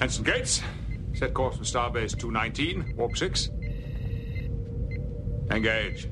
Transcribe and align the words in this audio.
Ensign 0.00 0.24
Gates, 0.24 0.62
set 1.14 1.32
course 1.32 1.56
for 1.56 1.64
Starbase 1.64 2.14
219, 2.16 2.94
Warp 2.96 3.16
6. 3.16 3.50
Engage. 5.50 6.10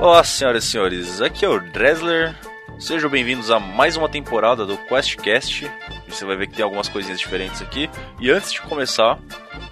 Olá, 0.00 0.24
senhoras 0.24 0.64
e 0.64 0.66
senhores, 0.66 1.20
aqui 1.20 1.44
é 1.44 1.48
o 1.48 1.60
Dresler. 1.60 2.34
Sejam 2.80 3.08
bem-vindos 3.08 3.50
a 3.50 3.60
mais 3.60 3.96
uma 3.96 4.08
temporada 4.08 4.66
do 4.66 4.76
QuestCast. 4.76 5.70
Você 6.08 6.24
vai 6.24 6.36
ver 6.36 6.48
que 6.48 6.54
tem 6.54 6.64
algumas 6.64 6.88
coisinhas 6.88 7.20
diferentes 7.20 7.62
aqui. 7.62 7.88
E 8.20 8.30
antes 8.30 8.52
de 8.52 8.60
começar, 8.60 9.18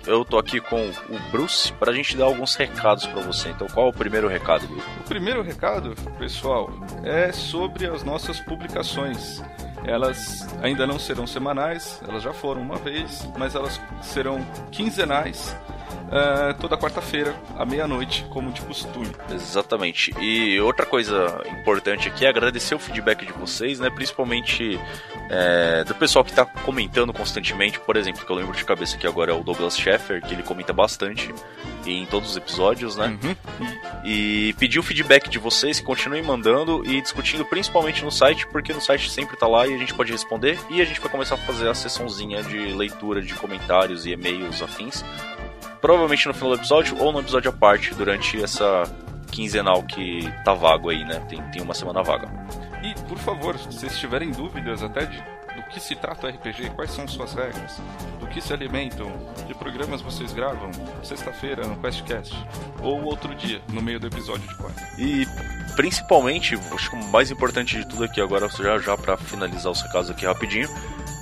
eu 0.06 0.24
tô 0.24 0.38
aqui 0.38 0.60
com 0.60 0.88
o 1.08 1.30
Bruce 1.30 1.72
para 1.72 1.90
a 1.90 1.94
gente 1.94 2.16
dar 2.16 2.24
alguns 2.24 2.54
recados 2.54 3.06
para 3.06 3.22
você. 3.22 3.50
Então, 3.50 3.66
qual 3.68 3.86
é 3.86 3.90
o 3.90 3.92
primeiro 3.92 4.28
recado, 4.28 4.66
Bruce? 4.66 4.86
O 5.00 5.08
primeiro 5.08 5.42
recado, 5.42 5.94
pessoal, 6.18 6.70
é 7.04 7.32
sobre 7.32 7.86
as 7.86 8.02
nossas 8.02 8.40
publicações. 8.40 9.42
Elas 9.84 10.46
ainda 10.62 10.86
não 10.86 10.98
serão 10.98 11.26
semanais, 11.26 12.00
elas 12.06 12.22
já 12.22 12.32
foram 12.32 12.62
uma 12.62 12.76
vez, 12.76 13.28
mas 13.36 13.54
elas 13.54 13.80
serão 14.00 14.40
quinzenais 14.70 15.56
uh, 15.92 16.58
toda 16.60 16.76
quarta-feira, 16.76 17.34
à 17.56 17.64
meia-noite, 17.64 18.24
como 18.30 18.52
de 18.52 18.60
costume. 18.62 19.10
Exatamente. 19.30 20.12
E 20.20 20.60
outra 20.60 20.86
coisa 20.86 21.42
importante 21.60 22.08
aqui 22.08 22.26
é 22.26 22.28
agradecer 22.28 22.74
o 22.74 22.78
feedback 22.78 23.26
de 23.26 23.32
vocês, 23.32 23.80
né? 23.80 23.90
Principalmente 23.90 24.78
é, 25.30 25.84
do 25.84 25.94
pessoal 25.94 26.24
que 26.24 26.30
está 26.30 26.44
comentando 26.44 27.12
constantemente. 27.12 27.80
Por 27.80 27.96
exemplo, 27.96 28.24
que 28.24 28.30
eu 28.30 28.36
lembro 28.36 28.56
de 28.56 28.64
cabeça 28.64 28.96
aqui 28.96 29.06
agora 29.06 29.32
é 29.32 29.34
o 29.34 29.42
Douglas 29.42 29.76
Sheffer, 29.76 30.22
que 30.22 30.34
ele 30.34 30.42
comenta 30.42 30.72
bastante 30.72 31.32
em 31.86 32.06
todos 32.06 32.30
os 32.30 32.36
episódios, 32.36 32.96
né? 32.96 33.18
Uhum. 33.22 33.36
E, 34.04 34.48
e 34.48 34.52
pedir 34.54 34.78
o 34.78 34.82
feedback 34.82 35.28
de 35.28 35.38
vocês, 35.38 35.80
que 35.80 35.86
continuem 35.86 36.22
mandando 36.22 36.82
e 36.84 37.00
discutindo 37.00 37.44
principalmente 37.44 38.04
no 38.04 38.10
site, 38.10 38.46
porque 38.46 38.72
no 38.72 38.80
site 38.80 39.10
sempre 39.10 39.36
tá 39.36 39.46
lá 39.46 39.66
e 39.66 39.74
a 39.74 39.78
gente 39.78 39.94
pode 39.94 40.12
responder. 40.12 40.58
E 40.70 40.80
a 40.80 40.84
gente 40.84 41.00
vai 41.00 41.10
começar 41.10 41.34
a 41.34 41.38
fazer 41.38 41.68
a 41.68 41.74
sessãozinha 41.74 42.42
de 42.42 42.58
leitura 42.72 43.22
de 43.22 43.34
comentários 43.34 44.06
e 44.06 44.12
e-mails 44.12 44.62
afins 44.62 45.04
provavelmente 45.82 46.26
no 46.26 46.32
final 46.32 46.50
do 46.50 46.56
episódio 46.56 46.96
ou 46.98 47.12
no 47.12 47.20
episódio 47.20 47.50
à 47.50 47.52
parte 47.52 47.94
durante 47.94 48.42
essa 48.42 48.84
quinzenal 49.30 49.82
que 49.82 50.32
tá 50.44 50.54
vago 50.54 50.88
aí, 50.88 51.04
né? 51.04 51.20
Tem, 51.28 51.42
tem 51.50 51.60
uma 51.60 51.74
semana 51.74 52.02
vaga. 52.02 52.30
E, 52.82 52.94
por 53.08 53.18
favor, 53.18 53.58
se 53.58 53.66
vocês 53.66 53.98
tiverem 53.98 54.30
dúvidas 54.30 54.82
até 54.82 55.04
de 55.04 55.22
do 55.54 55.62
que 55.64 55.80
se 55.80 55.94
trata 55.94 56.26
o 56.26 56.30
RPG, 56.30 56.70
quais 56.70 56.90
são 56.90 57.06
suas 57.06 57.34
regras, 57.34 57.78
do 58.18 58.26
que 58.26 58.40
se 58.40 58.52
alimentam, 58.52 59.12
que 59.46 59.54
programas 59.54 60.00
vocês 60.00 60.32
gravam, 60.32 60.70
sexta-feira 61.02 61.66
no 61.66 61.76
QuestCast, 61.76 62.34
ou 62.80 63.02
outro 63.04 63.34
dia, 63.34 63.60
no 63.68 63.82
meio 63.82 64.00
do 64.00 64.06
episódio 64.06 64.46
de 64.48 64.54
quarta. 64.56 64.82
E 64.98 65.26
principalmente, 65.76 66.54
acho 66.54 66.90
que 66.90 66.96
o 66.96 67.04
mais 67.10 67.30
importante 67.30 67.76
de 67.76 67.86
tudo 67.86 68.04
aqui 68.04 68.20
agora, 68.20 68.48
já, 68.48 68.78
já 68.78 68.96
para 68.96 69.16
finalizar 69.16 69.70
os 69.70 69.82
recados 69.82 70.10
aqui 70.10 70.26
rapidinho, 70.26 70.68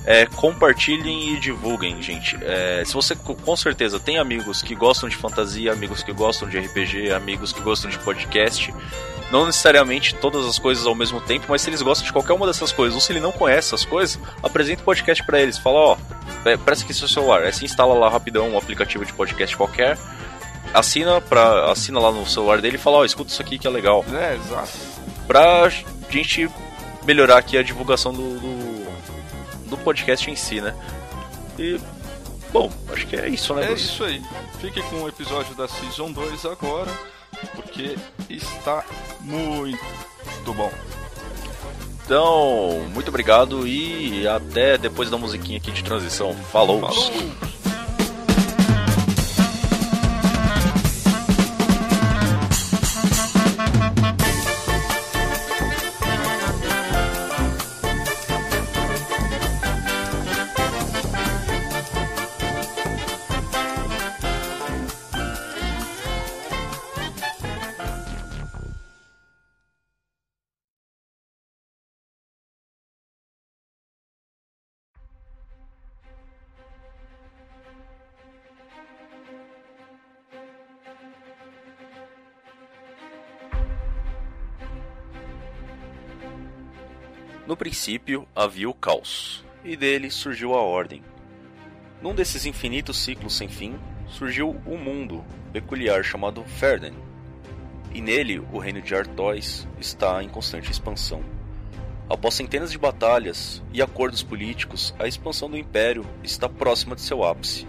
é, 0.05 0.25
compartilhem 0.25 1.33
e 1.33 1.39
divulguem, 1.39 2.01
gente. 2.01 2.37
É, 2.41 2.83
se 2.85 2.93
você 2.93 3.15
com 3.15 3.55
certeza 3.55 3.99
tem 3.99 4.17
amigos 4.17 4.61
que 4.61 4.73
gostam 4.73 5.07
de 5.07 5.15
fantasia, 5.15 5.71
amigos 5.71 6.01
que 6.01 6.11
gostam 6.11 6.49
de 6.49 6.57
RPG, 6.57 7.11
amigos 7.11 7.53
que 7.53 7.61
gostam 7.61 7.89
de 7.89 7.99
podcast, 7.99 8.73
não 9.31 9.45
necessariamente 9.45 10.15
todas 10.15 10.45
as 10.45 10.59
coisas 10.59 10.85
ao 10.85 10.95
mesmo 10.95 11.21
tempo, 11.21 11.45
mas 11.49 11.61
se 11.61 11.69
eles 11.69 11.81
gostam 11.81 12.05
de 12.05 12.11
qualquer 12.11 12.33
uma 12.33 12.47
dessas 12.47 12.71
coisas, 12.71 12.95
ou 12.95 13.01
se 13.01 13.11
ele 13.11 13.19
não 13.19 13.31
conhece 13.31 13.73
essas 13.73 13.85
coisas, 13.85 14.19
apresenta 14.43 14.81
o 14.81 14.85
podcast 14.85 15.23
para 15.23 15.39
eles. 15.39 15.57
Fala, 15.57 15.77
ó, 15.77 15.97
oh, 15.97 16.57
presta 16.59 16.83
aqui 16.83 16.93
seu 16.93 17.07
celular. 17.07 17.43
Aí 17.43 17.53
você 17.53 17.63
instala 17.63 17.93
lá 17.93 18.09
rapidão 18.09 18.49
um 18.49 18.57
aplicativo 18.57 19.05
de 19.05 19.13
podcast 19.13 19.55
qualquer, 19.55 19.97
assina, 20.73 21.21
pra, 21.21 21.71
assina 21.71 21.99
lá 21.99 22.11
no 22.11 22.27
celular 22.27 22.59
dele 22.59 22.75
e 22.75 22.79
fala, 22.79 22.97
ó, 22.97 22.99
oh, 23.01 23.05
escuta 23.05 23.31
isso 23.31 23.41
aqui 23.41 23.57
que 23.57 23.67
é 23.67 23.69
legal. 23.69 24.03
É, 24.11 24.35
exato. 24.35 24.71
Pra 25.27 25.69
gente 26.09 26.49
melhorar 27.05 27.37
aqui 27.37 27.57
a 27.57 27.63
divulgação 27.63 28.11
do, 28.11 28.39
do 28.39 28.70
do 29.71 29.77
podcast 29.77 30.29
em 30.29 30.35
si, 30.35 30.61
né? 30.61 30.75
E, 31.57 31.79
bom, 32.51 32.69
acho 32.93 33.07
que 33.07 33.15
é 33.15 33.29
isso, 33.29 33.55
né? 33.55 33.71
É 33.71 33.73
isso 33.73 34.03
aí. 34.03 34.21
Fique 34.59 34.81
com 34.83 34.97
o 34.97 35.07
episódio 35.07 35.55
da 35.55 35.67
Season 35.67 36.11
2 36.11 36.45
agora, 36.45 36.91
porque 37.55 37.95
está 38.29 38.83
muito 39.21 40.53
bom. 40.53 40.71
Então, 42.03 42.85
muito 42.93 43.07
obrigado 43.07 43.65
e 43.65 44.27
até 44.27 44.77
depois 44.77 45.09
da 45.09 45.17
musiquinha 45.17 45.57
aqui 45.57 45.71
de 45.71 45.83
transição. 45.83 46.33
Falou! 46.51 46.81
Falou. 46.81 47.60
No 87.47 87.57
princípio 87.57 88.27
havia 88.35 88.69
o 88.69 88.73
caos, 88.73 89.43
e 89.65 89.75
dele 89.75 90.11
surgiu 90.11 90.53
a 90.53 90.61
ordem. 90.61 91.01
Num 91.99 92.13
desses 92.13 92.45
infinitos 92.45 92.97
ciclos 92.97 93.35
sem 93.35 93.49
fim, 93.49 93.75
surgiu 94.07 94.61
um 94.65 94.77
mundo 94.77 95.25
peculiar 95.51 96.03
chamado 96.03 96.43
Ferden. 96.43 96.93
E 97.93 97.99
nele 97.99 98.39
o 98.39 98.59
reino 98.59 98.81
de 98.81 98.95
Artois 98.95 99.67
está 99.79 100.23
em 100.23 100.29
constante 100.29 100.71
expansão. 100.71 101.23
Após 102.07 102.35
centenas 102.35 102.71
de 102.71 102.77
batalhas 102.77 103.61
e 103.73 103.81
acordos 103.81 104.21
políticos, 104.21 104.93
a 104.99 105.07
expansão 105.07 105.49
do 105.49 105.57
Império 105.57 106.05
está 106.23 106.47
próxima 106.47 106.95
de 106.95 107.01
seu 107.01 107.23
ápice. 107.23 107.67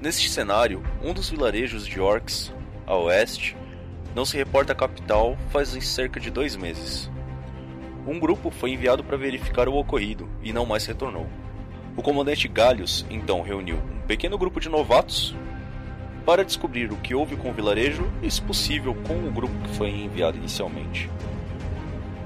Neste 0.00 0.28
cenário, 0.28 0.82
um 1.02 1.12
dos 1.12 1.28
vilarejos 1.28 1.86
de 1.86 2.00
Orcs, 2.00 2.52
a 2.86 2.96
oeste, 2.96 3.56
não 4.14 4.24
se 4.24 4.36
reporta 4.36 4.72
à 4.72 4.76
capital 4.76 5.36
faz 5.50 5.70
cerca 5.84 6.20
de 6.20 6.30
dois 6.30 6.54
meses. 6.54 7.11
Um 8.06 8.18
grupo 8.18 8.50
foi 8.50 8.72
enviado 8.72 9.04
para 9.04 9.16
verificar 9.16 9.68
o 9.68 9.76
ocorrido 9.76 10.28
e 10.42 10.52
não 10.52 10.66
mais 10.66 10.84
retornou. 10.84 11.26
O 11.96 12.02
comandante 12.02 12.48
Galhos 12.48 13.06
então 13.08 13.42
reuniu 13.42 13.76
um 13.76 14.06
pequeno 14.06 14.36
grupo 14.36 14.58
de 14.58 14.68
novatos 14.68 15.34
para 16.24 16.44
descobrir 16.44 16.90
o 16.90 16.96
que 16.96 17.14
houve 17.14 17.36
com 17.36 17.50
o 17.50 17.52
vilarejo 17.52 18.10
e, 18.22 18.30
se 18.30 18.40
possível, 18.40 18.94
com 19.06 19.14
o 19.14 19.30
grupo 19.30 19.54
que 19.64 19.76
foi 19.76 19.90
enviado 19.90 20.36
inicialmente. 20.36 21.08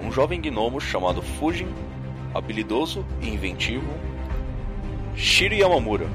Um 0.03 0.11
jovem 0.11 0.41
gnomo 0.41 0.81
chamado 0.81 1.21
Fujin, 1.21 1.69
habilidoso 2.35 3.05
e 3.21 3.29
inventivo, 3.29 3.93
Shiro 5.15 5.55
Yamamura, 5.55 6.07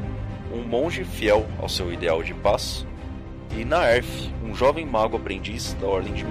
um 0.53 0.63
monge 0.63 1.03
fiel 1.03 1.45
ao 1.59 1.67
seu 1.67 1.91
ideal 1.91 2.23
de 2.23 2.33
paz, 2.33 2.85
e 3.57 3.65
Naerf, 3.65 4.29
um 4.43 4.55
jovem 4.55 4.85
mago 4.85 5.17
aprendiz 5.17 5.73
da 5.73 5.87
Ordem 5.87 6.13
de 6.13 6.23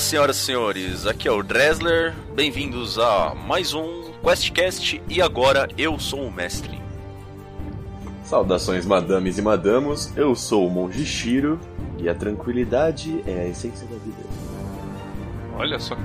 senhoras 0.00 0.36
e 0.36 0.40
senhores, 0.40 1.06
aqui 1.06 1.28
é 1.28 1.30
o 1.30 1.42
Dresler, 1.42 2.14
bem-vindos 2.34 2.98
a 2.98 3.34
mais 3.34 3.74
um 3.74 4.10
QuestCast 4.22 5.02
e 5.08 5.20
agora 5.20 5.68
eu 5.76 5.98
sou 5.98 6.26
o 6.26 6.32
mestre. 6.32 6.80
Saudações, 8.24 8.86
madames 8.86 9.36
e 9.38 9.42
madamos. 9.42 10.10
Eu 10.16 10.34
sou 10.34 10.66
o 10.66 10.70
Monge 10.70 11.04
Shiro 11.04 11.60
e 11.98 12.08
a 12.08 12.14
tranquilidade 12.14 13.22
é 13.26 13.42
a 13.42 13.48
essência 13.48 13.86
da 13.88 13.96
vida. 13.96 14.22
Olha 15.56 15.78
só 15.78 15.94
que 15.94 16.02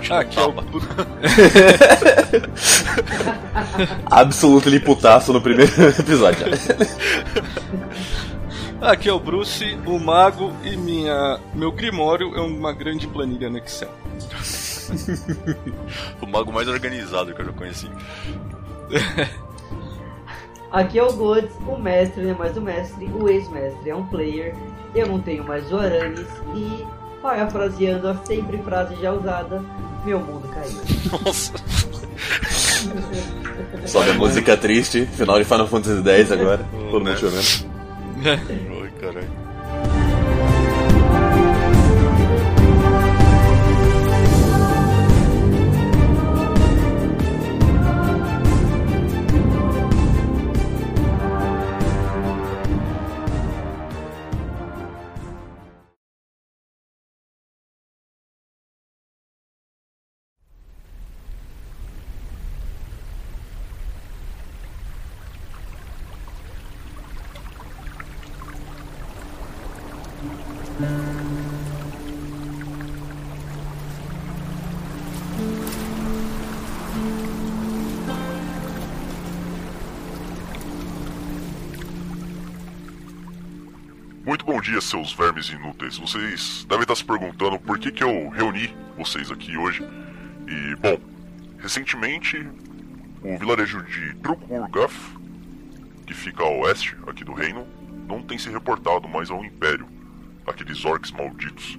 te 0.00 0.12
Ah, 0.12 0.20
aqui 0.20 0.38
é 0.38 0.42
o. 0.42 0.54
putaço 4.80 5.32
no 5.32 5.40
primeiro 5.40 5.72
episódio. 5.98 6.46
Aqui 8.80 9.08
é 9.08 9.12
o 9.12 9.18
Bruce, 9.18 9.76
o 9.86 9.98
mago 9.98 10.52
e 10.62 10.76
minha 10.76 11.40
meu 11.54 11.72
grimório 11.72 12.36
é 12.36 12.40
uma 12.40 12.72
grande 12.72 13.06
planilha 13.06 13.48
no 13.48 13.58
Excel. 13.58 13.90
O 16.22 16.26
mago 16.26 16.52
mais 16.52 16.68
organizado 16.68 17.34
que 17.34 17.40
eu 17.40 17.46
já 17.46 17.52
conheci. 17.52 17.90
Aqui 20.70 20.98
é 20.98 21.02
o 21.02 21.12
Gods, 21.12 21.50
o 21.66 21.76
mestre 21.76 22.22
não 22.22 22.30
é 22.30 22.34
mais 22.34 22.56
o 22.56 22.60
mestre, 22.60 23.06
o 23.06 23.28
ex-mestre 23.28 23.90
é 23.90 23.96
um 23.96 24.06
player, 24.06 24.54
eu 24.94 25.08
não 25.08 25.20
tenho 25.20 25.42
mais 25.42 25.72
o 25.72 25.78
Aranis 25.78 26.28
e, 26.54 26.84
parafraseando 27.22 28.08
a 28.08 28.14
sempre 28.24 28.58
frase 28.58 28.94
já 29.00 29.12
usada, 29.12 29.62
meu 30.04 30.20
mundo 30.20 30.48
caiu. 30.48 30.76
Nossa. 31.24 31.52
Sobe 33.86 34.10
a 34.10 34.14
música 34.14 34.56
triste, 34.56 35.06
final 35.06 35.38
de 35.38 35.44
Final 35.44 35.66
Fantasy 35.66 36.08
X 36.08 36.32
agora. 36.32 36.64
Todo 36.90 37.04
mundo 37.04 37.18
chorando. 37.18 37.75
Oi, 38.16 38.90
caralho. 38.92 39.45
Bom 84.56 84.62
dia, 84.62 84.80
seus 84.80 85.12
vermes 85.12 85.50
inúteis. 85.50 85.98
Vocês 85.98 86.64
devem 86.66 86.80
estar 86.80 86.96
se 86.96 87.04
perguntando 87.04 87.58
por 87.58 87.78
que, 87.78 87.92
que 87.92 88.02
eu 88.02 88.30
reuni 88.30 88.74
vocês 88.96 89.30
aqui 89.30 89.54
hoje. 89.54 89.86
E, 90.48 90.74
bom, 90.76 90.98
recentemente, 91.58 92.38
o 93.22 93.36
vilarejo 93.36 93.82
de 93.82 94.14
Trukurgaf, 94.14 94.94
que 96.06 96.14
fica 96.14 96.42
a 96.42 96.48
oeste 96.48 96.96
aqui 97.06 97.22
do 97.22 97.34
reino, 97.34 97.66
não 98.08 98.22
tem 98.22 98.38
se 98.38 98.48
reportado 98.48 99.06
mais 99.06 99.30
ao 99.30 99.44
Império, 99.44 99.86
aqueles 100.46 100.86
orcs 100.86 101.10
malditos. 101.10 101.78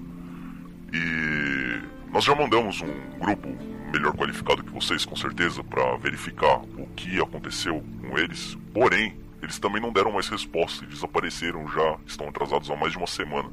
E 0.94 1.82
nós 2.12 2.26
já 2.26 2.36
mandamos 2.36 2.80
um 2.82 3.20
grupo 3.20 3.48
melhor 3.92 4.16
qualificado 4.16 4.64
que 4.64 4.70
vocês, 4.70 5.04
com 5.04 5.16
certeza, 5.16 5.64
para 5.64 5.98
verificar 5.98 6.60
o 6.78 6.86
que 6.96 7.20
aconteceu 7.20 7.84
com 8.02 8.20
eles. 8.20 8.56
Porém, 8.72 9.18
eles 9.42 9.60
também 9.60 9.82
não 9.82 9.92
deram 9.92 10.12
mais 10.12 10.28
resposta 10.28 10.84
e 10.84 10.88
desapareceram 10.88 11.68
já, 11.68 11.98
estão 12.06 12.28
atrasados 12.28 12.70
há 12.70 12.76
mais 12.76 12.92
de 12.92 12.98
uma 12.98 13.08
semana 13.08 13.50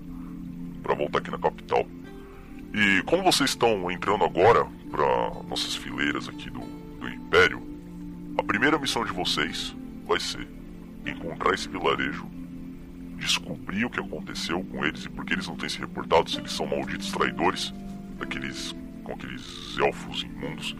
para 0.83 0.95
voltar 0.95 1.19
aqui 1.19 1.31
na 1.31 1.39
capital. 1.39 1.87
E 2.73 3.03
como 3.05 3.23
vocês 3.23 3.51
estão 3.51 3.91
entrando 3.91 4.25
agora 4.25 4.67
para 4.91 5.07
nossas 5.49 5.75
fileiras 5.75 6.29
aqui 6.29 6.51
do, 6.51 6.61
do 6.61 7.09
Império, 7.09 7.63
a 8.37 8.43
primeira 8.43 8.79
missão 8.79 9.05
de 9.05 9.13
vocês 9.13 9.75
vai 10.07 10.19
ser 10.19 10.47
encontrar 11.07 11.55
esse 11.55 11.69
vilarejo, 11.69 12.27
descobrir 13.17 13.85
o 13.85 13.91
que 13.91 14.01
aconteceu 14.01 14.63
com 14.65 14.85
eles 14.85 15.05
e 15.05 15.09
por 15.09 15.25
que 15.25 15.35
eles 15.35 15.47
não 15.47 15.57
têm 15.57 15.69
se 15.69 15.79
reportado, 15.79 16.31
se 16.31 16.39
eles 16.39 16.53
são 16.53 16.67
malditos 16.67 17.13
traidores, 17.13 17.73
daqueles 18.19 18.75
com 19.05 19.13
aqueles 19.13 19.79
elfos 19.79 20.23
imundos. 20.23 20.75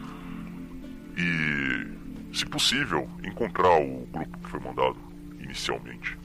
E, 1.17 1.87
se 2.35 2.45
possível, 2.45 3.07
encontrar 3.23 3.81
o 3.81 4.07
grupo 4.11 4.37
que 4.39 4.49
foi 4.49 4.59
mandado 4.59 4.97
inicialmente. 5.39 6.17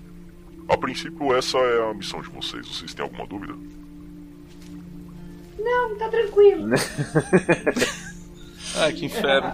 A 0.69 0.77
princípio, 0.77 1.35
essa 1.35 1.59
é 1.59 1.91
a 1.91 1.95
missão 1.95 2.21
de 2.21 2.29
vocês. 2.29 2.67
Vocês 2.67 2.95
têm 2.95 3.03
alguma 3.03 3.27
dúvida? 3.27 3.55
Não, 5.59 5.97
tá 5.97 6.09
tranquilo. 6.09 6.69
Ai, 8.77 8.93
que 8.93 9.07
inferno. 9.07 9.53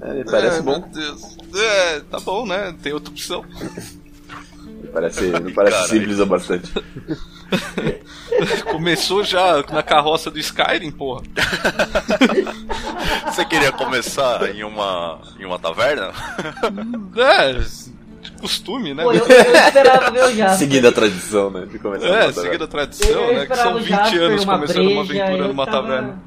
É, 0.00 0.24
parece 0.24 0.58
é, 0.58 0.62
bom. 0.62 0.80
Meu 0.80 0.88
Deus. 0.88 1.36
É, 1.54 2.00
tá 2.00 2.20
bom, 2.20 2.46
né? 2.46 2.74
Tem 2.82 2.92
outra 2.92 3.10
opção. 3.10 3.44
Parece, 4.92 5.30
não 5.30 5.52
parece 5.52 5.76
Caralho. 5.76 5.88
simples 5.88 6.20
o 6.20 6.26
bastante. 6.26 6.72
Começou 8.70 9.22
já 9.24 9.62
na 9.72 9.82
carroça 9.82 10.30
do 10.30 10.38
Skyrim, 10.38 10.90
porra. 10.90 11.22
Você 13.26 13.44
queria 13.44 13.72
começar 13.72 14.48
em 14.54 14.64
uma, 14.64 15.20
em 15.38 15.44
uma 15.44 15.58
taverna? 15.58 16.12
É, 17.16 17.52
de 17.52 18.32
costume, 18.40 18.94
né? 18.94 19.02
Pô, 19.04 19.12
eu, 19.12 19.26
eu 19.26 19.54
esperava 19.66 20.10
ver 20.10 20.24
o 20.24 20.32
Jasper. 20.34 20.58
Seguindo 20.58 20.88
a 20.88 20.92
tradição, 20.92 21.50
né? 21.50 21.66
De 21.66 21.78
começar 21.78 22.06
É, 22.06 22.32
seguindo 22.32 22.64
a 22.64 22.68
tradição, 22.68 23.08
eu 23.10 23.34
né? 23.34 23.46
Que 23.46 23.56
são 23.56 23.74
o 23.74 23.78
20 23.78 23.88
Jasper, 23.88 24.22
anos 24.22 24.44
uma 24.44 24.54
começando 24.54 24.86
uma 24.90 25.04
breja, 25.04 25.22
aventura 25.24 25.44
eu 25.44 25.48
numa 25.48 25.66
tava- 25.66 25.82
taverna. 25.88 26.22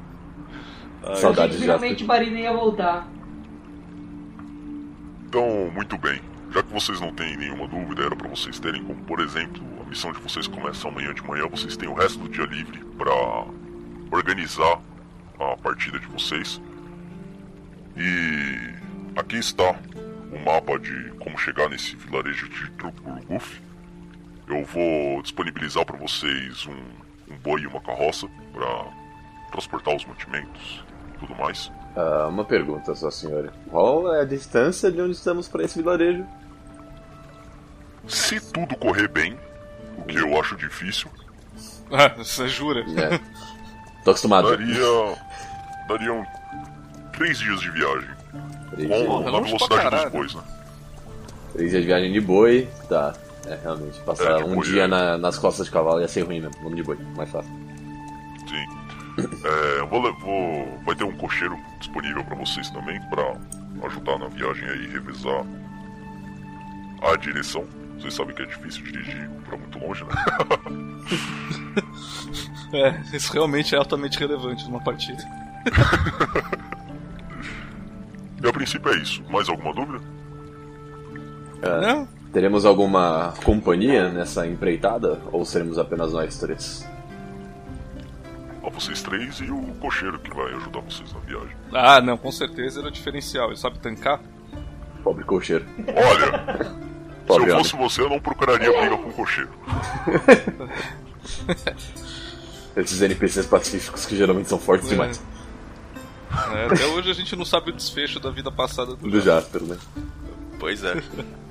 Saudades 1.14 1.52
que 1.52 1.56
de 1.56 1.62
finalmente 1.62 2.04
o 2.04 2.06
Barina 2.06 2.38
ia 2.40 2.52
voltar. 2.52 3.08
Então, 5.26 5.70
muito 5.74 5.96
bem. 5.98 6.20
Já 6.52 6.62
que 6.62 6.72
vocês 6.72 7.00
não 7.00 7.12
têm 7.12 7.36
nenhuma 7.36 7.66
dúvida, 7.66 8.02
era 8.04 8.16
pra 8.16 8.28
vocês 8.28 8.58
terem 8.58 8.82
como, 8.84 9.02
por 9.04 9.20
exemplo, 9.20 9.62
missão 9.88 10.12
de 10.12 10.20
vocês 10.20 10.46
começa 10.46 10.86
amanhã 10.86 11.12
de 11.14 11.22
manhã, 11.22 11.48
vocês 11.48 11.76
têm 11.76 11.88
o 11.88 11.94
resto 11.94 12.18
do 12.18 12.28
dia 12.28 12.44
livre 12.44 12.78
pra 12.96 13.12
organizar 14.10 14.80
a 15.38 15.56
partida 15.56 15.98
de 15.98 16.06
vocês. 16.06 16.60
E 17.96 19.18
aqui 19.18 19.36
está 19.36 19.74
o 20.32 20.38
mapa 20.44 20.78
de 20.78 21.10
como 21.18 21.36
chegar 21.38 21.68
nesse 21.68 21.96
vilarejo 21.96 22.48
de 22.48 22.70
Trukurguf. 22.72 23.60
Eu 24.46 24.64
vou 24.64 25.22
disponibilizar 25.22 25.84
pra 25.84 25.96
vocês 25.96 26.66
um, 26.66 27.32
um 27.32 27.36
boi 27.38 27.62
e 27.62 27.66
uma 27.66 27.80
carroça 27.80 28.28
pra 28.52 28.86
transportar 29.50 29.96
os 29.96 30.04
mantimentos 30.04 30.84
e 31.14 31.18
tudo 31.18 31.34
mais. 31.34 31.72
Ah, 31.96 32.28
uma 32.28 32.44
pergunta 32.44 32.94
só, 32.94 33.10
senhora. 33.10 33.52
Qual 33.70 34.14
é 34.14 34.20
a 34.20 34.24
distância 34.24 34.90
de 34.90 35.00
onde 35.00 35.12
estamos 35.12 35.48
para 35.48 35.64
esse 35.64 35.78
vilarejo? 35.78 36.26
Se 38.06 38.40
tudo 38.52 38.76
correr 38.76 39.08
bem, 39.08 39.38
que 40.06 40.16
eu 40.18 40.38
acho 40.40 40.56
difícil, 40.56 41.08
Ah, 41.90 42.08
você 42.16 42.46
jura? 42.48 42.80
É. 43.00 43.18
Tô 44.04 44.10
acostumado. 44.10 44.50
daria. 44.50 45.16
dariam 45.88 46.24
três 47.12 47.38
dias 47.38 47.60
de 47.60 47.70
viagem. 47.70 48.08
Três 48.70 48.88
Com, 48.88 48.94
dias, 48.96 49.08
na 49.24 49.30
longe 49.30 49.56
pra 49.56 49.66
velocidade 49.66 50.02
dos 50.04 50.12
bois, 50.12 50.34
né? 50.34 50.42
três 51.54 51.70
dias 51.70 51.82
de 51.82 51.86
viagem 51.88 52.12
de 52.12 52.20
boi. 52.20 52.68
Tá. 52.88 53.14
É, 53.46 53.58
realmente. 53.62 53.98
Passar 54.00 54.40
É, 54.40 54.44
um 54.44 54.56
boi, 54.56 54.66
dia 54.66 54.82
é. 54.82 54.86
na- 54.86 55.16
nas 55.16 55.38
costas 55.38 55.66
de 55.66 55.72
cavalo 55.72 56.00
ia 56.00 56.08
ser 56.08 56.22
ruim 56.22 56.40
mesmo. 56.40 56.54
Vamos 56.62 56.76
de 56.76 56.82
boi. 56.82 56.98
Mais 57.16 57.30
fácil. 57.30 57.50
Sim. 58.46 58.78
É, 59.44 59.86
vou, 59.86 60.02
vou- 60.20 60.78
vai 60.84 60.94
ter 60.94 61.04
um 61.04 61.16
cocheiro 61.16 61.58
disponível 61.80 62.22
pra 62.24 62.36
vocês 62.36 62.70
também, 62.70 63.00
pra 63.08 63.34
ajudar 63.86 64.18
na 64.18 64.28
viagem 64.28 64.68
aí, 64.68 64.86
revezar 64.88 65.44
a 67.02 67.16
direção. 67.16 67.64
Vocês 67.98 68.14
sabem 68.14 68.34
que 68.34 68.42
é 68.42 68.46
difícil 68.46 68.84
dirigir 68.84 69.28
pra 69.46 69.56
muito 69.56 69.78
longe, 69.78 70.04
né? 70.04 70.10
É, 72.72 73.16
isso 73.16 73.32
realmente 73.32 73.74
é 73.74 73.78
altamente 73.78 74.18
relevante 74.18 74.64
numa 74.66 74.80
partida. 74.80 75.22
E 78.42 78.44
a 78.46 78.52
princípio 78.52 78.92
é 78.92 78.96
isso. 78.98 79.22
Mais 79.30 79.48
alguma 79.48 79.72
dúvida? 79.72 80.00
Não? 81.62 82.06
Teremos 82.32 82.66
alguma 82.66 83.32
companhia 83.42 84.10
nessa 84.10 84.46
empreitada? 84.46 85.18
Ou 85.32 85.44
seremos 85.44 85.78
apenas 85.78 86.12
nós 86.12 86.38
três? 86.38 86.86
A 88.62 88.68
vocês 88.68 89.02
três 89.02 89.40
e 89.40 89.50
o 89.50 89.62
cocheiro 89.80 90.18
que 90.18 90.34
vai 90.34 90.52
ajudar 90.54 90.80
vocês 90.80 91.10
na 91.12 91.20
viagem. 91.20 91.56
Ah, 91.72 92.00
não, 92.02 92.18
com 92.18 92.30
certeza 92.30 92.80
era 92.80 92.88
o 92.88 92.92
diferencial. 92.92 93.48
Ele 93.48 93.56
sabe 93.56 93.78
tancar? 93.78 94.20
Pobre 95.02 95.24
cocheiro. 95.24 95.64
Olha, 95.88 96.76
se 97.34 97.40
eu 97.40 97.56
fosse 97.58 97.76
você, 97.76 98.00
eu 98.02 98.08
não 98.08 98.20
procuraria 98.20 98.70
briga 98.70 98.96
com 98.96 99.08
o 99.08 99.12
cocheiro. 99.12 99.50
Esses 102.76 103.02
NPCs 103.02 103.46
pacíficos 103.46 104.06
que 104.06 104.16
geralmente 104.16 104.48
são 104.48 104.58
fortes 104.58 104.86
É. 104.88 104.90
demais. 104.90 105.20
É, 106.54 106.66
até 106.66 106.86
hoje 106.86 107.10
a 107.10 107.14
gente 107.14 107.34
não 107.34 107.44
sabe 107.44 107.70
o 107.70 107.72
desfecho 107.72 108.20
da 108.20 108.30
vida 108.30 108.52
passada 108.52 108.94
do 108.94 109.10
Do 109.10 109.20
Jasper, 109.20 109.62
né? 109.62 109.76
Pois 110.60 110.84
é. 110.84 111.02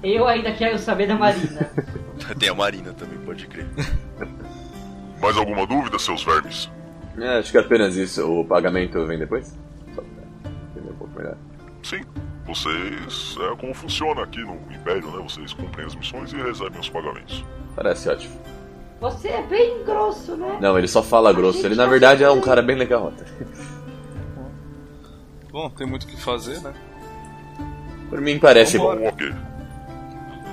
Eu 0.04 0.28
ainda 0.28 0.52
quero 0.54 0.78
saber 0.78 1.08
da 1.08 1.16
Marina. 1.16 1.70
Tem 2.40 2.50
a 2.50 2.54
Marina 2.54 2.94
também, 2.94 3.18
pode 3.20 3.48
crer. 3.48 3.68
Mais 5.22 5.36
alguma 5.36 5.66
dúvida, 5.66 5.98
seus 5.98 6.24
vermes? 6.24 6.70
É, 7.18 7.40
acho 7.40 7.52
que 7.52 7.58
é 7.58 7.62
apenas 7.62 7.96
isso. 7.96 8.24
O 8.30 8.46
pagamento 8.46 9.04
vem 9.08 9.18
depois? 9.18 9.48
Só 9.96 10.02
pra 10.02 10.52
entender 10.52 10.92
um 10.92 10.96
pouco 10.96 11.18
melhor. 11.18 11.36
Sim, 11.84 12.02
vocês. 12.48 13.36
É 13.40 13.56
como 13.58 13.74
funciona 13.74 14.24
aqui 14.24 14.40
no 14.40 14.56
Império, 14.74 15.12
né? 15.12 15.22
Vocês 15.22 15.54
cumprem 15.54 15.86
as 15.86 15.94
missões 15.94 16.32
e 16.32 16.38
recebem 16.38 16.80
os 16.80 16.90
pagamentos. 16.90 17.44
Parece 17.76 18.10
ótimo. 18.10 18.40
Você 19.00 19.28
é 19.28 19.44
bem 19.44 19.84
grosso, 19.84 20.36
né? 20.36 20.58
Não, 20.60 20.78
ele 20.78 20.88
só 20.88 21.04
fala 21.04 21.34
grosso. 21.34 21.64
Ele 21.66 21.76
na 21.76 21.86
verdade 21.86 22.24
é 22.24 22.32
um 22.32 22.42
cara 22.42 22.62
bem 22.62 22.76
legal 22.76 23.10
até. 23.10 23.26
Bom, 25.52 25.70
tem 25.70 25.86
muito 25.86 26.04
o 26.04 26.08
que 26.08 26.22
fazer, 26.22 26.62
né? 26.62 26.74
Por 28.10 28.22
mim 28.22 28.40
parece 28.40 28.78
bom. 28.78 28.96
Bom, 28.96 29.08
ok. 29.08 29.34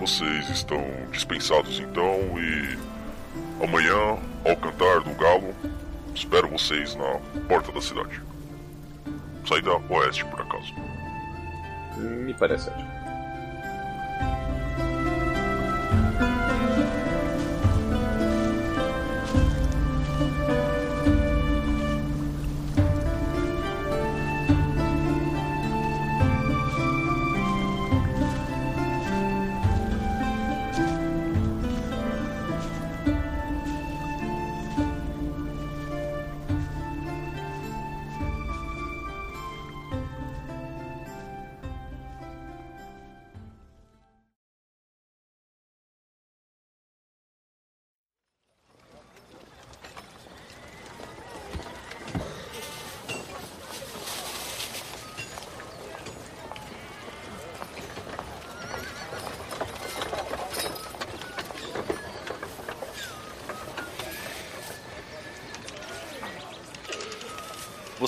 Vocês 0.00 0.48
estão 0.48 0.82
dispensados 1.12 1.78
então 1.78 2.18
e. 2.38 2.78
Amanhã, 3.62 4.18
ao 4.44 4.56
cantar 4.56 5.00
do 5.00 5.14
galo, 5.14 5.54
espero 6.14 6.48
vocês 6.48 6.96
na 6.96 7.20
porta 7.48 7.70
da 7.70 7.80
cidade. 7.80 8.20
Saída 9.46 9.76
oeste, 9.90 10.24
por 10.24 10.40
acaso. 10.40 10.74
Me 11.96 12.34
parece 12.34 12.70
ótimo. 12.70 12.93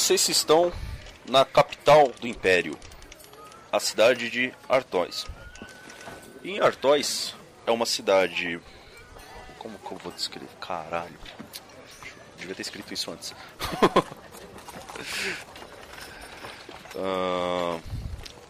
Vocês 0.07 0.29
estão 0.29 0.73
na 1.29 1.45
capital 1.45 2.13
do 2.21 2.29
Império, 2.29 2.79
a 3.73 3.81
cidade 3.81 4.31
de 4.31 4.55
Artois. 4.69 5.27
Em 6.45 6.61
Artois 6.61 7.35
é 7.67 7.73
uma 7.73 7.85
cidade. 7.85 8.61
Como 9.59 9.77
que 9.77 9.91
eu 9.91 9.99
vou 9.99 10.13
descrever? 10.13 10.47
Caralho. 10.61 11.19
Devia 12.37 12.55
ter 12.55 12.63
escrito 12.63 12.95
isso 12.95 13.11
antes. 13.11 13.35
Ah, 16.99 17.79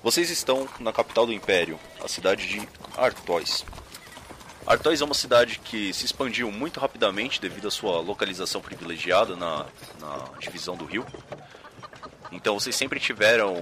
vocês 0.04 0.30
estão 0.30 0.68
na 0.78 0.92
capital 0.92 1.26
do 1.26 1.32
Império, 1.32 1.80
a 2.04 2.06
cidade 2.06 2.46
de 2.46 2.68
Artois. 2.96 3.64
Artois 4.66 5.00
é 5.00 5.04
uma 5.04 5.14
cidade 5.14 5.60
que 5.60 5.92
se 5.92 6.04
expandiu 6.04 6.50
muito 6.50 6.80
rapidamente 6.80 7.40
devido 7.40 7.68
à 7.68 7.70
sua 7.70 8.00
localização 8.00 8.60
privilegiada 8.60 9.36
na, 9.36 9.64
na 10.00 10.24
divisão 10.40 10.76
do 10.76 10.84
rio. 10.84 11.06
Então 12.32 12.58
vocês 12.58 12.74
sempre 12.74 12.98
tiveram 12.98 13.54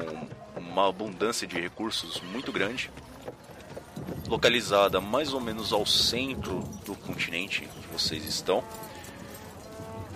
uma 0.57 0.89
abundância 0.89 1.47
de 1.47 1.61
recursos 1.61 2.23
muito 2.23 2.51
grande, 2.51 2.91
localizada 4.27 4.99
mais 4.99 5.35
ou 5.35 5.43
menos 5.43 5.75
ao 5.75 5.85
centro 5.85 6.61
do 6.87 6.95
continente 6.95 7.69
que 7.83 7.93
vocês 7.93 8.25
estão. 8.25 8.65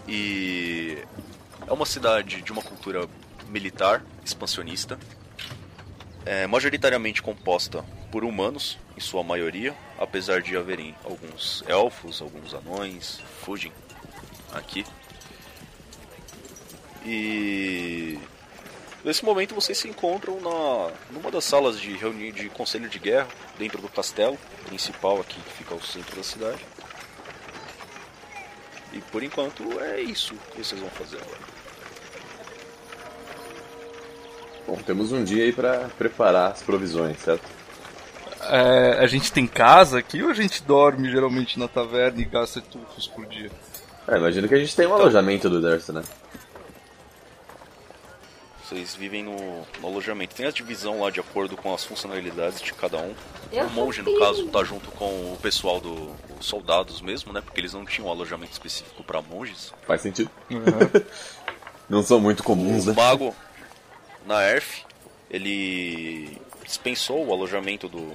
E 0.08 0.96
é 1.66 1.72
uma 1.72 1.84
cidade 1.84 2.40
de 2.40 2.50
uma 2.50 2.62
cultura 2.62 3.06
militar, 3.46 4.02
expansionista, 4.24 4.98
é 6.24 6.46
majoritariamente 6.46 7.20
composta 7.20 7.84
por 8.10 8.24
humanos, 8.24 8.78
em 8.96 9.00
sua 9.00 9.22
maioria, 9.22 9.74
apesar 9.98 10.40
de 10.40 10.56
haverem 10.56 10.94
alguns 11.04 11.62
elfos, 11.66 12.20
alguns 12.20 12.54
anões, 12.54 13.20
fugem 13.42 13.72
aqui. 14.52 14.84
E 17.04 18.18
nesse 19.04 19.24
momento 19.24 19.54
vocês 19.54 19.78
se 19.78 19.88
encontram 19.88 20.40
na 20.40 20.92
numa 21.10 21.30
das 21.30 21.44
salas 21.44 21.80
de 21.80 21.96
reunião 21.96 22.32
de 22.32 22.48
conselho 22.48 22.88
de 22.88 22.98
guerra 22.98 23.28
dentro 23.58 23.80
do 23.80 23.88
castelo 23.88 24.38
principal 24.66 25.20
aqui 25.20 25.40
que 25.40 25.52
fica 25.52 25.74
ao 25.74 25.80
centro 25.80 26.16
da 26.16 26.22
cidade. 26.22 26.64
E 28.92 29.00
por 29.00 29.22
enquanto 29.22 29.80
é 29.80 30.00
isso 30.00 30.34
que 30.52 30.64
vocês 30.64 30.80
vão 30.80 30.90
fazer 30.90 31.18
agora. 31.18 31.58
Bom, 34.66 34.76
temos 34.76 35.12
um 35.12 35.24
dia 35.24 35.44
aí 35.44 35.52
pra 35.52 35.88
preparar 35.96 36.52
as 36.52 36.62
provisões, 36.62 37.18
certo? 37.20 37.57
É, 38.48 38.98
a 38.98 39.06
gente 39.06 39.32
tem 39.32 39.46
casa 39.46 39.98
aqui 39.98 40.22
ou 40.22 40.30
a 40.30 40.34
gente 40.34 40.62
dorme 40.62 41.10
geralmente 41.10 41.58
na 41.58 41.68
taverna 41.68 42.20
e 42.20 42.24
gasta 42.24 42.60
tufos 42.60 43.06
por 43.06 43.26
dia? 43.26 43.50
É, 44.06 44.16
imagino 44.16 44.48
que 44.48 44.54
a 44.54 44.58
gente 44.58 44.74
tem 44.74 44.86
um 44.86 44.94
alojamento 44.94 45.50
do 45.50 45.58
exército, 45.58 45.92
né? 45.92 46.02
Vocês 48.64 48.94
vivem 48.94 49.22
no, 49.22 49.36
no 49.80 49.88
alojamento. 49.88 50.34
Tem 50.34 50.46
a 50.46 50.50
divisão 50.50 51.00
lá 51.00 51.10
de 51.10 51.20
acordo 51.20 51.56
com 51.56 51.72
as 51.72 51.84
funcionalidades 51.84 52.60
de 52.60 52.74
cada 52.74 52.98
um. 52.98 53.14
Eu 53.50 53.66
o 53.66 53.70
monge, 53.70 54.02
no 54.02 54.18
caso, 54.18 54.46
tá 54.48 54.62
junto 54.62 54.90
com 54.90 55.32
o 55.32 55.38
pessoal 55.40 55.80
do 55.80 56.14
os 56.38 56.46
soldados 56.46 57.00
mesmo, 57.00 57.32
né? 57.32 57.40
Porque 57.40 57.60
eles 57.60 57.72
não 57.72 57.84
tinham 57.86 58.08
um 58.08 58.10
alojamento 58.10 58.52
específico 58.52 59.02
para 59.02 59.22
monges. 59.22 59.72
Faz 59.86 60.02
sentido. 60.02 60.30
Não 61.88 62.02
são 62.02 62.20
muito 62.20 62.42
comuns, 62.42 62.84
O 62.84 62.90
né? 62.90 62.94
mago, 62.94 63.34
na 64.26 64.42
ERF, 64.46 64.84
ele 65.30 66.36
dispensou 66.68 67.26
o 67.26 67.32
alojamento 67.32 67.88
do, 67.88 68.12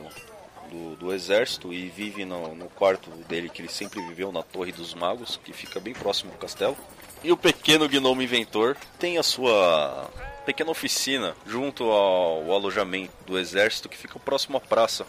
do, 0.70 0.96
do 0.96 1.14
exército 1.14 1.74
e 1.74 1.90
vive 1.90 2.24
no, 2.24 2.54
no 2.54 2.66
quarto 2.70 3.10
dele 3.28 3.50
que 3.50 3.62
ele 3.64 3.70
sempre 3.70 4.00
viveu, 4.08 4.32
na 4.32 4.44
Torre 4.44 4.72
dos 4.72 4.94
Magos, 4.94 5.40
que 5.44 5.52
fica 5.52 5.80
bem 5.80 5.94
próximo 5.94 6.32
do 6.32 6.38
castelo. 6.38 6.78
E 7.24 7.32
o 7.32 7.38
pequeno 7.38 7.90
gnomo 7.90 8.22
inventor 8.22 8.78
tem 9.00 9.18
a 9.18 9.24
sua 9.24 10.08
pequena 10.46 10.70
oficina 10.70 11.34
junto 11.48 11.84
ao 11.86 12.52
alojamento 12.52 13.12
do 13.26 13.40
exército 13.40 13.90
que 13.90 13.98
fica 13.98 14.20
próximo 14.20 14.58
à 14.58 14.60
praça 14.60 15.06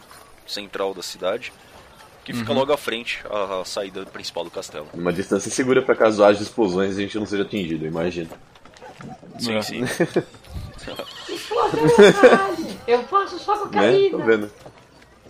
central 0.46 0.94
da 0.94 1.02
cidade, 1.02 1.52
que 2.24 2.32
fica 2.32 2.52
logo 2.52 2.72
à 2.72 2.78
frente 2.78 3.20
à, 3.28 3.62
saída 3.64 4.06
principal 4.06 4.44
do 4.44 4.50
castelo. 4.50 4.88
Uma 4.94 5.12
distância 5.12 5.50
segura 5.50 5.82
pra 5.82 5.94
caso 5.94 6.24
haja 6.24 6.40
explosões 6.42 6.96
e 6.96 7.00
a 7.00 7.02
gente 7.02 7.18
não 7.18 7.26
seja 7.26 7.42
atingido, 7.42 7.84
imagina. 7.84 8.30
Sim, 9.38 9.56
É. 9.56 9.62
sim. 9.62 9.80
Explosão! 11.28 12.73
Eu 12.86 13.02
faço 13.04 13.38
só 13.38 13.54
Né? 13.54 13.60
Tô 13.60 13.66
cocaína. 14.18 14.24
vendo. 14.24 14.48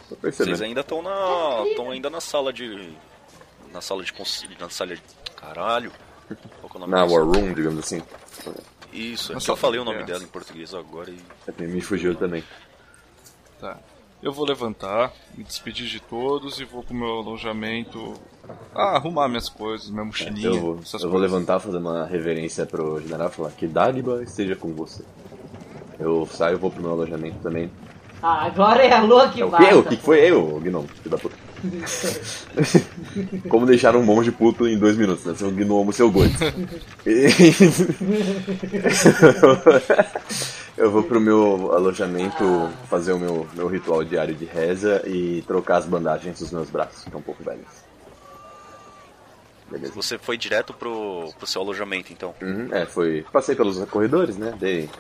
Tô 0.08 0.16
Vocês 0.16 0.37
percebendo. 0.37 0.62
ainda 0.64 0.80
estão 0.80 1.02
na. 1.02 1.64
estão 1.68 1.90
ainda 1.90 2.11
na 2.11 2.20
sala 2.20 2.52
de. 2.52 2.92
Na 3.73 3.80
sala 3.80 4.02
de 4.02 4.12
cons- 4.12 4.46
Na 4.61 4.68
sala 4.70 4.94
de. 4.96 5.02
Caralho. 5.37 5.90
Qual 6.61 6.70
que 6.70 6.76
é 6.76 6.76
o 6.76 6.80
nome 6.80 6.92
Na? 6.92 7.04
War 7.04 7.25
Room, 7.25 7.52
digamos 7.52 7.78
assim. 7.84 8.02
Isso, 8.92 9.32
é 9.32 9.34
Na 9.34 9.40
que 9.40 9.50
eu 9.50 9.56
falei 9.56 9.80
o 9.80 9.84
nome 9.84 9.99
guerra. 9.99 10.06
dela 10.12 10.25
em 10.25 10.28
português 10.28 10.73
agora 10.75 11.11
e. 11.11 11.18
É, 11.58 11.66
Me 11.66 11.80
fugiu 11.80 12.14
também. 12.14 12.42
Tá. 13.61 13.78
Eu 14.23 14.32
vou 14.32 14.46
levantar, 14.46 15.12
me 15.37 15.44
despedir 15.44 15.87
de 15.87 16.00
todos 16.00 16.58
e 16.58 16.64
vou 16.64 16.82
pro 16.82 16.94
meu 16.94 17.18
alojamento. 17.18 18.14
Ah, 18.75 18.96
arrumar 18.96 19.28
minhas 19.28 19.50
coisas, 19.50 19.90
minha 19.90 20.04
mochilinha, 20.04 20.46
Eu 20.49 20.61
vou, 20.61 20.80
eu 21.02 21.11
vou 21.11 21.20
levantar, 21.20 21.61
fazer 21.61 21.76
uma 21.76 22.06
reverência 22.06 22.64
pro 22.64 22.99
general 23.02 23.28
e 23.28 23.32
falar 23.32 23.50
que 23.50 23.66
Dagba 23.66 24.23
esteja 24.23 24.56
com 24.56 24.73
você. 24.73 25.04
Eu 25.98 26.26
saio, 26.26 26.58
vou 26.58 26.70
pro 26.70 26.82
meu 26.82 26.92
alojamento 26.92 27.38
também. 27.42 27.70
Ah, 28.22 28.46
agora 28.46 28.82
é 28.82 28.92
a 28.92 29.02
lua 29.02 29.28
que 29.28 29.40
É 29.42 29.44
o 29.44 29.50
basta. 29.50 29.66
quê? 29.68 29.74
O 29.74 29.82
que 29.84 29.96
que 29.96 30.02
foi 30.02 30.20
eu, 30.20 30.58
Gnomo? 30.60 30.88
Filho 30.88 31.10
da 31.10 31.18
puta. 31.18 31.36
Como 33.48 33.64
deixar 33.64 33.96
um 33.96 34.02
monge 34.02 34.30
puto 34.30 34.68
em 34.68 34.78
dois 34.78 34.96
minutos, 34.96 35.24
né? 35.24 35.34
Seu 35.34 35.50
gnomo, 35.50 35.92
seu 35.94 36.10
goito. 36.10 36.36
Eu 40.76 40.90
vou 40.90 41.02
pro 41.04 41.20
meu 41.20 41.72
alojamento 41.72 42.68
fazer 42.90 43.12
o 43.12 43.18
meu, 43.18 43.46
meu 43.54 43.68
ritual 43.68 44.02
diário 44.04 44.34
de 44.34 44.44
reza 44.44 45.02
e 45.06 45.42
trocar 45.46 45.76
as 45.78 45.86
bandagens 45.86 46.38
dos 46.40 46.50
meus 46.50 46.68
braços, 46.68 47.00
que 47.02 47.08
estão 47.08 47.20
um 47.20 47.22
pouco 47.22 47.42
velhas. 47.44 47.84
Beleza. 49.70 49.92
Você 49.94 50.18
foi 50.18 50.36
direto 50.36 50.74
pro, 50.74 51.30
pro 51.38 51.46
seu 51.46 51.62
alojamento 51.62 52.12
então. 52.12 52.34
Uhum, 52.42 52.68
é, 52.72 52.84
foi. 52.84 53.24
Passei 53.32 53.54
pelos 53.54 53.82
corredores, 53.86 54.36
né? 54.36 54.52
Dei 54.58 54.90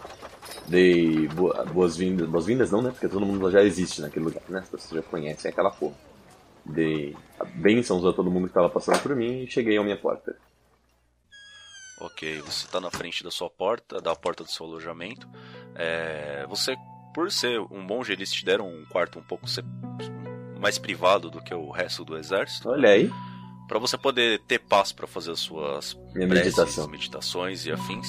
Dei 0.66 1.28
boas-vindas. 1.72 2.28
Boas-vindas 2.28 2.70
não, 2.70 2.82
né? 2.82 2.90
Porque 2.90 3.08
todo 3.08 3.26
mundo 3.26 3.50
já 3.50 3.62
existe 3.62 4.00
naquele 4.00 4.26
lugar, 4.26 4.42
né? 4.48 4.64
Vocês 4.70 4.90
já 4.90 5.02
conhecem 5.02 5.50
aquela 5.50 5.70
porra. 5.70 5.94
Dei 6.64 7.14
bênçãos 7.54 8.04
a 8.06 8.12
todo 8.12 8.30
mundo 8.30 8.44
que 8.44 8.50
estava 8.50 8.70
passando 8.70 9.00
por 9.00 9.14
mim 9.14 9.42
e 9.42 9.50
cheguei 9.50 9.76
à 9.76 9.82
minha 9.82 9.96
porta. 9.96 10.34
Ok, 12.00 12.40
você 12.40 12.66
está 12.66 12.80
na 12.80 12.90
frente 12.90 13.22
da 13.22 13.30
sua 13.30 13.48
porta, 13.48 14.00
da 14.00 14.16
porta 14.16 14.42
do 14.42 14.50
seu 14.50 14.66
alojamento. 14.66 15.28
É, 15.74 16.46
você, 16.48 16.76
por 17.14 17.30
ser 17.30 17.60
um 17.60 17.80
monge, 17.82 18.12
eles 18.12 18.32
te 18.32 18.44
deram 18.44 18.68
um 18.68 18.84
quarto 18.86 19.18
um 19.18 19.22
pouco 19.22 19.46
mais 20.58 20.78
privado 20.78 21.30
do 21.30 21.42
que 21.42 21.54
o 21.54 21.70
resto 21.70 22.04
do 22.04 22.16
exército. 22.16 22.70
Olha 22.70 22.88
aí. 22.88 23.10
Para 23.68 23.78
você 23.78 23.96
poder 23.96 24.40
ter 24.40 24.58
paz 24.58 24.92
para 24.92 25.06
fazer 25.06 25.32
as 25.32 25.40
suas 25.40 25.94
preces, 26.12 26.28
meditação. 26.28 26.88
meditações 26.88 27.64
e 27.64 27.72
afins. 27.72 28.08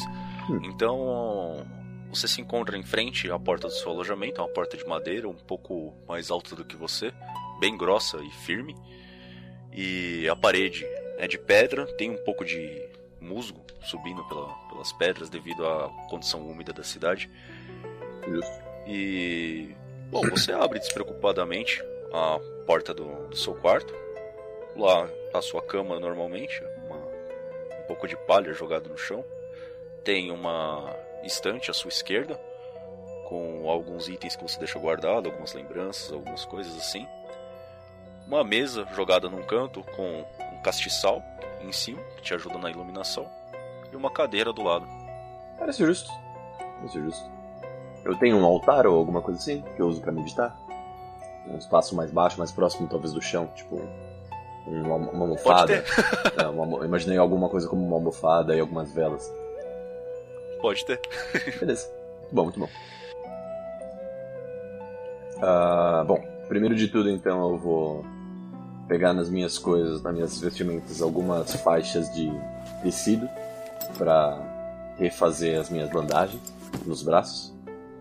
Hum. 0.50 0.60
Então, 0.64 1.66
você 2.15 2.27
se 2.27 2.41
encontra 2.41 2.77
em 2.77 2.84
frente 2.84 3.29
à 3.29 3.38
porta 3.38 3.67
do 3.67 3.74
seu 3.74 3.91
alojamento, 3.91 4.39
é 4.39 4.43
uma 4.43 4.50
porta 4.50 4.77
de 4.77 4.86
madeira, 4.86 5.27
um 5.27 5.36
pouco 5.36 5.93
mais 6.07 6.31
alta 6.31 6.55
do 6.55 6.63
que 6.63 6.75
você, 6.75 7.13
bem 7.60 7.77
grossa 7.77 8.17
e 8.24 8.31
firme. 8.45 8.75
E 9.72 10.27
a 10.29 10.36
parede 10.36 10.86
é 11.17 11.27
de 11.27 11.38
pedra, 11.38 11.86
tem 11.98 12.10
um 12.10 12.24
pouco 12.24 12.45
de 12.45 12.81
musgo 13.19 13.65
subindo 13.81 14.24
pela, 14.25 14.48
pelas 14.69 14.93
pedras 14.93 15.29
devido 15.29 15.65
à 15.67 15.89
condição 16.10 16.48
úmida 16.48 16.72
da 16.72 16.84
cidade. 16.84 17.29
Isso. 18.27 18.62
E. 18.88 19.75
Bom, 20.10 20.22
você 20.29 20.53
abre 20.53 20.79
despreocupadamente 20.79 21.84
a 22.13 22.39
porta 22.65 22.93
do, 22.93 23.27
do 23.27 23.36
seu 23.36 23.53
quarto. 23.55 23.93
Lá 24.75 25.07
tá 25.31 25.39
a 25.39 25.41
sua 25.41 25.62
cama 25.62 26.00
normalmente, 26.00 26.62
uma, 26.86 26.98
um 26.98 27.88
pouco 27.88 28.07
de 28.07 28.15
palha 28.15 28.53
jogado 28.53 28.89
no 28.89 28.98
chão. 28.98 29.25
Tem 30.03 30.31
uma 30.31 30.95
estante 31.25 31.72
à 31.72 31.74
sua 31.74 31.89
esquerda, 31.89 32.39
com 33.27 33.70
alguns 33.70 34.08
itens 34.08 34.36
que 34.36 34.44
você 34.44 34.58
deixa 34.60 34.79
guardado, 34.79 35.27
algumas 35.27 35.53
lembranças, 35.53 36.12
algumas 36.12 36.46
coisas 36.46 36.77
assim. 36.77 37.08
Uma 38.27 38.44
mesa 38.44 38.88
jogada 38.96 39.29
num 39.29 39.44
canto 39.44 39.84
com 39.96 40.25
um 40.53 40.62
castiçal 40.63 41.24
em 41.62 41.72
cima, 41.72 42.01
que 42.17 42.22
te 42.22 42.34
ajuda 42.34 42.58
na 42.58 42.70
iluminação, 42.70 43.27
e 43.91 43.96
uma 43.96 44.10
cadeira 44.10 44.53
do 44.53 44.63
lado. 44.63 44.88
Parece 45.58 45.86
justo. 45.86 46.12
Parece 46.58 47.00
justo. 47.00 47.29
Eu 48.03 48.15
tenho 48.17 48.38
um 48.38 48.46
altar 48.46 48.86
ou 48.86 48.98
alguma 48.98 49.22
coisa 49.22 49.39
assim 49.39 49.63
que 49.75 49.82
eu 49.82 49.88
uso 49.88 50.01
para 50.01 50.12
meditar? 50.12 50.55
Um 51.48 51.58
espaço 51.58 51.96
mais 51.96 52.12
baixo, 52.12 52.38
mais 52.38 52.51
próximo 52.51 52.88
talvez 52.88 53.13
do 53.13 53.22
chão, 53.22 53.48
tipo 53.55 53.82
uma, 54.67 54.96
uma 54.96 55.22
almofada. 55.22 55.84
é, 56.38 56.48
uma, 56.48 56.86
imaginei 56.86 57.17
alguma 57.17 57.50
coisa 57.50 57.67
como 57.67 57.86
uma 57.86 57.96
almofada 57.96 58.55
e 58.55 58.60
algumas 58.60 58.91
velas. 58.91 59.32
Pode 60.65 60.84
ter. 60.84 61.00
Beleza. 61.60 61.88
Muito 62.22 62.34
bom, 62.34 62.43
muito 62.43 62.60
bom. 62.60 62.69
Uh, 65.38 66.05
bom, 66.05 66.19
primeiro 66.48 66.74
de 66.74 66.88
tudo 66.88 67.07
então 67.07 67.51
eu 67.51 67.57
vou 67.60 68.05
pegar 68.88 69.13
nas 69.13 69.29
minhas 69.29 69.60
coisas, 69.60 70.01
nas 70.01 70.12
minhas 70.12 70.41
vestimentas, 70.41 71.03
algumas 71.03 71.53
faixas 71.62 72.12
de 72.15 72.31
tecido 72.81 73.29
para 73.95 74.95
refazer 74.98 75.60
as 75.60 75.69
minhas 75.69 75.88
bandagens 75.91 76.41
nos 76.84 77.03
braços, 77.03 77.53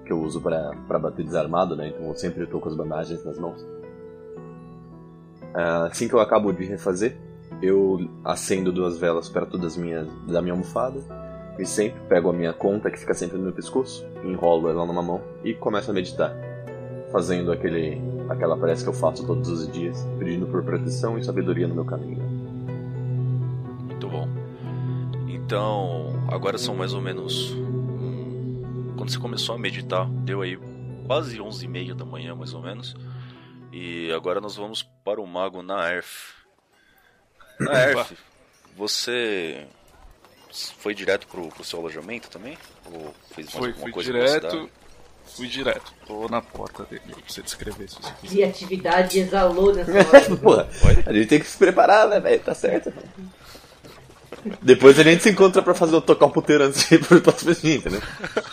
que 0.06 0.11
eu 0.11 0.23
uso 0.23 0.40
para 0.40 0.99
bater 0.99 1.23
desarmado, 1.23 1.76
né? 1.76 1.88
Então 1.88 2.09
eu 2.09 2.14
sempre 2.14 2.44
estou 2.44 2.62
com 2.62 2.71
as 2.71 2.75
bandagens 2.75 3.23
nas 3.26 3.38
mãos. 3.38 3.61
Uh, 5.52 5.85
assim 5.90 6.09
que 6.09 6.14
eu 6.14 6.21
acabo 6.21 6.50
de 6.50 6.64
refazer, 6.64 7.14
eu 7.61 8.09
acendo 8.25 8.73
duas 8.73 8.97
velas 8.97 9.28
perto 9.28 9.59
das 9.59 9.76
minhas, 9.76 10.09
da 10.26 10.40
minha 10.40 10.54
almofada 10.54 11.24
e 11.59 11.65
sempre 11.65 12.01
pego 12.09 12.31
a 12.31 12.33
minha 12.33 12.53
conta 12.53 12.91
que 12.91 12.99
fica 12.99 13.15
sempre 13.15 13.37
no 13.37 13.45
meu 13.45 13.53
pescoço, 13.53 14.07
enrolo 14.25 14.69
ela 14.69 14.85
numa 14.85 15.03
mão 15.03 15.23
e 15.45 15.55
começo 15.55 15.91
a 15.91 15.95
meditar, 15.95 16.35
fazendo 17.11 17.53
aquele 17.53 18.01
aquela 18.29 18.57
prece 18.57 18.83
que 18.83 18.89
eu 18.89 18.95
faço 18.95 19.27
todos 19.27 19.49
os 19.49 19.71
dias, 19.71 20.07
pedindo 20.19 20.47
por 20.47 20.65
proteção 20.65 21.19
e 21.19 21.25
sabedoria 21.25 21.69
no 21.69 21.75
meu 21.75 21.85
caminho. 21.85 22.23
Muito 23.83 24.09
bom. 24.09 24.29
Então, 25.29 26.13
agora 26.31 26.57
são 26.57 26.75
mais 26.75 26.95
ou 26.95 27.03
menos 27.03 27.53
hum, 27.53 28.95
quando 28.97 29.11
você 29.11 29.19
começou 29.19 29.55
a 29.55 29.59
meditar, 29.59 30.09
deu 30.09 30.40
aí 30.40 30.59
quase 31.07 31.40
11 31.40 31.64
e 31.64 31.69
meia 31.69 31.95
da 31.95 32.05
manhã, 32.05 32.35
mais 32.35 32.55
ou 32.55 32.62
menos. 32.62 32.95
E 33.71 34.11
agora 34.12 34.40
nós 34.40 34.57
vamos 34.57 34.83
para 35.05 35.21
o 35.21 35.27
mago 35.27 35.62
Naerf. 35.62 36.33
Naerf, 37.61 38.12
você 38.77 39.67
foi 40.79 40.95
direto 40.95 41.27
pro, 41.27 41.49
pro 41.49 41.64
seu 41.64 41.79
alojamento 41.81 42.29
também? 42.31 42.57
Ou 42.93 43.14
fez 43.35 43.47
mais 43.47 43.59
foi, 43.59 43.69
alguma 43.69 43.85
fui 43.85 43.93
coisa 43.93 44.12
direto, 44.12 44.71
Fui 45.27 45.49
direto. 45.49 45.93
Tô 46.07 46.29
na 46.29 46.40
porta 46.40 46.85
dele 46.85 47.03
pra 47.07 47.23
você 47.27 47.43
descrever 47.43 47.88
se 47.88 47.97
você 47.97 48.12
quiser. 48.21 48.35
Criatividade 48.35 49.19
exalou 49.19 49.75
nessa 49.75 49.90
hora. 49.90 50.37
Porra, 50.37 50.69
a 51.07 51.12
gente 51.12 51.27
tem 51.27 51.40
que 51.40 51.47
se 51.47 51.57
preparar, 51.57 52.09
né, 52.09 52.21
velho? 52.21 52.40
Tá 52.40 52.55
certo. 52.55 52.93
Depois 54.61 54.99
a 54.99 55.03
gente 55.03 55.23
se 55.23 55.31
encontra 55.31 55.62
pra 55.62 55.75
fazer 55.75 55.99
tocar 56.03 56.27
o 56.27 56.31
puteiro 56.31 56.64
antes 56.64 56.87
de 56.87 56.97
ir 56.97 57.05
pro 57.05 57.21
próximo 57.21 57.55
dia, 57.55 57.77
entendeu? 57.77 58.03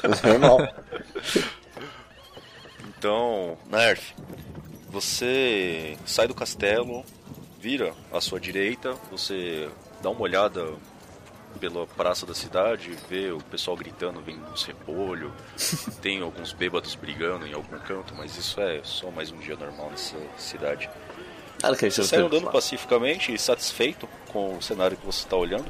É 0.01 0.29
normal. 0.29 0.59
Então, 2.97 3.57
Nerf, 3.69 4.13
você 4.89 5.97
sai 6.05 6.27
do 6.27 6.33
castelo, 6.33 7.03
vira 7.59 7.93
à 8.11 8.21
sua 8.21 8.39
direita, 8.39 8.95
você 9.11 9.67
dá 10.01 10.09
uma 10.09 10.21
olhada 10.21 10.65
pela 11.59 11.85
praça 11.85 12.25
da 12.25 12.33
cidade, 12.33 12.97
vê 13.09 13.31
o 13.31 13.39
pessoal 13.39 13.75
gritando, 13.77 14.21
vem 14.21 14.39
uns 14.51 14.63
repolho, 14.63 15.31
tem 16.01 16.21
alguns 16.21 16.53
bêbados 16.53 16.95
brigando 16.95 17.45
em 17.45 17.53
algum 17.53 17.77
canto, 17.79 18.13
mas 18.15 18.37
isso 18.37 18.59
é 18.59 18.81
só 18.83 19.11
mais 19.11 19.31
um 19.31 19.37
dia 19.37 19.55
normal 19.55 19.89
nessa 19.91 20.17
cidade. 20.37 20.89
Ah, 21.63 21.71
okay, 21.71 21.91
você 21.91 22.03
sai 22.03 22.19
andando 22.19 22.49
pacificamente 22.49 23.33
e 23.33 23.37
satisfeito 23.37 24.09
com 24.29 24.57
o 24.57 24.61
cenário 24.61 24.97
que 24.97 25.05
você 25.05 25.23
está 25.23 25.37
olhando. 25.37 25.65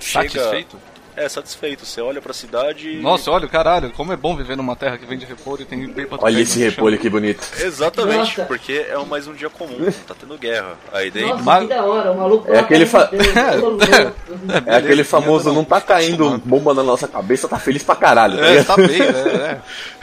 Satisfeito? 0.00 0.78
É, 1.16 1.28
satisfeito. 1.28 1.84
Você 1.84 2.00
olha 2.00 2.20
pra 2.20 2.32
cidade. 2.32 2.96
Nossa, 2.96 3.30
olha, 3.30 3.48
caralho, 3.48 3.90
como 3.92 4.12
é 4.12 4.16
bom 4.16 4.36
viver 4.36 4.56
numa 4.56 4.76
terra 4.76 4.96
que 4.96 5.04
vende 5.04 5.24
repolho 5.24 5.62
e 5.62 5.64
tem 5.64 5.88
bem 5.88 6.06
pra 6.06 6.18
Olha 6.20 6.40
esse 6.40 6.58
repolho 6.60 6.98
que 6.98 7.10
bonito. 7.10 7.46
Exatamente, 7.58 8.38
Nossa. 8.38 8.44
porque 8.44 8.86
é 8.88 8.96
mais 9.04 9.26
um 9.26 9.34
dia 9.34 9.50
comum, 9.50 9.90
tá 10.06 10.14
tendo 10.18 10.38
guerra. 10.38 10.76
Aí 10.92 11.10
dentro. 11.10 11.30
Nossa, 11.30 11.42
Mas... 11.42 11.62
que 11.62 11.74
da 11.74 11.84
hora, 11.84 12.12
o 12.12 12.16
maluco 12.16 12.52
é 12.52 12.58
aquele, 12.58 12.86
tá 12.86 12.90
fa... 12.90 13.10
é, 14.66 14.74
é 14.74 14.76
aquele 14.76 15.04
famoso, 15.04 15.52
não 15.52 15.64
tá 15.64 15.80
caindo 15.80 16.38
bomba 16.44 16.72
na 16.72 16.82
nossa 16.82 17.08
cabeça, 17.08 17.48
tá 17.48 17.58
feliz 17.58 17.82
pra 17.82 17.96
caralho. 17.96 18.38
Tá 18.38 18.46
é, 18.46 18.64
tá 18.64 18.76
bem, 18.76 18.98
né? 18.98 19.60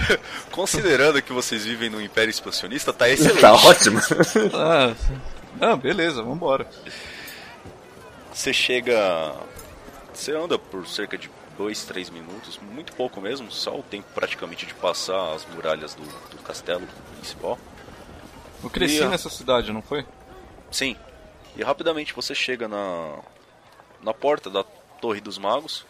É. 0.10 0.18
Considerando 0.52 1.22
que 1.22 1.32
vocês 1.32 1.64
vivem 1.64 1.90
num 1.90 2.02
império 2.02 2.30
expansionista, 2.30 2.92
tá 2.92 3.10
excelente. 3.10 3.42
Tá 3.42 3.54
ótimo. 3.54 4.00
ah, 4.54 4.94
ah, 5.62 5.76
beleza, 5.76 6.22
vambora. 6.22 6.68
Você 8.34 8.54
chega 8.54 9.34
você 10.18 10.32
anda 10.32 10.58
por 10.58 10.88
cerca 10.88 11.18
de 11.18 11.30
2, 11.58 11.86
3 11.86 12.10
minutos, 12.10 12.60
muito 12.60 12.94
pouco 12.94 13.22
mesmo, 13.22 13.52
só 13.52 13.78
o 13.78 13.84
tempo 13.84 14.08
praticamente 14.14 14.66
de 14.66 14.74
passar 14.74 15.34
as 15.34 15.46
muralhas 15.46 15.94
do, 15.94 16.04
do 16.30 16.42
castelo 16.44 16.88
principal. 17.16 17.58
Eu 18.64 18.70
cresci 18.70 19.02
e, 19.02 19.06
nessa 19.06 19.30
cidade, 19.30 19.72
não 19.72 19.82
foi? 19.82 20.06
Sim. 20.72 20.96
E 21.56 21.64
rapidamente 21.64 22.14
você 22.14 22.34
chega 22.34 22.68
na, 22.68 23.20
na 24.02 24.14
porta 24.14 24.50
da 24.50 24.64
Torre 24.64 25.22
dos 25.22 25.38
Magos, 25.38 25.86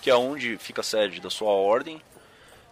que 0.00 0.10
é 0.10 0.14
onde 0.14 0.56
fica 0.58 0.80
a 0.80 0.84
sede 0.84 1.20
da 1.20 1.30
sua 1.30 1.50
ordem. 1.50 2.00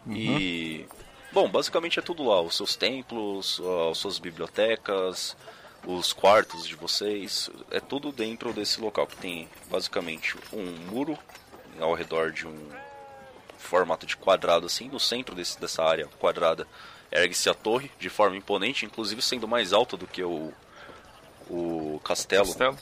Uhum. 0.07 0.17
E. 0.17 0.87
Bom, 1.33 1.49
basicamente 1.49 1.99
é 1.99 2.03
tudo 2.03 2.25
lá: 2.25 2.41
os 2.41 2.57
seus 2.57 2.77
templos, 2.77 3.61
as 3.91 3.99
suas 3.99 4.19
bibliotecas, 4.19 5.37
os 5.87 6.13
quartos 6.13 6.67
de 6.67 6.77
vocês, 6.77 7.51
é 7.71 7.81
tudo 7.81 8.13
dentro 8.13 8.53
desse 8.53 8.81
local 8.81 9.07
que 9.07 9.17
tem 9.17 9.49
basicamente 9.71 10.37
um 10.53 10.65
muro 10.91 11.19
ao 11.81 11.95
redor 11.95 12.31
de 12.31 12.47
um 12.47 12.69
formato 13.59 14.07
de 14.07 14.17
quadrado 14.17 14.67
assim, 14.67 14.89
no 14.89 15.01
centro 15.01 15.35
desse, 15.35 15.59
dessa 15.61 15.83
área 15.83 16.07
quadrada 16.19 16.67
ergue-se 17.13 17.49
a 17.51 17.55
torre 17.55 17.91
de 17.99 18.09
forma 18.09 18.37
imponente, 18.37 18.87
inclusive 18.87 19.21
sendo 19.21 19.47
mais 19.47 19.73
alta 19.73 19.97
do 19.97 20.07
que 20.07 20.23
o, 20.25 20.53
o 21.49 22.01
castelo, 22.03 22.47
castelo. 22.47 22.79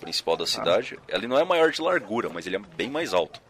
principal 0.00 0.36
da 0.36 0.46
cidade. 0.46 0.98
Ah. 1.00 1.16
Ele 1.16 1.26
não 1.26 1.38
é 1.38 1.44
maior 1.44 1.70
de 1.72 1.80
largura, 1.80 2.28
mas 2.28 2.46
ele 2.46 2.56
é 2.56 2.58
bem 2.58 2.90
mais 2.90 3.14
alto. 3.14 3.40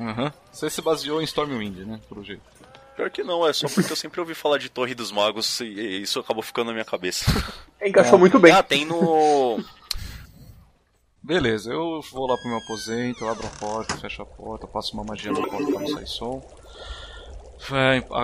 Uhum. 0.00 0.30
Você 0.52 0.70
se 0.70 0.80
baseou 0.80 1.20
em 1.20 1.24
Stormwind, 1.24 1.84
né, 1.86 2.00
pelo 2.08 2.24
jeito. 2.24 2.42
Pior 2.96 3.10
que 3.10 3.22
não, 3.22 3.46
é 3.46 3.52
só 3.52 3.68
porque 3.68 3.92
eu 3.92 3.96
sempre 3.96 4.20
ouvi 4.20 4.34
falar 4.34 4.56
de 4.56 4.70
Torre 4.70 4.94
dos 4.94 5.12
Magos 5.12 5.60
e 5.60 6.02
isso 6.02 6.18
acabou 6.18 6.42
ficando 6.42 6.68
na 6.68 6.72
minha 6.72 6.84
cabeça. 6.84 7.26
Encaixou 7.84 8.16
é. 8.16 8.18
muito 8.18 8.38
bem. 8.38 8.52
Ah, 8.52 8.62
tem 8.62 8.86
no. 8.86 9.62
Beleza, 11.22 11.70
eu 11.70 12.00
vou 12.10 12.26
lá 12.26 12.36
pro 12.38 12.48
meu 12.48 12.58
aposento, 12.58 13.24
eu 13.24 13.28
abro 13.28 13.46
a 13.46 13.58
porta, 13.58 13.96
fecho 13.98 14.22
a 14.22 14.26
porta, 14.26 14.66
passo 14.66 14.94
uma 14.94 15.04
magia 15.04 15.30
na 15.30 15.40
porta 15.40 15.70
pra 15.70 15.80
não 15.80 15.88
sair 15.88 16.06
som. 16.06 16.42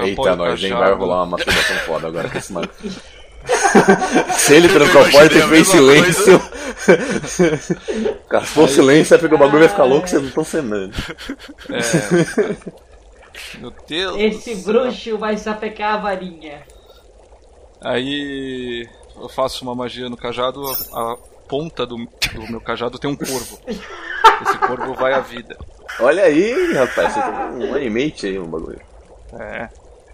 Eita, 0.04 0.36
nós, 0.36 0.62
hein? 0.62 0.72
Vai 0.72 0.94
rolar 0.94 1.24
uma 1.24 1.26
masturbação 1.36 1.76
foda 1.78 2.06
agora 2.06 2.30
com 2.30 2.38
esse 2.38 2.52
mago. 2.52 2.72
Se 4.38 4.54
ele 4.54 4.68
trancou 4.68 5.02
a 5.02 5.10
porta 5.10 5.36
e 5.36 5.42
fez 5.48 5.68
silêncio. 5.68 6.40
Se 7.26 8.46
for 8.46 8.68
silêncio, 8.70 9.14
é 9.14 9.18
porque 9.18 9.34
o 9.34 9.38
bagulho 9.38 9.60
vai 9.60 9.68
ficar 9.68 9.84
louco 9.84 10.08
vocês 10.08 10.22
não 10.22 10.28
estão 10.28 10.44
cenando. 10.44 10.94
É. 11.70 12.82
Meu 13.58 13.72
Deus 13.86 14.16
Esse 14.18 14.54
bruxo 14.56 15.18
vai 15.18 15.36
sapecar 15.36 15.94
a 15.94 15.98
varinha. 15.98 16.62
Aí 17.80 18.88
eu 19.16 19.28
faço 19.28 19.64
uma 19.64 19.74
magia 19.74 20.08
no 20.08 20.16
cajado, 20.16 20.62
a 20.92 21.16
ponta 21.48 21.84
do, 21.84 21.96
do 21.96 22.50
meu 22.50 22.60
cajado 22.60 22.98
tem 22.98 23.10
um 23.10 23.16
corvo. 23.16 23.58
Esse 23.66 24.58
corvo 24.58 24.94
vai 24.94 25.12
à 25.12 25.20
vida. 25.20 25.56
Olha 26.00 26.24
aí, 26.24 26.72
rapaz, 26.74 27.12
você 27.12 27.20
tem 27.22 27.68
um 27.68 27.74
animate 27.74 28.26
aí, 28.26 28.38
um 28.38 28.46
bagulho. 28.46 28.80
É, 29.38 29.68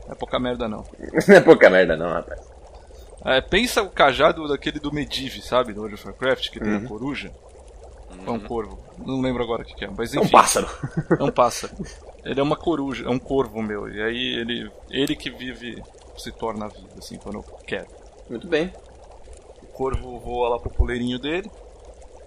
não 0.07 0.12
é 0.12 0.14
pouca 0.14 0.38
merda 0.38 0.68
não. 0.68 0.85
Não 1.28 1.35
é 1.37 1.40
pouca 1.40 1.68
merda 1.70 1.96
não, 1.96 2.12
rapaz. 2.12 2.40
É, 3.24 3.40
pensa 3.40 3.83
o 3.83 3.90
cajado 3.90 4.46
daquele 4.48 4.78
do 4.78 4.92
Medivh, 4.92 5.42
sabe? 5.42 5.72
Do 5.72 5.81
World 5.81 5.96
of 5.96 6.07
Warcraft, 6.07 6.50
que 6.50 6.61
tem 6.61 6.76
a 6.76 6.81
coruja. 6.81 7.33
É 8.26 8.31
um 8.31 8.40
corvo. 8.40 8.78
Não 8.98 9.20
lembro 9.20 9.42
agora 9.42 9.62
o 9.62 9.64
que, 9.64 9.74
que 9.74 9.85
é, 9.85 9.90
mas 9.96 10.14
É 10.14 10.18
enfim. 10.18 10.26
um 10.26 10.31
pássaro. 10.31 10.68
É 11.18 11.22
um 11.22 11.31
pássaro. 11.31 11.74
Ele 12.28 12.40
é 12.40 12.42
uma 12.42 12.56
coruja, 12.56 13.06
é 13.06 13.08
um 13.08 13.18
corvo 13.18 13.62
meu. 13.62 13.88
E 13.88 14.02
aí 14.02 14.34
ele, 14.38 14.70
ele 14.90 15.16
que 15.16 15.30
vive, 15.30 15.82
se 16.18 16.30
torna 16.30 16.66
a 16.66 16.68
vida, 16.68 16.90
assim, 16.98 17.16
quando 17.16 17.36
eu 17.36 17.42
quero. 17.66 17.88
Muito 18.28 18.46
bem. 18.46 18.70
O 19.62 19.66
corvo 19.68 20.18
voa 20.18 20.50
lá 20.50 20.58
pro 20.58 20.68
poleirinho 20.68 21.18
dele. 21.18 21.50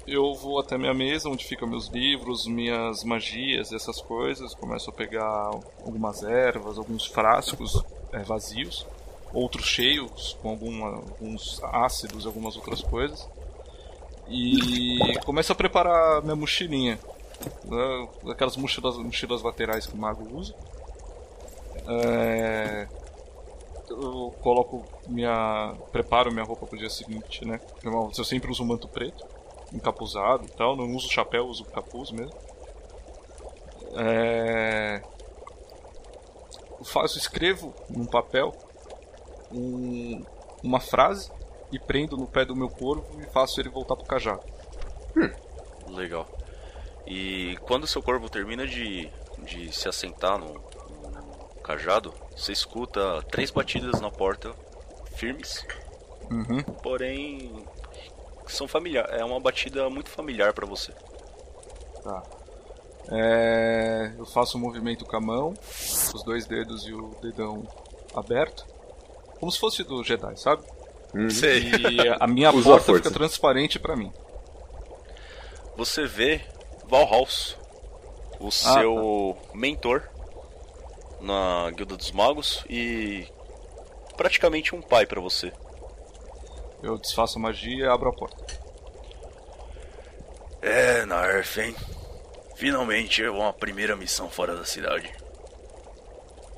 Eu 0.07 0.33
vou 0.33 0.59
até 0.59 0.75
minha 0.75 0.93
mesa, 0.93 1.29
onde 1.29 1.45
ficam 1.45 1.67
meus 1.67 1.87
livros, 1.87 2.47
minhas 2.47 3.03
magias, 3.03 3.71
essas 3.71 4.01
coisas. 4.01 4.55
Começo 4.55 4.89
a 4.89 4.93
pegar 4.93 5.51
algumas 5.85 6.23
ervas, 6.23 6.79
alguns 6.79 7.05
frascos 7.05 7.83
é, 8.11 8.23
vazios, 8.23 8.87
outros 9.31 9.67
cheios, 9.67 10.35
com 10.41 10.49
alguma, 10.49 10.95
alguns 10.95 11.61
ácidos, 11.63 12.25
algumas 12.25 12.55
outras 12.55 12.81
coisas. 12.81 13.29
E 14.27 14.97
começo 15.25 15.51
a 15.51 15.55
preparar 15.55 16.23
minha 16.23 16.35
mochilinha. 16.35 16.97
Né, 17.65 18.08
Aquelas 18.32 18.56
mochilas, 18.58 18.97
mochilas 18.97 19.41
laterais 19.41 19.86
que 19.86 19.93
o 19.93 19.97
mago 19.97 20.27
usa. 20.38 20.54
É, 21.88 22.88
eu 23.89 24.34
coloco 24.41 24.84
minha. 25.08 25.75
preparo 25.91 26.32
minha 26.32 26.45
roupa 26.45 26.65
pro 26.65 26.77
dia 26.77 26.89
seguinte, 26.89 27.45
né? 27.45 27.60
Eu 27.84 28.23
sempre 28.23 28.51
uso 28.51 28.63
um 28.63 28.67
manto 28.67 28.88
preto, 28.88 29.25
encapuzado 29.73 30.45
e 30.45 30.51
tal, 30.51 30.75
não 30.75 30.95
uso 30.95 31.10
chapéu, 31.10 31.45
uso 31.45 31.65
capuz 31.65 32.12
mesmo. 32.12 32.34
É... 33.97 35.01
Faço, 36.84 37.17
escrevo 37.17 37.73
num 37.89 38.06
papel 38.06 38.54
um- 39.51 40.23
uma 40.63 40.80
frase 40.80 41.30
e 41.71 41.77
prendo 41.80 42.15
no 42.17 42.27
pé 42.27 42.45
do 42.45 42.56
meu 42.56 42.69
corvo 42.69 43.06
e 43.21 43.25
faço 43.32 43.60
ele 43.60 43.69
voltar 43.69 43.95
pro 43.95 44.06
cajado. 44.06 44.41
Legal. 45.88 46.25
E 47.07 47.57
quando 47.61 47.83
o 47.83 47.87
seu 47.87 48.01
corvo 48.01 48.29
termina 48.29 48.65
de, 48.67 49.09
de 49.39 49.71
se 49.75 49.87
assentar 49.89 50.37
no, 50.37 50.53
no 50.53 51.55
cajado, 51.63 52.13
você 52.35 52.51
escuta 52.51 53.21
três 53.29 53.49
batidas 53.51 53.99
na 54.01 54.09
porta, 54.09 54.51
firmes, 55.15 55.65
Uhum. 56.29 56.63
porém 56.81 57.65
são 58.47 58.67
familiar. 58.67 59.07
É 59.11 59.23
uma 59.25 59.39
batida 59.39 59.89
muito 59.89 60.09
familiar 60.09 60.53
pra 60.53 60.65
você. 60.65 60.93
Tá. 62.03 62.23
É, 63.11 64.13
eu 64.17 64.25
faço 64.25 64.57
um 64.57 64.61
movimento 64.61 65.03
com 65.05 65.15
a 65.17 65.19
mão, 65.21 65.53
os 66.13 66.23
dois 66.23 66.45
dedos 66.45 66.85
e 66.87 66.93
o 66.93 67.09
dedão 67.21 67.67
aberto, 68.15 68.65
como 69.39 69.51
se 69.51 69.59
fosse 69.59 69.83
do 69.83 70.01
Jedi, 70.03 70.39
sabe? 70.39 70.63
Sei. 71.29 71.63
E 71.69 72.07
a 72.19 72.25
minha 72.27 72.47
a 72.49 72.53
porta 72.53 72.69
força. 72.69 72.93
fica 72.93 73.11
transparente 73.11 73.77
pra 73.79 73.97
mim. 73.97 74.13
Você 75.75 76.05
vê 76.05 76.41
Valhaus, 76.91 77.56
o 78.38 78.51
seu 78.51 79.38
mentor 79.54 80.10
na 81.21 81.71
Guilda 81.71 81.95
dos 81.95 82.12
Magos 82.12 82.65
e 82.69 83.25
praticamente 84.17 84.75
um 84.75 84.82
pai 84.82 85.06
pra 85.06 85.21
você. 85.21 85.54
Eu 86.84 86.97
desfaço 86.97 87.38
a 87.38 87.41
magia 87.41 87.86
e 87.86 87.88
abro 87.88 88.10
a 88.10 88.13
porta. 88.13 88.60
É, 90.62 91.06
Narf, 91.06 91.62
hein? 91.62 91.73
Finalmente 92.58 93.25
uma 93.25 93.54
primeira 93.54 93.95
missão 93.95 94.30
fora 94.30 94.54
da 94.54 94.65
cidade. 94.65 95.15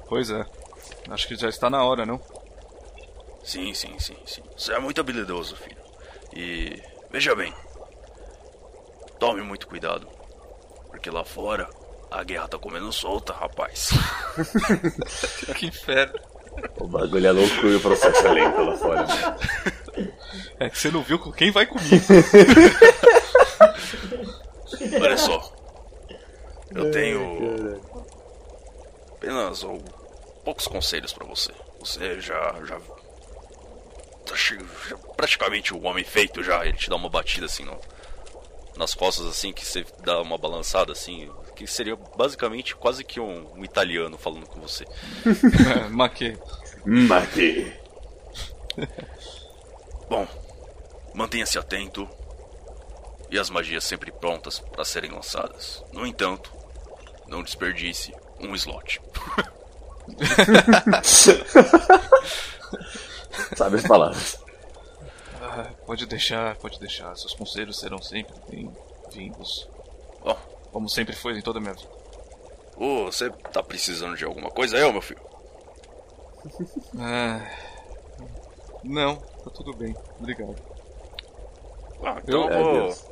Pois 0.10 0.32
é. 0.32 0.44
Acho 1.12 1.28
que 1.28 1.36
já 1.36 1.48
está 1.48 1.70
na 1.70 1.86
hora, 1.86 2.08
não? 2.08 2.20
Sim, 3.44 3.72
sim, 3.76 4.00
sim, 4.00 4.18
sim. 4.26 4.42
Você 4.58 4.74
é 4.74 4.80
muito 4.80 5.00
habilidoso, 5.00 5.56
filho. 5.58 5.78
E 6.36 6.82
veja 7.12 7.36
bem. 7.36 7.54
Tome 9.20 9.44
muito 9.44 9.68
cuidado. 9.68 10.23
Porque 10.94 11.10
lá 11.10 11.26
fora 11.26 11.68
a 12.12 12.24
guerra 12.24 12.48
tá 12.48 12.60
comendo 12.60 12.94
solta, 12.94 13.34
rapaz. 13.34 13.90
que 15.58 15.66
inferno. 15.66 16.20
O 16.78 16.88
bagulho 16.88 17.26
é 17.28 17.32
louco 17.32 17.66
e 17.66 17.76
o 17.76 17.82
processo 17.82 18.28
é 18.28 18.32
lento 18.32 18.62
lá 18.62 18.78
fora. 18.78 19.08
né? 19.08 19.38
É 20.60 20.70
que 20.70 20.78
você 20.78 20.92
não 20.92 21.02
viu 21.02 21.18
com 21.18 21.32
quem 21.32 21.50
vai 21.50 21.66
comigo. 21.66 22.06
Olha 25.02 25.18
só. 25.18 25.52
Eu 26.70 26.92
tenho 26.92 27.82
apenas 29.14 29.64
um, 29.64 29.80
poucos 30.46 30.68
conselhos 30.68 31.12
pra 31.12 31.26
você. 31.26 31.52
Você 31.80 32.22
já 32.22 32.54
já 32.64 32.80
tá 34.26 34.36
praticamente 35.16 35.74
o 35.74 35.82
homem 35.82 36.04
feito 36.04 36.44
já. 36.44 36.64
Ele 36.64 36.78
te 36.78 36.88
dá 36.88 36.96
uma 36.96 37.10
batida 37.10 37.48
assim 37.48 37.66
no, 37.66 37.80
nas 38.78 38.94
costas 38.94 39.26
assim 39.28 39.54
que 39.54 39.66
você 39.66 39.86
dá 40.04 40.22
uma 40.22 40.38
balançada 40.38 40.92
assim, 40.92 41.30
que 41.56 41.66
seria 41.68 41.96
basicamente 41.96 42.76
quase 42.76 43.04
que 43.04 43.20
um, 43.20 43.52
um 43.56 43.64
italiano 43.64 44.18
falando 44.18 44.48
com 44.48 44.60
você. 44.60 44.86
é, 45.26 45.90
maquei. 45.90 46.38
Matei. 46.86 47.74
Bom, 50.10 50.28
mantenha-se 51.14 51.58
atento 51.58 52.10
e 53.30 53.40
as 53.40 53.50
magias 53.50 53.84
sempre 53.84 54.12
prontas 54.12 54.60
para 54.60 54.84
serem 54.84 55.12
lançadas. 55.12 55.84
No 55.92 56.06
entanto, 56.06 56.52
não 57.28 57.42
desperdice 57.42 58.14
um 58.40 58.54
slot. 58.56 59.02
Sabe 63.56 63.78
as 63.78 63.84
palavras. 63.84 64.43
Ah, 65.56 65.70
pode 65.86 66.06
deixar, 66.08 66.56
pode 66.58 66.80
deixar. 66.80 67.16
Seus 67.16 67.34
conselhos 67.34 67.78
serão 67.80 68.02
sempre 68.02 68.34
bem-vindos. 68.50 69.70
Bom, 70.24 70.36
Como 70.72 70.90
sempre 70.90 71.16
foi 71.16 71.38
em 71.38 71.42
toda 71.42 71.60
a 71.60 71.62
minha 71.62 71.74
vida. 71.76 71.90
ô, 72.76 73.06
você 73.06 73.30
tá 73.30 73.62
precisando 73.62 74.18
de 74.18 74.26
alguma 74.26 74.50
coisa 74.50 74.86
ô, 74.88 74.92
meu 74.92 75.02
filho? 75.02 75.22
Ah, 77.00 77.40
não, 78.84 79.16
tá 79.16 79.50
tudo 79.52 79.74
bem. 79.74 79.96
Obrigado. 80.20 80.56
Ah, 82.04 82.20
então 82.22 82.50
eu 82.52 82.64
vou, 82.64 82.74
Deus. 82.74 83.06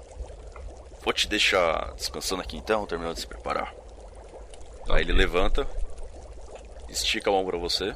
vou 1.02 1.14
te 1.14 1.28
deixar 1.30 1.94
descansando 1.94 2.42
aqui 2.42 2.58
então, 2.58 2.86
terminando 2.86 3.14
de 3.16 3.22
se 3.22 3.28
preparar. 3.28 3.74
Aí 4.90 5.02
ele 5.04 5.14
levanta, 5.14 5.66
estica 6.90 7.30
a 7.30 7.34
mão 7.34 7.46
pra 7.46 7.58
você, 7.58 7.94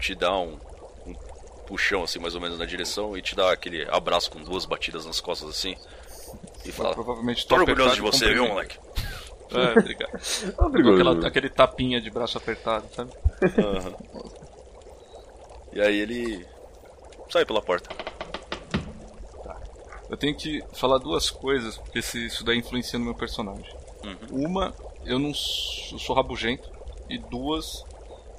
te 0.00 0.14
dá 0.16 0.36
um 0.36 0.58
puxão 1.66 2.02
assim 2.04 2.18
mais 2.18 2.34
ou 2.34 2.40
menos 2.40 2.58
na 2.58 2.64
direção 2.64 3.16
e 3.16 3.22
te 3.22 3.34
dá 3.34 3.52
aquele 3.52 3.88
abraço 3.90 4.30
com 4.30 4.42
duas 4.42 4.64
batidas 4.64 5.04
nas 5.06 5.20
costas 5.20 5.48
assim. 5.50 5.76
E 6.64 6.72
fala, 6.72 6.94
Provavelmente 6.94 7.46
tô 7.46 7.54
orgulhoso 7.56 7.94
de 7.94 8.00
você, 8.00 8.32
viu, 8.32 8.46
cumprimento." 8.46 8.52
moleque? 8.52 8.78
É, 9.52 9.78
obrigado. 9.78 10.10
Obrigado. 10.58 10.94
Aquela- 10.94 11.28
aquele 11.28 11.48
tapinha 11.50 12.00
de 12.00 12.10
braço 12.10 12.36
apertado, 12.38 12.86
sabe? 12.94 13.12
Aham. 13.58 13.94
E 15.72 15.80
aí 15.80 15.98
ele 15.98 16.46
sai 17.30 17.44
pela 17.44 17.60
porta. 17.62 17.88
Eu 20.10 20.16
tenho 20.16 20.36
que 20.36 20.62
falar 20.74 20.98
duas 20.98 21.30
coisas, 21.30 21.76
porque 21.78 22.00
se 22.02 22.26
isso 22.26 22.44
daí 22.44 22.58
influencia 22.58 22.98
no 22.98 23.04
meu 23.06 23.14
personagem. 23.14 23.74
Uma, 24.30 24.74
eu 25.04 25.18
não 25.18 25.32
sou, 25.32 25.92
eu 25.92 25.98
sou 25.98 26.14
rabugento. 26.14 26.70
E 27.08 27.18
duas, 27.18 27.84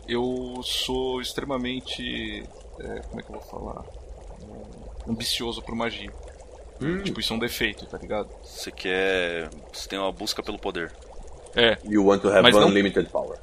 eu 0.07 0.59
sou 0.63 1.19
extremamente. 1.21 2.43
É, 2.79 2.99
como 3.01 3.19
é 3.19 3.23
que 3.23 3.29
eu 3.33 3.39
vou 3.39 3.41
falar? 3.41 3.83
É, 4.41 5.09
ambicioso 5.11 5.61
por 5.61 5.75
magia. 5.75 6.11
Tipo, 7.03 7.19
isso 7.21 7.31
é 7.31 7.35
um 7.35 7.39
defeito, 7.39 7.85
tá 7.85 7.97
ligado? 7.97 8.29
Você 8.43 8.69
quer. 8.71 9.49
Você 9.71 9.87
tem 9.87 9.97
uma 9.97 10.11
busca 10.11 10.43
pelo 10.43 10.59
poder. 10.59 10.91
É, 11.55 11.77
You 11.85 12.05
want 12.05 12.21
to 12.21 12.27
have 12.29 12.41
Mas 12.41 12.53
não- 12.53 12.67
unlimited 12.67 13.09
power. 13.09 13.39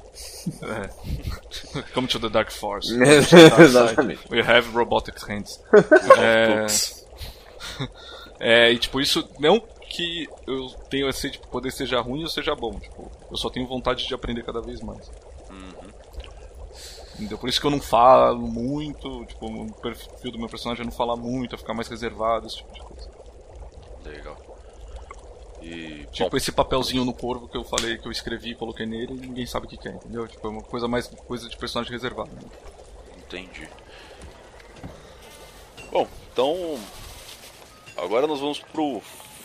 come 1.95 2.07
to 2.07 2.19
the 2.19 2.29
Dark 2.29 2.51
Force. 2.51 2.93
Exatamente. 3.59 4.21
We 4.29 4.39
have 4.41 4.69
robotic 4.75 5.17
hands. 5.27 5.59
É. 6.19 6.65
É, 8.39 8.71
e 8.71 8.77
tipo, 8.77 8.99
isso 9.01 9.27
não 9.39 9.59
que 9.89 10.27
eu 10.47 10.69
tenho 10.89 11.07
esse 11.09 11.29
tipo, 11.31 11.47
poder 11.47 11.71
seja 11.71 11.99
ruim 12.01 12.21
ou 12.23 12.29
seja 12.29 12.53
bom. 12.55 12.77
Tipo, 12.79 13.09
eu 13.31 13.37
só 13.37 13.49
tenho 13.49 13.67
vontade 13.67 14.07
de 14.07 14.13
aprender 14.13 14.43
cada 14.43 14.61
vez 14.61 14.81
mais. 14.81 15.09
Entendeu? 17.15 17.37
Por 17.37 17.47
isso 17.47 17.61
que 17.61 17.67
eu 17.67 17.71
não 17.71 17.81
falo 17.81 18.47
muito, 18.47 19.25
tipo, 19.25 19.45
o 19.45 19.73
perfil 19.73 20.31
do 20.31 20.39
meu 20.39 20.49
personagem 20.49 20.81
é 20.81 20.85
não 20.85 20.91
falar 20.91 21.15
muito, 21.15 21.55
é 21.55 21.57
ficar 21.57 21.73
mais 21.73 21.87
reservado, 21.87 22.47
esse 22.47 22.57
tipo 22.57 22.73
de 22.73 22.81
coisa. 22.81 23.09
Legal. 24.05 24.37
E, 25.61 26.05
Tipo 26.11 26.31
bom, 26.31 26.37
esse 26.37 26.51
papelzinho 26.51 27.05
no 27.05 27.13
corvo 27.13 27.47
que 27.47 27.55
eu 27.55 27.63
falei, 27.63 27.97
que 27.97 28.07
eu 28.07 28.11
escrevi 28.11 28.51
e 28.51 28.55
coloquei 28.55 28.85
nele 28.85 29.13
e 29.13 29.27
ninguém 29.27 29.45
sabe 29.45 29.65
o 29.65 29.69
que, 29.69 29.77
que 29.77 29.87
é, 29.87 29.91
entendeu? 29.91 30.27
Tipo, 30.27 30.47
é 30.47 30.49
uma 30.49 30.61
coisa 30.61 30.87
mais 30.87 31.07
coisa 31.07 31.47
de 31.47 31.55
personagem 31.55 31.91
reservado. 31.91 32.31
né? 32.31 32.41
entendi. 33.17 33.67
Bom, 35.91 36.07
então. 36.31 36.79
Agora 37.95 38.25
nós 38.27 38.39
vamos 38.39 38.59
pro 38.59 38.99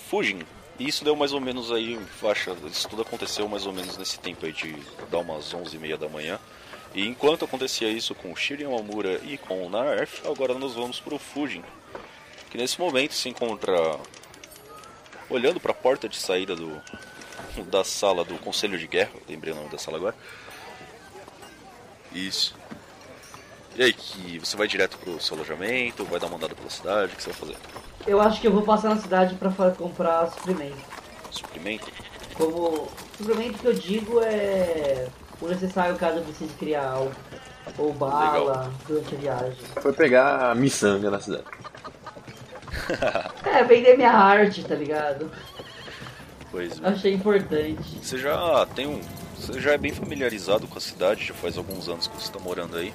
Fujin. 0.08 0.40
E 0.78 0.88
isso 0.88 1.04
deu 1.04 1.14
mais 1.14 1.32
ou 1.32 1.40
menos 1.40 1.70
aí, 1.70 1.98
faixa. 2.20 2.56
Isso 2.66 2.88
tudo 2.88 3.02
aconteceu 3.02 3.48
mais 3.48 3.66
ou 3.66 3.72
menos 3.72 3.96
nesse 3.98 4.18
tempo 4.18 4.46
aí 4.46 4.52
de 4.52 4.74
dar 5.10 5.18
umas 5.18 5.52
11h30 5.52 5.96
da 5.96 6.08
manhã. 6.08 6.38
E 6.94 7.06
enquanto 7.06 7.44
acontecia 7.44 7.88
isso 7.88 8.14
com 8.14 8.32
o 8.32 8.36
Shiryu 8.36 8.76
Amura 8.76 9.20
e 9.24 9.36
com 9.38 9.64
o 9.64 9.68
Narf, 9.68 10.26
agora 10.26 10.54
nós 10.54 10.74
vamos 10.74 10.98
pro 11.00 11.18
Fujin. 11.18 11.62
Que 12.50 12.58
nesse 12.58 12.80
momento 12.80 13.14
se 13.14 13.28
encontra 13.28 13.98
olhando 15.28 15.60
para 15.60 15.72
a 15.72 15.74
porta 15.74 16.08
de 16.08 16.16
saída 16.16 16.56
do 16.56 16.80
da 17.70 17.84
sala 17.84 18.24
do 18.24 18.38
Conselho 18.38 18.78
de 18.78 18.86
Guerra, 18.86 19.12
lembrei 19.28 19.52
o 19.52 19.56
nome 19.56 19.68
da 19.68 19.78
sala 19.78 19.96
agora. 19.96 20.14
Isso. 22.12 22.54
E 23.76 23.82
aí, 23.82 23.92
que 23.92 24.38
você 24.38 24.56
vai 24.56 24.66
direto 24.66 24.98
pro 24.98 25.20
seu 25.20 25.36
alojamento, 25.36 26.04
vai 26.04 26.18
dar 26.18 26.26
uma 26.26 26.36
andada 26.36 26.54
pela 26.54 26.70
cidade, 26.70 27.12
o 27.12 27.16
que 27.16 27.22
você 27.22 27.30
vai 27.30 27.38
fazer? 27.38 27.56
Eu 28.06 28.20
acho 28.20 28.40
que 28.40 28.46
eu 28.48 28.52
vou 28.52 28.62
passar 28.62 28.88
na 28.88 28.96
cidade 28.96 29.34
pra 29.34 29.50
comprar 29.70 30.30
suprimento. 30.32 30.78
Suprimento? 31.30 31.92
Como. 32.34 32.88
Suprimento 33.16 33.58
que 33.58 33.66
eu 33.66 33.74
digo 33.74 34.20
é. 34.20 35.08
O 35.40 35.48
necessário 35.48 35.96
caso 35.96 36.18
eu 36.18 36.24
precise 36.24 36.52
criar 36.54 36.90
algo. 36.90 37.12
Ou 37.76 37.92
bala 37.92 38.72
durante 38.86 39.14
a 39.14 39.18
viagem. 39.18 39.58
Foi 39.80 39.92
pegar 39.92 40.50
a 40.50 40.54
miçanga 40.54 41.10
na 41.10 41.20
cidade. 41.20 41.44
É, 43.44 43.64
vender 43.64 43.96
minha 43.96 44.12
arte, 44.12 44.62
tá 44.62 44.74
ligado? 44.74 45.30
Pois 46.50 46.82
Achei 46.82 47.12
importante. 47.12 47.98
Você 48.02 48.18
já 48.18 48.66
tem 48.74 48.86
um. 48.86 49.00
Você 49.36 49.60
já 49.60 49.72
é 49.72 49.78
bem 49.78 49.92
familiarizado 49.92 50.66
com 50.66 50.78
a 50.78 50.80
cidade, 50.80 51.24
já 51.24 51.34
faz 51.34 51.56
alguns 51.58 51.88
anos 51.88 52.06
que 52.06 52.16
você 52.16 52.26
está 52.26 52.38
morando 52.38 52.76
aí. 52.76 52.92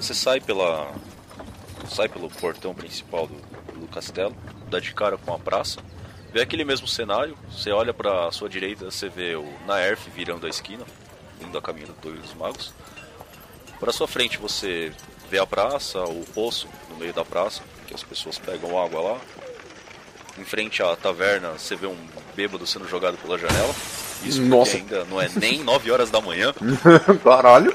Você 0.00 0.12
sai 0.12 0.40
pela. 0.40 0.92
sai 1.88 2.08
pelo 2.08 2.28
portão 2.28 2.74
principal 2.74 3.26
do, 3.26 3.34
do 3.80 3.86
castelo, 3.88 4.34
dá 4.68 4.80
de 4.80 4.92
cara 4.92 5.16
com 5.16 5.32
a 5.32 5.38
praça, 5.38 5.80
vê 6.32 6.42
aquele 6.42 6.64
mesmo 6.64 6.86
cenário, 6.86 7.36
você 7.50 7.70
olha 7.70 7.94
pra 7.94 8.30
sua 8.32 8.48
direita, 8.48 8.90
você 8.90 9.08
vê 9.08 9.36
o 9.36 9.46
Naerf 9.66 10.08
virando 10.10 10.46
a 10.46 10.48
esquina, 10.48 10.84
indo 11.40 11.56
a 11.58 11.62
caminho 11.62 11.86
do 11.88 11.92
Torre 11.94 12.16
dos 12.18 12.34
Magos. 12.34 12.72
Pra 13.80 13.92
sua 13.92 14.08
frente 14.08 14.38
você 14.38 14.92
vê 15.30 15.38
a 15.38 15.46
praça, 15.46 16.02
o 16.04 16.24
poço 16.34 16.68
no 16.90 16.96
meio 16.96 17.12
da 17.12 17.24
praça, 17.24 17.62
que 17.86 17.94
as 17.94 18.02
pessoas 18.02 18.38
pegam 18.38 18.78
água 18.82 19.00
lá. 19.00 19.18
Em 20.38 20.44
frente 20.44 20.82
à 20.82 20.94
taverna, 20.96 21.50
você 21.52 21.74
vê 21.76 21.86
um 21.86 21.96
bêbado 22.34 22.66
sendo 22.66 22.86
jogado 22.88 23.16
pela 23.18 23.38
janela. 23.38 23.74
Isso 24.22 24.40
Nossa. 24.42 24.76
ainda 24.76 25.04
não 25.04 25.20
é 25.20 25.28
nem 25.34 25.62
9 25.62 25.90
horas 25.90 26.10
da 26.10 26.20
manhã. 26.20 26.52
Caralho, 27.24 27.74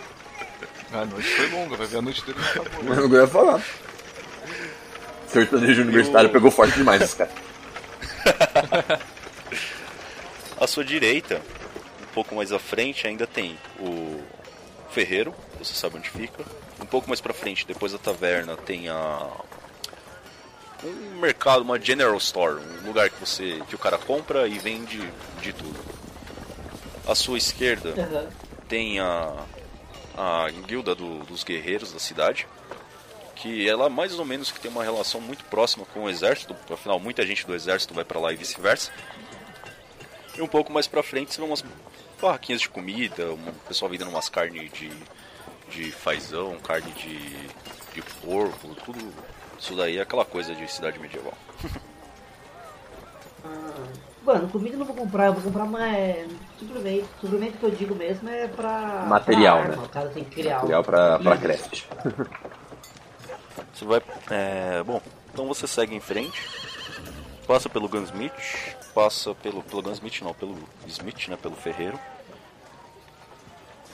A 0.93 1.06
noite 1.06 1.28
foi 1.28 1.50
longa, 1.50 1.76
vai 1.78 1.88
ver 1.88 1.97
a 1.97 2.02
noite 2.02 2.24
dele 2.26 2.38
não 2.39 2.62
acabou. 2.63 2.93
eu 2.95 3.10
não 3.10 3.19
ia 3.19 3.28
falar. 3.28 3.62
Sertanejo 5.28 5.82
universitário 5.84 6.28
Eu- 6.28 6.32
pegou 6.34 6.52
forte 6.52 6.74
demais 6.76 7.02
esse 7.02 7.15
cara. 7.15 7.32
À 10.60 10.67
sua 10.67 10.84
direita, 10.86 11.41
pouco 12.12 12.36
mais 12.36 12.52
à 12.52 12.60
frente, 12.60 13.08
ainda 13.08 13.26
tem 13.26 13.58
o 13.80 14.21
ferreiro, 14.89 15.34
você 15.58 15.74
sabe 15.74 15.97
onde 15.97 16.10
fica. 16.10 16.43
Um 16.80 16.86
pouco 16.86 17.08
mais 17.08 17.21
pra 17.21 17.34
frente, 17.34 17.65
depois 17.65 17.91
da 17.91 17.97
taverna, 17.97 18.58
tem 18.58 18.89
a 18.89 19.28
um 20.84 21.19
mercado, 21.19 21.62
uma 21.62 21.80
general 21.80 22.15
store, 22.17 22.56
um 22.84 22.88
lugar 22.88 23.10
que 23.10 23.19
você 23.19 23.62
que 23.67 23.76
o 23.76 23.80
cara 23.80 23.97
compra 23.97 24.47
e 24.47 24.58
vende 24.58 24.97
de 25.41 25.54
tudo. 25.54 25.80
À 27.08 27.13
sua 27.15 27.38
esquerda 27.38 27.93
Aham. 28.00 28.28
tem 28.67 29.00
a 29.00 29.34
a 30.17 30.50
guilda 30.67 30.93
do- 30.93 31.24
dos 31.24 31.43
guerreiros 31.43 31.93
da 31.93 32.00
cidade, 32.00 32.45
que 33.36 33.67
ela 33.69 33.89
mais 33.89 34.17
ou 34.19 34.26
menos 34.26 34.52
que 34.52 34.60
tem 34.60 34.69
uma 34.69 34.84
relação 34.84 35.21
muito 35.21 35.43
próxima 35.45 35.86
com 35.93 36.02
o 36.04 36.10
exército, 36.10 36.56
afinal 36.71 37.00
muita 37.00 37.26
gente 37.26 37.45
do 37.47 37.56
exército 37.56 37.93
vai 37.93 38.04
pra 38.04 38.19
lá 38.19 38.34
e 38.34 38.36
vice-versa. 38.36 38.91
E 40.38 40.41
um 40.41 40.47
pouco 40.47 40.71
mais 40.71 40.88
pra 40.88 41.02
frente 41.04 41.34
são 41.34 41.45
umas 41.45 41.63
barraquinhas 42.21 42.62
de 42.62 42.69
comida, 42.69 43.31
um 43.34 43.53
pessoal 43.67 43.89
vendendo 43.89 44.10
umas 44.10 44.29
carnes 44.29 44.71
de, 44.71 44.91
de 45.69 45.91
fazão, 45.91 46.57
carne 46.60 46.91
de, 46.93 47.17
de 47.93 48.01
porco, 48.21 48.75
tudo. 48.86 49.13
Isso 49.60 49.75
daí 49.75 49.97
é 49.97 50.01
aquela 50.01 50.25
coisa 50.25 50.55
de 50.55 50.71
cidade 50.71 50.99
medieval. 50.99 51.34
Ah, 53.43 53.88
Mano, 54.23 54.47
comida 54.49 54.75
eu 54.75 54.79
não 54.79 54.86
vou 54.86 54.95
comprar, 54.95 55.25
eu 55.25 55.34
vou 55.34 55.41
comprar 55.41 55.65
mais 55.65 56.27
suplemento. 56.60 57.07
Suplemento 57.19 57.57
que 57.57 57.63
eu 57.63 57.71
digo 57.71 57.95
mesmo 57.95 58.29
é 58.29 58.47
pra. 58.47 59.03
Material, 59.07 59.57
pra 59.57 59.63
arma, 59.71 59.75
né? 59.77 59.84
O 59.84 59.89
cara 59.89 60.10
tem 60.10 60.23
que 60.23 60.29
criar. 60.36 60.57
Material 60.57 60.84
pra, 60.84 61.17
pra 61.17 61.38
craft. 61.38 61.86
Você 63.73 63.84
vai. 63.84 63.99
É, 64.29 64.84
bom, 64.84 65.01
então 65.34 65.47
você 65.47 65.65
segue 65.65 65.95
em 65.95 65.99
frente, 65.99 66.47
passa 67.47 67.67
pelo 67.67 67.89
Gunsmith, 67.89 68.31
passa 68.93 69.34
pelo. 69.36 69.62
pelo 69.63 69.82
Gunsmith 69.82 70.21
não, 70.21 70.34
pelo 70.34 70.58
Smith, 70.88 71.27
né? 71.27 71.38
Pelo 71.41 71.56
Ferreiro. 71.56 71.99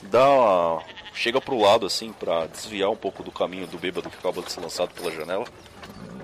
Dá. 0.02 0.78
Chega 1.12 1.40
pro 1.40 1.58
lado 1.58 1.86
assim 1.86 2.12
pra 2.12 2.46
desviar 2.46 2.90
um 2.90 2.96
pouco 2.96 3.22
do 3.22 3.32
caminho 3.32 3.66
do 3.66 3.78
bêbado 3.78 4.08
que 4.08 4.16
acabou 4.18 4.42
de 4.42 4.52
ser 4.52 4.60
lançado 4.60 4.92
pela 4.94 5.10
janela. 5.10 5.44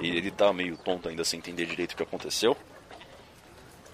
E 0.00 0.08
ele 0.08 0.30
tá 0.30 0.52
meio 0.52 0.76
tonto 0.76 1.08
ainda 1.08 1.24
sem 1.24 1.38
entender 1.38 1.66
direito 1.66 1.92
o 1.92 1.96
que 1.96 2.02
aconteceu. 2.02 2.56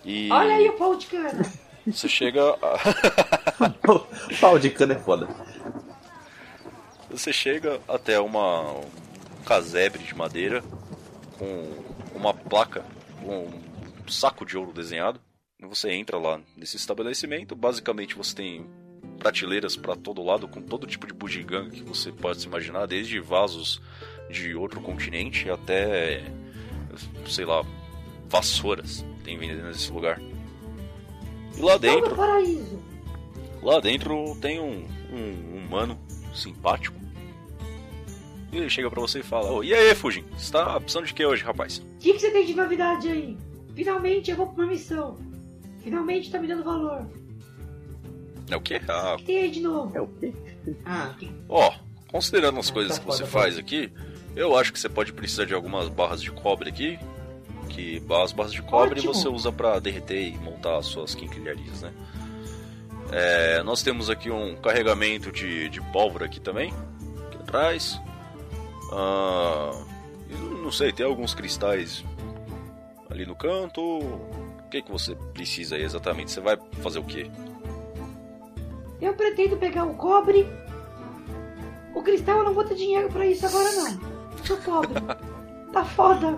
E 0.05 0.31
Olha 0.31 0.55
aí 0.57 0.69
o 0.69 0.73
pau 0.75 0.95
de 0.97 1.07
cana. 1.07 1.53
você 1.87 2.09
chega. 2.09 2.43
a- 2.51 3.71
Pau 4.41 4.59
de 4.59 4.71
cana 4.71 4.95
é 4.95 4.99
foda. 4.99 5.29
Você 7.11 7.33
chega 7.33 7.81
até 7.89 8.21
uma 8.21 8.73
um 8.73 9.43
casebre 9.45 10.03
de 10.05 10.15
madeira 10.15 10.63
com 11.39 11.73
uma 12.15 12.33
placa 12.35 12.85
com 13.25 13.49
saco 14.11 14.45
de 14.45 14.57
ouro 14.57 14.73
desenhado. 14.73 15.21
Você 15.63 15.91
entra 15.91 16.19
lá 16.19 16.41
nesse 16.57 16.77
estabelecimento. 16.77 17.55
Basicamente 17.55 18.15
você 18.15 18.35
tem 18.35 18.67
prateleiras 19.19 19.77
para 19.77 19.95
todo 19.95 20.23
lado 20.23 20.49
com 20.49 20.63
todo 20.63 20.87
tipo 20.87 21.07
de 21.07 21.13
bugiganga 21.13 21.71
que 21.71 21.83
você 21.83 22.11
pode 22.11 22.41
se 22.41 22.47
imaginar, 22.47 22.87
desde 22.87 23.21
vasos 23.21 23.81
de 24.31 24.55
outro 24.55 24.81
continente 24.81 25.51
até 25.51 26.25
sei 27.27 27.45
lá 27.45 27.65
vassouras 28.29 29.05
tem 29.25 29.37
vendendo 29.39 29.67
nesse 29.67 29.93
lugar. 29.93 30.21
E 31.57 31.61
lá 31.61 31.73
Todo 31.73 31.81
dentro. 31.81 32.17
Lá 33.63 33.81
dentro 33.81 34.37
tem 34.41 34.59
um, 34.59 34.89
um 35.13 35.57
humano 35.59 35.99
simpático. 36.35 36.99
E 38.53 38.57
ele 38.57 38.71
chega 38.71 38.91
pra 38.91 39.01
você 39.01 39.21
e 39.21 39.23
fala: 39.23 39.53
"Ô, 39.53 39.63
E 39.63 39.75
aí, 39.75 39.95
Fujin? 39.95 40.25
Você 40.37 40.53
tá 40.53 40.81
precisando 40.81 41.07
de 41.07 41.15
que 41.15 41.25
hoje, 41.25 41.45
rapaz? 41.45 41.79
O 41.79 41.99
que, 41.99 42.13
que 42.15 42.19
você 42.19 42.31
tem 42.31 42.47
de 42.47 42.55
novidade 42.55 43.09
aí? 43.09 43.37
Finalmente 43.75 44.31
eu 44.31 44.37
vou 44.37 44.47
pra 44.49 44.65
uma 44.65 44.73
missão. 44.73 45.17
Finalmente 45.83 46.31
tá 46.31 46.39
me 46.39 46.47
dando 46.47 46.63
valor. 46.65 47.07
É 48.51 48.57
o 48.57 48.61
quê? 48.61 48.81
Ah, 48.89 49.15
O 49.15 49.19
que 49.19 49.25
tem 49.25 49.39
aí 49.39 49.51
de 49.51 49.61
novo? 49.61 49.97
É 49.97 50.01
o 50.01 50.07
quê? 50.09 50.33
Ah, 50.85 51.15
ó, 51.49 51.73
considerando 52.09 52.59
as 52.59 52.69
Ah, 52.71 52.73
coisas 52.73 52.97
tá 52.99 53.01
que 53.01 53.07
você 53.07 53.25
foda, 53.25 53.31
faz 53.31 53.57
aqui, 53.59 53.91
eu 54.37 54.57
acho 54.57 54.73
que 54.73 54.79
você 54.81 54.89
pode 54.89 55.13
precisar 55.13 55.45
de 55.45 55.55
algumas 55.55 55.89
barras 55.89 56.21
de 56.23 56.31
cobre 56.31 56.69
aqui. 56.69 56.99
Que 57.69 58.03
as 58.25 58.33
barras 58.33 58.53
de 58.53 58.61
cobre 58.63 58.99
Ótimo. 58.99 59.15
você 59.15 59.29
usa 59.29 59.53
pra 59.53 59.79
derreter 59.79 60.33
e 60.35 60.39
montar 60.39 60.79
as 60.79 60.87
suas 60.87 61.15
quinquilharias, 61.15 61.83
né? 61.83 61.93
É, 63.13 63.63
nós 63.63 63.83
temos 63.83 64.11
aqui 64.11 64.31
um 64.31 64.57
carregamento 64.57 65.31
de, 65.33 65.69
de 65.69 65.81
pólvora 65.93 66.25
aqui 66.27 66.41
também, 66.41 66.73
aqui 67.29 67.37
atrás. 67.39 68.01
Ah, 68.93 69.71
não 70.63 70.73
sei, 70.73 70.93
tem 70.93 71.07
alguns 71.07 71.33
cristais 71.35 72.05
ali 73.11 73.27
no 73.27 73.35
canto. 73.35 73.81
O 73.83 74.69
que, 74.71 74.83
que 74.83 74.91
você 74.91 75.15
precisa 75.35 75.77
aí 75.77 75.83
exatamente? 75.83 76.31
Você 76.31 76.41
vai 76.41 76.57
fazer 76.81 76.99
o 77.01 77.05
quê? 77.05 77.31
Eu 79.01 79.15
pretendo 79.15 79.57
pegar 79.57 79.85
o 79.85 79.95
cobre. 79.95 80.47
O 81.95 82.03
cristal 82.03 82.39
eu 82.39 82.45
não 82.45 82.55
vou 82.55 82.65
ter 82.65 82.77
dinheiro 82.77 83.09
pra 83.09 83.27
isso 83.27 83.47
agora 83.47 83.73
não. 83.73 84.01
Sou 84.45 84.57
pobre. 84.59 84.95
Tá 85.73 85.85
foda. 85.85 86.37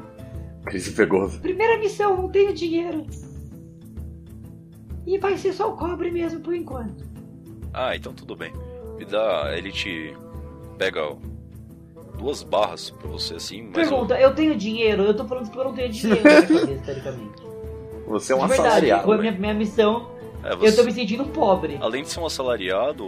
Crise 0.67 0.93
pegou. 0.93 1.27
Primeira 1.41 1.79
missão, 1.79 2.15
não 2.19 2.29
tenho 2.29 2.53
dinheiro. 2.53 3.07
E 5.07 5.17
vai 5.17 5.39
ser 5.39 5.55
só 5.55 5.73
o 5.73 5.77
cobre 5.77 6.11
mesmo 6.11 6.41
por 6.41 6.55
enquanto. 6.55 7.03
Ah, 7.73 7.97
então 7.97 8.13
tudo 8.13 8.37
bem. 8.37 8.53
Me 8.99 9.07
dá. 9.07 9.57
Ele 9.57 9.73
te 9.73 10.15
pega 10.77 11.17
duas 12.23 12.43
barras 12.43 12.91
pra 12.91 13.09
você 13.09 13.35
assim, 13.35 13.63
mas. 13.65 13.89
Pergunta, 13.89 14.19
eu 14.19 14.35
tenho 14.35 14.55
dinheiro? 14.57 15.03
Eu 15.03 15.15
tô 15.15 15.25
falando 15.25 15.51
que 15.51 15.59
eu 15.59 15.65
não 15.65 15.73
tenho 15.75 15.91
dinheiro 15.91 16.23
na 16.23 16.31
minha 16.31 16.43
cabeça, 16.43 16.83
teoricamente. 16.87 17.43
Você 18.07 18.33
é 18.33 18.37
um 18.37 18.41
De 18.41 18.47
verdade, 18.49 18.69
assalariado. 18.69 19.05
foi 19.05 19.15
a 19.17 19.21
minha, 19.21 19.33
minha 19.33 19.55
missão. 19.55 20.11
É, 20.45 20.53
Eu 20.53 20.59
você- 20.59 20.77
tô 20.77 20.85
me 20.85 20.93
sentindo 20.93 21.25
pobre. 21.27 21.79
Além 21.81 22.03
de 22.03 22.11
ser 22.11 22.21
um 22.21 22.27
assalariado, 22.27 23.07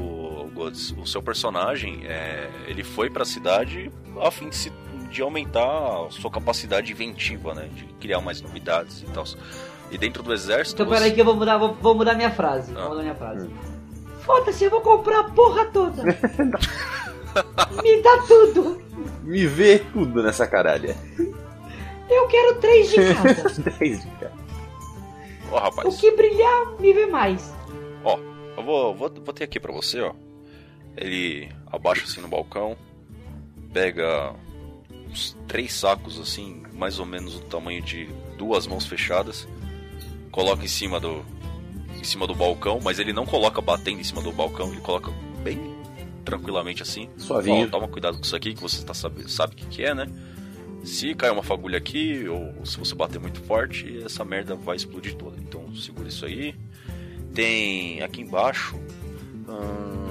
Gods, 0.54 0.94
o 1.00 1.06
seu 1.06 1.20
personagem, 1.22 2.02
é, 2.06 2.48
ele 2.68 2.82
foi 2.84 3.10
pra 3.10 3.24
cidade 3.24 3.90
a 4.20 4.30
fim 4.30 4.48
de, 4.48 4.56
se- 4.56 4.72
de 5.10 5.20
aumentar 5.22 6.06
a 6.06 6.10
sua 6.10 6.30
capacidade 6.30 6.92
inventiva, 6.92 7.52
né? 7.54 7.68
De 7.74 7.84
criar 8.00 8.20
mais 8.20 8.40
novidades 8.40 9.02
e 9.02 9.06
tal. 9.06 9.24
E 9.90 9.98
dentro 9.98 10.22
do 10.22 10.32
exército. 10.32 10.80
Então 10.82 10.86
você- 10.92 10.98
peraí 11.00 11.12
que 11.14 11.20
eu 11.20 11.24
vou 11.24 11.34
mudar, 11.36 11.56
vou, 11.58 11.74
vou 11.74 11.94
mudar 11.94 12.14
minha 12.14 12.30
frase. 12.30 12.72
Ah. 12.76 12.80
Vou 12.80 12.90
mudar 12.90 13.02
minha 13.02 13.14
frase. 13.16 13.50
Foda-se, 14.20 14.64
eu 14.64 14.70
vou 14.70 14.80
comprar 14.80 15.20
a 15.20 15.24
porra 15.24 15.64
toda. 15.66 16.02
Me 17.82 18.00
dá 18.02 18.18
tudo. 18.28 18.80
Me 19.24 19.46
vê 19.46 19.78
tudo 19.78 20.22
nessa 20.22 20.46
caralha. 20.46 20.94
Eu 22.08 22.28
quero 22.28 22.60
três 22.60 22.90
de 22.90 22.96
cada. 23.14 23.72
10 23.78 24.02
de 24.02 24.10
cara. 24.18 24.32
Ó, 25.50 25.58
rapaz. 25.58 25.94
o 25.94 25.98
que 25.98 26.10
brilhar, 26.10 26.78
me 26.78 26.92
vê 26.92 27.06
mais. 27.06 27.54
Ó, 28.04 28.18
eu 28.56 28.62
vou, 28.62 28.94
vou, 28.94 29.10
vou 29.10 29.34
ter 29.34 29.44
aqui 29.44 29.58
pra 29.58 29.72
você, 29.72 30.00
ó. 30.00 30.12
Ele 30.96 31.50
abaixa 31.66 32.04
assim 32.04 32.20
no 32.20 32.28
balcão, 32.28 32.76
pega 33.72 34.34
uns 35.08 35.36
três 35.48 35.72
sacos 35.72 36.20
assim, 36.20 36.62
mais 36.72 36.98
ou 36.98 37.06
menos 37.06 37.40
do 37.40 37.46
tamanho 37.46 37.82
de 37.82 38.08
duas 38.36 38.66
mãos 38.66 38.86
fechadas, 38.86 39.48
coloca 40.30 40.64
em 40.64 40.68
cima 40.68 41.00
do 41.00 41.24
em 41.98 42.04
cima 42.04 42.26
do 42.26 42.34
balcão, 42.34 42.80
mas 42.82 42.98
ele 42.98 43.12
não 43.12 43.24
coloca 43.24 43.60
batendo 43.60 44.00
em 44.00 44.04
cima 44.04 44.20
do 44.20 44.30
balcão, 44.32 44.70
ele 44.70 44.80
coloca 44.80 45.10
bem 45.42 45.73
tranquilamente 46.24 46.82
assim. 46.82 47.08
Suavinho. 47.16 47.66
Ó, 47.66 47.70
toma 47.70 47.88
cuidado 47.88 48.16
com 48.16 48.24
isso 48.24 48.34
aqui 48.34 48.54
que 48.54 48.60
você 48.60 48.84
tá 48.84 48.94
sabe, 48.94 49.30
sabe 49.30 49.52
o 49.52 49.56
que, 49.56 49.66
que 49.66 49.82
é, 49.82 49.94
né? 49.94 50.06
Se 50.84 51.14
cair 51.14 51.30
uma 51.30 51.42
fagulha 51.42 51.78
aqui, 51.78 52.28
ou 52.28 52.66
se 52.66 52.78
você 52.78 52.94
bater 52.94 53.20
muito 53.20 53.40
forte, 53.42 54.02
essa 54.04 54.24
merda 54.24 54.54
vai 54.54 54.76
explodir 54.76 55.14
toda. 55.14 55.36
Então 55.38 55.74
segura 55.74 56.08
isso 56.08 56.26
aí. 56.26 56.54
Tem 57.32 58.02
aqui 58.02 58.20
embaixo. 58.22 58.76
hum, 59.48 60.04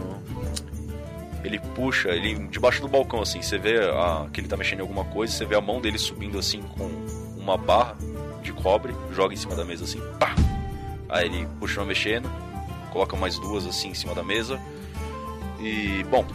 ele 1.43 1.59
puxa, 1.75 2.09
ele 2.09 2.47
debaixo 2.47 2.81
do 2.81 2.87
balcão 2.87 3.21
assim, 3.21 3.41
você 3.41 3.57
vê 3.57 3.77
a, 3.77 4.27
que 4.31 4.39
ele 4.39 4.47
tá 4.47 4.55
mexendo 4.55 4.79
em 4.79 4.81
alguma 4.81 5.03
coisa, 5.05 5.33
você 5.33 5.45
vê 5.45 5.55
a 5.55 5.61
mão 5.61 5.81
dele 5.81 5.97
subindo 5.97 6.39
assim 6.39 6.61
com 6.61 6.89
uma 7.37 7.57
barra 7.57 7.97
de 8.41 8.53
cobre, 8.53 8.95
joga 9.11 9.33
em 9.33 9.37
cima 9.37 9.55
da 9.55 9.65
mesa 9.65 9.83
assim, 9.83 9.99
pá! 10.19 10.33
Aí 11.09 11.25
ele 11.25 11.47
continua 11.59 11.85
mexendo, 11.85 12.29
coloca 12.91 13.15
mais 13.15 13.37
duas 13.37 13.65
assim 13.67 13.89
em 13.89 13.93
cima 13.93 14.15
da 14.15 14.23
mesa. 14.23 14.59
E 15.63 16.03
bom, 16.09 16.25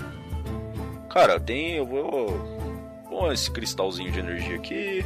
cara, 1.10 1.38
tem 1.38 1.76
eu 1.76 1.86
vou 1.86 2.58
com 3.08 3.30
esse 3.30 3.50
cristalzinho 3.50 4.10
de 4.10 4.18
energia 4.20 4.56
aqui. 4.56 5.04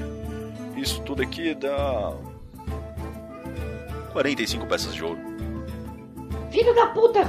Isso 0.77 1.01
tudo 1.03 1.23
aqui 1.23 1.55
dá 1.55 2.13
45 4.13 4.67
peças 4.67 4.95
de 4.95 5.03
ouro. 5.05 5.19
Filho 6.51 6.75
da 6.75 6.87
puta! 6.89 7.21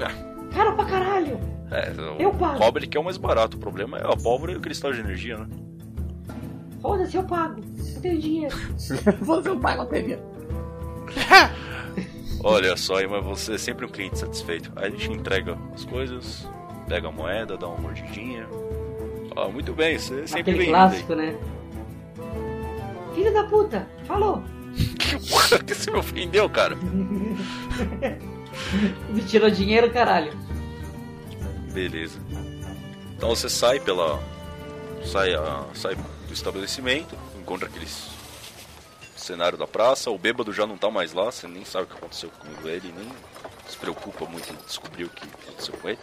É. 0.00 0.54
Caro 0.54 0.74
pra 0.74 0.84
caralho! 0.86 1.38
É, 1.70 1.92
o 1.92 2.20
Eu 2.20 2.32
pago. 2.34 2.58
cobre 2.58 2.86
que 2.88 2.96
é 2.96 3.00
o 3.00 3.04
mais 3.04 3.16
barato. 3.16 3.56
O 3.56 3.60
problema 3.60 3.98
é 3.98 4.02
a 4.12 4.16
pólvora 4.16 4.52
e 4.52 4.56
o 4.56 4.60
cristal 4.60 4.92
de 4.92 5.00
energia, 5.00 5.36
né? 5.38 5.46
Foda-se, 6.82 7.16
eu 7.16 7.22
pago. 7.22 7.60
Eu 7.94 8.00
tenho 8.00 8.18
dinheiro. 8.18 8.56
Você 8.76 9.48
não 9.48 9.60
paga 9.60 9.82
a 9.82 9.86
TV. 9.86 10.18
Olha 12.42 12.76
só, 12.76 12.96
aí, 12.96 13.06
mas 13.06 13.24
você 13.24 13.54
é 13.54 13.58
sempre 13.58 13.84
um 13.84 13.88
cliente 13.88 14.18
satisfeito. 14.18 14.72
Aí 14.76 14.86
a 14.86 14.90
gente 14.90 15.10
entrega 15.12 15.58
as 15.74 15.84
coisas, 15.84 16.48
pega 16.88 17.08
a 17.08 17.12
moeda, 17.12 17.56
dá 17.56 17.68
uma 17.68 17.78
mordidinha. 17.78 18.46
Ah, 19.36 19.48
muito 19.48 19.72
bem, 19.74 19.98
você 19.98 20.20
é 20.22 20.26
sempre 20.26 20.52
Aquele 20.52 20.66
clássico, 20.68 21.14
né? 21.14 21.36
Filho 23.14 23.32
da 23.32 23.44
puta, 23.44 23.88
falou. 24.06 24.42
que 25.66 25.74
você 25.74 25.90
me 25.90 25.98
ofendeu, 25.98 26.48
cara? 26.48 26.76
Me 29.10 29.22
tirou 29.22 29.48
dinheiro, 29.50 29.90
caralho. 29.90 30.32
Beleza. 31.72 32.18
Então 33.16 33.28
você 33.30 33.48
sai 33.48 33.78
pela. 33.80 34.20
Sai, 35.04 35.32
a- 35.34 35.64
sai 35.74 35.94
do 35.94 36.32
estabelecimento, 36.32 37.16
encontra 37.38 37.68
aqueles 37.68 38.09
cenário 39.20 39.56
da 39.58 39.66
praça, 39.66 40.10
o 40.10 40.18
bêbado 40.18 40.52
já 40.52 40.66
não 40.66 40.76
tá 40.76 40.90
mais 40.90 41.12
lá, 41.12 41.26
você 41.30 41.46
nem 41.46 41.64
sabe 41.64 41.84
o 41.84 41.86
que 41.88 41.96
aconteceu 41.96 42.30
com 42.30 42.68
ele, 42.68 42.92
nem 42.96 43.08
se 43.68 43.76
preocupa 43.76 44.24
muito 44.26 44.52
em 44.52 44.56
descobrir 44.66 45.04
o 45.04 45.08
que 45.10 45.28
aconteceu 45.42 45.74
com 45.80 45.88
ele. 45.88 45.98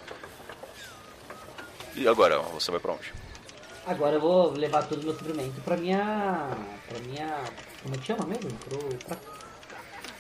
E 1.96 2.08
agora, 2.08 2.40
você 2.40 2.70
vai 2.72 2.80
pra 2.80 2.94
onde? 2.94 3.12
Agora 3.86 4.16
eu 4.16 4.22
vou 4.22 4.52
levar 4.52 4.84
todo 4.84 5.02
o 5.02 5.06
meu 5.06 5.14
suprimento 5.14 5.60
pra 5.62 5.78
minha. 5.78 6.50
pra 6.88 7.00
minha. 7.00 7.40
como 7.82 7.96
é 7.96 7.98
que 7.98 8.06
chama 8.06 8.26
mesmo? 8.26 8.52
Pro. 8.60 8.78
Pra, 9.06 9.18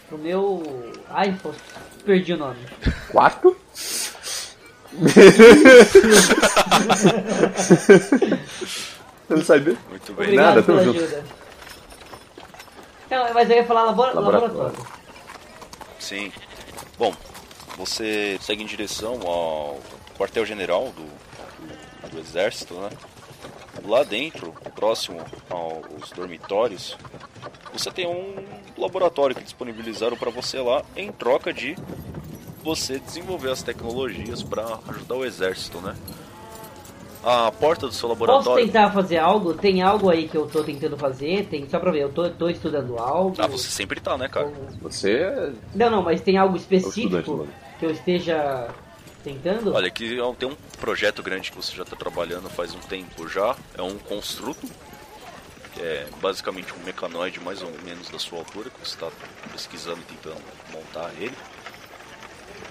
pro 0.08 0.18
meu. 0.18 0.92
Ai, 1.10 1.38
pô, 1.44 1.52
perdi 2.06 2.34
o 2.34 2.38
nome. 2.38 2.60
Quarto? 3.12 3.56
Você 9.28 9.36
não 9.36 9.44
sabe? 9.44 9.78
Muito 9.90 10.14
bem. 10.14 10.26
Obrigado 10.26 10.56
Nada, 10.56 10.64
tamo 10.64 10.80
pela 10.80 10.84
junto. 10.84 11.00
ajuda. 11.04 11.24
Não, 13.10 13.34
mas 13.34 13.50
eu 13.50 13.58
ia 13.58 13.66
falar 13.66 13.84
labora- 13.84 14.14
Laboratório. 14.14 14.56
laboratório. 14.58 14.92
Sim. 16.00 16.32
Bom, 16.98 17.14
você 17.78 18.38
segue 18.42 18.64
em 18.64 18.66
direção 18.66 19.20
ao 19.26 19.80
quartel-general 20.18 20.92
do, 20.92 22.10
do 22.10 22.20
exército, 22.20 22.74
né? 22.76 22.90
Lá 23.86 24.04
dentro, 24.04 24.52
próximo 24.76 25.22
aos 25.50 26.10
dormitórios, 26.12 26.98
você 27.72 27.92
tem 27.92 28.08
um 28.08 28.44
laboratório 28.78 29.36
que 29.36 29.44
disponibilizaram 29.44 30.18
para 30.18 30.32
você 30.32 30.60
lá 30.60 30.84
em 30.96 31.12
troca 31.12 31.54
de 31.54 31.78
você 32.64 33.00
desenvolver 33.00 33.52
as 33.52 33.62
tecnologias 33.64 34.44
para 34.44 34.80
ajudar 34.90 35.16
o 35.16 35.24
exército, 35.24 35.80
né? 35.80 35.96
A 37.30 37.52
porta 37.52 37.88
do 37.88 37.94
seu 37.94 38.08
Posso 38.08 38.22
laboratório. 38.22 38.66
tentar 38.66 38.90
fazer 38.92 39.18
algo? 39.18 39.54
Tem 39.54 39.82
algo 39.82 40.10
aí 40.10 40.30
que 40.30 40.38
eu 40.38 40.48
tô 40.48 40.64
tentando 40.64 40.96
fazer? 40.98 41.46
Tem, 41.48 41.68
só 41.68 41.78
pra 41.78 41.92
ver, 41.92 42.04
eu 42.04 42.10
tô, 42.10 42.30
tô 42.30 42.48
estudando 42.48 42.98
algo. 42.98 43.36
Ah, 43.38 43.48
você 43.48 43.70
sempre 43.70 44.00
tá, 44.00 44.18
né, 44.18 44.30
cara? 44.30 44.50
Você 44.82 45.12
é 45.18 45.52
Não, 45.76 45.90
não, 45.90 46.02
mas 46.02 46.22
tem 46.22 46.38
algo 46.38 46.56
estudante 46.56 46.88
específico 46.88 47.46
que 47.80 47.86
eu 47.86 47.92
esteja 47.92 48.70
tentando? 49.26 49.74
Olha, 49.74 49.88
aqui 49.88 50.18
tem 50.40 50.48
um 50.48 50.56
projeto 50.80 51.22
grande 51.22 51.52
que 51.52 51.58
você 51.58 51.76
já 51.76 51.84
está 51.84 51.98
trabalhando 51.98 52.50
faz 52.50 52.74
um 52.74 52.80
tempo 52.80 53.28
já. 53.28 53.58
É 53.78 53.82
um 53.82 53.98
construto, 53.98 54.66
que 55.74 55.82
é 55.82 56.08
basicamente 56.22 56.74
um 56.74 56.86
mecanoide 56.86 57.42
mais 57.42 57.62
ou 57.62 57.72
menos 57.84 58.10
da 58.10 58.20
sua 58.20 58.40
altura, 58.40 58.70
que 58.70 58.80
você 58.80 58.96
está 58.96 59.10
pesquisando 59.52 60.00
e 60.00 60.14
tentando 60.14 60.42
montar 60.72 61.12
ele. 61.20 61.36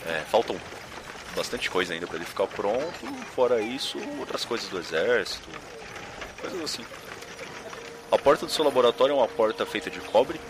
É, 0.07 0.23
faltam 0.31 0.57
bastante 1.37 1.71
coisa 1.71 1.93
ainda 1.93 2.07
para 2.07 2.17
ele 2.17 2.25
ficar 2.25 2.47
pronto. 2.47 3.07
Fora 3.35 3.61
isso, 3.61 3.99
outras 4.19 4.45
coisas 4.45 4.69
do 4.69 4.79
exército, 4.79 5.49
coisas 6.41 6.61
assim. 6.63 6.85
A 8.11 8.19
porta 8.19 8.47
do 8.47 8.53
seu 8.53 8.65
laboratório 8.65 9.13
é 9.13 9.17
uma 9.17 9.29
porta 9.29 9.67
feita 9.67 9.91
de 9.91 10.01
cobre, 10.01 10.41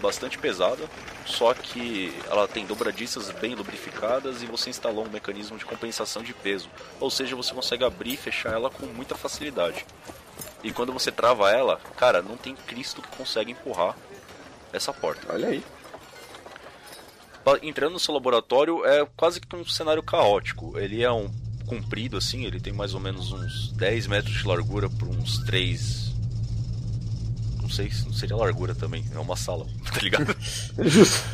bastante 0.00 0.38
pesada, 0.38 0.88
só 1.24 1.52
que 1.54 2.14
ela 2.30 2.46
tem 2.46 2.66
dobradiças 2.66 3.30
bem 3.30 3.54
lubrificadas 3.54 4.42
e 4.42 4.46
você 4.46 4.70
instalou 4.70 5.04
um 5.04 5.10
mecanismo 5.10 5.56
de 5.56 5.64
compensação 5.64 6.22
de 6.22 6.34
peso, 6.34 6.68
ou 7.00 7.10
seja, 7.10 7.34
você 7.34 7.54
consegue 7.54 7.84
abrir 7.84 8.12
e 8.12 8.16
fechar 8.16 8.52
ela 8.52 8.70
com 8.70 8.86
muita 8.86 9.14
facilidade. 9.14 9.84
E 10.62 10.72
quando 10.72 10.92
você 10.92 11.10
trava 11.10 11.50
ela, 11.50 11.80
cara, 11.96 12.22
não 12.22 12.36
tem 12.36 12.54
Cristo 12.54 13.00
que 13.02 13.16
consegue 13.16 13.52
empurrar 13.52 13.96
essa 14.72 14.92
porta. 14.92 15.32
Olha 15.32 15.48
aí. 15.48 15.64
Entrando 17.62 17.92
no 17.92 17.98
seu 17.98 18.12
laboratório 18.12 18.84
é 18.84 19.06
quase 19.16 19.40
que 19.40 19.54
um 19.54 19.64
cenário 19.64 20.02
caótico. 20.02 20.76
Ele 20.78 21.02
é 21.02 21.12
um 21.12 21.30
comprido 21.66 22.16
assim, 22.16 22.44
ele 22.44 22.60
tem 22.60 22.72
mais 22.72 22.94
ou 22.94 23.00
menos 23.00 23.32
uns 23.32 23.72
10 23.72 24.06
metros 24.08 24.34
de 24.34 24.46
largura 24.46 24.88
por 24.90 25.08
uns 25.08 25.38
3. 25.44 26.12
Não 27.62 27.68
sei, 27.68 27.90
não 28.04 28.12
seria 28.12 28.36
largura 28.36 28.74
também, 28.74 29.04
é 29.14 29.18
uma 29.18 29.36
sala, 29.36 29.66
tá 29.92 30.00
ligado? 30.00 30.36
Justo. 30.78 31.24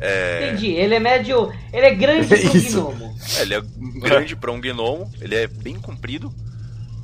Entendi, 0.00 0.68
ele 0.68 0.94
é 0.94 1.00
médio. 1.00 1.52
Ele 1.72 1.86
é 1.86 1.94
grande 1.94 2.28
pro 2.38 2.56
Isso. 2.56 2.82
gnomo. 2.82 3.16
É, 3.36 3.42
ele 3.42 3.54
é 3.54 3.60
grande 4.00 4.36
para 4.36 4.52
um 4.52 4.60
gnomo, 4.60 5.10
ele 5.20 5.34
é 5.34 5.46
bem 5.48 5.74
comprido 5.74 6.32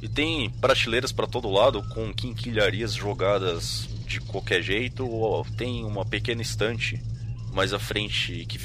e 0.01 0.09
tem 0.09 0.51
prateleiras 0.61 1.11
para 1.11 1.27
todo 1.27 1.51
lado 1.51 1.83
com 1.89 2.13
quinquilharias 2.15 2.93
jogadas 2.93 3.89
de 4.07 4.21
qualquer 4.21 4.63
jeito. 4.63 5.09
ou 5.09 5.45
Tem 5.57 5.85
uma 5.85 6.05
pequena 6.05 6.43
estante 6.43 7.03
mais 7.55 7.73
à 7.73 7.79
frente 7.79 8.45
que 8.47 8.59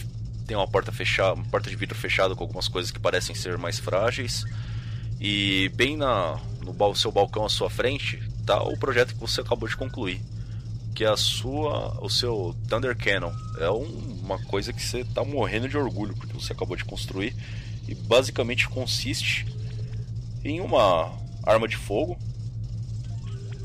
tem 0.45 0.57
uma 0.57 0.67
porta 0.67 0.91
fechada, 0.91 1.35
uma 1.35 1.45
porta 1.45 1.69
de 1.69 1.75
vidro 1.75 1.95
fechada 1.95 2.35
com 2.35 2.43
algumas 2.43 2.67
coisas 2.67 2.91
que 2.91 2.99
parecem 2.99 3.35
ser 3.35 3.57
mais 3.57 3.77
frágeis. 3.79 4.43
E 5.19 5.69
bem 5.75 5.95
na 5.95 6.39
no 6.61 6.95
seu 6.95 7.11
balcão 7.11 7.45
à 7.45 7.49
sua 7.49 7.69
frente 7.69 8.21
tá 8.45 8.61
o 8.63 8.77
projeto 8.77 9.13
que 9.13 9.19
você 9.19 9.41
acabou 9.41 9.67
de 9.67 9.75
concluir, 9.75 10.21
que 10.95 11.03
é 11.03 11.07
a 11.07 11.17
sua 11.17 11.99
o 12.03 12.09
seu 12.09 12.55
Thunder 12.67 12.95
Cannon. 12.97 13.31
É 13.59 13.69
um- 13.69 14.19
uma 14.23 14.39
coisa 14.45 14.71
que 14.73 14.81
você 14.81 15.03
tá 15.03 15.23
morrendo 15.23 15.67
de 15.67 15.77
orgulho 15.77 16.15
porque 16.15 16.33
você 16.33 16.53
acabou 16.53 16.75
de 16.75 16.85
construir 16.85 17.35
e 17.87 17.93
basicamente 17.95 18.67
consiste 18.69 19.45
em 20.43 20.61
uma 20.61 21.11
arma 21.43 21.67
de 21.67 21.75
fogo 21.75 22.17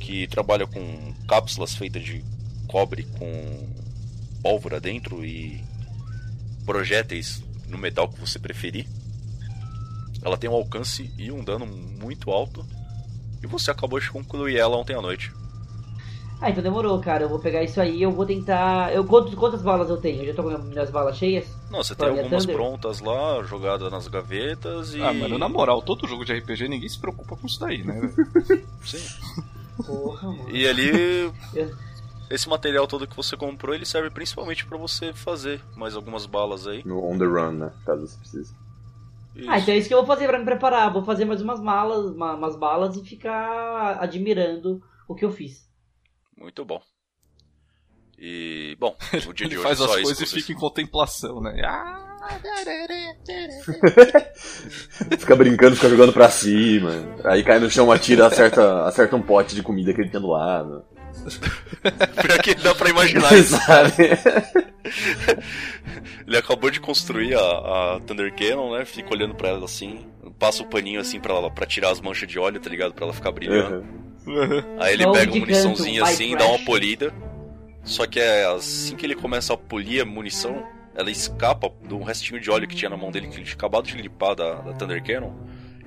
que 0.01 0.27
trabalha 0.29 0.67
com 0.67 1.15
cápsulas 1.29 1.75
feitas 1.75 2.03
de 2.05 2.23
cobre 2.67 3.05
com 3.19 3.84
pólvora 4.45 4.79
dentro 4.79 5.25
e 5.25 5.59
projéteis 6.67 7.43
no 7.67 7.79
metal 7.79 8.07
que 8.07 8.21
você 8.21 8.39
preferir. 8.39 8.87
Ela 10.23 10.37
tem 10.37 10.51
um 10.51 10.55
alcance 10.55 11.11
e 11.19 11.33
um 11.33 11.43
dano 11.43 11.67
muito 11.67 12.31
alto. 12.31 12.65
E 13.43 13.47
você 13.47 13.71
acabou 13.71 13.99
de 13.99 14.11
concluir 14.11 14.59
ela 14.59 14.77
ontem 14.77 14.95
à 14.95 15.01
noite. 15.01 15.33
Ah, 16.41 16.51
então 16.51 16.63
demorou, 16.63 16.99
cara. 17.01 17.25
Eu 17.25 17.29
vou 17.29 17.39
pegar 17.39 17.63
isso 17.63 17.81
aí 17.81 18.03
eu 18.03 18.11
vou 18.13 18.27
tentar. 18.27 18.93
Eu 18.93 19.05
quantos, 19.05 19.35
quantas 19.35 19.63
balas 19.63 19.89
eu 19.89 19.97
tenho? 19.97 20.23
Eu 20.23 20.27
já 20.27 20.35
tô 20.35 20.43
com 20.43 20.59
minhas 20.59 20.91
balas 20.91 21.17
cheias? 21.17 21.47
Não, 21.71 21.83
você 21.83 21.95
tem 21.95 22.09
algumas 22.09 22.43
Thunder? 22.45 22.57
prontas 22.57 23.01
lá, 23.01 23.43
jogadas 23.45 23.91
nas 23.91 24.09
gavetas 24.09 24.95
e. 24.95 25.01
Ah, 25.01 25.13
mano, 25.13 25.39
na 25.39 25.49
moral, 25.49 25.81
todo 25.81 26.07
jogo 26.07 26.25
de 26.25 26.35
RPG 26.35 26.69
ninguém 26.69 26.89
se 26.89 26.99
preocupa 26.99 27.35
com 27.37 27.47
isso 27.47 27.61
daí, 27.61 27.83
né? 27.83 28.11
Sim. 28.85 28.99
Porra, 29.87 30.29
mano. 30.29 30.51
E 30.51 30.67
ali. 30.69 31.33
Eu- 31.55 31.94
Esse 32.31 32.49
material 32.49 32.87
todo 32.87 33.07
que 33.07 33.17
você 33.17 33.37
comprou, 33.37 33.75
ele 33.75 33.85
serve 33.85 34.11
principalmente 34.11 34.65
pra 34.67 34.79
você 34.79 35.13
fazer 35.13 35.61
mais 35.77 35.95
algumas 35.95 36.27
balas 36.27 36.67
aí. 36.67 36.83
No 36.85 37.05
on 37.05 37.19
the 37.19 37.25
run, 37.25 37.53
né? 37.53 37.73
Caso 37.85 38.07
você 38.07 38.19
precise. 38.19 38.55
Isso. 39.37 39.51
Ah, 39.51 39.59
então 39.59 39.75
é 39.75 39.79
isso 39.79 39.89
que 39.89 39.95
eu 39.95 39.99
vou 39.99 40.07
fazer 40.07 40.27
pra 40.27 40.39
me 40.39 40.45
preparar. 40.45 40.93
Vou 40.93 41.05
fazer 41.05 41.25
mais 41.25 41.43
umas 41.43 41.61
malas, 41.61 42.07
uma- 42.15 42.35
umas 42.35 42.57
balas 42.57 42.97
e 42.97 43.05
ficar 43.05 43.99
admirando 44.01 44.83
o 45.09 45.15
que 45.15 45.25
eu 45.25 45.31
fiz. 45.31 45.69
Muito 46.37 46.65
bom. 46.65 46.81
E, 48.19 48.77
bom, 48.79 48.97
o 49.29 49.33
dia 49.33 49.49
de 49.49 49.55
Ele 49.55 49.57
hoje 49.59 49.63
faz 49.63 49.79
só 49.79 49.85
as 49.85 49.91
isso 49.91 50.03
coisas 50.03 50.33
e 50.33 50.41
fica 50.41 50.53
em 50.53 50.57
contemplação, 50.57 51.41
né? 51.41 51.61
Ah, 51.65 52.01
Fica 55.19 55.37
brincando, 55.37 55.77
fica 55.77 55.89
jogando 55.91 56.13
pra 56.13 56.31
cima. 56.31 56.91
Aí 57.25 57.43
cai 57.45 57.59
no 57.59 57.71
chão, 57.71 57.91
atira, 57.93 58.27
acerta, 58.27 58.85
acerta 58.87 59.15
um 59.17 59.23
pote 59.23 59.55
de 59.55 59.63
comida 59.63 59.93
que 59.93 60.01
ele 60.01 60.09
tinha 60.11 60.21
do 60.21 60.29
lado. 60.29 60.85
Pior 62.23 62.43
que 62.43 62.55
dá 62.55 62.75
pra 62.75 62.91
imaginar 62.91 63.33
isso. 63.37 63.57
Sabe? 63.57 63.95
Ele 66.27 66.37
acabou 66.37 66.71
de 66.71 66.81
construir 66.81 67.35
a, 67.35 67.97
a 67.97 68.01
Thunder 68.07 68.35
Cannon, 68.35 68.77
né? 68.77 68.85
Fica 68.85 69.13
olhando 69.13 69.35
pra 69.35 69.49
ela 69.49 69.65
assim, 69.65 70.07
passa 70.39 70.63
o 70.63 70.67
paninho 70.67 71.01
assim 71.01 71.21
pra, 71.21 71.35
ela, 71.35 71.51
pra 71.51 71.67
tirar 71.67 71.91
as 71.91 72.01
manchas 72.01 72.29
de 72.29 72.39
óleo, 72.39 72.61
tá 72.61 72.71
ligado? 72.71 72.95
Pra 72.95 73.05
ela 73.05 73.15
ficar 73.15 73.33
brilhando. 73.33 73.85
Uhum. 74.27 74.81
Aí 74.81 74.95
ele 74.95 75.07
um 75.07 75.13
pega 75.13 75.33
uma 75.33 75.41
muniçãozinha 75.41 76.03
assim, 76.03 76.37
dá 76.37 76.47
uma 76.47 76.65
polida. 76.65 77.13
Só 77.83 78.07
que 78.07 78.19
é 78.19 78.47
assim 78.47 78.97
que 78.97 79.05
ele 79.05 79.15
começa 79.15 79.53
a 79.53 79.57
polir 79.57 80.03
a 80.03 80.07
munição, 80.07 80.67
ela 80.95 81.11
escapa 81.11 81.71
do 81.87 82.03
restinho 82.03 82.41
de 82.41 82.51
óleo 82.51 82.67
que 82.67 82.75
tinha 82.75 82.89
na 82.89 82.97
mão 82.97 83.11
dele, 83.11 83.29
que 83.29 83.37
ele 83.37 83.45
tinha 83.45 83.55
acabado 83.55 83.87
de 83.87 83.97
limpar 83.97 84.35
da, 84.35 84.55
da 84.55 84.73
Thunder 84.73 85.03
Cannon. 85.03 85.33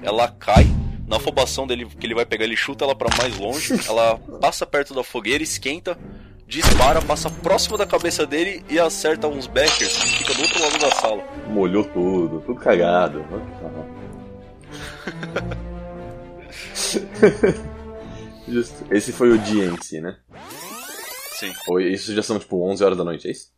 Ela 0.01 0.28
cai. 0.28 0.67
Na 1.08 1.18
afobação 1.18 1.66
dele 1.66 1.86
que 1.86 2.05
ele 2.05 2.14
vai 2.14 2.26
pegar, 2.26 2.43
ele 2.43 2.58
chuta 2.58 2.84
ela 2.84 2.93
pra 2.93 3.10
mais 3.18 3.38
longe. 3.38 3.74
Ela 3.88 4.18
passa 4.41 4.66
perto 4.66 4.93
da 4.93 5.03
fogueira, 5.03 5.41
esquenta, 5.41 5.97
dispara, 6.45 7.01
passa 7.01 7.30
próximo 7.30 7.78
da 7.78 7.86
cabeça 7.86 8.26
dele 8.26 8.64
e 8.70 8.78
acerta 8.78 9.28
uns 9.28 9.47
backers 9.47 9.97
que 9.97 10.18
fica 10.18 10.34
do 10.34 10.41
outro 10.41 10.62
lado 10.62 10.78
da 10.78 10.91
sala. 10.91 11.24
Molhou 11.47 11.86
tudo, 11.86 12.41
tudo 12.41 12.60
cagado. 12.60 13.24
Esse 18.91 19.14
foi 19.14 19.32
o 19.32 19.38
dia 19.38 19.66
em 19.66 19.82
si, 19.82 20.01
né? 20.01 20.18
Sim. 21.32 21.53
Ou 21.68 21.80
isso 21.80 22.14
já 22.14 22.24
são 22.24 22.39
tipo 22.39 22.62
11 22.70 22.84
horas 22.84 22.97
da 22.97 23.03
noite, 23.03 23.28
é 23.28 23.32
isso? 23.32 23.51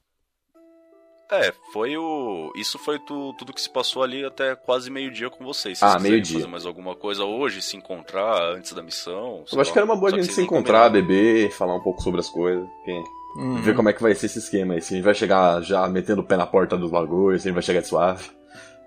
É, 1.31 1.53
foi 1.71 1.95
o. 1.95 2.51
Isso 2.55 2.79
foi 2.79 2.97
tu- 2.99 3.33
tudo 3.37 3.53
que 3.53 3.61
se 3.61 3.69
passou 3.69 4.01
ali 4.01 4.25
até 4.25 4.55
quase 4.55 4.89
meio-dia 4.89 5.29
com 5.29 5.43
vocês. 5.45 5.77
Se 5.77 5.85
Ah, 5.85 5.99
meio-dia. 5.99 6.39
fazer 6.39 6.47
mais 6.49 6.65
alguma 6.65 6.95
coisa 6.95 7.23
hoje, 7.23 7.61
se 7.61 7.77
encontrar 7.77 8.41
antes 8.55 8.73
da 8.73 8.81
missão. 8.81 9.43
Eu 9.51 9.59
acho 9.61 9.69
lá. 9.69 9.73
que 9.73 9.77
era 9.77 9.85
uma 9.85 9.95
boa 9.95 10.11
a 10.11 10.15
gente 10.19 10.33
se 10.33 10.41
encontrar, 10.41 10.87
combinaram. 10.89 11.07
beber, 11.07 11.51
falar 11.51 11.75
um 11.75 11.81
pouco 11.83 12.01
sobre 12.01 12.19
as 12.19 12.29
coisas. 12.29 12.67
Quem... 12.83 13.03
Uhum. 13.35 13.61
Ver 13.61 13.75
como 13.75 13.89
é 13.89 13.93
que 13.93 14.01
vai 14.01 14.15
ser 14.15 14.25
esse 14.25 14.39
esquema 14.39 14.73
aí. 14.73 14.81
Se 14.81 14.93
a 14.93 14.97
gente 14.97 15.05
vai 15.05 15.13
chegar 15.13 15.61
já 15.61 15.87
metendo 15.87 16.21
o 16.21 16.25
pé 16.25 16.35
na 16.35 16.47
porta 16.47 16.75
dos 16.75 16.89
bagulhos, 16.89 17.43
se 17.43 17.47
a 17.47 17.51
gente 17.51 17.55
vai 17.55 17.63
chegar 17.63 17.81
de 17.81 17.87
suave. 17.87 18.29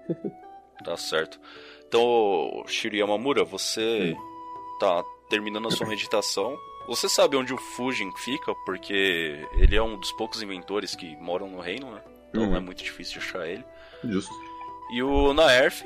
Tá 0.84 0.96
certo. 0.96 1.38
Então, 1.86 2.64
Shiro 2.66 2.96
Yamamura, 2.96 3.44
você 3.44 4.16
tá 4.80 5.04
terminando 5.30 5.68
a 5.68 5.70
sua 5.70 5.86
meditação. 5.86 6.56
Você 6.88 7.08
sabe 7.08 7.36
onde 7.36 7.54
o 7.54 7.56
Fujin 7.56 8.10
fica, 8.16 8.52
porque 8.66 9.46
ele 9.56 9.76
é 9.76 9.82
um 9.82 9.96
dos 9.96 10.10
poucos 10.10 10.42
inventores 10.42 10.96
que 10.96 11.16
moram 11.18 11.48
no 11.48 11.60
reino, 11.60 11.92
né? 11.92 12.02
Então 12.32 12.44
Uhum. 12.44 12.50
não 12.50 12.56
é 12.56 12.60
muito 12.60 12.82
difícil 12.82 13.20
de 13.20 13.26
achar 13.26 13.46
ele. 13.46 13.64
Justo. 14.04 14.32
E 14.92 15.02
o 15.02 15.32
Naerf, 15.34 15.82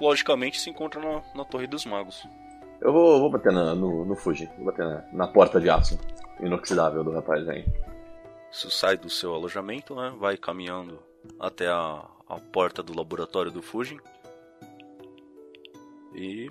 logicamente, 0.00 0.58
se 0.60 0.70
encontra 0.70 1.00
na, 1.00 1.22
na 1.34 1.44
Torre 1.44 1.66
dos 1.66 1.84
Magos. 1.84 2.26
Eu 2.80 2.92
vou, 2.92 3.20
vou 3.20 3.30
bater 3.30 3.52
na- 3.52 3.74
no, 3.74 4.04
no 4.04 4.16
Fuji. 4.16 4.48
Vou 4.56 4.66
bater 4.66 4.84
na, 4.86 5.04
na 5.12 5.26
porta 5.28 5.60
de 5.60 5.68
aço 5.70 5.98
inoxidável 6.40 7.02
do 7.04 7.12
rapaz 7.12 7.46
aí. 7.48 7.64
Você 8.50 8.70
sai 8.70 8.96
do 8.96 9.08
seu 9.10 9.34
alojamento, 9.34 9.94
né? 9.94 10.14
Vai 10.18 10.36
caminhando 10.36 10.98
até 11.38 11.68
a, 11.68 12.04
a 12.28 12.38
porta 12.52 12.82
do 12.82 12.96
laboratório 12.96 13.50
do 13.50 13.62
Fujin. 13.62 13.98
E 16.14 16.50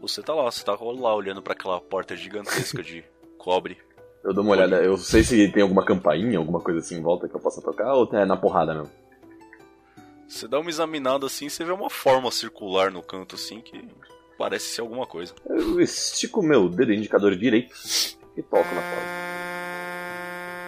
você 0.00 0.22
tá 0.22 0.34
lá, 0.34 0.44
você 0.50 0.64
tá 0.64 0.76
lá 0.80 1.14
olhando 1.14 1.42
pra 1.42 1.52
aquela 1.52 1.80
porta 1.80 2.16
gigantesca 2.16 2.82
de 2.82 3.04
cobre. 3.38 3.78
Eu 4.24 4.32
dou 4.32 4.42
uma 4.42 4.52
olhada, 4.52 4.82
eu 4.82 4.96
sei 4.96 5.22
se 5.22 5.48
tem 5.52 5.62
alguma 5.62 5.84
campainha, 5.84 6.38
alguma 6.38 6.58
coisa 6.60 6.80
assim 6.80 6.96
em 6.96 7.02
volta 7.02 7.28
que 7.28 7.34
eu 7.34 7.40
possa 7.40 7.60
tocar, 7.60 7.92
ou 7.92 8.08
é 8.14 8.24
na 8.24 8.36
porrada 8.36 8.72
mesmo. 8.74 8.90
Você 10.26 10.48
dá 10.48 10.58
uma 10.58 10.70
examinada 10.70 11.26
assim, 11.26 11.48
você 11.48 11.62
vê 11.64 11.70
uma 11.72 11.90
forma 11.90 12.30
circular 12.30 12.90
no 12.90 13.02
canto 13.02 13.34
assim 13.34 13.60
que 13.60 13.86
parece 14.38 14.66
ser 14.66 14.80
alguma 14.80 15.06
coisa. 15.06 15.34
Eu 15.46 15.78
estico 15.80 16.40
o 16.40 16.42
meu 16.42 16.68
dedo 16.70 16.92
indicador 16.94 17.36
direito 17.36 17.74
e 18.36 18.42
toco 18.42 18.74
na 18.74 18.80
porta. 18.80 19.24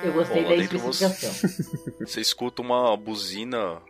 Eu 0.05 0.13
gostei 0.13 0.43
Bom, 0.43 0.51
da 0.51 0.57
dentro 0.57 0.79
você- 0.79 1.07
especificação. 1.07 1.97
Você 2.07 2.21
escuta 2.21 2.61
uma 2.61 2.95
buzina 2.97 3.81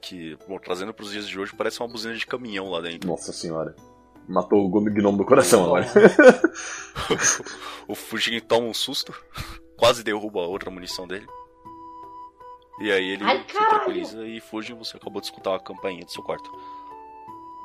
que, 0.00 0.36
bom, 0.46 0.58
trazendo 0.58 0.92
pros 0.92 1.10
dias 1.10 1.26
de 1.26 1.38
hoje, 1.40 1.54
parece 1.56 1.80
uma 1.80 1.88
buzina 1.88 2.14
de 2.14 2.26
caminhão 2.26 2.70
lá 2.70 2.80
dentro. 2.82 3.08
Nossa 3.08 3.32
senhora. 3.32 3.74
Matou 4.28 4.64
o 4.64 4.70
gnomo 4.70 5.18
do 5.18 5.24
coração 5.24 5.64
agora. 5.64 5.86
o 7.88 7.94
Fujin 7.94 8.40
toma 8.40 8.68
um 8.68 8.74
susto, 8.74 9.12
quase 9.76 10.02
derruba 10.02 10.40
a 10.40 10.46
outra 10.46 10.70
munição 10.70 11.06
dele. 11.06 11.26
E 12.80 12.90
aí 12.90 13.10
ele 13.10 13.24
Ai, 13.24 13.44
se 13.46 13.54
tranquiliza 13.54 14.26
e 14.26 14.40
Fujin, 14.40 14.74
você 14.74 14.96
acabou 14.96 15.20
de 15.20 15.26
escutar 15.26 15.54
a 15.54 15.60
campainha 15.60 16.04
do 16.04 16.10
seu 16.10 16.22
quarto. 16.22 16.50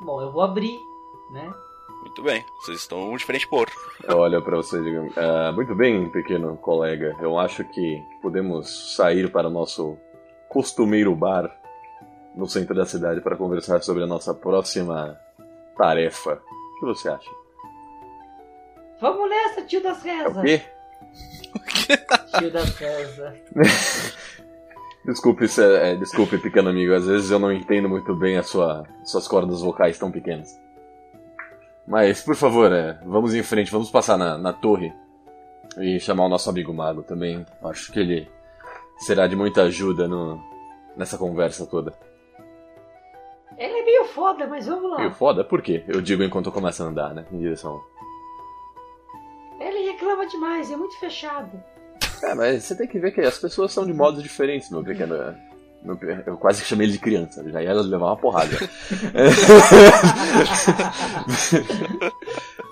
Bom, 0.00 0.20
eu 0.20 0.30
vou 0.30 0.42
abrir, 0.42 0.78
né? 1.30 1.52
Muito 2.02 2.22
bem, 2.22 2.44
vocês 2.60 2.80
estão 2.80 3.10
um 3.10 3.16
de 3.16 3.24
frente 3.24 3.48
pro 3.48 3.58
outro. 3.58 3.74
Eu 4.04 4.18
olho 4.18 4.40
pra 4.42 4.56
você 4.56 4.78
e 4.78 4.84
digo, 4.84 5.12
"Ah, 5.16 5.50
muito 5.52 5.74
bem, 5.74 6.08
pequeno 6.10 6.56
colega. 6.58 7.16
Eu 7.20 7.38
acho 7.38 7.64
que 7.64 8.00
podemos 8.22 8.94
sair 8.94 9.30
para 9.30 9.48
o 9.48 9.50
nosso 9.50 9.96
costumeiro 10.48 11.14
bar 11.14 11.50
no 12.36 12.46
centro 12.46 12.74
da 12.74 12.86
cidade 12.86 13.20
para 13.20 13.36
conversar 13.36 13.82
sobre 13.82 14.04
a 14.04 14.06
nossa 14.06 14.32
próxima 14.32 15.18
tarefa. 15.78 16.42
O 16.76 16.80
que 16.80 16.86
você 16.86 17.08
acha? 17.08 17.30
Vamos 19.00 19.30
nessa, 19.30 19.62
tio 19.62 19.82
das 19.82 20.04
É 20.04 20.28
o 20.28 20.32
rezas. 20.32 20.42
quê? 20.42 20.62
Tio 22.38 22.50
das 22.50 22.74
rezas. 22.76 23.38
Desculpe, 25.04 25.48
se- 25.48 25.62
é, 25.64 25.96
desculpe, 25.96 26.36
pequeno 26.36 26.68
amigo. 26.68 26.92
Às 26.92 27.06
vezes 27.06 27.30
eu 27.30 27.38
não 27.38 27.50
entendo 27.50 27.88
muito 27.88 28.14
bem 28.14 28.36
a 28.36 28.42
sua, 28.42 28.84
suas 29.04 29.26
cordas 29.26 29.62
vocais 29.62 29.98
tão 29.98 30.10
pequenas. 30.10 30.50
Mas, 31.86 32.20
por 32.20 32.34
favor, 32.36 32.70
é, 32.70 32.98
vamos 33.06 33.34
em 33.34 33.42
frente, 33.42 33.70
vamos 33.72 33.90
passar 33.90 34.18
na, 34.18 34.36
na 34.36 34.52
torre 34.52 34.92
e 35.78 35.98
chamar 35.98 36.26
o 36.26 36.28
nosso 36.28 36.50
amigo 36.50 36.74
mago 36.74 37.02
também. 37.02 37.46
Acho 37.64 37.90
que 37.90 38.00
ele 38.00 38.28
será 38.98 39.26
de 39.26 39.34
muita 39.34 39.62
ajuda 39.62 40.06
no, 40.06 40.38
nessa 40.94 41.16
conversa 41.16 41.64
toda. 41.64 41.94
Ele 43.58 43.80
é 43.80 43.84
meio 43.84 44.04
foda, 44.04 44.46
mas 44.46 44.66
vamos 44.66 44.88
lá. 44.90 44.98
Meio 44.98 45.12
foda? 45.14 45.42
Por 45.44 45.60
quê? 45.60 45.82
Eu 45.88 46.00
digo 46.00 46.22
enquanto 46.22 46.46
eu 46.46 46.52
começo 46.52 46.80
a 46.82 46.86
andar, 46.86 47.12
né? 47.12 47.26
Em 47.32 47.38
direção. 47.38 47.82
Ele 49.60 49.90
reclama 49.90 50.24
demais, 50.26 50.70
é 50.70 50.76
muito 50.76 50.96
fechado. 51.00 51.60
É, 52.22 52.34
mas 52.34 52.62
você 52.64 52.76
tem 52.76 52.86
que 52.86 52.98
ver 53.00 53.10
que 53.12 53.20
as 53.20 53.36
pessoas 53.38 53.72
são 53.72 53.84
de 53.84 53.92
modos 53.92 54.22
diferentes, 54.22 54.70
meu 54.70 54.84
pequeno. 54.84 55.16
meu 55.82 55.98
eu 56.26 56.36
quase 56.36 56.64
chamei 56.64 56.86
ele 56.86 56.92
de 56.92 57.00
criança, 57.00 57.42
já 57.50 57.60
ia 57.60 57.74
levar 57.74 58.06
uma 58.06 58.16
porrada. 58.16 58.56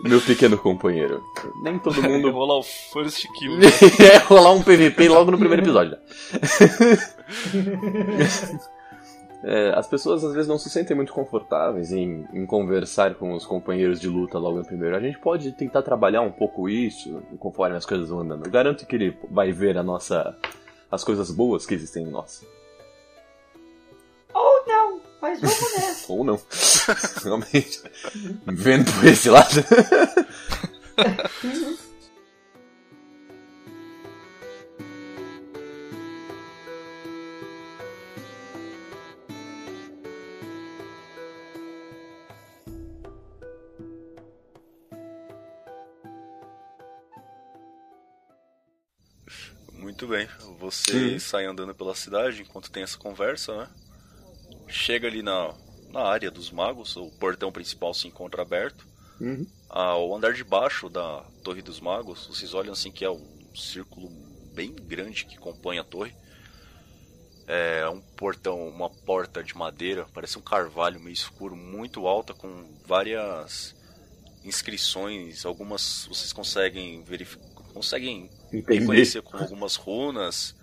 meu 0.04 0.20
pequeno 0.20 0.56
companheiro. 0.58 1.20
Nem 1.62 1.78
todo 1.80 2.00
Vou 2.00 2.10
mundo. 2.10 2.30
rolar 2.34 2.58
o 2.58 2.62
first 2.62 3.26
kill. 3.38 3.58
é 4.06 4.18
rolar 4.18 4.52
um 4.52 4.62
PVP 4.62 5.08
logo 5.08 5.32
no 5.32 5.38
primeiro 5.38 5.64
episódio. 5.64 5.96
É, 9.42 9.72
as 9.74 9.86
pessoas 9.86 10.24
às 10.24 10.32
vezes 10.32 10.48
não 10.48 10.58
se 10.58 10.70
sentem 10.70 10.96
muito 10.96 11.12
confortáveis 11.12 11.92
em, 11.92 12.26
em 12.32 12.46
conversar 12.46 13.14
com 13.14 13.34
os 13.34 13.46
companheiros 13.46 14.00
de 14.00 14.08
luta 14.08 14.38
logo 14.38 14.58
no 14.58 14.66
primeiro. 14.66 14.96
A 14.96 15.00
gente 15.00 15.18
pode 15.18 15.52
tentar 15.52 15.82
trabalhar 15.82 16.22
um 16.22 16.32
pouco 16.32 16.68
isso 16.68 17.22
conforme 17.38 17.76
as 17.76 17.86
coisas 17.86 18.08
vão 18.08 18.20
andando. 18.20 18.46
Eu 18.46 18.50
garanto 18.50 18.86
que 18.86 18.96
ele 18.96 19.16
vai 19.30 19.52
ver 19.52 19.78
a 19.78 19.82
nossa, 19.82 20.36
as 20.90 21.04
coisas 21.04 21.30
boas 21.30 21.66
que 21.66 21.74
existem 21.74 22.04
em 22.04 22.10
nós. 22.10 22.44
Ou 24.34 24.66
não, 24.66 25.00
mas 25.20 25.40
vamos 25.40 25.60
nessa. 25.76 26.12
Ou 26.12 26.24
não. 26.24 26.40
Realmente. 27.22 27.82
Vendo 28.46 28.90
por 28.92 29.04
esse 29.04 29.30
lado. 29.30 29.46
Muito 49.96 50.08
bem. 50.08 50.28
Você 50.58 51.18
sai 51.18 51.46
andando 51.46 51.74
pela 51.74 51.94
cidade 51.94 52.42
enquanto 52.42 52.70
tem 52.70 52.82
essa 52.82 52.98
conversa, 52.98 53.56
né? 53.56 53.68
Chega 54.68 55.08
ali 55.08 55.22
na, 55.22 55.54
na 55.90 56.02
área 56.02 56.30
dos 56.30 56.50
magos, 56.50 56.94
o 56.96 57.10
portão 57.12 57.50
principal 57.50 57.94
se 57.94 58.06
encontra 58.06 58.42
aberto. 58.42 58.86
Uhum. 59.18 59.46
Ao 59.70 60.14
andar 60.14 60.34
de 60.34 60.44
baixo 60.44 60.90
da 60.90 61.24
Torre 61.42 61.62
dos 61.62 61.80
Magos, 61.80 62.26
vocês 62.26 62.52
olham 62.52 62.74
assim 62.74 62.92
que 62.92 63.06
é 63.06 63.10
um 63.10 63.26
círculo 63.54 64.10
bem 64.52 64.74
grande 64.74 65.24
que 65.24 65.38
compõe 65.38 65.78
a 65.78 65.84
torre. 65.84 66.14
É 67.46 67.88
um 67.88 68.02
portão, 68.02 68.68
uma 68.68 68.90
porta 68.90 69.42
de 69.42 69.56
madeira, 69.56 70.06
parece 70.12 70.38
um 70.38 70.42
carvalho 70.42 71.00
meio 71.00 71.14
escuro, 71.14 71.56
muito 71.56 72.06
alta, 72.06 72.34
com 72.34 72.68
várias 72.86 73.74
inscrições. 74.44 75.46
Algumas 75.46 76.04
vocês 76.06 76.34
conseguem 76.34 77.02
verificar, 77.02 77.55
conseguem 77.76 78.30
Entender. 78.50 78.80
reconhecer 78.80 79.20
com 79.20 79.36
algumas 79.36 79.76
runas. 79.76 80.56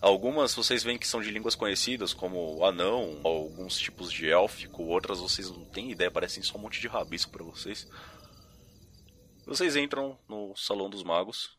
Algumas 0.00 0.54
vocês 0.54 0.82
veem 0.84 0.96
que 0.96 1.06
são 1.06 1.20
de 1.20 1.28
línguas 1.28 1.56
conhecidas, 1.56 2.14
como 2.14 2.64
anão, 2.64 3.20
alguns 3.24 3.76
tipos 3.76 4.12
de 4.12 4.30
élfico, 4.30 4.84
outras 4.84 5.18
vocês 5.18 5.50
não 5.50 5.64
têm 5.64 5.90
ideia, 5.90 6.10
parecem 6.10 6.42
só 6.42 6.56
um 6.56 6.60
monte 6.60 6.80
de 6.80 6.86
rabisco 6.86 7.32
para 7.32 7.44
vocês. 7.44 7.88
Vocês 9.44 9.74
entram 9.74 10.16
no 10.28 10.54
Salão 10.56 10.88
dos 10.88 11.02
Magos. 11.02 11.58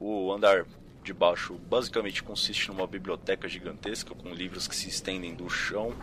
O 0.00 0.32
andar 0.32 0.66
de 1.04 1.14
baixo 1.14 1.54
basicamente 1.54 2.22
consiste 2.22 2.68
numa 2.68 2.86
biblioteca 2.86 3.48
gigantesca 3.48 4.14
com 4.14 4.34
livros 4.34 4.66
que 4.66 4.74
se 4.74 4.88
estendem 4.88 5.34
do 5.34 5.48
chão 5.48 5.94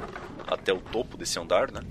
até 0.48 0.72
o 0.72 0.80
topo 0.80 1.18
desse 1.18 1.38
andar, 1.38 1.70
né? 1.70 1.82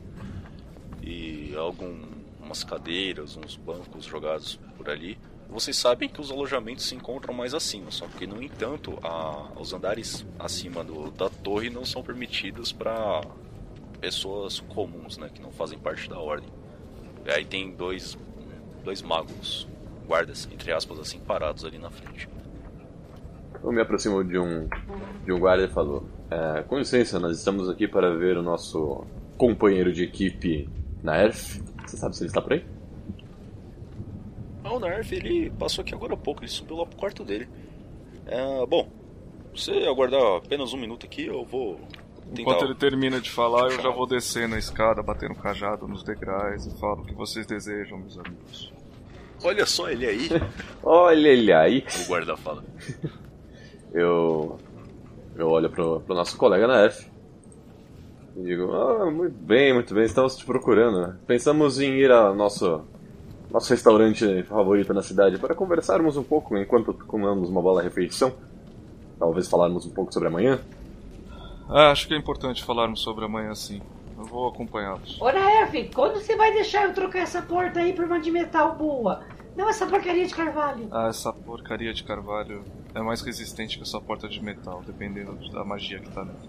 E 1.02 1.54
algumas 1.54 2.64
cadeiras, 2.64 3.36
uns 3.36 3.54
bancos 3.54 4.06
jogados 4.06 4.58
por 4.76 4.88
ali. 4.88 5.18
Vocês 5.52 5.76
sabem 5.76 6.08
que 6.08 6.18
os 6.18 6.30
alojamentos 6.30 6.86
se 6.86 6.94
encontram 6.94 7.34
mais 7.34 7.52
acima, 7.52 7.90
só 7.90 8.06
que 8.06 8.26
no 8.26 8.42
entanto, 8.42 8.98
a, 9.02 9.48
os 9.60 9.74
andares 9.74 10.24
acima 10.38 10.82
do, 10.82 11.10
da 11.10 11.28
torre 11.28 11.68
não 11.68 11.84
são 11.84 12.02
permitidos 12.02 12.72
para 12.72 13.20
pessoas 14.00 14.60
comuns, 14.60 15.18
né, 15.18 15.28
que 15.32 15.42
não 15.42 15.52
fazem 15.52 15.78
parte 15.78 16.08
da 16.08 16.18
ordem. 16.18 16.48
Aí 17.26 17.44
tem 17.44 17.70
dois 17.70 18.16
dois 18.82 19.02
magos, 19.02 19.68
guardas 20.06 20.48
entre 20.50 20.72
aspas 20.72 20.98
assim 20.98 21.20
parados 21.20 21.66
ali 21.66 21.78
na 21.78 21.90
frente. 21.90 22.28
Eu 23.62 23.70
me 23.70 23.80
aproximo 23.82 24.24
de 24.24 24.38
um, 24.38 24.66
de 25.24 25.32
um 25.32 25.38
guarda 25.38 25.64
e 25.64 25.68
falo: 25.68 26.08
é, 26.30 26.62
Com 26.62 26.78
licença, 26.78 27.20
nós 27.20 27.36
estamos 27.36 27.68
aqui 27.68 27.86
para 27.86 28.16
ver 28.16 28.38
o 28.38 28.42
nosso 28.42 29.04
companheiro 29.36 29.92
de 29.92 30.02
equipe 30.02 30.68
na 31.02 31.22
ERF. 31.22 31.62
Você 31.86 31.98
sabe 31.98 32.16
se 32.16 32.22
ele 32.22 32.30
está 32.30 32.40
por 32.40 32.54
aí? 32.54 32.71
O 34.72 34.80
Nerf, 34.80 35.14
ele 35.14 35.50
passou 35.50 35.82
aqui 35.82 35.94
agora 35.94 36.14
há 36.14 36.16
pouco, 36.16 36.42
ele 36.42 36.50
subiu 36.50 36.76
lá 36.76 36.86
pro 36.86 36.96
quarto 36.96 37.24
dele. 37.24 37.48
É, 38.26 38.66
bom, 38.66 38.88
você 39.54 39.70
aguardar 39.86 40.36
apenas 40.36 40.72
um 40.72 40.78
minuto 40.78 41.04
aqui, 41.04 41.26
eu 41.26 41.44
vou 41.44 41.76
tentar. 42.34 42.40
Enquanto 42.40 42.64
ele 42.64 42.74
termina 42.74 43.20
de 43.20 43.30
falar, 43.30 43.70
eu 43.70 43.82
já 43.82 43.90
vou 43.90 44.06
descendo 44.06 44.54
a 44.54 44.58
escada, 44.58 45.02
batendo 45.02 45.34
cajado 45.34 45.86
nos 45.86 46.02
degraus 46.02 46.64
e 46.66 46.80
falo 46.80 47.02
o 47.02 47.04
que 47.04 47.14
vocês 47.14 47.46
desejam, 47.46 47.98
meus 47.98 48.18
amigos. 48.18 48.72
Olha 49.44 49.66
só 49.66 49.90
ele 49.90 50.06
aí, 50.06 50.28
Olha 50.82 51.28
ele 51.28 51.52
aí. 51.52 51.84
o 52.04 52.06
guarda 52.06 52.36
fala. 52.36 52.64
Eu, 53.94 54.58
eu 55.36 55.48
olho 55.50 55.68
pro, 55.68 56.00
pro 56.00 56.14
nosso 56.14 56.34
colega 56.38 56.66
na 56.66 56.84
ERF 56.84 57.06
e 58.34 58.42
digo: 58.42 58.72
Ah, 58.72 59.10
muito 59.10 59.36
bem, 59.36 59.74
muito 59.74 59.92
bem, 59.92 60.04
estamos 60.04 60.34
te 60.34 60.46
procurando. 60.46 61.14
Pensamos 61.26 61.78
em 61.78 61.98
ir 61.98 62.10
ao 62.10 62.34
nosso, 62.34 62.86
nosso 63.52 63.70
restaurante 63.70 64.42
favorito 64.44 64.94
na 64.94 65.02
cidade 65.02 65.38
para 65.38 65.54
conversarmos 65.54 66.16
um 66.16 66.22
pouco 66.22 66.56
enquanto 66.56 66.94
comemos 66.94 67.50
uma 67.50 67.60
boa 67.60 67.82
refeição. 67.82 68.32
Talvez 69.18 69.46
falarmos 69.46 69.84
um 69.84 69.90
pouco 69.90 70.12
sobre 70.12 70.28
amanhã. 70.28 70.58
Ah, 71.68 71.90
acho 71.90 72.08
que 72.08 72.14
é 72.14 72.16
importante 72.16 72.64
falarmos 72.64 73.00
sobre 73.02 73.26
amanhã 73.26 73.54
sim. 73.54 73.82
Eu 74.16 74.24
vou 74.24 74.48
acompanhá-los. 74.48 75.20
Ô 75.20 75.30
Naef, 75.30 75.90
quando 75.94 76.14
você 76.14 76.34
vai 76.34 76.52
deixar 76.52 76.84
eu 76.84 76.94
trocar 76.94 77.20
essa 77.20 77.42
porta 77.42 77.80
aí 77.80 77.92
por 77.92 78.06
uma 78.06 78.18
de 78.18 78.30
metal 78.30 78.74
boa? 78.74 79.22
Não 79.54 79.68
essa 79.68 79.86
porcaria 79.86 80.26
de 80.26 80.34
carvalho. 80.34 80.88
Ah, 80.90 81.08
essa 81.08 81.30
porcaria 81.30 81.92
de 81.92 82.02
carvalho 82.04 82.64
é 82.94 83.02
mais 83.02 83.20
resistente 83.20 83.76
que 83.76 83.82
essa 83.82 84.00
porta 84.00 84.28
de 84.28 84.42
metal, 84.42 84.82
dependendo 84.86 85.34
da 85.50 85.62
magia 85.62 85.98
que 85.98 86.10
tá 86.10 86.24
nela. 86.24 86.40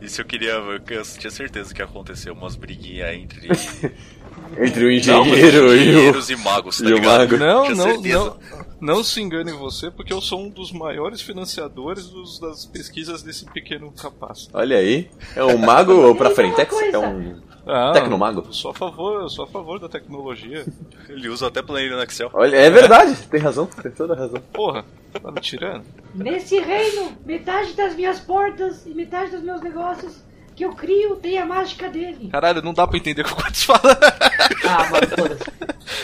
Isso 0.00 0.20
eu 0.20 0.24
queria. 0.24 0.52
Eu 0.52 0.80
tinha 0.80 1.30
certeza 1.30 1.74
que 1.74 1.80
ia 1.80 1.84
acontecer 1.84 2.30
umas 2.30 2.56
briguinhas 2.56 3.14
entre 3.14 3.48
Entre 4.56 4.84
o 4.84 4.90
engenheiro 4.90 5.66
e 5.74 5.78
o. 5.78 5.82
engenheiros 5.82 6.30
e 6.30 6.36
magos, 6.36 6.78
tá 6.80 6.88
e 6.88 6.94
o 6.94 7.02
mago. 7.02 7.36
Não, 7.36 7.70
não, 7.70 8.00
não. 8.00 8.36
Não 8.80 9.02
se 9.02 9.20
engane 9.20 9.50
você, 9.50 9.90
porque 9.90 10.12
eu 10.12 10.20
sou 10.20 10.40
um 10.40 10.48
dos 10.48 10.70
maiores 10.70 11.20
financiadores 11.20 12.06
dos- 12.06 12.38
das 12.38 12.64
pesquisas 12.64 13.22
desse 13.24 13.44
pequeno 13.46 13.90
capaz. 13.92 14.48
Olha 14.54 14.76
aí. 14.78 15.10
É 15.34 15.42
um 15.44 15.58
mago 15.58 15.92
ou 15.94 16.14
pra 16.14 16.30
frente? 16.30 16.60
É 16.60 16.96
um 16.98 17.40
Ah, 17.66 17.90
tecnomago? 17.92 18.44
Eu 18.46 18.52
sou 18.52 18.70
a 18.70 18.74
favor, 18.74 19.20
eu 19.22 19.28
sou 19.28 19.44
a 19.44 19.48
favor 19.48 19.78
da 19.80 19.88
tecnologia. 19.88 20.64
Ele 21.08 21.28
usa 21.28 21.48
até 21.48 21.60
planilha 21.60 21.96
no 21.96 22.02
Excel. 22.04 22.30
Olha, 22.32 22.56
é 22.56 22.70
verdade, 22.70 23.14
tem 23.28 23.40
razão, 23.40 23.66
tem 23.66 23.90
toda 23.90 24.14
a 24.14 24.16
razão. 24.16 24.40
Porra, 24.52 24.84
tá 25.20 25.30
me 25.32 25.40
tirando? 25.40 25.82
Nesse 26.14 26.58
reino, 26.60 27.12
metade 27.26 27.72
das 27.74 27.94
minhas 27.96 28.20
portas 28.20 28.86
e 28.86 28.90
metade 28.94 29.32
dos 29.32 29.42
meus 29.42 29.60
negócios 29.60 30.22
que 30.58 30.64
eu 30.64 30.72
crio 30.72 31.14
tem 31.14 31.38
a 31.38 31.46
mágica 31.46 31.88
dele. 31.88 32.28
Caralho, 32.32 32.60
não 32.60 32.74
dá 32.74 32.84
pra 32.84 32.98
entender 32.98 33.22
o 33.22 33.26
que 33.26 33.32
o 33.32 33.36
Quantos 33.36 33.62
fala. 33.62 33.96
Ah, 34.66 34.90
mano, 34.90 35.06
foda-se. 35.16 35.44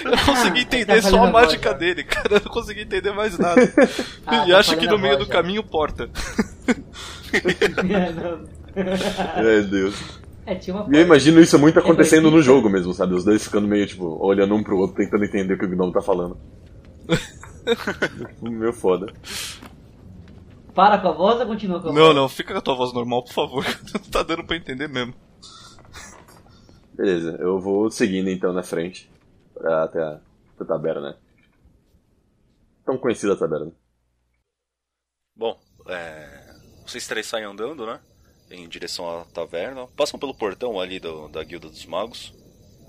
Eu 0.04 0.12
consegui 0.24 0.60
Ah, 0.60 0.62
entender 0.62 1.02
tá 1.02 1.10
só 1.10 1.24
a 1.24 1.30
mágica 1.30 1.70
agora. 1.70 1.78
dele, 1.84 2.04
cara. 2.04 2.36
Eu 2.36 2.40
não 2.44 2.52
consegui 2.52 2.82
entender 2.82 3.10
mais 3.12 3.36
nada. 3.36 3.60
Ah, 4.24 4.44
e 4.46 4.50
tá 4.52 4.58
acho 4.58 4.76
que 4.76 4.86
no 4.86 4.96
meio 4.96 5.14
agora 5.14 5.24
do 5.24 5.26
já. 5.26 5.32
caminho 5.32 5.62
porta. 5.64 6.08
Meu 9.42 9.64
Deus. 9.68 10.20
é, 10.46 10.54
tinha 10.54 10.76
uma 10.76 10.86
E 10.94 10.98
eu 10.98 11.02
imagino 11.04 11.40
isso 11.40 11.58
muito 11.58 11.80
acontecendo 11.80 12.30
no 12.30 12.40
jogo 12.40 12.70
mesmo, 12.70 12.94
sabe? 12.94 13.14
Os 13.14 13.24
dois 13.24 13.42
ficando 13.42 13.66
meio, 13.66 13.86
tipo, 13.88 14.24
olhando 14.24 14.54
um 14.54 14.62
pro 14.62 14.78
outro, 14.78 14.94
tentando 14.96 15.24
entender 15.24 15.54
o 15.54 15.58
que 15.58 15.64
o 15.64 15.68
gnomo 15.68 15.92
tá 15.92 16.00
falando. 16.00 16.36
Meu 18.40 18.72
foda. 18.72 19.12
Para 20.74 20.98
com 20.98 21.08
a 21.08 21.12
voz 21.12 21.40
ou 21.40 21.46
continua 21.46 21.80
com 21.80 21.88
a 21.88 21.92
Não, 21.92 22.02
voz? 22.06 22.14
não, 22.16 22.28
fica 22.28 22.52
com 22.52 22.58
a 22.58 22.62
tua 22.62 22.74
voz 22.74 22.92
normal, 22.92 23.22
por 23.24 23.32
favor. 23.32 23.64
Não 23.94 24.10
tá 24.10 24.22
dando 24.22 24.44
pra 24.44 24.56
entender 24.56 24.88
mesmo. 24.88 25.14
Beleza, 26.94 27.36
eu 27.40 27.60
vou 27.60 27.90
seguindo 27.90 28.28
então 28.30 28.52
na 28.52 28.62
frente. 28.62 29.10
Pra 29.52 29.84
até 29.84 30.00
a, 30.02 30.20
a 30.60 30.64
taberna, 30.64 31.10
né? 31.10 31.16
Tão 32.84 32.98
conhecida 32.98 33.32
a 33.32 33.36
taberna. 33.36 33.72
Bom, 35.36 35.58
é, 35.88 36.54
vocês 36.86 37.06
três 37.06 37.26
saem 37.26 37.44
andando, 37.44 37.86
né? 37.86 38.00
Em 38.50 38.68
direção 38.68 39.08
à 39.20 39.24
taverna. 39.24 39.86
Passam 39.96 40.18
pelo 40.18 40.34
portão 40.34 40.78
ali 40.78 41.00
do- 41.00 41.28
da 41.28 41.42
Guilda 41.42 41.68
dos 41.68 41.86
Magos. 41.86 42.32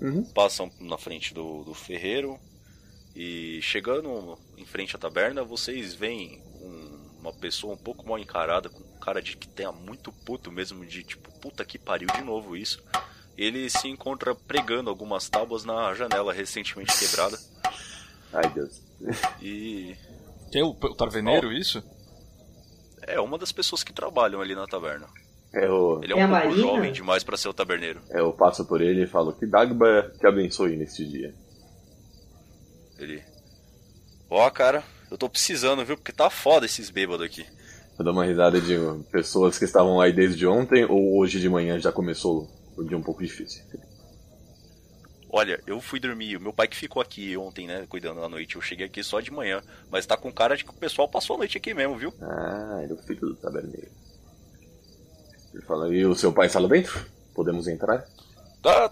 Uhum. 0.00 0.24
Passam 0.32 0.70
na 0.80 0.98
frente 0.98 1.32
do, 1.34 1.64
do 1.64 1.74
ferreiro. 1.74 2.38
E 3.14 3.60
chegando 3.62 4.38
em 4.58 4.66
frente 4.66 4.94
à 4.94 4.98
taberna, 4.98 5.42
vocês 5.42 5.94
veem 5.94 6.42
uma 7.26 7.32
pessoa 7.32 7.74
um 7.74 7.76
pouco 7.76 8.08
mal 8.08 8.18
encarada, 8.18 8.68
com 8.68 8.80
cara 9.00 9.20
de 9.20 9.36
que 9.36 9.48
tem 9.48 9.70
muito 9.72 10.12
puto 10.12 10.50
mesmo, 10.52 10.84
de 10.86 11.02
tipo, 11.02 11.30
puta 11.40 11.64
que 11.64 11.78
pariu 11.78 12.08
de 12.14 12.22
novo 12.22 12.56
isso. 12.56 12.82
Ele 13.36 13.68
se 13.68 13.88
encontra 13.88 14.34
pregando 14.34 14.88
algumas 14.88 15.28
tábuas 15.28 15.64
na 15.64 15.92
janela 15.94 16.32
recentemente 16.32 16.96
quebrada. 16.98 17.38
Ai, 18.32 18.48
Deus. 18.50 18.80
E 19.42 19.94
Quem 20.50 20.62
é 20.62 20.64
o, 20.64 20.68
o 20.70 20.94
Tarveneiro, 20.94 21.52
isso? 21.52 21.82
é 23.02 23.20
uma 23.20 23.36
das 23.38 23.52
pessoas 23.52 23.84
que 23.84 23.92
trabalham 23.92 24.40
ali 24.40 24.54
na 24.54 24.66
taverna. 24.66 25.06
É 25.52 25.68
o, 25.70 26.00
Ele 26.02 26.12
é 26.14 26.18
É 26.20 26.26
um 26.26 26.28
pouco 26.30 26.46
Marina? 26.46 26.56
jovem 26.56 26.92
demais 26.92 27.22
pra 27.24 27.36
ser 27.36 27.48
o 27.48 27.54
taberneiro. 27.54 28.00
eu 28.10 28.32
passo 28.32 28.64
por 28.64 28.80
ele 28.80 29.04
e 29.04 29.06
falo 29.06 29.32
que 29.32 29.46
Dagba 29.46 30.12
te 30.18 30.26
abençoe 30.26 30.76
neste 30.76 31.04
dia. 31.06 31.34
Ele. 32.98 33.22
Ó, 34.30 34.48
cara, 34.50 34.82
eu 35.10 35.18
tô 35.18 35.28
precisando, 35.28 35.84
viu? 35.84 35.96
Porque 35.96 36.12
tá 36.12 36.30
foda 36.30 36.66
esses 36.66 36.90
bêbados 36.90 37.24
aqui. 37.24 37.46
Eu 37.98 38.04
dou 38.04 38.12
uma 38.12 38.24
risada 38.24 38.60
de 38.60 38.76
pessoas 39.10 39.58
que 39.58 39.64
estavam 39.64 40.00
aí 40.00 40.12
desde 40.12 40.46
ontem 40.46 40.84
ou 40.84 41.18
hoje 41.18 41.40
de 41.40 41.48
manhã 41.48 41.78
já 41.78 41.90
começou 41.90 42.48
o 42.76 42.84
dia 42.84 42.96
um 42.96 43.02
pouco 43.02 43.22
difícil. 43.22 43.64
Olha, 45.30 45.60
eu 45.66 45.80
fui 45.80 45.98
dormir, 45.98 46.36
o 46.36 46.40
meu 46.40 46.52
pai 46.52 46.68
que 46.68 46.76
ficou 46.76 47.02
aqui 47.02 47.36
ontem, 47.36 47.66
né, 47.66 47.84
cuidando 47.88 48.20
da 48.20 48.28
noite. 48.28 48.56
Eu 48.56 48.62
cheguei 48.62 48.86
aqui 48.86 49.02
só 49.02 49.20
de 49.20 49.30
manhã, 49.30 49.62
mas 49.90 50.06
tá 50.06 50.16
com 50.16 50.32
cara 50.32 50.56
de 50.56 50.64
que 50.64 50.70
o 50.70 50.74
pessoal 50.74 51.08
passou 51.08 51.36
a 51.36 51.38
noite 51.40 51.56
aqui 51.58 51.74
mesmo, 51.74 51.96
viu? 51.96 52.12
Ah, 52.20 52.80
ele 52.82 52.92
é 52.92 52.94
o 52.94 52.98
filho 52.98 53.20
do 53.20 53.36
taberneiro. 53.36 53.90
Ele 55.52 55.62
fala, 55.64 55.94
e 55.94 56.04
o 56.04 56.14
seu 56.14 56.32
pai 56.32 56.46
está 56.46 56.60
lá 56.60 56.68
dentro? 56.68 57.04
Podemos 57.34 57.66
entrar? 57.66 58.06
Tá, 58.62 58.90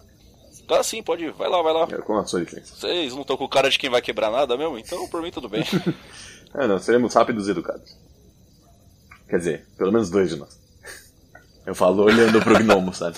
tá 0.65 0.83
sim, 0.83 1.03
pode 1.03 1.25
ir. 1.25 1.33
Vai 1.33 1.49
lá, 1.49 1.63
vai 1.63 1.73
lá. 1.73 1.89
É, 1.91 1.99
Com 1.99 2.17
a 2.17 2.25
sua 2.27 2.41
licença. 2.41 2.75
Vocês 2.75 3.13
não 3.13 3.23
estão 3.23 3.37
com 3.37 3.49
cara 3.49 3.71
de 3.71 3.79
quem 3.79 3.91
vai 3.91 4.03
quebrar 4.03 4.31
nada 4.31 4.57
mesmo? 4.57 4.79
Então, 4.79 5.07
por 5.09 5.23
mim, 5.23 5.31
tudo 5.31 5.49
bem. 5.49 5.65
Ah, 6.53 6.67
não, 6.69 6.79
seremos 6.79 7.15
rápidos 7.15 7.49
e 7.49 7.51
educados. 7.51 7.97
Quer 9.29 9.39
dizer, 9.39 9.67
pelo 9.77 9.93
menos 9.93 10.11
dois 10.11 10.31
de 10.31 10.37
nós. 10.37 10.59
Eu 11.67 11.75
falo 11.75 12.03
olhando 12.05 12.41
pro 12.43 12.59
gnomo, 12.59 12.93
sabe? 12.95 13.17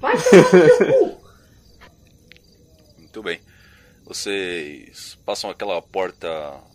Vai. 0.00 0.14
Muito 2.98 3.22
bem. 3.22 3.40
Vocês 4.06 5.18
passam 5.24 5.50
aquela 5.50 5.80
porta, 5.82 6.28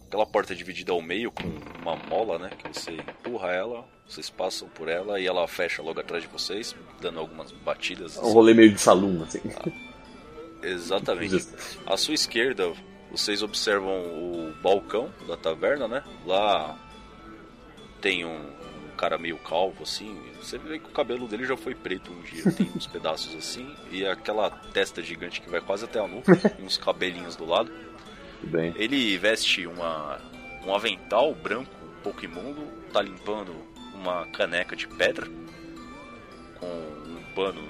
aquela 0.10 0.26
porta 0.26 0.56
dividida 0.56 0.92
ao 0.92 1.02
meio 1.02 1.32
com 1.32 1.48
uma 1.82 1.96
mola, 1.96 2.40
né? 2.40 2.50
Que 2.58 2.68
você 2.68 2.94
empurra 2.94 3.52
ela, 3.52 3.86
vocês 4.08 4.28
passam 4.28 4.68
por 4.68 4.90
ela 4.90 5.20
e 5.20 5.28
ela 5.28 5.48
fecha 5.48 5.84
logo 5.84 6.00
atrás 6.00 6.24
de 6.24 6.30
vocês, 6.30 6.76
dando 7.00 7.20
algumas 7.20 7.52
batidas. 7.52 8.18
Um 8.18 8.34
rolê 8.34 8.56
meio 8.56 8.74
de 8.74 8.82
salão, 8.82 9.22
assim. 9.22 9.40
Exatamente. 10.64 11.48
À 11.86 11.96
sua 11.96 12.16
esquerda, 12.16 12.74
vocês 13.12 13.44
observam 13.44 14.02
o 14.02 14.54
balcão 14.64 15.14
da 15.28 15.38
taverna, 15.38 15.88
né? 15.88 16.04
Lá 16.26 16.76
tem 18.02 18.26
um, 18.26 18.52
cara 19.00 19.18
meio 19.18 19.38
calvo, 19.38 19.84
assim. 19.84 20.20
Você 20.42 20.58
vê 20.58 20.78
que 20.78 20.90
o 20.90 20.92
cabelo 20.92 21.26
dele 21.26 21.46
já 21.46 21.56
foi 21.56 21.74
preto 21.74 22.12
um 22.12 22.22
dia. 22.22 22.52
Tem 22.52 22.70
uns 22.76 22.86
pedaços 22.88 23.34
assim. 23.34 23.74
E 23.90 24.06
aquela 24.06 24.50
testa 24.50 25.02
gigante 25.02 25.40
que 25.40 25.50
vai 25.50 25.62
quase 25.62 25.86
até 25.86 26.00
a 26.00 26.08
nuca. 26.08 26.34
uns 26.60 26.78
cabelinhos 26.78 27.38
do 27.38 27.46
lado. 27.46 27.72
Bem. 28.44 28.74
Ele 28.78 29.18
veste 29.18 29.68
uma, 29.68 30.20
um 30.66 30.74
avental 30.74 31.34
branco, 31.36 31.72
um 31.84 32.02
pouco 32.02 32.24
imundo. 32.24 32.62
Tá 32.92 33.02
limpando 33.02 33.54
uma 33.94 34.26
caneca 34.28 34.76
de 34.76 34.88
pedra. 34.88 35.28
Com 36.60 36.68
um 36.68 37.24
pano 37.36 37.62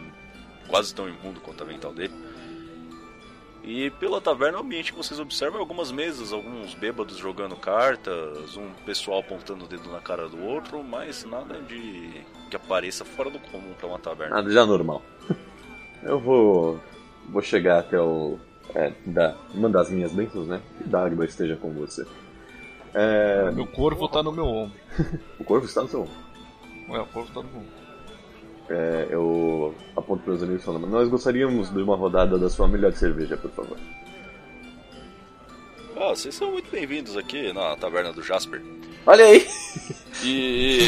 quase 0.67 0.93
tão 0.93 1.09
imundo 1.09 1.41
quanto 1.41 1.61
o 1.61 1.63
avental 1.63 1.93
dele. 1.93 2.13
E 3.63 3.89
pela 3.91 4.21
taverna, 4.21 4.57
o 4.57 4.61
ambiente 4.61 4.91
que 4.91 4.97
vocês 4.97 5.19
observam 5.19 5.57
é 5.57 5.59
algumas 5.59 5.91
mesas, 5.91 6.31
alguns 6.31 6.73
bêbados 6.73 7.17
jogando 7.17 7.55
cartas, 7.55 8.55
um 8.55 8.71
pessoal 8.85 9.19
apontando 9.19 9.65
o 9.65 9.67
dedo 9.67 9.91
na 9.91 9.99
cara 9.99 10.29
do 10.29 10.41
outro, 10.41 10.81
mas 10.81 11.25
nada 11.25 11.59
de 11.61 12.23
que 12.49 12.55
apareça 12.55 13.03
fora 13.03 13.29
do 13.29 13.37
comum 13.37 13.73
para 13.77 13.87
uma 13.87 13.99
taverna. 13.99 14.37
Nada 14.37 14.49
já 14.49 14.65
normal. 14.65 15.01
Eu 16.01 16.19
vou. 16.19 16.79
Vou 17.27 17.41
chegar 17.41 17.79
até 17.79 17.99
o. 17.99 18.39
É, 18.75 18.91
da, 19.05 19.35
mandar 19.53 19.81
as 19.81 19.89
minhas 19.89 20.11
bênçãos, 20.11 20.47
né? 20.47 20.61
Que 20.77 20.87
Dagba 20.87 21.25
esteja 21.25 21.55
com 21.55 21.71
você. 21.73 22.05
É, 22.93 23.51
Meu 23.51 23.67
corvo 23.67 24.07
tá 24.07 24.21
no 24.23 24.31
meu 24.31 24.45
ombro. 24.45 24.77
o 25.39 25.43
corvo 25.43 25.65
está 25.65 25.81
no 25.81 25.87
seu 25.87 26.01
ombro. 26.01 26.13
Ué, 26.89 26.99
o 26.99 27.05
corvo 27.07 27.31
tá 27.33 27.41
no 27.41 27.49
meu 27.49 27.57
ombro. 27.61 27.79
É, 28.69 29.07
eu 29.09 29.73
aponto 29.97 30.23
para 30.23 30.33
os 30.33 30.43
amigos 30.43 30.63
falando, 30.63 30.85
nós 30.85 31.09
gostaríamos 31.09 31.71
de 31.71 31.81
uma 31.81 31.95
rodada 31.95 32.37
da 32.37 32.49
sua 32.49 32.67
melhor 32.67 32.93
cerveja, 32.93 33.35
por 33.35 33.49
favor. 33.49 33.77
Ah, 35.97 36.09
vocês 36.09 36.35
são 36.35 36.51
muito 36.51 36.69
bem-vindos 36.71 37.17
aqui 37.17 37.51
na 37.51 37.75
taverna 37.75 38.13
do 38.13 38.21
Jasper. 38.21 38.61
Olha 39.05 39.25
aí! 39.25 39.45
E 40.23 40.79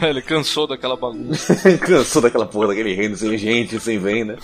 Ele 0.08 0.22
cansou 0.22 0.66
daquela 0.66 0.96
bagunça. 0.96 1.54
Cansou 1.78 2.22
daquela 2.22 2.46
porra 2.46 2.68
daquele 2.68 2.94
reino 2.94 3.16
sem 3.16 3.36
gente, 3.36 3.78
sem 3.78 3.98
venda. 3.98 4.38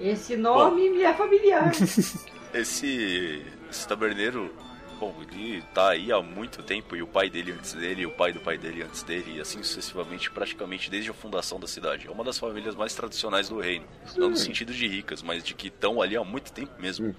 Esse 0.00 0.36
nome 0.36 0.88
me 0.88 1.02
é 1.02 1.12
familiar. 1.12 1.70
esse, 2.54 3.44
esse 3.70 3.86
taberneiro, 3.86 4.54
bom, 4.98 5.14
ele 5.20 5.62
tá 5.74 5.90
aí 5.90 6.10
há 6.10 6.22
muito 6.22 6.62
tempo 6.62 6.96
e 6.96 7.02
o 7.02 7.06
pai 7.06 7.28
dele 7.28 7.52
antes 7.52 7.74
dele, 7.74 8.02
e 8.02 8.06
o 8.06 8.10
pai 8.10 8.32
do 8.32 8.40
pai 8.40 8.56
dele 8.56 8.82
antes 8.82 9.02
dele, 9.02 9.36
e 9.36 9.40
assim 9.40 9.62
sucessivamente, 9.62 10.30
praticamente 10.30 10.90
desde 10.90 11.10
a 11.10 11.14
fundação 11.14 11.60
da 11.60 11.66
cidade. 11.66 12.06
É 12.06 12.10
uma 12.10 12.24
das 12.24 12.38
famílias 12.38 12.74
mais 12.74 12.94
tradicionais 12.94 13.48
do 13.48 13.60
reino. 13.60 13.84
Não 14.16 14.30
no 14.30 14.36
sentido 14.36 14.72
de 14.72 14.88
ricas, 14.88 15.22
mas 15.22 15.44
de 15.44 15.54
que 15.54 15.68
estão 15.68 16.00
ali 16.00 16.16
há 16.16 16.24
muito 16.24 16.50
tempo 16.50 16.72
mesmo. 16.80 17.14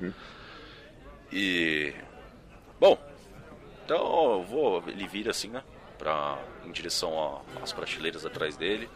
E. 1.32 1.94
Bom, 2.80 2.98
então 3.86 4.34
eu 4.34 4.44
vou. 4.44 4.84
Ele 4.88 5.08
vira 5.08 5.32
assim, 5.32 5.50
né? 5.50 5.64
Pra, 5.98 6.40
em 6.66 6.72
direção 6.72 7.44
às 7.62 7.72
prateleiras 7.72 8.26
atrás 8.26 8.58
dele. 8.58 8.90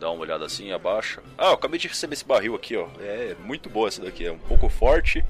Dá 0.00 0.10
uma 0.10 0.22
olhada 0.22 0.44
assim, 0.44 0.70
abaixa. 0.70 1.22
Ah, 1.36 1.46
eu 1.48 1.52
acabei 1.54 1.78
de 1.78 1.88
receber 1.88 2.14
esse 2.14 2.24
barril 2.24 2.54
aqui, 2.54 2.76
ó. 2.76 2.88
É 3.00 3.34
muito 3.40 3.68
boa 3.68 3.88
essa 3.88 4.00
daqui. 4.02 4.24
É 4.26 4.32
um 4.32 4.38
pouco 4.38 4.68
forte. 4.68 5.24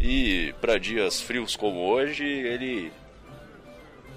E 0.00 0.54
pra 0.60 0.78
dias 0.78 1.20
frios 1.20 1.56
como 1.56 1.80
hoje, 1.80 2.24
ele 2.24 2.92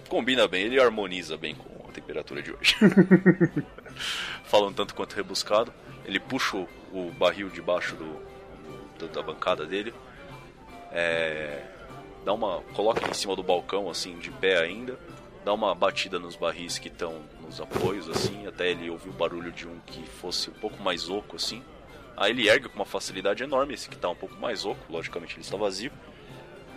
combina 0.07 0.47
bem, 0.47 0.63
ele 0.65 0.79
harmoniza 0.79 1.35
bem 1.37 1.55
com 1.55 1.87
a 1.89 1.91
temperatura 1.91 2.41
de 2.43 2.51
hoje. 2.51 2.75
Fala 4.45 4.67
um 4.67 4.73
tanto 4.73 4.93
quanto 4.93 5.15
rebuscado. 5.15 5.73
Ele 6.05 6.19
puxa 6.19 6.57
o- 6.57 7.11
barril 7.17 7.49
debaixo 7.49 7.95
do- 7.95 9.07
da 9.07 9.23
bancada 9.23 9.65
dele. 9.65 9.91
É, 10.91 11.63
dá 12.23 12.33
uma 12.33 12.61
coloca 12.73 13.09
em 13.09 13.13
cima 13.13 13.35
do 13.35 13.41
balcão 13.41 13.89
assim 13.89 14.19
de 14.19 14.29
pé 14.29 14.57
ainda 14.61 14.99
dá 15.43 15.53
uma 15.53 15.73
batida 15.73 16.19
nos 16.19 16.35
barris 16.35 16.77
que 16.77 16.87
estão 16.87 17.21
nos 17.41 17.59
apoios 17.59 18.09
assim 18.09 18.45
até 18.47 18.71
ele 18.71 18.89
ouvir 18.89 19.09
o 19.09 19.13
barulho 19.13 19.51
de 19.51 19.67
um 19.67 19.79
que 19.85 20.03
fosse 20.03 20.49
um 20.49 20.53
pouco 20.53 20.81
mais 20.81 21.09
oco 21.09 21.35
assim. 21.35 21.63
Aí 22.15 22.31
ele 22.31 22.47
ergue 22.47 22.69
com 22.69 22.75
uma 22.75 22.85
facilidade 22.85 23.43
enorme 23.43 23.73
esse 23.73 23.89
que 23.89 23.97
tá 23.97 24.09
um 24.09 24.15
pouco 24.15 24.35
mais 24.35 24.65
oco 24.65 24.79
logicamente 24.89 25.35
ele 25.35 25.41
está 25.41 25.57
vazio. 25.57 25.91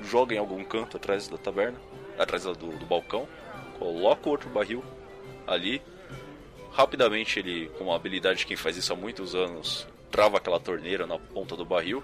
Joga 0.02 0.34
em 0.34 0.38
algum 0.38 0.64
canto 0.64 0.96
atrás 0.96 1.28
da 1.28 1.36
taverna 1.36 1.78
atrás 2.18 2.44
do, 2.44 2.54
do 2.54 2.86
balcão 2.86 3.28
coloca 3.78 4.28
o 4.28 4.32
outro 4.32 4.48
barril 4.50 4.84
ali. 5.46 5.82
Rapidamente 6.72 7.38
ele 7.38 7.68
com 7.78 7.92
a 7.92 7.96
habilidade 7.96 8.40
de 8.40 8.46
quem 8.46 8.56
faz 8.56 8.76
isso 8.76 8.92
há 8.92 8.96
muitos 8.96 9.34
anos 9.34 9.86
trava 10.10 10.38
aquela 10.38 10.60
torneira 10.60 11.06
na 11.06 11.18
ponta 11.18 11.56
do 11.56 11.64
barril 11.64 12.02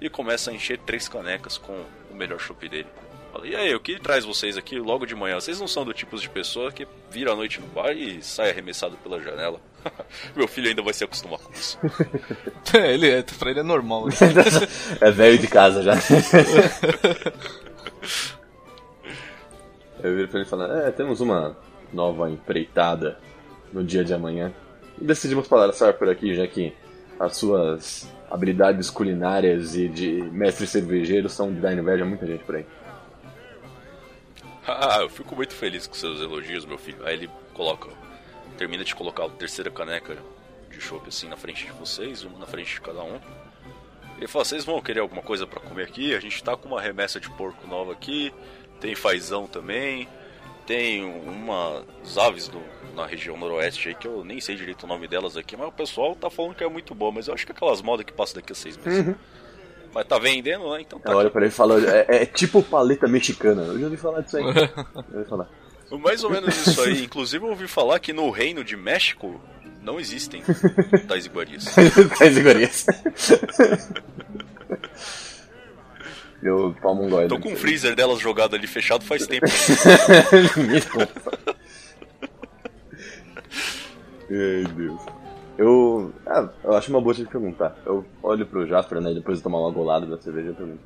e 0.00 0.08
começa 0.08 0.50
a 0.50 0.54
encher 0.54 0.78
três 0.78 1.08
canecas 1.08 1.56
com 1.56 1.84
o 2.10 2.14
melhor 2.14 2.38
chopp 2.40 2.68
dele. 2.68 2.88
Fala, 3.32 3.46
e 3.46 3.54
aí, 3.54 3.74
o 3.74 3.80
que 3.80 3.98
traz 4.00 4.24
vocês 4.24 4.56
aqui 4.56 4.78
logo 4.78 5.04
de 5.06 5.14
manhã? 5.14 5.34
Vocês 5.38 5.60
não 5.60 5.68
são 5.68 5.84
do 5.84 5.92
tipo 5.92 6.16
de 6.16 6.28
pessoa 6.28 6.72
que 6.72 6.86
vira 7.10 7.32
a 7.32 7.36
noite 7.36 7.60
no 7.60 7.66
bar 7.66 7.92
e 7.92 8.22
sai 8.22 8.50
arremessado 8.50 8.96
pela 8.98 9.20
janela. 9.20 9.60
Meu 10.34 10.48
filho 10.48 10.68
ainda 10.68 10.82
vai 10.82 10.94
se 10.94 11.04
acostumar 11.04 11.38
com 11.38 11.52
isso. 11.52 11.78
É, 12.74 12.92
ele 12.92 13.08
é, 13.08 13.22
pra 13.22 13.50
ele 13.50 13.60
é 13.60 13.62
normal. 13.62 14.06
né? 14.06 14.12
É 15.00 15.10
velho 15.10 15.38
de 15.38 15.46
casa 15.46 15.82
já. 15.82 15.94
Eu 20.02 20.14
viro 20.14 20.28
pra 20.28 20.38
ele 20.38 20.46
e 20.46 20.50
falo, 20.50 20.64
é, 20.64 20.90
temos 20.90 21.20
uma 21.20 21.56
nova 21.92 22.30
empreitada 22.30 23.18
no 23.72 23.82
dia 23.82 24.04
de 24.04 24.12
amanhã. 24.14 24.52
E 25.00 25.04
decidimos 25.04 25.48
passar 25.48 25.94
por 25.94 26.08
aqui, 26.08 26.34
já 26.34 26.46
que 26.46 26.74
as 27.18 27.36
suas 27.36 28.08
habilidades 28.30 28.90
culinárias 28.90 29.74
e 29.74 29.88
de 29.88 30.22
mestre 30.30 30.66
cervejeiro 30.66 31.28
são 31.28 31.52
de 31.52 31.60
dar 31.60 31.72
inveja 31.72 32.04
a 32.04 32.06
muita 32.06 32.26
gente 32.26 32.44
por 32.44 32.56
aí. 32.56 32.66
Ah, 34.68 34.98
eu 35.00 35.08
fico 35.08 35.34
muito 35.34 35.54
feliz 35.54 35.86
com 35.86 35.94
seus 35.94 36.20
elogios, 36.20 36.64
meu 36.64 36.78
filho. 36.78 37.04
Aí 37.06 37.14
ele 37.14 37.30
coloca, 37.54 37.88
termina 38.56 38.84
de 38.84 38.94
colocar 38.94 39.24
a 39.24 39.28
terceira 39.30 39.70
caneca 39.70 40.16
de 40.70 40.80
chopp 40.80 41.08
assim 41.08 41.28
na 41.28 41.36
frente 41.36 41.66
de 41.66 41.72
vocês, 41.72 42.24
uma 42.24 42.38
na 42.38 42.46
frente 42.46 42.74
de 42.74 42.80
cada 42.80 43.02
um. 43.02 43.20
Ele 44.16 44.26
fala, 44.26 44.44
vocês 44.44 44.64
vão 44.64 44.80
querer 44.80 45.00
alguma 45.00 45.22
coisa 45.22 45.46
pra 45.46 45.60
comer 45.60 45.84
aqui? 45.84 46.14
A 46.14 46.20
gente 46.20 46.42
tá 46.42 46.56
com 46.56 46.68
uma 46.68 46.80
remessa 46.80 47.20
de 47.20 47.30
porco 47.30 47.66
nova 47.66 47.92
aqui, 47.92 48.32
tem 48.80 48.94
fazão 48.94 49.46
também, 49.46 50.08
tem 50.66 51.04
umas 51.04 52.18
aves 52.18 52.48
do, 52.48 52.60
na 52.94 53.06
região 53.06 53.36
noroeste 53.36 53.88
aí 53.88 53.94
que 53.94 54.06
eu 54.06 54.24
nem 54.24 54.40
sei 54.40 54.56
direito 54.56 54.82
o 54.82 54.86
nome 54.86 55.06
delas 55.06 55.36
aqui, 55.36 55.56
mas 55.56 55.68
o 55.68 55.72
pessoal 55.72 56.14
tá 56.16 56.28
falando 56.28 56.54
que 56.56 56.64
é 56.64 56.68
muito 56.68 56.94
boa, 56.94 57.12
mas 57.12 57.28
eu 57.28 57.34
acho 57.34 57.46
que 57.46 57.52
aquelas 57.52 57.80
modas 57.80 58.04
que 58.04 58.12
passam 58.12 58.36
daqui 58.36 58.52
a 58.52 58.56
seis 58.56 58.76
meses. 58.76 59.14
Mas 59.94 60.06
tá 60.06 60.18
vendendo, 60.18 60.70
né? 60.70 60.82
Então 60.82 60.98
tá. 60.98 61.20
Aqui. 61.20 61.30
pra 61.30 61.42
ele 61.42 61.50
falo, 61.50 61.78
é, 61.78 62.06
é 62.08 62.26
tipo 62.26 62.62
paleta 62.62 63.08
mexicana. 63.08 63.62
Eu 63.62 63.78
já 63.78 63.84
ouvi 63.86 63.96
falar 63.96 64.20
disso 64.20 64.36
aí. 64.36 64.44
Eu 65.12 65.18
ouvi 65.18 65.28
falar. 65.28 65.48
Mais 65.90 66.22
ou 66.22 66.30
menos 66.30 66.54
isso 66.66 66.80
aí. 66.82 67.04
Inclusive 67.04 67.42
eu 67.42 67.48
ouvi 67.48 67.66
falar 67.66 67.98
que 67.98 68.12
no 68.12 68.28
reino 68.28 68.62
de 68.62 68.76
México 68.76 69.40
não 69.82 69.98
existem 69.98 70.42
tais 71.08 71.24
iguarias. 71.24 71.64
Tais 72.18 72.36
iguarias. 72.36 72.84
Eu 76.42 76.76
tomo 76.80 77.04
um 77.04 77.08
gole. 77.08 77.28
Tô 77.28 77.40
com 77.40 77.52
o 77.52 77.56
freezer 77.56 77.94
delas 77.96 78.20
jogado 78.20 78.54
ali 78.54 78.66
fechado 78.66 79.04
faz 79.04 79.26
tempo. 79.26 79.46
Me 80.56 80.80
conta. 80.82 81.56
Ai, 84.30 84.64
Deus. 84.76 85.17
Eu, 85.58 86.12
ah, 86.24 86.48
eu 86.62 86.76
acho 86.76 86.88
uma 86.90 87.00
boa 87.00 87.12
de 87.12 87.26
perguntar. 87.26 87.76
Eu 87.84 88.04
olho 88.22 88.46
pro 88.46 88.64
Jasper, 88.64 89.00
né, 89.00 89.12
depois 89.12 89.38
de 89.38 89.42
tomar 89.42 89.58
uma 89.58 89.72
golada 89.72 90.06
da 90.06 90.16
cerveja, 90.16 90.50
eu 90.50 90.54
pergunto. 90.54 90.80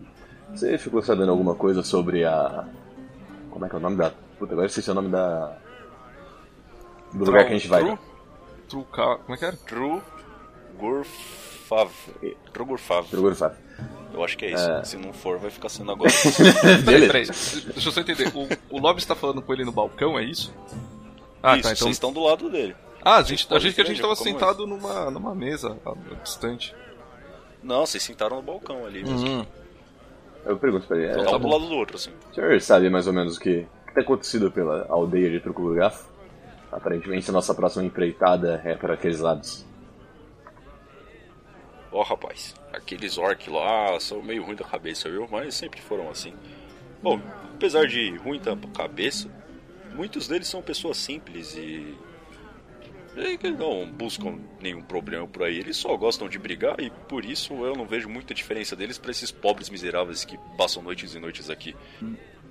Você 0.55 0.79
ficou 0.79 1.03
sabendo 1.03 1.31
alguma 1.31 1.55
coisa 1.55 1.83
sobre 1.83 2.25
a... 2.25 2.66
Como 3.51 3.66
é 3.66 3.68
que 3.68 3.75
é 3.75 3.79
o 3.79 3.83
nome 3.83 3.97
da... 3.97 4.11
Puta, 4.39 4.53
agora 4.53 4.64
eu 4.64 4.68
esqueci 4.68 4.91
o 4.91 4.95
nome 4.95 5.11
da... 5.11 5.59
Do 7.12 7.27
lugar 7.27 7.45
que 7.45 7.53
a 7.53 7.59
gente 7.59 7.68
vai. 7.68 7.83
Tru, 7.83 7.99
Trucar. 8.68 9.18
Como 9.18 9.35
é 9.35 9.37
que 9.37 9.45
era? 9.45 9.57
Tru 9.57 10.03
Gurfav. 10.79 11.91
Tru 12.53 12.64
Gurfav. 12.64 13.09
Trugurfá. 13.09 13.53
Eu 14.14 14.25
acho 14.25 14.37
que 14.37 14.47
é 14.47 14.53
isso. 14.53 14.85
Se 14.85 14.97
não 14.97 15.12
for, 15.12 15.39
vai 15.39 15.51
ficar 15.51 15.68
sendo 15.68 15.93
agora. 15.93 16.11
Peraí, 16.85 17.07
peraí. 17.07 17.27
Deixa 17.27 17.89
eu 17.89 17.93
só 17.93 18.01
entender. 18.01 18.31
O, 18.35 18.77
o 18.77 18.81
Lobby 18.81 19.01
está 19.01 19.14
falando 19.14 19.41
com 19.41 19.53
ele 19.53 19.64
no 19.64 19.73
balcão, 19.73 20.18
é 20.18 20.25
isso? 20.25 20.53
Ah, 21.43 21.57
isso, 21.57 21.62
tá. 21.62 21.73
Então. 21.73 21.77
vocês 21.77 21.97
estão 21.97 22.12
do 22.12 22.20
lado 22.20 22.51
dele. 22.51 22.75
Ah, 23.05 23.16
a 23.16 23.22
gente, 23.22 23.46
a 23.53 23.59
gente, 23.59 23.74
que 23.74 23.80
a 23.80 23.84
gente 23.84 24.00
tava 24.00 24.12
é. 24.12 24.16
sentado 24.16 24.66
numa, 24.66 25.11
numa 25.11 25.34
mesa 25.34 25.76
ah, 25.84 25.94
distante. 26.22 26.74
Não, 27.62 27.84
vocês 27.86 28.03
sentaram 28.03 28.36
no 28.36 28.42
balcão 28.42 28.86
ali 28.86 29.03
mesmo. 29.03 29.28
Uhum. 29.28 29.46
Eu 30.44 30.57
pergunto 30.57 30.86
pra 30.86 30.96
ele, 30.96 31.07
é, 31.07 31.12
Então 31.12 31.24
tá 31.24 31.36
um 31.36 31.40
do 31.40 31.48
lado 31.48 31.66
do 31.66 31.74
outro, 31.74 31.96
assim. 31.96 32.11
o 32.30 32.34
senhor 32.34 32.61
sabe 32.61 32.90
mais 32.90 33.07
ou 33.07 33.12
menos 33.12 33.36
o 33.36 33.40
que, 33.40 33.66
o 33.82 33.86
que 33.86 33.94
tem 33.94 34.03
acontecido 34.03 34.50
pela 34.50 34.86
aldeia 34.88 35.30
de 35.30 35.40
Truculgrafo? 35.40 36.11
Aparentemente 36.70 37.28
a 37.30 37.32
nossa 37.32 37.55
próxima 37.55 37.84
empreitada 37.84 38.61
é 38.64 38.74
para 38.74 38.94
aqueles 38.94 39.20
lados. 39.20 39.64
Ó, 41.92 42.00
oh, 42.00 42.03
rapaz, 42.03 42.55
aqueles 42.72 43.18
orcs 43.18 43.46
lá 43.53 44.00
são 44.00 44.22
meio 44.22 44.44
ruins 44.44 44.59
da 44.59 44.64
cabeça, 44.64 45.11
viu? 45.11 45.28
Mas 45.30 45.55
sempre 45.55 45.80
foram 45.80 46.09
assim. 46.09 46.32
Bom, 47.03 47.20
apesar 47.55 47.86
de 47.86 48.16
ruim 48.16 48.40
da 48.40 48.57
cabeça, 48.74 49.28
muitos 49.94 50.26
deles 50.26 50.48
são 50.48 50.62
pessoas 50.62 50.96
simples 50.96 51.55
e 51.57 51.94
que 53.38 53.50
não 53.50 53.86
buscam 53.90 54.38
nenhum 54.60 54.82
problema 54.82 55.26
por 55.26 55.42
aí, 55.42 55.58
eles 55.58 55.76
só 55.76 55.96
gostam 55.96 56.28
de 56.28 56.38
brigar 56.38 56.80
e 56.80 56.90
por 56.90 57.24
isso 57.24 57.52
eu 57.64 57.74
não 57.74 57.86
vejo 57.86 58.08
muita 58.08 58.32
diferença 58.32 58.74
deles 58.74 58.98
para 58.98 59.10
esses 59.10 59.30
pobres 59.30 59.68
miseráveis 59.68 60.24
que 60.24 60.38
passam 60.56 60.82
noites 60.82 61.14
e 61.14 61.18
noites 61.18 61.50
aqui. 61.50 61.76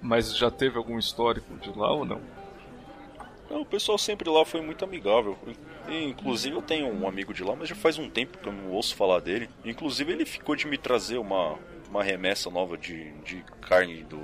Mas 0.02 0.36
já 0.36 0.52
teve 0.52 0.78
algum 0.78 0.98
histórico 0.98 1.56
de 1.58 1.70
lá 1.78 1.92
ou 1.92 2.06
não? 2.06 2.22
Não, 3.50 3.62
o 3.62 3.66
pessoal 3.66 3.98
sempre 3.98 4.30
lá 4.30 4.46
foi 4.46 4.62
muito 4.62 4.86
amigável. 4.86 5.38
Inclusive 5.90 6.56
eu 6.56 6.62
tenho 6.62 6.88
um 6.88 7.08
amigo 7.08 7.34
de 7.34 7.44
lá, 7.44 7.56
mas 7.56 7.68
já 7.68 7.76
faz 7.76 7.98
um 7.98 8.10
tempo 8.10 8.38
que 8.38 8.48
eu 8.48 8.54
não 8.54 8.72
ouço 8.72 8.96
falar 8.96 9.20
dele. 9.20 9.50
Inclusive 9.66 10.14
ele 10.14 10.26
ficou 10.26 10.56
de 10.56 10.66
me 10.68 10.78
trazer 10.78 11.18
uma, 11.18 11.60
uma 11.90 12.02
remessa 12.02 12.50
nova 12.50 12.78
de, 12.78 13.12
de 13.24 13.44
carne 13.62 14.04
do, 14.04 14.22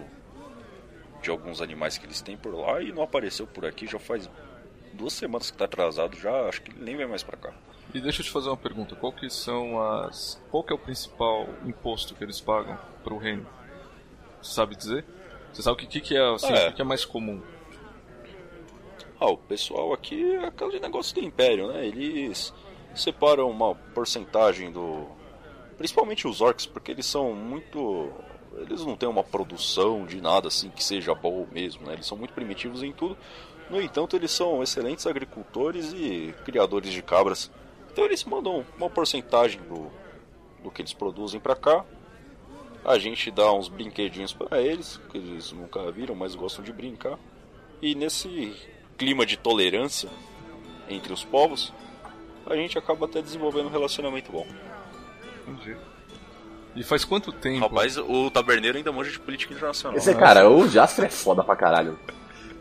de 1.21 1.29
alguns 1.29 1.61
animais 1.61 1.97
que 1.97 2.05
eles 2.05 2.21
têm 2.21 2.37
por 2.37 2.55
lá 2.55 2.81
e 2.81 2.91
não 2.91 3.03
apareceu 3.03 3.45
por 3.45 3.65
aqui 3.65 3.85
já 3.85 3.99
faz 3.99 4.29
duas 4.93 5.13
semanas 5.13 5.51
que 5.51 5.57
tá 5.57 5.65
atrasado 5.65 6.17
já, 6.17 6.47
acho 6.47 6.61
que 6.61 6.71
ele 6.71 6.83
nem 6.83 6.95
vem 6.95 7.07
mais 7.07 7.23
para 7.23 7.37
cá. 7.37 7.53
E 7.93 8.01
deixa 8.01 8.21
eu 8.21 8.25
te 8.25 8.31
fazer 8.31 8.49
uma 8.49 8.57
pergunta, 8.57 8.95
qual 8.95 9.13
que 9.13 9.29
são 9.29 9.81
as 9.81 10.41
qual 10.51 10.63
que 10.63 10.73
é 10.73 10.75
o 10.75 10.79
principal 10.79 11.47
imposto 11.65 12.13
que 12.15 12.23
eles 12.23 12.41
pagam 12.41 12.77
para 13.03 13.13
o 13.13 13.17
reino? 13.17 13.47
Você 14.41 14.53
sabe 14.53 14.75
dizer? 14.75 15.05
Você 15.53 15.61
sabe 15.61 15.83
o 15.83 15.87
que, 15.87 16.01
que, 16.01 16.15
é, 16.15 16.33
assim, 16.33 16.53
é. 16.53 16.69
O 16.69 16.73
que 16.73 16.81
é 16.81 16.85
mais 16.85 17.05
comum? 17.05 17.41
Ah, 19.19 19.29
o 19.29 19.37
pessoal 19.37 19.93
aqui 19.93 20.35
é 20.35 20.45
aquele 20.45 20.79
negócio 20.79 21.15
do 21.15 21.21
império, 21.21 21.67
né? 21.67 21.85
Eles 21.85 22.53
separam 22.93 23.49
uma 23.49 23.73
porcentagem 23.73 24.71
do. 24.71 25.07
Principalmente 25.77 26.27
os 26.27 26.41
orcs, 26.41 26.65
porque 26.65 26.91
eles 26.91 27.05
são 27.05 27.33
muito. 27.33 28.11
Eles 28.57 28.83
não 28.85 28.95
têm 28.95 29.09
uma 29.09 29.23
produção 29.23 30.05
de 30.05 30.21
nada 30.21 30.47
assim 30.47 30.69
que 30.69 30.83
seja 30.83 31.15
bom 31.15 31.47
mesmo, 31.51 31.85
né? 31.87 31.93
Eles 31.93 32.05
são 32.05 32.17
muito 32.17 32.33
primitivos 32.33 32.83
em 32.83 32.91
tudo. 32.91 33.17
No 33.69 33.81
entanto, 33.81 34.15
eles 34.15 34.31
são 34.31 34.63
excelentes 34.63 35.05
agricultores 35.05 35.93
e 35.93 36.33
criadores 36.45 36.91
de 36.91 37.01
cabras. 37.01 37.51
Então 37.91 38.05
eles 38.05 38.23
mandam 38.23 38.65
uma 38.77 38.89
porcentagem 38.89 39.59
do, 39.61 39.91
do 40.63 40.71
que 40.71 40.81
eles 40.81 40.93
produzem 40.93 41.39
para 41.39 41.55
cá. 41.55 41.83
A 42.85 42.97
gente 42.97 43.29
dá 43.29 43.51
uns 43.51 43.67
brinquedinhos 43.67 44.33
para 44.33 44.61
eles, 44.61 45.01
que 45.09 45.17
eles 45.17 45.51
nunca 45.51 45.91
viram, 45.91 46.15
mas 46.15 46.35
gostam 46.35 46.63
de 46.63 46.71
brincar. 46.71 47.17
E 47.81 47.93
nesse 47.93 48.55
clima 48.97 49.25
de 49.25 49.35
tolerância 49.35 50.09
entre 50.87 51.11
os 51.11 51.23
povos, 51.23 51.73
a 52.45 52.55
gente 52.55 52.77
acaba 52.77 53.05
até 53.05 53.21
desenvolvendo 53.21 53.67
um 53.67 53.71
relacionamento 53.71 54.31
bom. 54.31 54.47
Entendi. 55.45 55.75
E 56.75 56.83
faz 56.83 57.03
quanto 57.03 57.31
tempo? 57.31 57.59
Rapaz, 57.59 57.97
o 57.97 58.29
taberneiro 58.29 58.77
ainda 58.77 58.91
manja 58.91 59.11
de 59.11 59.19
política 59.19 59.53
internacional. 59.53 59.97
Esse 59.97 60.13
cara, 60.13 60.47
o 60.47 60.67
Jasper 60.67 61.05
é 61.05 61.09
foda 61.09 61.43
pra 61.43 61.55
caralho. 61.55 61.99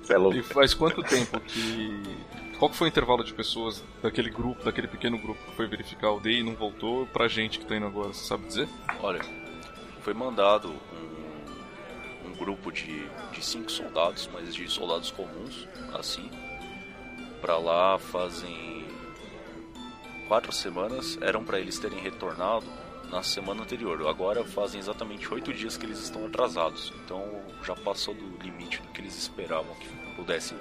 É 0.09 0.17
louco. 0.17 0.37
E 0.37 0.43
faz 0.43 0.75
quanto 0.75 1.03
tempo 1.03 1.39
que. 1.41 2.03
Qual 2.59 2.71
que 2.71 2.77
foi 2.77 2.89
o 2.89 2.91
intervalo 2.91 3.23
de 3.23 3.35
pessoas 3.35 3.85
daquele 4.03 4.31
grupo, 4.31 4.65
daquele 4.65 4.89
pequeno 4.89 5.19
grupo 5.19 5.39
que 5.45 5.57
foi 5.57 5.67
verificar 5.67 6.13
o 6.13 6.21
DEI 6.21 6.39
e 6.39 6.43
não 6.43 6.55
voltou 6.55 7.07
pra 7.07 7.29
gente 7.29 7.59
que 7.59 7.67
tá 7.67 7.77
indo 7.77 7.87
agora, 7.87 8.09
você 8.09 8.25
sabe 8.25 8.47
dizer? 8.47 8.67
Olha, 9.03 9.21
foi 10.01 10.15
mandado 10.15 10.71
um, 10.71 12.29
um 12.31 12.33
grupo 12.35 12.73
de, 12.73 13.07
de 13.31 13.45
cinco 13.45 13.71
soldados, 13.71 14.27
mas 14.33 14.55
de 14.55 14.71
soldados 14.71 15.11
comuns, 15.11 15.69
assim, 15.93 16.31
pra 17.43 17.59
lá 17.59 17.99
fazem 17.99 18.87
quatro 20.29 20.51
semanas, 20.51 21.19
eram 21.21 21.45
para 21.45 21.61
eles 21.61 21.79
terem 21.79 21.99
retornado 22.01 22.67
na 23.17 23.23
semana 23.23 23.63
anterior. 23.63 24.07
Agora 24.07 24.45
fazem 24.45 24.79
exatamente 24.79 25.33
oito 25.33 25.51
dias 25.51 25.79
que 25.79 25.87
eles 25.87 25.99
estão 25.99 26.27
atrasados. 26.27 26.93
Então 27.03 27.25
já 27.65 27.75
passou 27.75 28.13
do 28.13 28.45
limite 28.45 28.83
do 28.83 28.89
que 28.89 29.01
eles 29.01 29.17
esperavam 29.17 29.75
que 29.77 29.89
pudesse 30.15 30.55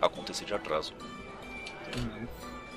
acontecer 0.00 0.44
de 0.44 0.52
atraso. 0.52 0.92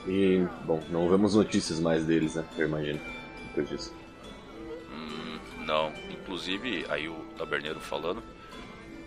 E, 0.08 0.48
bom, 0.64 0.82
não 0.90 1.10
vemos 1.10 1.36
notícias 1.36 1.82
mais 1.82 2.06
deles, 2.06 2.36
né? 2.36 2.46
Eu 2.58 2.68
imagino, 2.68 3.02
depois 3.48 3.68
disso. 3.68 3.94
Hum, 4.90 5.38
não. 5.66 5.92
Inclusive, 6.10 6.86
aí 6.88 7.10
o 7.10 7.16
taberneiro 7.38 7.82
falando, 7.82 8.24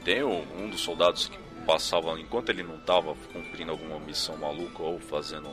tem 0.04 0.22
um 0.22 0.68
dos 0.68 0.80
soldados 0.80 1.28
que 1.28 1.38
passava, 1.64 2.18
enquanto 2.20 2.50
ele 2.50 2.62
não 2.62 2.76
estava 2.76 3.14
cumprindo 3.32 3.70
alguma 3.70 3.98
missão 4.00 4.36
maluca 4.36 4.82
ou 4.82 4.98
fazendo 4.98 5.48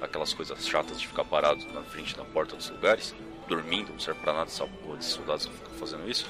aquelas 0.00 0.32
coisas 0.32 0.66
chatas 0.66 0.98
de 1.00 1.08
ficar 1.08 1.24
parado 1.24 1.62
na 1.72 1.82
frente 1.82 2.16
da 2.16 2.24
porta 2.24 2.56
dos 2.56 2.70
lugares, 2.70 3.14
dormindo, 3.48 3.92
não 3.92 3.98
serve 3.98 4.20
pra 4.20 4.32
nada 4.32 4.46
essa 4.46 4.66
porra 4.66 4.96
de 4.96 5.04
soldados 5.04 5.46
que 5.46 5.52
ficam 5.52 5.72
fazendo 5.74 6.08
isso. 6.08 6.26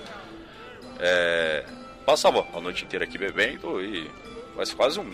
É, 0.99 1.65
passava 2.07 2.47
a 2.53 2.61
noite 2.61 2.85
inteira 2.85 3.05
aqui 3.05 3.19
bebendo 3.19 3.81
e 3.83 4.11
faz 4.55 4.73
quase 4.73 5.01
um, 5.01 5.11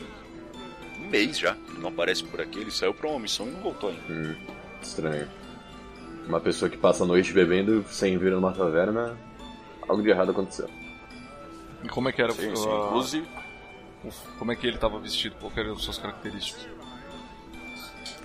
um 0.98 1.08
mês 1.08 1.38
já 1.38 1.56
ele 1.80 1.80
não 1.80 1.88
aparece 1.88 2.22
por 2.24 2.40
aqui. 2.40 2.60
Ele 2.60 2.70
saiu 2.70 2.92
pra 2.92 3.08
uma 3.08 3.18
missão 3.18 3.46
e 3.46 3.50
não 3.50 3.60
voltou 3.60 3.90
ainda. 3.90 4.02
Hum, 4.12 4.36
estranho. 4.82 5.28
Uma 6.26 6.40
pessoa 6.40 6.70
que 6.70 6.76
passa 6.76 7.04
a 7.04 7.06
noite 7.06 7.32
bebendo 7.32 7.84
sem 7.88 8.16
vir 8.18 8.30
numa 8.32 8.52
taverna, 8.52 9.18
algo 9.88 10.02
de 10.02 10.10
errado 10.10 10.30
aconteceu. 10.30 10.68
E 11.82 11.88
como 11.88 12.08
é 12.08 12.12
que 12.12 12.22
era? 12.22 12.32
Sim, 12.32 12.54
sim. 12.54 12.68
Inclusive, 12.68 13.26
como 14.38 14.52
é 14.52 14.56
que 14.56 14.66
ele 14.66 14.76
estava 14.76 14.98
vestido? 14.98 15.34
Qual 15.40 15.50
eram 15.56 15.72
as 15.72 15.82
suas 15.82 15.98
características? 15.98 16.66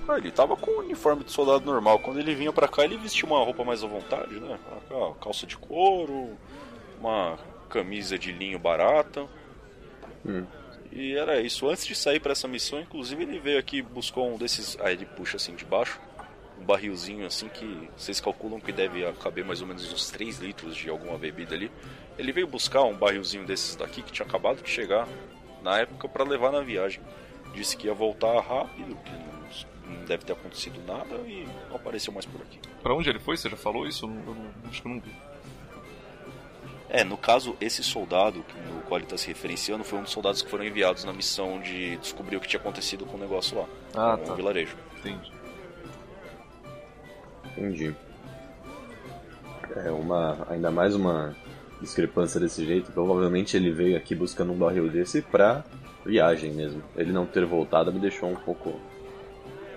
Ah, 0.08 0.18
ele 0.18 0.32
tava 0.32 0.56
com 0.56 0.70
o 0.70 0.80
uniforme 0.80 1.24
de 1.24 1.32
soldado 1.32 1.66
normal. 1.66 2.00
Quando 2.00 2.20
ele 2.20 2.36
vinha 2.36 2.54
para 2.54 2.68
cá, 2.68 2.84
ele 2.84 2.98
vestia 2.98 3.26
uma 3.26 3.44
roupa 3.44 3.64
mais 3.64 3.84
à 3.84 3.88
vontade, 3.88 4.40
né? 4.40 4.60
Calça 5.20 5.48
de 5.48 5.58
couro, 5.58 6.38
uma 7.00 7.40
camisa 7.70 8.18
de 8.18 8.32
linho 8.32 8.60
barata. 8.60 9.28
Hum. 10.26 10.46
E 10.92 11.16
era 11.16 11.42
isso. 11.42 11.68
Antes 11.68 11.86
de 11.86 11.96
sair 11.96 12.20
para 12.20 12.32
essa 12.32 12.48
missão, 12.48 12.80
inclusive, 12.80 13.24
ele 13.24 13.40
veio 13.40 13.60
aqui 13.60 13.82
buscou 13.82 14.32
um 14.32 14.38
desses. 14.38 14.78
Aí 14.80 14.94
ele 14.94 15.06
puxa 15.06 15.38
assim 15.38 15.56
de 15.56 15.66
baixo. 15.66 16.00
Um 16.60 16.64
barrilzinho 16.64 17.26
assim 17.26 17.50
que 17.50 17.90
vocês 17.98 18.22
calculam 18.22 18.62
que 18.62 18.72
deve 18.72 19.12
caber 19.14 19.44
mais 19.44 19.60
ou 19.60 19.68
menos 19.68 19.92
uns 19.92 20.10
3 20.10 20.40
litros 20.40 20.76
de 20.76 20.90
alguma 20.90 21.18
bebida 21.18 21.54
ali. 21.54 21.70
Ele 22.18 22.32
veio 22.32 22.48
buscar 22.48 22.84
um 22.84 22.96
barrilzinho 22.96 23.46
desses 23.46 23.76
daqui 23.76 24.02
que 24.02 24.12
tinha 24.12 24.26
acabado 24.26 24.62
de 24.62 24.70
chegar 24.70 25.06
na 25.62 25.80
época 25.80 26.08
para 26.08 26.24
levar 26.24 26.52
na 26.52 26.62
viagem. 26.62 27.02
Disse 27.54 27.76
que 27.76 27.88
ia 27.88 27.94
voltar 27.94 28.40
rápido, 28.40 28.96
que 29.04 29.12
não 29.12 29.35
deve 30.08 30.26
ter 30.26 30.34
acontecido 30.34 30.80
nada 30.86 31.16
e 31.28 31.48
não 31.70 31.76
apareceu 31.76 32.14
mais 32.14 32.26
por 32.26 32.42
aqui. 32.42 32.60
Para 32.82 32.94
onde 32.94 33.10
ele 33.10 33.20
foi? 33.20 33.38
Você 33.38 33.50
já 33.50 33.58
falou 33.58 33.88
isso? 33.88 34.06
Eu, 34.06 34.10
não, 34.10 34.18
eu 34.20 34.36
não, 34.36 34.70
acho 34.70 34.82
que 34.82 34.88
eu 34.88 34.94
não 34.94 35.00
vi. 35.00 35.12
É, 36.90 37.04
no 37.04 37.18
caso, 37.18 37.56
esse 37.60 37.84
soldado 37.84 38.46
no 38.74 38.82
qual 38.84 39.00
ele 39.00 39.06
está 39.06 39.18
se 39.18 39.28
referenciando 39.28 39.84
foi 39.84 40.00
um 40.00 40.04
dos 40.04 40.12
soldados 40.12 40.42
que 40.42 40.50
foram 40.50 40.64
enviados 40.64 41.04
na 41.04 41.12
missão 41.12 41.60
de 41.60 41.98
descobrir 41.98 42.38
o 42.38 42.40
que 42.40 42.48
tinha 42.48 42.60
acontecido 42.60 43.06
com 43.06 43.18
o 43.18 43.20
negócio 43.20 43.58
lá. 43.58 43.66
Ah, 43.94 44.18
tá. 44.18 44.30
No 44.30 44.36
vilarejo. 44.36 44.78
Entendi. 45.00 45.32
Entendi. 47.52 47.96
É 49.76 49.92
uma. 49.92 50.48
ainda 50.50 50.72
mais 50.72 50.96
uma 50.96 51.36
discrepância 51.82 52.40
desse 52.40 52.64
jeito. 52.66 52.92
Provavelmente 52.92 53.58
ele 53.58 53.72
veio 53.72 53.98
aqui 53.98 54.16
buscando 54.16 54.54
um 54.54 54.58
barril 54.58 54.90
desse 54.90 55.22
pra 55.22 55.64
viagem 56.06 56.52
mesmo. 56.52 56.84
Ele 56.96 57.12
não 57.12 57.26
ter 57.26 57.46
voltado 57.46 57.92
me 57.92 58.00
deixou 58.00 58.30
um 58.30 58.36
pouco 58.36 58.80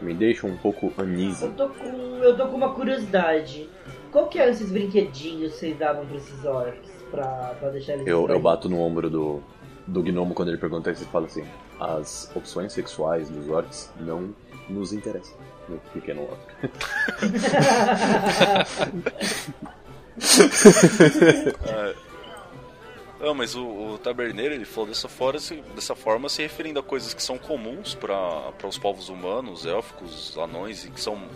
me 0.01 0.15
deixa 0.15 0.47
um 0.47 0.57
pouco 0.57 0.93
uneasy. 0.99 1.45
Eu 1.45 1.53
tô 1.53 1.69
com, 1.69 1.87
eu 2.23 2.37
tô 2.37 2.47
com 2.49 2.57
uma 2.57 2.75
curiosidade. 2.75 3.69
Qual 4.11 4.29
que 4.29 4.39
eram 4.39 4.53
esses 4.53 4.71
brinquedinhos 4.71 5.53
que 5.53 5.59
vocês 5.59 5.79
davam 5.79 6.07
pra 6.07 6.17
esses 6.17 6.45
orcs? 6.45 6.91
Pra, 7.11 7.55
pra 7.59 7.71
deixar 7.71 7.95
eles 7.95 8.07
eu, 8.07 8.29
eu 8.29 8.39
bato 8.39 8.69
no 8.69 8.81
ombro 8.81 9.09
do, 9.09 9.43
do 9.87 10.03
gnomo 10.03 10.35
quando 10.35 10.49
ele 10.49 10.59
pergunta 10.59 10.91
e 10.91 10.97
você 10.97 11.05
fala 11.07 11.27
assim: 11.27 11.45
as 11.81 12.31
opções 12.35 12.73
sexuais 12.73 13.31
dos 13.31 13.49
orcs 13.49 13.91
não 13.99 14.35
nos 14.69 14.93
interessam. 14.93 15.37
No 15.69 15.79
pequeno 15.93 16.23
orc. 16.23 16.41
é, 21.67 21.95
não, 23.21 23.35
mas 23.35 23.55
o, 23.55 23.66
o 23.66 23.99
taberneiro 23.99 24.55
ele 24.55 24.64
falou 24.64 24.89
dessa 24.89 25.09
forma, 25.09 25.41
dessa 25.75 25.95
forma 25.95 26.29
se 26.29 26.43
referindo 26.43 26.79
a 26.79 26.83
coisas 26.83 27.12
que 27.12 27.23
são 27.23 27.37
comuns 27.37 27.95
para 27.95 28.53
os 28.66 28.79
povos 28.79 29.09
humanos, 29.09 29.66
élficos, 29.66 30.37
anões 30.39 30.85
e 30.85 30.91
que 30.91 31.01
são 31.01 31.29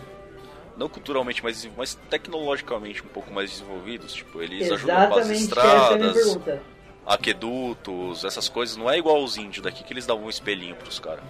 não 0.77 0.89
culturalmente, 0.89 1.43
mas, 1.43 1.69
mas 1.77 1.95
tecnologicamente 2.09 3.03
um 3.03 3.07
pouco 3.07 3.31
mais 3.31 3.51
desenvolvidos. 3.51 4.13
Tipo, 4.13 4.41
eles 4.41 4.67
Exatamente 4.67 4.91
ajudam 4.91 5.09
com 5.09 5.19
as 5.19 5.29
estradas, 5.29 6.37
aquedutos, 7.05 8.23
essas 8.23 8.49
coisas. 8.49 8.75
Não 8.77 8.89
é 8.89 8.97
igual 8.97 9.23
os 9.23 9.37
índios 9.37 9.63
daqui 9.63 9.83
que 9.83 9.93
eles 9.93 10.05
davam 10.05 10.25
um 10.25 10.29
espelhinho 10.29 10.75
pros 10.75 10.99
caras. 10.99 11.23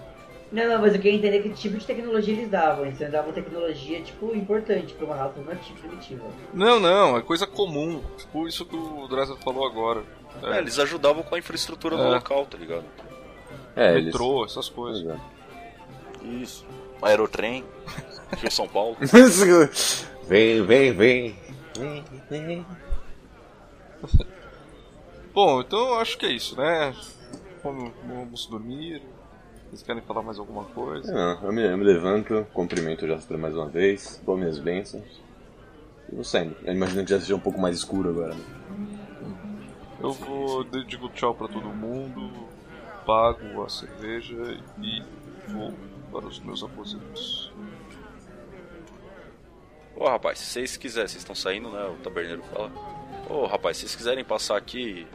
Não, 0.51 0.69
não, 0.69 0.79
mas 0.79 0.93
eu 0.93 1.01
queria 1.01 1.17
entender 1.17 1.41
que 1.41 1.49
tipo 1.49 1.77
de 1.77 1.85
tecnologia 1.85 2.31
eles 2.31 2.47
davam. 2.47 2.85
Eles 2.85 2.99
davam 3.11 3.33
tecnologia, 3.33 4.01
tipo, 4.01 4.35
importante 4.35 4.93
pra 4.93 5.05
uma 5.07 5.15
raça 5.15 5.41
nativa 5.41 5.79
primitiva. 5.79 6.23
Não, 6.53 6.79
não, 6.79 7.17
é 7.17 7.23
coisa 7.23 7.47
comum. 7.47 8.03
Tipo, 8.15 8.47
isso 8.47 8.63
que 8.63 8.75
o 8.75 9.07
Dresser 9.07 9.35
falou 9.37 9.65
agora. 9.65 10.03
É. 10.41 10.55
é. 10.55 10.57
eles 10.59 10.79
ajudavam 10.79 11.23
com 11.23 11.35
a 11.35 11.39
infraestrutura 11.39 11.95
do 11.97 12.03
é. 12.03 12.09
local, 12.09 12.45
tá 12.45 12.57
ligado? 12.57 12.85
É, 13.75 13.99
Metrô, 13.99 14.41
eles... 14.41 14.51
essas 14.51 14.69
coisas. 14.69 15.05
É. 15.07 16.25
Isso. 16.25 16.65
Aerotrem, 17.01 17.65
Rio 18.37 18.51
São 18.51 18.67
Paulo. 18.67 18.97
vem, 20.27 20.63
vem, 20.63 20.93
vem. 20.93 21.35
Bom, 25.33 25.61
então 25.61 25.79
eu 25.89 25.99
acho 25.99 26.17
que 26.17 26.25
é 26.25 26.31
isso, 26.31 26.55
né? 26.55 26.95
Vamos, 27.63 27.91
vamos 28.07 28.45
dormir. 28.45 29.01
Vocês 29.69 29.81
querem 29.81 30.03
falar 30.03 30.21
mais 30.21 30.37
alguma 30.37 30.65
coisa? 30.65 31.11
Não, 31.11 31.47
eu 31.47 31.51
me, 31.51 31.63
eu 31.63 31.77
me 31.77 31.83
levanto, 31.83 32.45
cumprimento 32.53 33.05
o 33.05 33.07
Jasper 33.07 33.37
mais 33.39 33.55
uma 33.55 33.67
vez, 33.67 34.21
dou 34.23 34.37
minhas 34.37 34.59
bênçãos 34.59 35.03
e 36.11 36.15
vou 36.15 36.23
saindo. 36.23 36.55
Eu 36.63 36.73
imagino 36.73 37.03
que 37.03 37.09
já 37.09 37.19
seja 37.19 37.35
um 37.35 37.39
pouco 37.39 37.59
mais 37.59 37.77
escuro 37.77 38.09
agora. 38.09 38.35
Né? 38.35 39.02
Eu 40.03 40.11
vou, 40.11 40.65
digo 40.65 41.07
tchau 41.07 41.33
pra 41.33 41.47
todo 41.47 41.69
mundo, 41.69 42.29
pago 43.05 43.63
a 43.63 43.69
cerveja 43.69 44.35
e 44.81 45.01
vou 45.47 45.73
para 46.11 46.25
os 46.27 46.39
meus 46.39 46.61
aposentos. 46.61 47.53
Ô 49.95 50.05
rapaz, 50.05 50.39
se 50.39 50.47
vocês 50.47 50.75
quiserem, 50.75 51.07
vocês 51.07 51.21
estão 51.21 51.33
saindo, 51.33 51.69
né? 51.69 51.85
O 51.85 52.03
taberneiro 52.03 52.43
fala. 52.53 52.69
Ô 53.29 53.45
rapaz, 53.45 53.77
se 53.77 53.83
vocês 53.83 53.95
quiserem 53.95 54.25
passar 54.25 54.57
aqui 54.57 55.07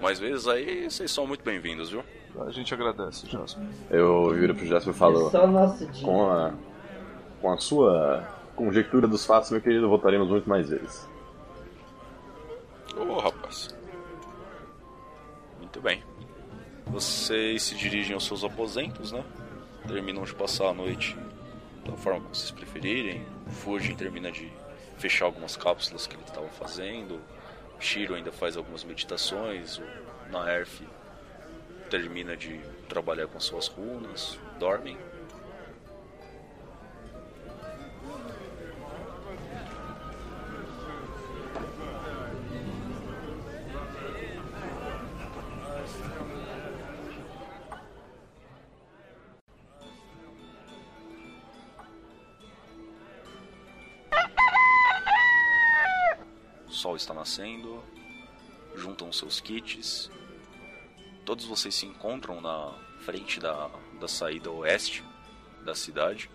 mais 0.00 0.20
vezes 0.20 0.46
aí, 0.46 0.88
vocês 0.88 1.10
são 1.10 1.26
muito 1.26 1.42
bem-vindos, 1.42 1.90
viu? 1.90 2.04
A 2.38 2.52
gente 2.52 2.72
agradece, 2.72 3.26
Jasper. 3.26 3.64
Eu 3.90 4.32
viro 4.34 4.54
pro 4.54 4.64
Jasper 4.64 4.94
e 4.94 4.96
falo. 4.96 5.28
É. 5.28 6.02
Com 6.04 6.30
a, 6.30 6.54
com 7.40 7.52
a 7.52 7.58
sua 7.58 8.22
conjectura 8.54 9.08
dos 9.08 9.26
fatos, 9.26 9.50
meu 9.50 9.60
querido, 9.60 9.88
voltaremos 9.88 10.28
muito 10.28 10.48
mais 10.48 10.68
vezes. 10.68 11.08
Ô 12.96 13.18
rapaz. 13.18 13.76
Muito 15.78 15.84
bem. 15.84 16.02
Vocês 16.86 17.62
se 17.62 17.76
dirigem 17.76 18.12
aos 18.12 18.26
seus 18.26 18.42
aposentos, 18.42 19.12
né? 19.12 19.24
Terminam 19.86 20.24
de 20.24 20.34
passar 20.34 20.70
a 20.70 20.74
noite 20.74 21.16
da 21.86 21.92
forma 21.92 22.28
que 22.28 22.36
vocês 22.36 22.50
preferirem. 22.50 23.24
Fujin 23.46 23.94
termina 23.94 24.32
de 24.32 24.52
fechar 24.96 25.26
algumas 25.26 25.56
cápsulas 25.56 26.04
que 26.04 26.16
ele 26.16 26.24
estava 26.24 26.48
fazendo. 26.48 27.20
Shiro 27.78 28.16
ainda 28.16 28.32
faz 28.32 28.56
algumas 28.56 28.82
meditações. 28.82 29.78
O 29.78 29.84
Naerf 30.32 30.80
termina 31.88 32.36
de 32.36 32.58
trabalhar 32.88 33.28
com 33.28 33.38
suas 33.38 33.68
runas. 33.68 34.36
Dormem. 34.58 34.98
Sol 56.78 56.94
está 56.94 57.12
nascendo, 57.12 57.82
juntam 58.76 59.12
seus 59.12 59.40
kits. 59.40 60.08
Todos 61.24 61.44
vocês 61.44 61.74
se 61.74 61.86
encontram 61.86 62.40
na 62.40 62.72
frente 63.00 63.40
da, 63.40 63.68
da 63.98 64.06
saída 64.06 64.48
oeste 64.52 65.02
da 65.64 65.74
cidade. 65.74 66.30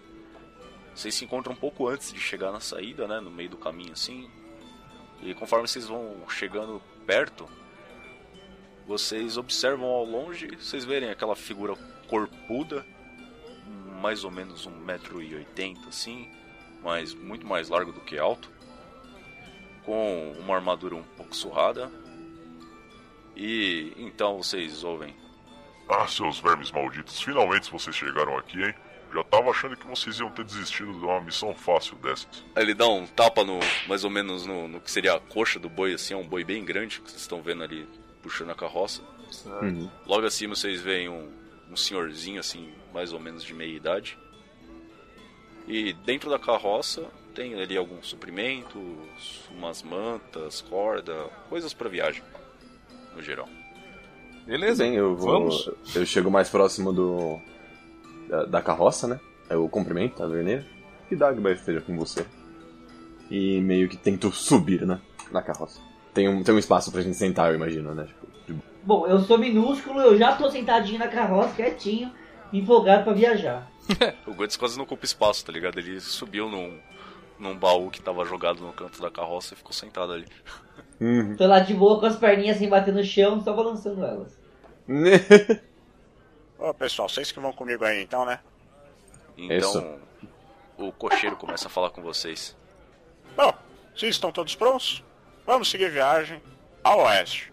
Vocês 0.93 1.15
se 1.15 1.23
encontram 1.23 1.53
um 1.53 1.55
pouco 1.55 1.87
antes 1.87 2.11
de 2.11 2.19
chegar 2.19 2.51
na 2.51 2.59
saída, 2.59 3.07
né, 3.07 3.21
no 3.21 3.31
meio 3.31 3.49
do 3.51 3.57
caminho 3.57 3.93
assim. 3.93 4.29
E 5.21 5.33
conforme 5.33 5.65
vocês 5.65 5.87
vão 5.87 6.29
chegando 6.29 6.81
perto, 7.07 7.49
vocês 8.85 9.37
observam 9.37 9.87
ao 9.87 10.03
longe, 10.03 10.47
vocês 10.57 10.83
verem 10.83 11.09
aquela 11.09 11.37
figura 11.37 11.73
corpuda, 12.09 12.85
mais 14.01 14.25
ou 14.25 14.29
menos 14.29 14.67
1,80m 14.67 15.87
assim, 15.87 16.29
mas 16.83 17.13
muito 17.13 17.47
mais 17.47 17.69
largo 17.69 17.93
do 17.93 18.01
que 18.01 18.19
alto 18.19 18.52
com 19.85 20.33
uma 20.39 20.55
armadura 20.55 20.95
um 20.95 21.03
pouco 21.03 21.35
surrada. 21.35 21.91
E 23.35 23.93
então 23.97 24.37
vocês 24.37 24.83
ouvem. 24.83 25.15
Ah, 25.89 26.07
seus 26.07 26.39
vermes 26.39 26.71
malditos, 26.71 27.21
finalmente 27.21 27.69
vocês 27.69 27.95
chegaram 27.95 28.37
aqui, 28.37 28.63
hein? 28.63 28.73
Já 29.13 29.23
tava 29.25 29.51
achando 29.51 29.75
que 29.75 29.85
vocês 29.85 30.19
iam 30.19 30.31
ter 30.31 30.43
desistido 30.43 30.91
de 30.91 31.05
uma 31.05 31.21
missão 31.21 31.53
fácil 31.53 31.95
dessas. 31.97 32.43
Ele 32.55 32.73
dá 32.73 32.87
um 32.87 33.05
tapa 33.05 33.43
no, 33.43 33.59
mais 33.87 34.03
ou 34.03 34.09
menos 34.09 34.45
no, 34.45 34.67
no 34.67 34.81
que 34.81 34.89
seria 34.89 35.13
a 35.13 35.19
coxa 35.19 35.59
do 35.59 35.69
boi, 35.69 35.93
assim, 35.93 36.15
é 36.15 36.17
um 36.17 36.27
boi 36.27 36.43
bem 36.43 36.65
grande 36.65 36.99
que 36.99 37.11
vocês 37.11 37.21
estão 37.21 37.41
vendo 37.41 37.63
ali 37.63 37.87
puxando 38.23 38.49
a 38.49 38.55
carroça. 38.55 39.03
Uhum. 39.45 39.89
Logo 40.07 40.25
acima 40.25 40.55
vocês 40.55 40.81
veem 40.81 41.09
um, 41.09 41.31
um 41.69 41.75
senhorzinho, 41.75 42.39
assim, 42.39 42.73
mais 42.91 43.13
ou 43.13 43.19
menos 43.19 43.43
de 43.43 43.53
meia 43.53 43.75
idade. 43.75 44.17
E 45.67 45.93
dentro 45.93 46.29
da 46.29 46.39
carroça 46.39 47.07
tem 47.33 47.59
ali 47.61 47.75
alguns 47.77 48.07
suprimentos, 48.07 48.81
umas 49.55 49.81
mantas, 49.83 50.61
corda, 50.61 51.13
coisas 51.49 51.73
para 51.73 51.89
viagem, 51.89 52.23
no 53.15 53.21
geral. 53.21 53.47
Beleza, 54.45 54.83
Bem, 54.83 54.95
eu 54.95 55.15
vou. 55.15 55.31
vamos. 55.49 55.69
Eu 55.95 56.05
chego 56.05 56.29
mais 56.29 56.49
próximo 56.49 56.91
do. 56.91 57.39
da, 58.27 58.45
da 58.45 58.61
carroça, 58.61 59.07
né? 59.07 59.19
Eu 59.49 59.67
cumprimento 59.69 60.21
a 60.21 60.27
verneira. 60.27 60.65
Que 61.07 61.15
Dagmar 61.15 61.53
esteja 61.53 61.81
com 61.81 61.97
você. 61.97 62.25
E 63.31 63.61
meio 63.61 63.87
que 63.87 63.97
tento 63.97 64.31
subir, 64.31 64.85
né? 64.85 64.99
Na 65.31 65.41
carroça. 65.41 65.79
Tem 66.13 66.27
um, 66.27 66.43
tem 66.43 66.53
um 66.53 66.59
espaço 66.59 66.91
pra 66.91 67.01
gente 67.01 67.17
sentar, 67.17 67.49
eu 67.49 67.55
imagino, 67.55 67.95
né? 67.95 68.05
Tipo, 68.05 68.27
de- 68.53 68.59
Bom, 68.83 69.07
eu 69.07 69.19
sou 69.21 69.37
minúsculo, 69.37 69.99
eu 70.01 70.17
já 70.17 70.35
tô 70.35 70.49
sentadinho 70.51 70.99
na 70.99 71.07
carroça, 71.07 71.55
quietinho, 71.55 72.11
empolgado 72.51 73.03
pra 73.05 73.13
viajar. 73.13 73.71
O 74.27 74.33
Guts 74.33 74.55
quase 74.57 74.77
não 74.77 74.83
ocupa 74.83 75.05
espaço, 75.05 75.45
tá 75.45 75.51
ligado? 75.51 75.77
Ele 75.79 75.99
subiu 75.99 76.49
num, 76.49 76.77
num 77.43 77.57
baú 77.57 77.91
que 77.91 78.01
tava 78.01 78.25
jogado 78.25 78.63
no 78.63 78.71
canto 78.73 79.01
da 79.01 79.11
carroça 79.11 79.53
e 79.53 79.57
ficou 79.57 79.73
sentado 79.73 80.13
ali. 80.13 80.25
Uhum. 80.99 81.35
Tô 81.35 81.45
lá 81.45 81.59
de 81.59 81.73
boa 81.73 81.99
com 81.99 82.05
as 82.05 82.15
perninhas 82.15 82.57
sem 82.57 82.69
bater 82.69 82.93
no 82.93 83.03
chão, 83.03 83.41
só 83.41 83.53
balançando 83.53 84.03
elas. 84.03 84.39
Ô 86.57 86.73
pessoal, 86.73 87.09
vocês 87.09 87.31
que 87.31 87.39
vão 87.39 87.51
comigo 87.51 87.83
aí 87.83 88.01
então, 88.01 88.25
né? 88.25 88.39
Então, 89.37 89.57
Isso. 89.57 89.99
o 90.77 90.91
cocheiro 90.91 91.35
começa 91.35 91.67
a 91.67 91.69
falar 91.69 91.89
com 91.89 92.01
vocês. 92.01 92.55
Bom, 93.35 93.53
se 93.95 94.07
estão 94.07 94.31
todos 94.31 94.55
prontos, 94.55 95.03
vamos 95.45 95.69
seguir 95.69 95.89
viagem 95.89 96.41
ao 96.83 96.99
oeste. 96.99 97.51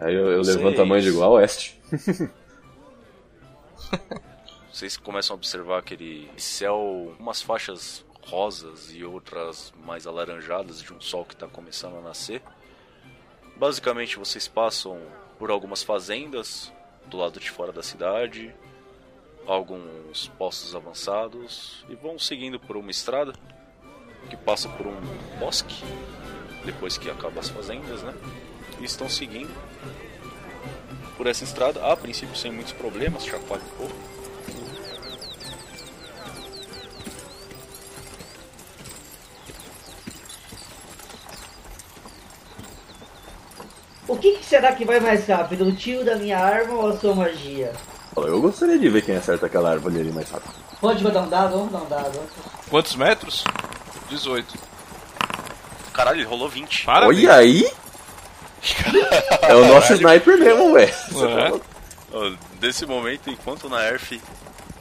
Aí 0.00 0.14
eu, 0.14 0.30
eu 0.30 0.40
levanto 0.40 0.80
a 0.80 0.86
mão 0.86 0.96
e 0.96 1.02
digo, 1.02 1.22
a 1.22 1.28
oeste. 1.28 1.78
Vocês 4.72 4.96
começam 4.96 5.34
a 5.34 5.36
observar 5.36 5.78
aquele 5.78 6.30
céu, 6.36 7.14
umas 7.18 7.42
faixas 7.42 8.04
rosas 8.22 8.94
e 8.94 9.04
outras 9.04 9.74
mais 9.84 10.06
alaranjadas 10.06 10.80
de 10.80 10.92
um 10.92 11.00
sol 11.00 11.24
que 11.24 11.34
está 11.34 11.48
começando 11.48 11.96
a 11.96 12.00
nascer. 12.00 12.40
Basicamente, 13.56 14.16
vocês 14.16 14.46
passam 14.46 15.00
por 15.38 15.50
algumas 15.50 15.82
fazendas 15.82 16.72
do 17.06 17.16
lado 17.16 17.40
de 17.40 17.50
fora 17.50 17.72
da 17.72 17.82
cidade, 17.82 18.54
alguns 19.44 20.28
postos 20.38 20.76
avançados 20.76 21.84
e 21.88 21.96
vão 21.96 22.16
seguindo 22.16 22.60
por 22.60 22.76
uma 22.76 22.92
estrada 22.92 23.32
que 24.28 24.36
passa 24.36 24.68
por 24.68 24.86
um 24.86 25.00
bosque 25.40 25.82
depois 26.64 26.96
que 26.96 27.10
acaba 27.10 27.40
as 27.40 27.48
fazendas, 27.48 28.02
né? 28.02 28.14
E 28.78 28.84
estão 28.84 29.08
seguindo 29.08 29.52
por 31.16 31.26
essa 31.26 31.42
estrada, 31.42 31.84
a 31.90 31.96
princípio 31.96 32.36
sem 32.36 32.52
muitos 32.52 32.72
problemas, 32.72 33.24
chacoalha 33.24 33.64
um 33.64 33.76
pouco. 33.76 34.19
O 44.10 44.16
que, 44.16 44.38
que 44.38 44.44
será 44.44 44.74
que 44.74 44.84
vai 44.84 44.98
mais 44.98 45.24
rápido, 45.24 45.68
o 45.68 45.72
tiro 45.72 46.04
da 46.04 46.16
minha 46.16 46.36
arma 46.36 46.74
ou 46.74 46.88
a 46.88 46.96
sua 46.98 47.14
magia? 47.14 47.72
Eu 48.16 48.40
gostaria 48.40 48.76
de 48.76 48.88
ver 48.88 49.02
quem 49.02 49.16
acerta 49.16 49.46
aquela 49.46 49.70
árvore 49.70 50.00
ali 50.00 50.10
mais 50.10 50.28
rápido. 50.28 50.52
Pode 50.80 51.04
rodar 51.04 51.22
um 51.22 51.28
dado? 51.28 51.56
Vamos 51.56 51.72
dar 51.72 51.78
um 51.78 51.88
dado. 51.88 52.20
Quantos 52.68 52.96
metros? 52.96 53.44
18. 54.08 54.58
Caralho, 55.92 56.16
ele 56.18 56.24
rolou 56.24 56.48
20. 56.48 56.84
Parabéns. 56.84 57.20
Olha 57.20 57.34
aí! 57.36 57.70
É 59.42 59.54
o 59.54 59.64
nosso 59.66 59.92
sniper 59.92 60.38
mesmo, 60.38 60.72
velho. 60.72 60.92
É. 60.92 61.60
Ó, 62.12 62.32
Nesse 62.60 62.84
momento, 62.86 63.30
enquanto 63.30 63.68
o 63.68 63.70
Naerf 63.70 64.20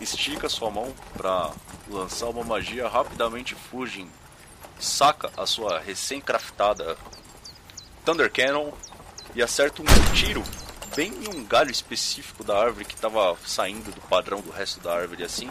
estica 0.01 0.49
sua 0.49 0.71
mão 0.71 0.91
pra 1.13 1.51
lançar 1.87 2.25
uma 2.29 2.43
magia, 2.43 2.87
rapidamente 2.87 3.53
Fujin 3.53 4.09
saca 4.79 5.29
a 5.37 5.45
sua 5.45 5.79
recém-craftada 5.79 6.97
Thunder 8.03 8.31
Cannon 8.31 8.71
e 9.35 9.41
acerta 9.41 9.81
um 9.81 9.85
tiro 10.13 10.43
bem 10.95 11.13
em 11.23 11.27
um 11.35 11.43
galho 11.45 11.71
específico 11.71 12.43
da 12.43 12.57
árvore 12.57 12.85
que 12.85 12.95
estava 12.95 13.37
saindo 13.45 13.91
do 13.91 14.01
padrão 14.01 14.41
do 14.41 14.49
resto 14.51 14.79
da 14.81 14.93
árvore 14.93 15.23
assim. 15.23 15.49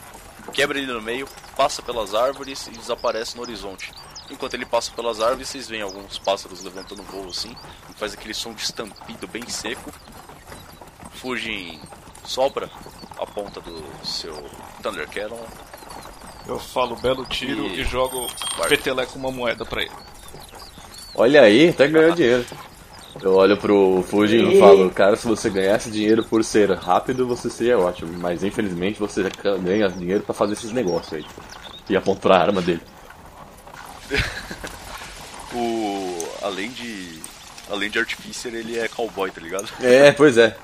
Quebra 0.53 0.79
ele 0.79 0.93
no 0.93 1.01
meio, 1.01 1.29
passa 1.57 1.83
pelas 1.83 2.15
árvores 2.15 2.67
e 2.67 2.71
desaparece 2.71 3.37
no 3.37 3.43
horizonte. 3.43 3.93
Enquanto 4.31 4.55
ele 4.55 4.67
passa 4.67 4.91
pelas 4.93 5.21
árvores, 5.21 5.49
vocês 5.49 5.69
veem 5.69 5.83
alguns 5.83 6.19
pássaros 6.19 6.63
levantando 6.63 7.03
voo 7.03 7.29
assim, 7.29 7.55
e 7.91 7.95
faz 7.99 8.13
aquele 8.15 8.35
som 8.35 8.53
de 8.53 8.63
estampido 8.63 9.27
bem 9.27 9.47
seco. 9.49 9.91
Fujin 11.15 11.81
sopra 12.25 12.71
a 13.19 13.27
ponta 13.27 13.61
do 13.61 13.85
seu 14.05 14.35
Thunder 14.83 15.09
Cannon 15.09 15.45
Eu 16.47 16.59
falo 16.59 16.95
belo 16.97 17.25
tiro 17.27 17.67
e, 17.67 17.81
E- 17.81 17.85
jogo 17.85 18.29
peteleco 18.69 19.19
uma 19.19 19.31
moeda 19.31 19.65
pra 19.65 19.83
ele. 19.83 19.93
Olha 21.15 21.43
aí, 21.43 21.71
até 21.71 21.89
ganhou 21.89 22.13
dinheiro. 22.15 22.47
Eu 23.23 23.35
olho 23.35 23.57
pro 23.57 24.05
Fujin 24.09 24.51
e 24.51 24.61
falo, 24.61 24.91
cara, 24.91 25.17
se 25.17 25.27
você 25.27 25.51
ganhasse 25.51 25.91
dinheiro 25.91 26.25
por 26.25 26.45
ser 26.45 26.71
rápido, 26.73 27.27
você 27.27 27.51
seria 27.51 27.79
ótimo. 27.79 28.13
Mas 28.19 28.45
infelizmente 28.45 28.99
você 28.99 29.29
ganha 29.63 29.89
dinheiro 29.89 30.23
pra 30.23 30.35
fazer 30.35 30.53
esses 30.53 30.73
negócios 30.73 31.15
aí. 31.15 31.25
E 31.89 31.97
aponto 31.97 32.21
pra 32.21 32.39
arma 32.39 32.63
dele. 32.63 32.83
O. 35.55 36.29
Além 36.43 36.71
de. 36.71 37.21
Além 37.71 37.91
de 37.91 37.99
Artificer, 37.99 38.55
ele 38.55 38.79
é 38.79 38.89
cowboy, 38.89 39.31
tá 39.31 39.41
ligado? 39.41 39.69
É, 39.81 40.13
pois 40.13 40.37
é. 40.37 40.57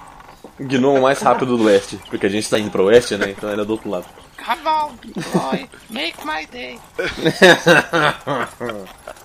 O 0.58 0.64
gnomo 0.64 1.00
mais 1.00 1.20
rápido 1.20 1.56
do 1.56 1.64
oeste. 1.64 1.98
Porque 2.08 2.26
a 2.26 2.28
gente 2.28 2.48
tá 2.48 2.58
indo 2.58 2.70
pro 2.70 2.84
oeste, 2.84 3.16
né? 3.16 3.30
Então 3.30 3.50
ele 3.50 3.62
é 3.62 3.64
do 3.64 3.70
outro 3.70 3.90
lado. 3.90 4.06
Come 4.44 4.60
on, 4.66 4.92
boy, 5.32 5.66
make 5.88 6.18
my 6.26 6.46
day. 6.52 6.78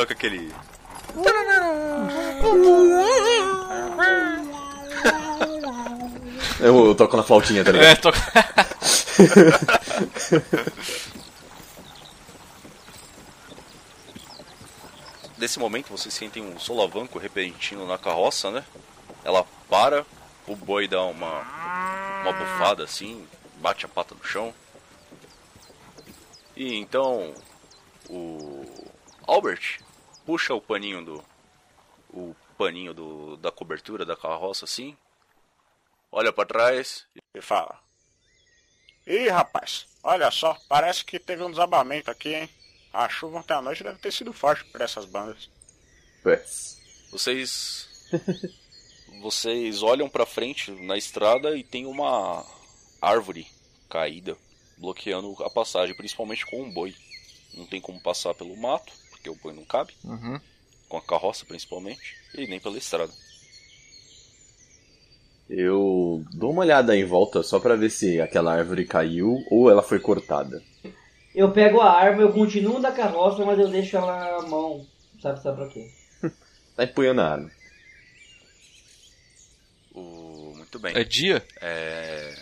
Toca 0.00 0.14
aquele. 0.14 0.50
Eu, 6.60 6.88
eu 6.88 6.94
toco 6.94 7.16
na 7.16 7.22
flautinha, 7.22 7.64
tá 7.64 7.72
ligado? 7.72 7.86
É, 7.86 7.94
toca. 7.96 8.18
Nesse 15.38 15.58
momento 15.58 15.88
vocês 15.88 16.12
sentem 16.12 16.42
um 16.42 16.58
solavanco 16.58 17.18
repentino 17.18 17.86
na 17.86 17.96
carroça, 17.96 18.50
né? 18.50 18.62
Ela 19.24 19.42
para, 19.70 20.04
o 20.46 20.54
boi 20.54 20.86
dá 20.86 21.02
uma, 21.02 22.20
uma 22.20 22.32
bufada 22.34 22.84
assim, 22.84 23.26
bate 23.56 23.86
a 23.86 23.88
pata 23.88 24.14
no 24.14 24.22
chão. 24.22 24.52
E 26.54 26.76
então 26.76 27.32
o 28.10 28.66
Albert 29.26 29.80
puxa 30.30 30.54
o 30.54 30.60
paninho 30.60 31.04
do. 31.04 31.24
o 32.10 32.36
paninho 32.56 32.94
do, 32.94 33.36
da 33.38 33.50
cobertura 33.50 34.06
da 34.06 34.16
carroça 34.16 34.64
assim, 34.64 34.96
olha 36.12 36.32
pra 36.32 36.46
trás 36.46 37.04
E 37.34 37.40
fala. 37.40 37.80
Ih, 39.04 39.28
rapaz, 39.28 39.88
olha 40.04 40.30
só, 40.30 40.56
parece 40.68 41.04
que 41.04 41.18
teve 41.18 41.42
um 41.42 41.50
desabamento 41.50 42.12
aqui, 42.12 42.32
hein? 42.32 42.50
A 42.92 43.08
chuva 43.08 43.38
ontem 43.38 43.54
à 43.54 43.60
noite 43.60 43.82
deve 43.82 43.98
ter 43.98 44.12
sido 44.12 44.32
forte 44.32 44.64
por 44.66 44.80
essas 44.80 45.04
bandas. 45.04 45.50
Putz. 46.22 46.78
Vocês 47.10 47.88
vocês 49.20 49.82
olham 49.82 50.08
pra 50.08 50.24
frente 50.24 50.70
na 50.70 50.96
estrada 50.96 51.56
e 51.56 51.64
tem 51.64 51.86
uma 51.86 52.46
árvore 53.02 53.48
caída 53.88 54.36
bloqueando 54.78 55.34
a 55.42 55.50
passagem, 55.50 55.96
principalmente 55.96 56.46
com 56.46 56.62
um 56.62 56.72
boi. 56.72 56.94
Não 57.52 57.66
tem 57.66 57.80
como 57.80 58.00
passar 58.00 58.32
pelo 58.32 58.56
mato, 58.56 58.92
porque 59.20 59.30
o 59.30 59.34
boi 59.36 59.52
não 59.52 59.64
cabe, 59.64 59.92
Uhum. 60.02 60.40
com 60.88 60.96
a 60.96 61.02
carroça 61.02 61.44
principalmente, 61.44 62.16
e 62.34 62.46
nem 62.46 62.58
pela 62.58 62.78
estrada. 62.78 63.12
Eu 65.48 66.24
dou 66.32 66.52
uma 66.52 66.62
olhada 66.62 66.96
em 66.96 67.04
volta 67.04 67.42
só 67.42 67.58
pra 67.58 67.74
ver 67.76 67.90
se 67.90 68.20
aquela 68.20 68.52
árvore 68.54 68.84
caiu 68.86 69.44
ou 69.50 69.68
ela 69.70 69.82
foi 69.82 69.98
cortada. 69.98 70.62
Eu 71.34 71.52
pego 71.52 71.80
a 71.80 71.90
arma, 71.90 72.22
eu 72.22 72.32
continuo 72.32 72.80
da 72.80 72.92
carroça, 72.92 73.44
mas 73.44 73.58
eu 73.58 73.68
deixo 73.68 73.96
ela 73.96 74.40
na 74.40 74.48
mão. 74.48 74.86
Sabe, 75.20 75.42
sabe 75.42 75.56
pra 75.58 75.68
quê? 75.68 75.90
Tá 76.76 76.84
empunhando 76.84 77.20
a 77.20 77.28
arma. 77.28 77.50
O... 79.94 80.54
Muito 80.56 80.78
bem. 80.78 80.96
É 80.96 81.04
dia? 81.04 81.44
É... 81.60 82.34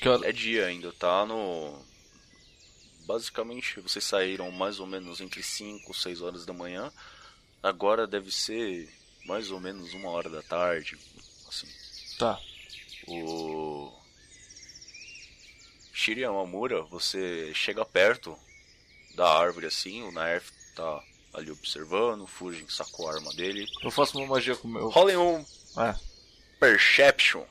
Que 0.00 0.08
hora- 0.08 0.28
é 0.28 0.32
dia 0.32 0.66
ainda, 0.66 0.92
tá 0.92 1.24
no. 1.24 1.78
Basicamente, 3.06 3.80
vocês 3.80 4.04
saíram 4.04 4.50
mais 4.50 4.80
ou 4.80 4.86
menos 4.86 5.20
entre 5.20 5.42
5 5.42 5.90
e 5.90 5.94
6 5.94 6.22
horas 6.22 6.46
da 6.46 6.52
manhã. 6.52 6.92
Agora 7.62 8.06
deve 8.06 8.30
ser 8.32 8.92
mais 9.26 9.50
ou 9.50 9.60
menos 9.60 9.92
uma 9.94 10.10
hora 10.10 10.28
da 10.28 10.42
tarde. 10.42 10.98
Assim. 11.48 11.68
Tá. 12.18 12.38
O. 13.06 13.92
Shiri 15.92 16.22
Yamamura, 16.22 16.82
você 16.82 17.52
chega 17.54 17.84
perto 17.84 18.36
da 19.14 19.28
árvore 19.38 19.66
assim, 19.66 20.02
o 20.02 20.10
Naerf 20.10 20.50
tá 20.74 21.02
ali 21.32 21.50
observando, 21.50 22.22
o 22.22 22.26
Fujin 22.26 22.68
sacou 22.68 23.08
a 23.08 23.14
arma 23.14 23.32
dele. 23.34 23.66
Eu 23.82 23.90
faço 23.90 24.18
uma 24.18 24.26
magia 24.26 24.56
com 24.56 24.66
o 24.66 24.70
meu. 24.70 24.88
Rolem 24.88 25.16
um 25.16 25.44
É. 25.78 25.94
Perception. 26.58 27.44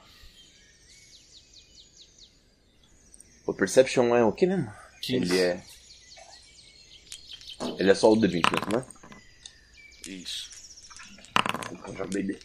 O 3.45 3.53
Perception 3.53 4.15
é 4.15 4.23
o 4.23 4.31
que 4.31 4.45
mesmo? 4.45 4.82
15. 5.03 5.33
Ele 5.33 5.41
é. 5.41 5.63
Ele 7.77 7.91
é 7.91 7.95
só 7.95 8.11
o 8.11 8.15
D20 8.15 8.41
mesmo, 8.51 8.77
né? 8.77 8.85
Isso. 10.07 10.49
Caralho. 11.83 12.39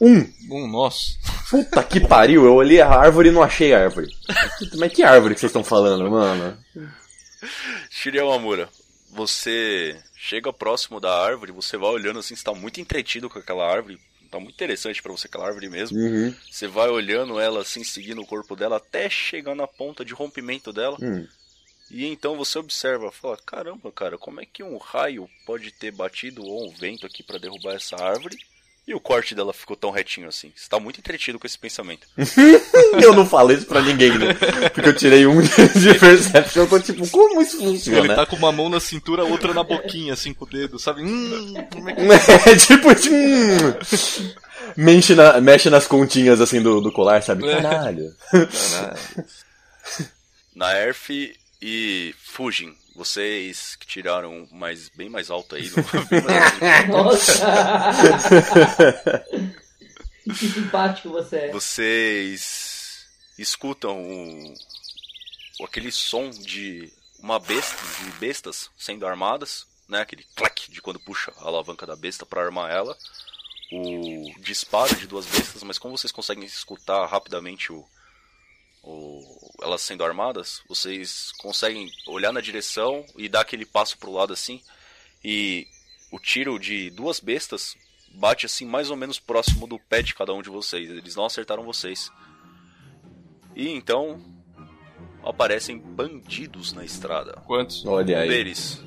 Um, 0.00 0.68
nossa. 0.68 1.14
Puta 1.50 1.82
que 1.82 2.00
pariu, 2.00 2.44
eu 2.44 2.54
olhei 2.54 2.80
a 2.80 2.88
árvore 2.88 3.28
e 3.28 3.32
não 3.32 3.42
achei 3.42 3.72
a 3.72 3.80
árvore. 3.80 4.08
Puta, 4.58 4.76
Mas 4.76 4.92
que 4.92 5.02
árvore 5.02 5.34
que 5.34 5.40
vocês 5.40 5.50
estão 5.50 5.64
falando, 5.64 6.10
mano? 6.10 6.58
Shiri 7.90 8.18
Yamamura, 8.18 8.68
você 9.10 10.00
chega 10.16 10.52
próximo 10.52 11.00
da 11.00 11.16
árvore, 11.16 11.52
você 11.52 11.76
vai 11.76 11.90
olhando 11.90 12.18
assim, 12.18 12.34
você 12.34 12.42
tá 12.42 12.54
muito 12.54 12.80
entretido 12.80 13.28
com 13.28 13.38
aquela 13.38 13.70
árvore. 13.70 14.00
Tá 14.34 14.40
muito 14.40 14.54
interessante 14.54 15.00
pra 15.00 15.12
você 15.12 15.28
aquela 15.28 15.46
árvore 15.46 15.68
mesmo. 15.68 15.96
Uhum. 15.96 16.34
Você 16.50 16.66
vai 16.66 16.88
olhando 16.88 17.38
ela 17.38 17.60
assim, 17.60 17.84
seguindo 17.84 18.20
o 18.20 18.26
corpo 18.26 18.56
dela 18.56 18.78
até 18.78 19.08
chegar 19.08 19.54
na 19.54 19.68
ponta 19.68 20.04
de 20.04 20.12
rompimento 20.12 20.72
dela. 20.72 20.98
Hum. 21.00 21.24
E 21.88 22.04
então 22.06 22.36
você 22.36 22.58
observa, 22.58 23.12
fala, 23.12 23.36
caramba, 23.46 23.92
cara, 23.92 24.18
como 24.18 24.40
é 24.40 24.44
que 24.44 24.64
um 24.64 24.76
raio 24.76 25.30
pode 25.46 25.70
ter 25.70 25.92
batido 25.92 26.42
ou 26.42 26.68
um 26.68 26.74
vento 26.74 27.06
aqui 27.06 27.22
pra 27.22 27.38
derrubar 27.38 27.76
essa 27.76 27.94
árvore? 27.94 28.36
E 28.86 28.94
o 28.94 29.00
corte 29.00 29.34
dela 29.34 29.54
ficou 29.54 29.74
tão 29.76 29.90
retinho 29.90 30.28
assim. 30.28 30.52
Você 30.54 30.68
tá 30.68 30.78
muito 30.78 30.98
entretido 31.00 31.38
com 31.38 31.46
esse 31.46 31.58
pensamento. 31.58 32.06
Eu 33.02 33.14
não 33.14 33.26
falo 33.26 33.50
isso 33.52 33.64
pra 33.64 33.80
ninguém, 33.80 34.18
né? 34.18 34.34
Porque 34.74 34.88
eu 34.90 34.94
tirei 34.94 35.26
um 35.26 35.40
de 35.40 35.98
Perception, 35.98 36.62
eu 36.64 36.68
tô 36.68 36.78
tipo, 36.78 37.08
como 37.08 37.40
isso 37.40 37.56
Ele 37.56 37.66
funciona? 37.78 38.14
tá 38.14 38.26
com 38.26 38.36
uma 38.36 38.52
mão 38.52 38.68
na 38.68 38.78
cintura, 38.80 39.24
outra 39.24 39.54
na 39.54 39.62
boquinha, 39.64 40.12
assim, 40.12 40.34
com 40.34 40.44
o 40.44 40.48
dedo, 40.48 40.78
sabe? 40.78 41.02
Hum, 41.02 41.54
como 41.72 41.88
é 41.88 41.94
que... 41.94 42.00
É 42.50 42.56
tipo, 42.56 42.88
hum, 43.10 44.34
mexe, 44.76 45.14
na- 45.14 45.40
mexe 45.40 45.70
nas 45.70 45.86
continhas 45.86 46.40
assim 46.40 46.60
do, 46.62 46.80
do 46.80 46.92
colar, 46.92 47.22
sabe? 47.22 47.48
É. 47.48 47.62
Caralho. 47.62 48.14
Naerf 50.54 51.10
e 51.60 52.14
Fujin, 52.22 52.74
vocês 52.94 53.76
que 53.76 53.86
tiraram 53.86 54.46
mais, 54.52 54.88
bem 54.88 55.08
mais 55.08 55.30
alto 55.30 55.56
aí. 55.56 55.70
mais. 55.70 56.88
Nossa! 56.88 57.44
que 60.24 60.48
simpático 60.48 61.10
você 61.10 61.36
é. 61.36 61.50
vocês 61.50 63.06
escutam 63.38 64.00
o, 64.00 65.64
aquele 65.64 65.90
som 65.90 66.30
de 66.30 66.92
uma 67.18 67.38
besta, 67.38 67.76
de 68.04 68.10
bestas 68.12 68.70
sendo 68.76 69.06
armadas, 69.06 69.66
né? 69.88 70.00
Aquele 70.00 70.24
clack 70.34 70.70
de 70.70 70.80
quando 70.80 71.00
puxa 71.00 71.32
a 71.38 71.46
alavanca 71.46 71.86
da 71.86 71.96
besta 71.96 72.24
para 72.24 72.42
armar 72.42 72.70
ela. 72.70 72.96
O 73.72 74.32
disparo 74.40 74.94
de 74.94 75.06
duas 75.06 75.26
bestas, 75.26 75.62
mas 75.62 75.78
como 75.78 75.96
vocês 75.96 76.12
conseguem 76.12 76.44
escutar 76.44 77.06
rapidamente 77.06 77.72
o, 77.72 77.84
o- 78.84 79.50
elas 79.62 79.82
sendo 79.82 80.04
armadas, 80.04 80.62
vocês 80.68 81.32
conseguem 81.38 81.90
olhar 82.06 82.32
na 82.32 82.40
direção 82.40 83.04
e 83.16 83.28
dar 83.28 83.40
aquele 83.40 83.64
passo 83.66 83.96
pro 83.98 84.12
lado 84.12 84.32
assim. 84.32 84.60
E 85.24 85.66
o 86.12 86.18
tiro 86.18 86.58
de 86.58 86.90
duas 86.90 87.18
bestas 87.20 87.76
bate 88.16 88.46
assim 88.46 88.66
mais 88.66 88.90
ou 88.90 88.96
menos 88.96 89.18
próximo 89.18 89.66
do 89.66 89.78
pé 89.78 90.02
de 90.02 90.14
cada 90.14 90.32
um 90.34 90.42
de 90.42 90.50
vocês. 90.50 90.88
Eles 90.90 91.16
não 91.16 91.24
acertaram 91.24 91.64
vocês. 91.64 92.10
E 93.56 93.68
então 93.68 94.20
aparecem 95.22 95.78
bandidos 95.78 96.72
na 96.72 96.84
estrada. 96.84 97.40
Quantos? 97.46 97.84
Olha 97.86 98.18
Um 98.18 98.20
aí. 98.20 98.28
deles. 98.28 98.82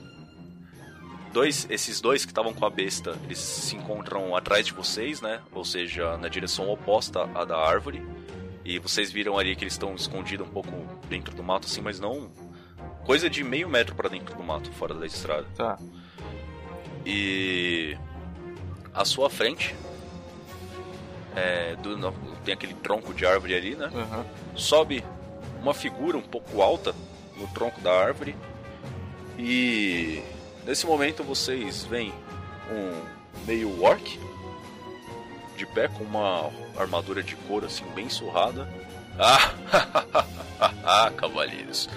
Dois, 1.34 1.68
esses 1.70 2.00
dois 2.00 2.24
que 2.26 2.32
estavam 2.32 2.54
com 2.54 2.66
a 2.66 2.70
besta, 2.70 3.18
eles 3.26 3.38
se 3.38 3.76
encontram 3.76 4.36
atrás 4.36 4.66
de 4.66 4.74
vocês, 4.74 5.22
né? 5.22 5.42
Ou 5.52 5.64
seja, 5.66 6.18
na 6.18 6.28
direção 6.28 6.70
oposta 6.70 7.24
à 7.36 7.44
da 7.46 7.58
árvore. 7.58 8.02
E 8.70 8.80
vocês 8.80 9.10
viram 9.10 9.40
ali 9.40 9.56
que 9.56 9.64
eles 9.64 9.74
estão 9.76 9.96
escondidos 9.96 10.46
um 10.46 10.52
pouco 10.52 10.70
dentro 11.08 11.34
do 11.34 11.42
mato, 11.42 11.66
assim, 11.68 11.80
mas 11.80 12.02
não. 12.02 12.30
Coisa 13.06 13.30
de 13.30 13.42
meio 13.42 13.70
metro 13.70 13.96
para 13.96 14.10
dentro 14.10 14.36
do 14.36 14.44
mato, 14.44 14.70
fora 14.74 14.94
da 14.94 15.06
estrada. 15.06 15.46
Tá. 15.56 15.80
E 17.06 17.98
à 18.94 19.06
sua 19.06 19.30
frente 19.30 19.74
é, 21.34 21.78
do- 21.78 22.12
tem 22.44 22.54
aquele 22.54 22.74
tronco 22.74 23.14
de 23.14 23.26
árvore 23.26 23.56
ali, 23.56 23.74
né? 23.76 23.90
Aham. 23.96 24.26
Sobe 24.54 25.02
uma 25.62 25.74
figura 25.74 26.18
um 26.18 26.22
pouco 26.22 26.62
alta 26.62 26.94
no 27.38 27.48
tronco 27.48 27.80
da 27.80 27.92
árvore 27.94 28.36
e 29.40 30.22
nesse 30.66 30.86
momento 30.86 31.24
vocês 31.24 31.86
veem 31.86 32.12
um 32.70 33.46
meio 33.46 33.82
orc 33.82 34.20
de 35.58 35.66
pé 35.66 35.90
com 35.90 36.04
uma 36.04 36.50
armadura 36.78 37.22
de 37.22 37.36
couro 37.36 37.66
assim 37.66 37.84
bem 37.96 38.08
surrada 38.08 38.68
Ah, 40.60 41.12
cavaleiros. 41.16 41.90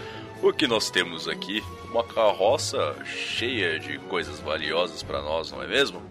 O 0.42 0.52
que 0.52 0.66
nós 0.66 0.90
temos 0.90 1.28
aqui? 1.28 1.62
Uma 1.90 2.02
carroça 2.02 2.96
cheia 3.04 3.78
de 3.78 3.98
coisas 3.98 4.40
valiosas 4.40 5.02
para 5.02 5.20
nós, 5.22 5.52
não 5.52 5.62
é 5.62 5.66
mesmo? 5.66 6.02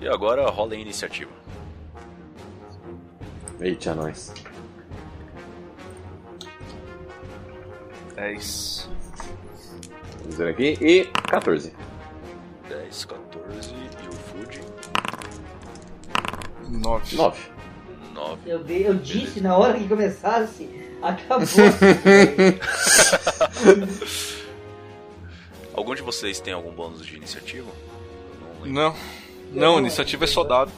E 0.00 0.08
agora 0.08 0.48
rola 0.48 0.74
a 0.74 0.76
iniciativa. 0.76 1.30
Eita, 3.60 3.94
nós. 3.94 4.32
10. 8.14 8.90
Vamos 10.20 10.36
ver 10.36 10.48
aqui. 10.48 10.78
E 10.80 11.04
14. 11.28 11.74
10, 12.68 13.04
14 13.04 13.74
e 13.74 13.76
o 13.76 13.89
Food 13.89 13.89
9. 16.70 17.16
9. 17.16 17.38
9. 18.14 18.38
Eu, 18.46 18.62
dei- 18.64 18.86
eu 18.86 18.94
disse 18.94 19.40
na 19.40 19.56
hora 19.56 19.78
que 19.78 19.88
começasse, 19.88 20.68
acabou. 21.02 21.46
Algum 25.74 25.94
de 25.94 26.02
vocês 26.02 26.40
tem 26.40 26.52
algum 26.52 26.72
bônus 26.72 27.06
de 27.06 27.16
iniciativa? 27.16 27.70
Não. 28.64 28.72
Não. 28.72 28.96
Não, 29.52 29.78
iniciativa 29.78 30.24
é 30.24 30.26
só 30.26 30.44
dado. 30.44 30.70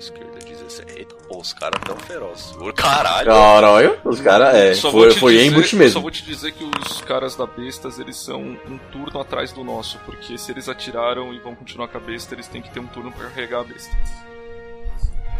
Esquerda 0.00 0.38
17. 0.38 0.98
Eita, 0.98 1.14
pô, 1.28 1.38
os 1.38 1.52
caras 1.52 1.80
tão 1.84 1.96
ferozes. 1.96 2.52
Caralho! 2.76 3.28
Caralho, 3.30 4.00
os 4.04 4.20
caras, 4.20 4.54
é, 4.54 4.74
Só 4.74 4.90
foi, 4.90 5.12
foi 5.12 5.34
dizer- 5.36 5.48
ambush 5.50 5.72
eu 5.72 5.78
mesmo. 5.78 5.92
Só 5.94 6.00
vou 6.00 6.10
te 6.10 6.24
dizer 6.24 6.52
que 6.52 6.64
os 6.64 7.00
caras 7.02 7.36
da 7.36 7.46
bestas, 7.46 7.98
eles 7.98 8.16
são 8.16 8.40
um 8.40 8.78
turno 8.92 9.20
atrás 9.20 9.52
do 9.52 9.62
nosso, 9.62 9.98
porque 10.00 10.36
se 10.36 10.50
eles 10.50 10.68
atiraram 10.68 11.32
e 11.32 11.38
vão 11.38 11.54
continuar 11.54 11.88
com 11.88 11.96
a 11.98 12.00
besta, 12.00 12.34
eles 12.34 12.48
têm 12.48 12.60
que 12.60 12.70
ter 12.70 12.80
um 12.80 12.86
turno 12.86 13.12
pra 13.12 13.28
carregar 13.28 13.60
a 13.60 13.64
besta. 13.64 13.90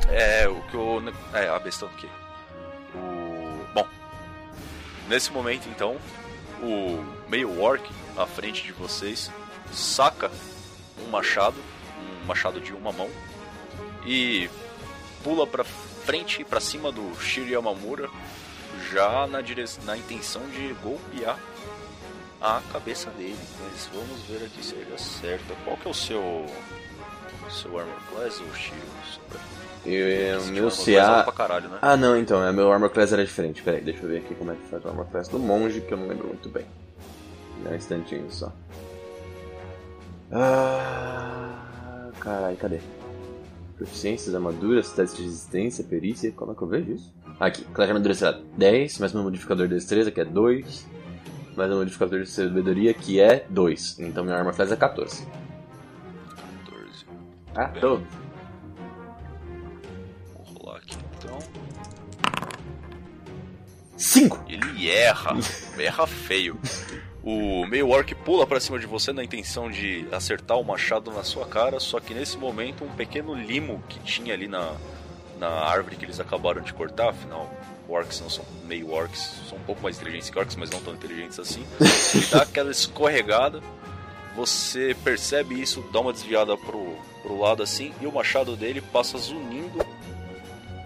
É, 0.09 0.49
o 0.49 0.61
que 0.63 0.75
eu. 0.75 1.03
É, 1.35 1.49
a 1.49 1.59
besta 1.59 1.87
do 1.87 1.97
quê? 1.97 2.09
O. 2.95 3.65
Bom. 3.75 3.87
Nesse 5.09 5.33
momento, 5.33 5.69
então, 5.69 5.97
o 6.63 7.05
meio 7.29 7.61
orc 7.61 7.83
à 8.17 8.27
frente 8.27 8.63
de 8.65 8.73
vocês 8.73 9.31
saca 9.73 10.31
um 11.07 11.11
machado, 11.11 11.57
um 12.23 12.27
machado 12.27 12.61
de 12.61 12.73
uma 12.73 12.93
mão, 12.93 13.09
e 14.13 14.51
pula 15.23 15.47
pra 15.47 15.63
frente, 15.63 16.43
pra 16.45 16.59
cima 16.61 16.91
do 16.91 17.15
Shiro 17.21 17.49
Yamamura, 17.49 18.09
já 18.93 19.27
na, 19.29 19.41
dire... 19.41 19.65
na 19.85 19.97
intenção 19.97 20.43
de 20.49 20.75
golpear 20.83 21.39
a 22.41 22.61
cabeça 22.73 23.09
dele. 23.11 23.37
Mas 23.63 23.89
vamos 23.95 24.21
ver 24.25 24.45
aqui 24.47 24.65
se 24.65 24.75
ele 24.75 24.93
acerta. 24.93 25.55
Qual 25.65 25.77
que 25.77 25.87
é 25.87 25.91
o 25.91 25.95
seu. 25.95 26.45
Seu 27.49 27.79
armor 27.79 27.97
class, 28.13 28.41
ou 28.41 28.53
Shiro? 28.55 28.77
Só 29.13 29.21
pra- 29.29 29.41
E 29.87 30.35
o 30.39 30.45
meu 30.53 30.69
é 30.69 30.71
CA. 30.71 31.23
pra 31.25 31.33
caralho, 31.33 31.69
né? 31.69 31.79
Ah, 31.83 31.97
não, 31.97 32.17
então, 32.17 32.43
é, 32.45 32.53
meu 32.53 32.71
Armor 32.73 32.91
Class 32.91 33.13
era 33.13 33.25
diferente. 33.25 33.63
Peraí, 33.63 33.81
deixa 33.81 34.03
eu 34.03 34.09
ver 34.09 34.19
aqui 34.19 34.35
como 34.35 34.51
é 34.53 34.55
que 34.57 34.67
faz 34.69 34.85
o 34.85 34.89
Armor 34.89 35.07
Class 35.07 35.29
do 35.29 35.39
monge, 35.39 35.81
que 35.81 35.93
eu 35.93 35.99
não 35.99 36.07
lembro 36.09 36.27
muito 36.29 36.49
bem. 36.49 36.65
Dá 37.65 37.71
um 37.71 37.75
instantinho 37.77 38.31
só. 38.31 38.53
Ah. 40.33 42.11
Caralho, 42.21 42.57
cadê? 42.57 42.81
Proficiências, 43.81 44.35
armaduras, 44.35 44.93
testes 44.93 45.17
de 45.17 45.25
resistência, 45.25 45.83
perícia. 45.83 46.31
Como 46.33 46.53
é 46.53 46.55
que 46.55 46.61
eu 46.61 46.69
vejo 46.69 46.93
isso? 46.93 47.15
Aqui, 47.41 47.65
classe 47.65 47.87
de 47.87 47.93
armadura 47.93 48.13
será 48.15 48.39
10, 48.59 48.99
mais 48.99 49.15
meu 49.15 49.23
modificador 49.23 49.67
de 49.67 49.75
destreza, 49.75 50.11
que 50.11 50.21
é 50.21 50.25
2. 50.27 50.87
Mais 51.57 51.71
meu 51.71 51.79
modificador 51.79 52.21
de 52.21 52.29
sabedoria, 52.29 52.93
que 52.93 53.19
é 53.19 53.47
2. 53.49 54.01
Então 54.01 54.23
meu 54.23 54.35
Armor 54.35 54.55
Class 54.55 54.71
é 54.71 54.77
14. 54.77 55.27
14. 56.67 57.07
Ah, 57.57 57.69
tô. 57.69 57.97
Vou 60.35 60.59
rolar 60.59 60.77
aqui 60.77 60.99
então. 61.17 61.39
5! 63.97 64.45
Ele 64.47 64.91
erra. 64.91 65.31
erra 65.79 66.07
feio. 66.07 66.61
O 67.23 67.67
meio 67.67 67.91
orc 67.91 68.15
pula 68.15 68.47
pra 68.47 68.59
cima 68.59 68.79
de 68.79 68.87
você 68.87 69.13
na 69.13 69.23
intenção 69.23 69.71
de 69.71 70.07
acertar 70.11 70.59
o 70.59 70.65
machado 70.65 71.11
na 71.13 71.23
sua 71.23 71.45
cara, 71.45 71.79
só 71.79 72.01
que 72.01 72.15
nesse 72.15 72.39
momento 72.39 72.85
um 72.85 72.89
pequeno 72.89 73.35
limo 73.35 73.83
que 73.89 73.99
tinha 73.99 74.33
ali 74.33 74.49
na, 74.49 74.75
na 75.39 75.49
árvore 75.49 75.97
que 75.97 76.05
eles 76.05 76.19
acabaram 76.19 76.63
de 76.63 76.73
cortar, 76.73 77.11
afinal, 77.11 77.53
orcs 77.87 78.21
não 78.21 78.31
são 78.31 78.45
meio 78.67 78.91
orcs, 78.91 79.35
são 79.49 79.59
um 79.59 79.63
pouco 79.63 79.83
mais 79.83 79.97
inteligentes 79.97 80.31
que 80.31 80.39
orcs, 80.39 80.57
mas 80.57 80.71
não 80.71 80.81
tão 80.81 80.95
inteligentes 80.95 81.39
assim. 81.39 81.63
Ele 82.15 82.27
dá 82.27 82.43
aquela 82.43 82.71
escorregada, 82.71 83.61
você 84.35 84.97
percebe 85.05 85.61
isso, 85.61 85.85
dá 85.93 86.01
uma 86.01 86.15
desviada 86.15 86.57
pro, 86.57 86.97
pro 87.23 87.39
lado 87.39 87.63
assim, 87.63 87.93
e 88.01 88.07
o 88.07 88.13
machado 88.13 88.57
dele 88.57 88.81
passa 88.81 89.19
zunindo 89.19 89.85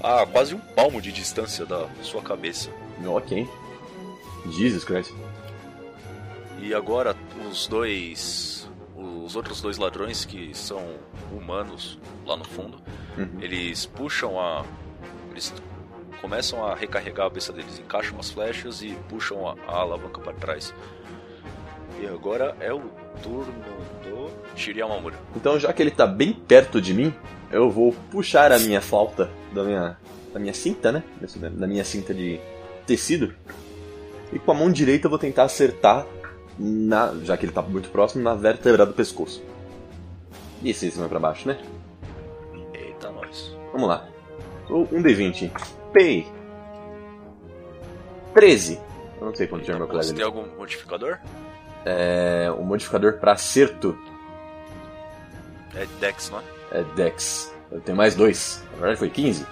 a 0.02 0.26
quase 0.26 0.54
um 0.54 0.58
palmo 0.58 1.00
de 1.00 1.12
distância 1.12 1.64
da 1.64 1.88
sua 2.02 2.22
cabeça. 2.22 2.70
Ok. 3.06 3.48
Jesus 4.50 4.84
Christ. 4.84 5.12
E 6.60 6.74
agora 6.74 7.14
os 7.50 7.66
dois. 7.66 8.68
Os 8.96 9.34
outros 9.36 9.60
dois 9.60 9.76
ladrões 9.78 10.24
que 10.24 10.54
são 10.54 10.82
humanos 11.32 11.98
lá 12.26 12.36
no 12.36 12.44
fundo, 12.44 12.78
Uhum. 13.18 13.28
eles 13.40 13.86
puxam 13.86 14.38
a. 14.38 14.64
Eles 15.30 15.52
começam 16.20 16.64
a 16.64 16.74
recarregar 16.74 17.26
a 17.26 17.28
cabeça 17.30 17.52
deles, 17.52 17.78
encaixam 17.78 18.18
as 18.18 18.30
flechas 18.30 18.82
e 18.82 18.96
puxam 19.08 19.48
a, 19.48 19.56
a 19.66 19.76
alavanca 19.80 20.20
para 20.20 20.32
trás. 20.34 20.72
E 22.00 22.06
agora 22.06 22.56
é 22.60 22.72
o 22.72 22.82
turno 23.22 23.52
do 24.02 24.30
Shiriyamamura. 24.56 25.16
Então, 25.36 25.58
já 25.58 25.72
que 25.72 25.82
ele 25.82 25.90
tá 25.90 26.06
bem 26.06 26.32
perto 26.32 26.80
de 26.80 26.92
mim, 26.94 27.12
eu 27.50 27.70
vou 27.70 27.92
puxar 28.10 28.52
a 28.52 28.58
minha 28.58 28.80
flauta 28.80 29.30
da 29.52 29.64
minha, 29.64 29.96
da 30.32 30.40
minha 30.40 30.54
cinta, 30.54 30.90
né? 30.92 31.02
Da 31.52 31.66
minha 31.66 31.84
cinta 31.84 32.12
de 32.14 32.40
tecido. 32.86 33.34
E 34.32 34.38
com 34.38 34.50
a 34.50 34.54
mão 34.54 34.70
direita 34.70 35.06
eu 35.06 35.10
vou 35.10 35.18
tentar 35.18 35.44
acertar, 35.44 36.06
na, 36.58 37.14
já 37.22 37.36
que 37.36 37.46
ele 37.46 37.52
tá 37.52 37.62
muito 37.62 37.88
próximo, 37.90 38.22
na 38.22 38.34
vértebra 38.34 38.84
do 38.86 38.92
pescoço. 38.92 39.42
E 40.62 40.70
esse 40.70 40.86
em 40.86 40.90
cima 40.90 41.08
pra 41.08 41.18
baixo, 41.18 41.46
né? 41.48 41.58
Eita, 42.72 43.10
nós. 43.10 43.54
Vamos 43.72 43.88
lá. 43.88 44.06
Um 44.70 44.84
D20. 45.02 45.50
Pei. 45.92 46.26
13. 48.34 48.80
Eu 49.20 49.26
não 49.26 49.34
sei 49.34 49.46
quanto 49.46 49.64
tinha 49.64 49.76
meu 49.76 49.86
Você 49.86 49.92
colega. 49.92 50.14
tem 50.14 50.24
algum 50.24 50.56
modificador? 50.56 51.18
É, 51.84 52.50
o 52.58 52.62
modificador 52.64 53.18
pra 53.18 53.32
acerto 53.32 53.96
É 55.74 55.86
Dex, 56.00 56.30
não 56.30 56.38
é? 56.40 56.42
é 56.80 56.82
Dex. 56.96 57.54
Eu 57.70 57.80
tenho 57.80 57.96
mais 57.96 58.14
dois. 58.14 58.64
Na 58.72 58.78
verdade 58.78 58.98
foi 58.98 59.10
15. 59.10 59.46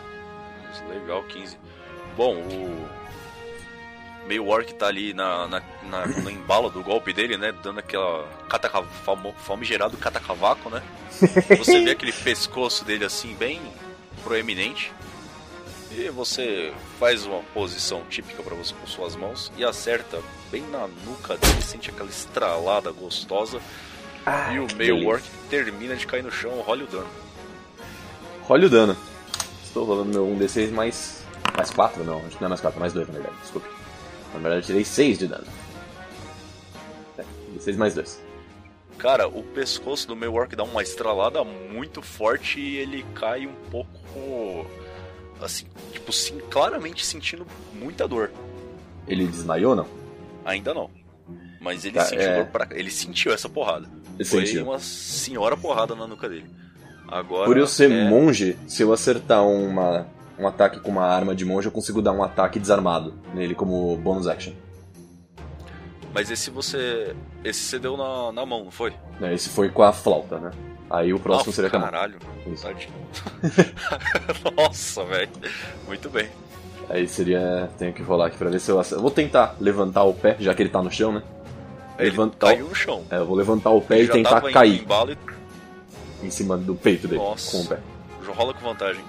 Legal, 0.88 1.22
15. 1.24 1.56
Bom, 2.16 2.36
o 2.36 2.86
meio 4.32 4.46
orc 4.48 4.72
tá 4.74 4.86
ali 4.86 5.12
na, 5.12 5.46
na, 5.46 5.62
na- 5.84 6.06
no 6.06 6.30
embalo 6.30 6.70
do 6.70 6.82
golpe 6.82 7.12
dele, 7.12 7.36
né? 7.36 7.52
Dando 7.62 7.80
aquela 7.80 8.26
cataca, 8.48 8.82
famigerado 9.44 9.96
catacavaco, 9.98 10.70
né? 10.70 10.82
Você 11.58 11.82
vê 11.84 11.90
aquele 11.90 12.12
pescoço 12.12 12.82
dele 12.84 13.04
assim, 13.04 13.34
bem 13.34 13.60
proeminente. 14.24 14.90
E 15.94 16.08
você 16.08 16.72
faz 16.98 17.26
uma 17.26 17.42
posição 17.52 18.02
típica 18.08 18.42
pra 18.42 18.54
você 18.54 18.72
com 18.80 18.86
suas 18.86 19.14
mãos 19.14 19.52
e 19.58 19.62
acerta 19.64 20.18
bem 20.50 20.62
na 20.62 20.88
nuca 21.04 21.36
dele, 21.36 21.60
sente 21.60 21.90
aquela 21.90 22.08
estralada 22.08 22.90
gostosa. 22.90 23.60
e 24.54 24.58
o 24.58 24.66
meio 24.74 25.06
orc 25.06 25.22
termina 25.50 25.94
de 25.94 26.06
cair 26.06 26.22
no 26.22 26.32
chão, 26.32 26.62
rola 26.62 26.84
o 26.84 26.86
dano. 26.86 27.08
Role 28.44 28.64
o 28.64 28.70
dano. 28.70 28.96
Estou 29.62 29.84
rolando 29.84 30.08
meu 30.10 30.26
1d6 30.34 30.70
mais. 30.70 31.22
Mais 31.54 31.70
4? 31.70 32.02
Não, 32.04 32.20
acho 32.20 32.36
que 32.36 32.40
não 32.40 32.46
é 32.46 32.48
mais 32.48 32.60
4, 32.62 32.80
mais 32.80 32.92
2 32.94 33.06
na 33.08 33.12
verdade, 33.12 33.36
desculpe. 33.42 33.68
Na 34.32 34.38
verdade 34.38 34.62
eu 34.62 34.66
tirei 34.66 34.84
6 34.84 35.18
de 35.18 35.26
dano. 35.28 35.46
É, 37.18 37.24
D6 37.56 37.76
mais 37.76 37.94
2. 37.94 38.20
Cara, 38.98 39.26
o 39.28 39.42
pescoço 39.42 40.06
do 40.06 40.14
meu 40.14 40.32
orc 40.34 40.54
dá 40.54 40.62
uma 40.62 40.82
estralada 40.82 41.42
muito 41.44 42.00
forte 42.02 42.60
e 42.60 42.76
ele 42.76 43.04
cai 43.14 43.46
um 43.46 43.54
pouco. 43.70 44.66
Assim, 45.40 45.66
tipo, 45.92 46.12
sim, 46.12 46.38
claramente 46.50 47.04
sentindo 47.04 47.44
muita 47.74 48.06
dor. 48.06 48.30
Ele 49.08 49.26
desmaiou 49.26 49.74
não? 49.74 49.86
Ainda 50.44 50.72
não. 50.72 50.88
Mas 51.60 51.84
ele 51.84 51.94
Tá, 51.94 52.04
sentiu 52.04 52.28
é. 52.28 52.36
dor 52.36 52.46
pra... 52.46 52.68
Ele 52.70 52.90
sentiu 52.90 53.32
essa 53.32 53.48
porrada. 53.48 53.88
Ele 54.18 54.28
Foi 54.28 54.46
sentiu. 54.46 54.64
uma 54.64 54.78
senhora 54.78 55.56
porrada 55.56 55.94
na 55.96 56.06
nuca 56.06 56.28
dele. 56.28 56.46
Agora. 57.08 57.46
Por 57.46 57.56
eu 57.56 57.66
ser 57.66 57.90
é... 57.90 58.08
monge, 58.08 58.56
se 58.68 58.82
eu 58.82 58.92
acertar 58.92 59.44
uma, 59.44 60.06
um 60.42 60.48
ataque 60.48 60.80
com 60.80 60.90
uma 60.90 61.04
arma 61.06 61.34
de 61.34 61.44
monge, 61.44 61.66
eu 61.66 61.72
consigo 61.72 62.02
dar 62.02 62.12
um 62.12 62.22
ataque 62.22 62.58
desarmado 62.58 63.14
nele 63.34 63.54
como 63.54 63.96
bonus 63.96 64.26
action. 64.26 64.52
Mas 66.14 66.30
esse 66.30 66.50
você. 66.50 67.14
Esse 67.42 67.60
você 67.60 67.78
deu 67.78 67.96
na, 67.96 68.32
na 68.32 68.44
mão, 68.44 68.64
não 68.64 68.70
foi? 68.70 68.92
Né, 69.18 69.34
Esse 69.34 69.48
foi 69.48 69.70
com 69.70 69.82
a 69.82 69.92
flauta, 69.92 70.38
né? 70.38 70.50
Aí 70.90 71.12
o 71.14 71.18
próximo 71.18 71.46
Nossa, 71.46 71.52
seria 71.52 71.70
com 71.70 71.76
a 71.76 71.80
mão. 71.80 71.90
Caralho. 71.90 72.18
Isso. 72.46 72.66
Nossa, 74.54 75.04
velho. 75.04 75.30
Muito 75.86 76.10
bem. 76.10 76.28
Aí 76.90 77.08
seria. 77.08 77.70
Tenho 77.78 77.94
que 77.94 78.02
rolar 78.02 78.26
aqui 78.26 78.36
pra 78.36 78.50
ver 78.50 78.60
se 78.60 78.70
eu 78.70 78.78
acerto. 78.78 79.00
Vou 79.00 79.10
tentar 79.10 79.56
levantar 79.58 80.04
o 80.04 80.12
pé, 80.12 80.36
já 80.38 80.52
que 80.54 80.62
ele 80.62 80.68
tá 80.68 80.82
no 80.82 80.90
chão, 80.90 81.12
né? 81.12 81.22
Ele 81.98 82.10
levantar. 82.10 82.48
caiu 82.48 82.68
no 82.68 82.74
chão. 82.74 83.04
É, 83.10 83.16
eu 83.16 83.26
vou 83.26 83.36
levantar 83.36 83.70
o 83.70 83.80
pé 83.80 83.98
Ele 83.98 84.08
e 84.08 84.10
tentar 84.10 84.40
cair 84.52 84.82
em 84.82 85.16
e 86.22 86.26
em 86.26 86.30
cima 86.30 86.56
do 86.56 86.74
peito 86.74 87.08
dele 87.08 87.22
Nossa. 87.22 87.50
com 87.50 87.62
o 87.62 87.66
pé. 87.66 87.78
já 88.24 88.32
rola 88.32 88.54
com 88.54 88.60
vantagem. 88.60 89.04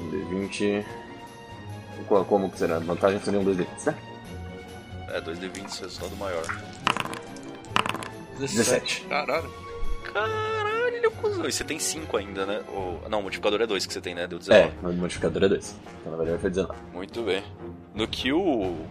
Um 0.00 0.10
D20. 0.10 0.84
Qual- 2.06 2.24
Como 2.24 2.50
que 2.50 2.58
será? 2.58 2.78
Vantagem 2.78 3.20
seria 3.20 3.40
um 3.40 3.44
2D20, 3.44 3.86
né? 3.86 3.94
É, 5.08 5.20
2d20, 5.20 5.80
resultado 5.80 6.16
maior. 6.16 6.44
17. 8.38 9.02
Caralho. 9.08 9.50
Caralho, 10.12 11.10
cuzão. 11.12 11.46
E 11.46 11.52
você 11.52 11.64
tem 11.64 11.78
5 11.78 12.16
ainda, 12.16 12.46
né? 12.46 12.62
Ou... 12.68 13.02
Não, 13.10 13.20
o 13.20 13.22
modificador 13.24 13.60
é 13.60 13.66
2 13.66 13.84
que 13.86 13.92
você 13.92 14.00
tem, 14.00 14.14
né? 14.14 14.26
Deu 14.26 14.38
19. 14.38 14.62
É, 14.82 14.86
o 14.88 14.92
modificador 14.92 15.44
é 15.44 15.48
2. 15.48 15.76
Então 16.00 16.12
na 16.12 16.18
verdade 16.18 16.40
foi 16.40 16.50
19. 16.50 16.78
Muito 16.92 17.22
bem. 17.22 17.42
No 17.94 18.06
que 18.06 18.32
o, 18.32 18.40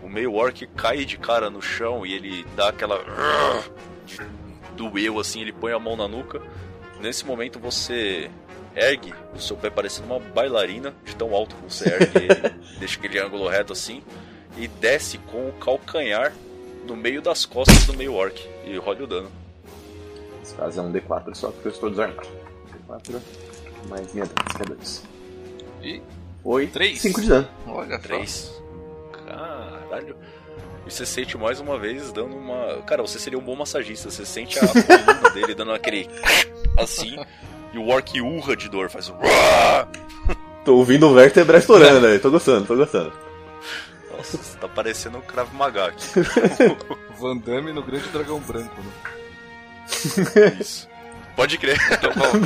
o 0.04 0.10
meio 0.10 0.34
orc 0.36 0.68
cai 0.76 1.06
de 1.06 1.18
cara 1.18 1.50
no 1.50 1.62
chão 1.62 2.06
e 2.06 2.14
ele 2.14 2.46
dá 2.56 2.70
aquela. 2.70 3.00
doeu 4.76 5.20
assim, 5.20 5.42
ele 5.42 5.54
põe 5.54 5.72
a 5.72 5.80
mão 5.80 5.96
na 5.96 6.08
nuca. 6.08 6.42
Nesse 7.00 7.26
momento 7.26 7.60
você 7.60 8.30
ergue 8.78 9.14
o 9.36 9.40
seu 9.40 9.58
pé 9.58 9.70
parecendo 9.70 10.08
uma 10.08 10.20
bailarina, 10.20 10.94
de 11.04 11.16
tão 11.16 11.34
alto 11.34 11.56
que 11.56 11.64
você 11.64 11.90
ergue 11.90 12.18
ele, 12.18 12.56
deixa 12.80 12.98
aquele 12.98 13.20
ângulo 13.20 13.48
reto 13.48 13.74
assim, 13.74 14.04
e 14.58 14.68
desce 14.68 15.18
com 15.18 15.50
o 15.50 15.54
calcanhar 15.54 16.34
no 16.86 16.96
meio 16.96 17.22
das 17.22 17.46
costas 17.46 17.86
do 17.86 17.94
meio 17.94 18.14
orc. 18.14 18.48
E 18.66 18.78
rola 18.78 19.04
o 19.04 19.08
dano. 19.08 19.32
Esse 20.44 20.56
caso 20.56 20.80
é 20.80 20.84
um 20.84 20.92
D4 20.92 21.36
só 21.36 21.52
porque 21.52 21.68
eu 21.68 21.72
estou 21.72 21.90
desarmado. 21.90 22.28
D4 22.88 23.20
mais 23.90 24.14
minha 24.14 24.26
dança, 24.26 24.58
que 24.58 24.62
é 24.64 24.76
2. 24.76 25.04
E 25.84 26.02
Foi 26.44 26.68
Três. 26.68 27.02
5 27.02 27.22
de 27.22 27.28
dano. 27.28 27.48
olha 27.68 27.96
só. 27.98 28.08
3. 28.08 28.62
Caralho. 29.26 30.16
E 30.86 30.92
você 30.92 31.06
sente 31.06 31.38
mais 31.38 31.60
uma 31.60 31.78
vez 31.78 32.12
dando 32.12 32.36
uma. 32.36 32.82
Cara, 32.84 33.02
você 33.02 33.20
seria 33.20 33.38
um 33.38 33.42
bom 33.44 33.56
massagista. 33.56 34.10
Você 34.10 34.26
sente 34.26 34.58
a 34.60 34.68
coluna 34.68 35.30
dele 35.32 35.54
dando 35.54 35.74
aquele. 35.74 36.08
assim. 36.78 37.18
E 37.78 37.80
o 37.80 37.90
orc 37.90 38.20
urra 38.20 38.56
de 38.56 38.68
dor, 38.68 38.90
faz 38.90 39.08
um. 39.08 39.14
Tô 40.66 40.78
ouvindo 40.78 41.08
o 41.08 41.14
vértebra 41.14 41.60
estourando 41.60 42.08
aí, 42.08 42.18
tô 42.18 42.32
gostando, 42.32 42.66
tô 42.66 42.76
gostando. 42.76 43.14
Nossa, 44.12 44.36
você 44.36 44.58
tá 44.58 44.68
parecendo 44.68 45.20
um 45.20 45.22
Krav 45.22 45.48
Maga 45.54 45.86
aqui. 45.86 46.04
Van 47.22 47.38
Damme 47.38 47.72
no 47.72 47.84
Grande 47.84 48.10
Dragão 48.10 48.40
Branco, 48.40 48.76
né? 48.82 50.58
Isso. 50.60 50.90
Pode 51.36 51.60
crer. 51.60 51.78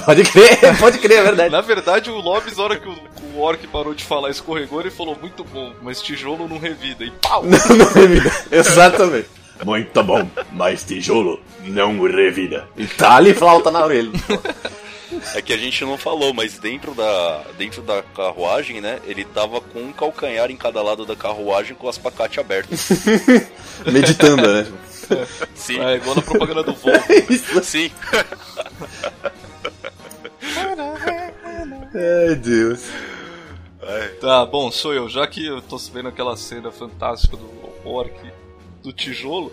Pode 0.06 0.24
crer, 0.24 0.78
pode 0.78 1.00
crer, 1.00 1.20
é 1.20 1.24
verdade. 1.24 1.50
Na 1.50 1.62
verdade, 1.62 2.12
o 2.12 2.20
Lobis, 2.20 2.58
na 2.58 2.64
hora 2.64 2.78
que 2.78 2.90
o, 2.90 2.96
o 3.34 3.40
Orc 3.40 3.66
parou 3.68 3.96
de 3.96 4.04
falar, 4.04 4.30
escorregou, 4.30 4.82
ele 4.82 4.92
falou 4.92 5.18
muito 5.20 5.46
bom, 5.46 5.74
mas 5.82 6.02
tijolo 6.02 6.46
não 6.48 6.60
revida. 6.60 7.06
E 7.06 7.12
pau! 7.12 7.44
Não, 7.44 7.78
não 7.78 7.94
revida. 7.94 8.30
Exatamente. 8.52 9.30
Muito 9.66 10.04
bom, 10.04 10.30
mas 10.52 10.84
tijolo 10.84 11.40
não 11.64 12.02
revida. 12.04 12.68
E 12.76 12.86
tá 12.86 13.16
ali 13.16 13.34
flauta 13.34 13.72
na 13.72 13.86
orelha. 13.86 14.12
É 15.36 15.42
que 15.42 15.54
a 15.54 15.58
gente 15.58 15.84
não 15.84 15.98
falou, 15.98 16.34
mas 16.34 16.58
dentro 16.58 16.94
da, 16.94 17.44
dentro 17.58 17.82
da 17.82 18.02
carruagem, 18.02 18.82
né? 18.82 19.00
Ele 19.06 19.26
tava 19.26 19.60
com 19.62 19.80
um 19.80 19.92
calcanhar 19.92 20.50
em 20.52 20.58
cada 20.58 20.82
lado 20.82 21.06
da 21.06 21.16
carruagem 21.16 21.76
com 21.76 21.88
as 21.88 21.98
pacates 21.98 22.38
abertas. 22.38 22.90
Meditando, 23.86 24.48
né? 24.48 24.68
Sim, 25.56 25.80
É 25.82 25.96
igual 25.96 26.16
na 26.16 26.22
propaganda 26.22 26.64
do 26.64 26.74
Volvo. 26.74 27.04
Isso. 27.30 27.64
sim. 27.64 27.92
Ai, 31.94 32.36
Deus. 32.36 32.86
Tá, 34.20 34.46
bom, 34.46 34.72
sou 34.72 34.94
eu. 34.94 35.10
Já 35.10 35.28
que 35.28 35.46
eu 35.46 35.62
tô 35.62 35.78
vendo 35.78 36.10
aquela 36.10 36.38
cena 36.38 36.72
fantástica 36.72 37.36
do 37.36 37.50
Orc 37.84 38.16
do 38.82 38.94
tijolo, 38.94 39.52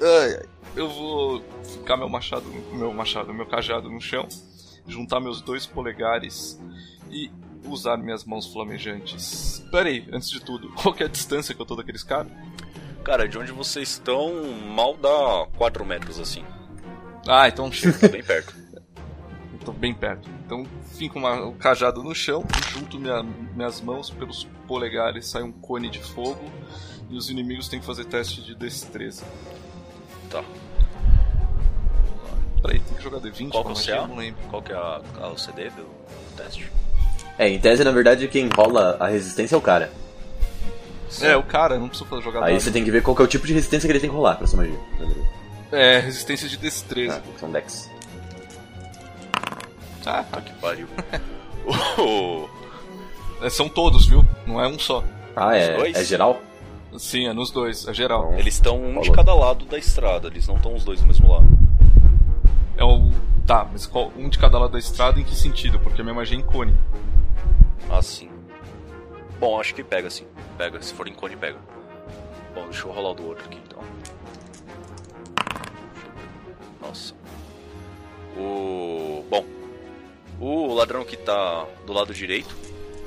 ai, 0.00 0.34
ai, 0.34 0.46
eu 0.76 0.88
vou 0.88 1.42
ficar 1.64 1.96
meu 1.96 2.08
machado, 2.08 2.44
meu 2.72 2.92
machado, 2.92 3.34
meu 3.34 3.46
cajado 3.46 3.90
no 3.90 4.00
chão, 4.00 4.26
juntar 4.86 5.20
meus 5.20 5.40
dois 5.40 5.66
polegares 5.66 6.60
e 7.10 7.30
usar 7.64 7.96
minhas 7.96 8.24
mãos 8.24 8.46
flamejantes. 8.52 9.64
Pera 9.70 9.88
aí, 9.88 10.06
antes 10.12 10.28
de 10.30 10.40
tudo, 10.40 10.70
qual 10.80 10.94
que 10.94 11.02
é 11.02 11.06
a 11.06 11.08
distância 11.08 11.54
que 11.54 11.60
eu 11.60 11.66
tô 11.66 11.76
daqueles 11.76 12.02
caras? 12.02 12.30
Cara, 13.04 13.26
de 13.28 13.36
onde 13.36 13.50
vocês 13.52 13.90
estão, 13.90 14.32
mal 14.74 14.96
dá 14.96 15.46
4 15.56 15.84
metros 15.84 16.20
assim. 16.20 16.44
Ah, 17.26 17.48
então 17.48 17.70
chega. 17.72 17.98
Tá 17.98 18.08
bem 18.08 18.22
perto. 18.22 18.54
Eu 19.52 19.58
tô 19.66 19.72
bem 19.72 19.94
perto. 19.94 20.28
Então 20.44 20.66
fico 20.96 21.18
uma, 21.20 21.40
o 21.46 21.54
cajado 21.54 22.02
no 22.02 22.12
chão, 22.14 22.44
junto 22.72 22.98
minha- 22.98 23.22
minhas 23.22 23.80
mãos 23.80 24.10
pelos 24.10 24.44
polegares, 24.66 25.28
sai 25.28 25.42
um 25.44 25.52
cone 25.52 25.88
de 25.88 26.00
fogo 26.00 26.40
e 27.08 27.16
os 27.16 27.30
inimigos 27.30 27.68
têm 27.68 27.78
que 27.78 27.86
fazer 27.86 28.04
teste 28.06 28.42
de 28.42 28.56
destreza. 28.56 29.24
Tá. 30.30 30.42
Peraí, 32.72 32.80
tem 32.80 32.96
que 32.96 33.02
jogar 33.02 33.18
D20? 33.20 33.50
Qual 33.50 33.64
que 33.64 33.90
é? 33.90 33.96
Eu 33.98 34.06
não 34.08 34.16
lembro. 34.16 34.40
Qual 34.48 34.62
que 34.62 34.72
é 34.72 34.76
a, 34.76 35.00
a- 35.20 35.28
o 35.28 35.38
CD 35.38 35.68
do 35.70 35.86
teste? 36.36 36.70
É, 37.38 37.48
em 37.48 37.58
tese, 37.58 37.84
na 37.84 37.90
verdade, 37.90 38.26
quem 38.28 38.48
rola 38.48 38.96
a 39.00 39.08
resistência 39.08 39.54
é 39.54 39.58
o 39.58 39.60
cara. 39.60 39.90
É, 41.20 41.36
o 41.36 41.42
cara, 41.42 41.78
não 41.78 41.88
preciso 41.88 42.08
fazer 42.08 42.22
jogar 42.22 42.42
Aí 42.44 42.58
você 42.58 42.70
tem 42.70 42.82
que 42.82 42.90
ver 42.90 43.02
qual 43.02 43.14
que 43.14 43.20
é 43.20 43.24
o 43.24 43.28
tipo 43.28 43.46
de 43.46 43.52
resistência 43.52 43.86
que 43.86 43.92
ele 43.92 44.00
tem 44.00 44.08
que 44.08 44.16
rolar 44.16 44.36
pra 44.36 44.44
essa 44.44 44.56
magia. 44.56 44.78
É, 45.70 45.98
resistência 45.98 46.48
de 46.48 46.56
destreza. 46.56 47.22
Ah, 47.26 47.38
são 47.38 47.50
Dex. 47.50 47.90
Ah, 50.06 50.24
Puta 50.24 50.40
que 50.42 50.52
pariu. 50.54 50.88
O- 51.98 52.48
é, 53.40 53.48
são 53.50 53.68
todos, 53.68 54.06
viu? 54.06 54.24
Não 54.46 54.60
é 54.60 54.66
um 54.66 54.78
só. 54.78 55.04
Ah, 55.36 55.54
é, 55.54 55.76
dois? 55.76 55.96
é 55.96 56.04
geral? 56.04 56.40
Sim, 56.98 57.28
é 57.28 57.32
nos 57.32 57.50
dois, 57.50 57.86
é 57.86 57.94
geral. 57.94 58.34
Eles 58.34 58.54
estão 58.54 58.76
um 58.82 59.00
de 59.00 59.08
Falou. 59.08 59.12
cada 59.14 59.34
lado 59.34 59.64
da 59.66 59.78
estrada, 59.78 60.26
eles 60.28 60.46
não 60.48 60.56
estão 60.56 60.74
os 60.74 60.84
dois 60.84 61.00
do 61.00 61.06
mesmo 61.06 61.30
lado. 61.30 61.46
É 62.82 62.84
o. 62.84 63.12
Tá, 63.46 63.64
mas 63.70 63.86
qual, 63.86 64.12
um 64.16 64.28
de 64.28 64.38
cada 64.40 64.58
lado 64.58 64.72
da 64.72 64.78
estrada 64.78 65.20
em 65.20 65.22
que 65.24 65.36
sentido? 65.36 65.78
Porque 65.78 66.00
a 66.00 66.04
minha 66.04 66.14
magia 66.14 66.36
é 66.36 66.40
em 66.40 66.42
cone. 66.42 66.76
Assim. 67.88 68.28
Bom, 69.38 69.60
acho 69.60 69.72
que 69.72 69.84
pega 69.84 70.10
sim. 70.10 70.26
Pega, 70.58 70.82
se 70.82 70.92
for 70.92 71.06
em 71.06 71.14
cone, 71.14 71.36
pega. 71.36 71.58
Bom, 72.52 72.64
deixa 72.64 72.88
eu 72.88 72.92
rolar 72.92 73.10
o 73.10 73.14
do 73.14 73.26
outro 73.28 73.44
aqui 73.44 73.60
então. 73.64 73.78
Nossa. 76.80 77.14
O. 78.36 79.24
Bom. 79.30 79.44
O 80.40 80.74
ladrão 80.74 81.04
que 81.04 81.16
tá 81.16 81.64
do 81.86 81.92
lado 81.92 82.12
direito, 82.12 82.52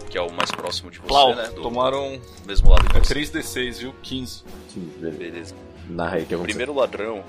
que 0.09 0.17
é 0.17 0.21
o 0.21 0.31
mais 0.31 0.51
próximo 0.51 0.89
de 0.89 0.99
você, 0.99 1.07
Plau, 1.07 1.35
né? 1.35 1.49
Do 1.49 1.61
tomaram. 1.61 2.17
mesmo 2.45 2.69
lado 2.69 2.87
que 2.89 2.95
É 2.97 3.01
você. 3.01 3.13
3d6, 3.13 3.79
viu? 3.79 3.95
15. 4.01 4.43
Sim, 4.69 4.91
beleza. 4.99 5.17
Beleza. 5.17 5.55
Narra 5.89 6.15
aí 6.15 6.23
o 6.23 6.27
que 6.27 6.37
primeiro 6.37 6.73
ladrão 6.73 7.21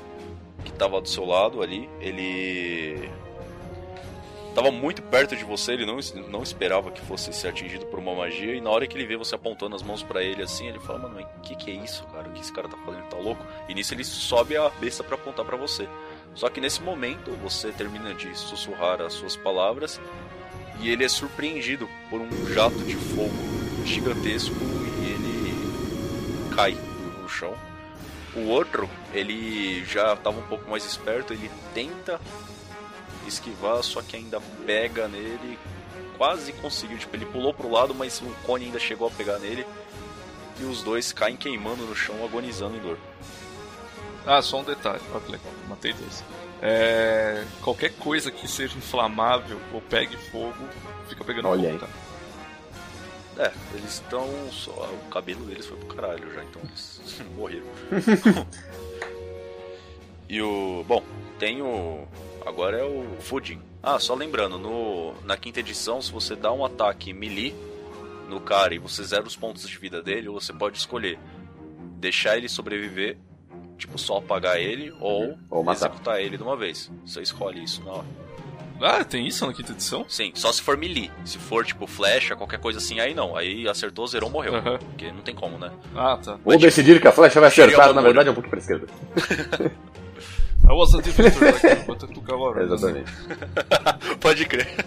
que 0.66 0.72
tava 0.72 1.00
do 1.00 1.08
seu 1.08 1.24
lado 1.24 1.62
ali, 1.62 1.88
ele 2.00 3.08
tava 4.52 4.72
muito 4.72 5.00
perto 5.02 5.36
de 5.36 5.44
você, 5.44 5.72
ele 5.72 5.86
não, 5.86 5.98
não 6.28 6.42
esperava 6.42 6.90
que 6.90 7.00
fosse 7.02 7.32
ser 7.32 7.48
atingido 7.48 7.86
por 7.86 7.98
uma 7.98 8.14
magia, 8.14 8.54
e 8.54 8.60
na 8.60 8.70
hora 8.70 8.86
que 8.86 8.96
ele 8.96 9.06
vê 9.06 9.16
você 9.16 9.34
apontando 9.34 9.76
as 9.76 9.82
mãos 9.82 10.02
pra 10.02 10.22
ele 10.22 10.42
assim, 10.42 10.66
ele 10.66 10.80
fala, 10.80 10.98
mano, 10.98 11.20
o 11.20 11.40
que, 11.40 11.54
que 11.54 11.70
é 11.70 11.74
isso, 11.74 12.04
cara? 12.06 12.28
O 12.28 12.32
que 12.32 12.40
esse 12.40 12.52
cara 12.52 12.68
tá 12.68 12.76
fazendo? 12.84 13.04
Tá 13.04 13.16
louco? 13.16 13.44
E 13.68 13.74
nisso 13.74 13.94
ele 13.94 14.02
sobe 14.02 14.56
a 14.56 14.68
besta 14.68 15.04
pra 15.04 15.14
apontar 15.14 15.44
pra 15.44 15.56
você. 15.56 15.88
Só 16.34 16.48
que 16.48 16.60
nesse 16.60 16.82
momento 16.82 17.30
você 17.42 17.70
termina 17.70 18.12
de 18.12 18.36
sussurrar 18.36 19.00
as 19.00 19.12
suas 19.12 19.36
palavras 19.36 20.00
e 20.80 20.90
ele 20.90 21.04
é 21.04 21.08
surpreendido 21.08 21.88
por 22.10 22.20
um 22.20 22.28
jato 22.52 22.78
de 22.80 22.96
fogo 22.96 23.32
gigantesco 23.84 24.54
e 25.02 25.12
ele 25.12 26.54
cai 26.54 26.76
no 27.22 27.28
chão. 27.28 27.54
O 28.36 28.48
outro, 28.48 28.88
ele 29.14 29.84
já 29.84 30.12
estava 30.12 30.38
um 30.38 30.46
pouco 30.46 30.70
mais 30.70 30.84
esperto, 30.84 31.32
ele 31.32 31.50
tenta 31.72 32.20
esquivar, 33.26 33.82
só 33.82 34.02
que 34.02 34.16
ainda 34.16 34.40
pega 34.66 35.08
nele, 35.08 35.58
quase 36.16 36.52
conseguiu, 36.52 36.98
tipo, 36.98 37.16
ele 37.16 37.26
pulou 37.26 37.54
pro 37.54 37.70
lado, 37.70 37.94
mas 37.94 38.20
o 38.20 38.26
cone 38.44 38.66
ainda 38.66 38.78
chegou 38.78 39.08
a 39.08 39.10
pegar 39.10 39.38
nele. 39.38 39.66
E 40.58 40.64
os 40.64 40.82
dois 40.82 41.12
caem 41.12 41.36
queimando 41.36 41.84
no 41.84 41.94
chão, 41.94 42.24
agonizando 42.24 42.76
em 42.76 42.80
dor. 42.80 42.98
Ah, 44.26 44.40
só 44.40 44.60
um 44.60 44.64
detalhe. 44.64 45.00
Olha 45.12 45.20
que 45.20 45.32
legal, 45.32 45.52
matei 45.68 45.92
dois. 45.92 46.24
É, 46.62 47.44
qualquer 47.60 47.92
coisa 47.96 48.30
que 48.30 48.48
seja 48.48 48.76
inflamável 48.76 49.60
ou 49.72 49.80
pegue 49.80 50.16
fogo, 50.30 50.66
fica 51.08 51.22
pegando 51.24 51.48
Olha 51.48 51.70
fogo, 51.72 51.72
aí. 51.72 51.78
tá? 51.78 52.05
É, 53.38 53.52
eles 53.74 53.94
estão. 53.94 54.26
só 54.50 54.70
O 54.70 55.10
cabelo 55.10 55.44
deles 55.44 55.66
foi 55.66 55.76
pro 55.78 55.94
caralho 55.94 56.32
já, 56.32 56.42
então 56.42 56.62
eles 56.62 57.00
morreram. 57.36 57.66
e 60.28 60.40
o. 60.40 60.84
Bom, 60.86 61.02
tem 61.38 61.60
o. 61.62 62.06
Agora 62.44 62.78
é 62.78 62.84
o 62.84 63.04
Fudin. 63.20 63.60
Ah, 63.82 63.98
só 63.98 64.14
lembrando, 64.14 64.58
no, 64.58 65.14
na 65.22 65.36
quinta 65.36 65.60
edição, 65.60 66.00
se 66.00 66.10
você 66.10 66.34
dá 66.34 66.52
um 66.52 66.64
ataque 66.64 67.12
melee 67.12 67.54
no 68.28 68.40
cara 68.40 68.74
e 68.74 68.78
você 68.78 69.02
zera 69.04 69.24
os 69.24 69.36
pontos 69.36 69.68
de 69.68 69.78
vida 69.78 70.02
dele, 70.02 70.28
você 70.28 70.52
pode 70.52 70.78
escolher 70.78 71.18
deixar 71.98 72.36
ele 72.36 72.48
sobreviver, 72.48 73.16
tipo, 73.78 73.98
só 73.98 74.18
apagar 74.18 74.58
ele, 74.58 74.92
ou, 75.00 75.38
Ou 75.50 75.70
executar 75.70 76.20
ele 76.20 76.36
de 76.36 76.42
uma 76.42 76.56
vez. 76.56 76.90
Você 77.04 77.22
escolhe 77.22 77.62
isso 77.62 77.82
na 77.84 77.92
hora. 77.92 78.25
Ah, 78.80 79.02
tem 79.04 79.26
isso 79.26 79.46
na 79.46 79.52
quinta 79.54 79.72
edição? 79.72 80.04
Sim, 80.08 80.32
só 80.34 80.52
se 80.52 80.60
for 80.60 80.76
melee. 80.76 81.10
Se 81.24 81.38
for, 81.38 81.64
tipo, 81.64 81.86
flecha, 81.86 82.36
qualquer 82.36 82.58
coisa 82.58 82.78
assim, 82.78 83.00
aí 83.00 83.14
não. 83.14 83.34
Aí 83.36 83.66
acertou, 83.66 84.06
zerou, 84.06 84.28
morreu. 84.30 84.52
Porque 84.78 85.10
não 85.10 85.22
tem 85.22 85.34
como, 85.34 85.56
né? 85.58 85.70
Ah, 85.94 86.18
tá. 86.22 86.38
Vou 86.44 86.58
decidir 86.58 87.00
que 87.00 87.08
a 87.08 87.12
flecha 87.12 87.40
vai 87.40 87.48
acertar, 87.48 87.92
na 87.94 88.02
verdade, 88.02 88.28
é 88.28 88.32
um 88.32 88.34
pouquinho 88.34 88.50
pra 88.50 88.58
esquerda. 88.60 88.86
I 90.68 90.72
was 90.72 90.92
a 90.94 90.98
but 90.98 92.02
I 92.02 92.06
took 92.12 92.30
a 92.32 92.34
lot. 92.34 92.58
Exatamente. 92.60 93.10
Pode 94.20 94.44
crer. 94.46 94.84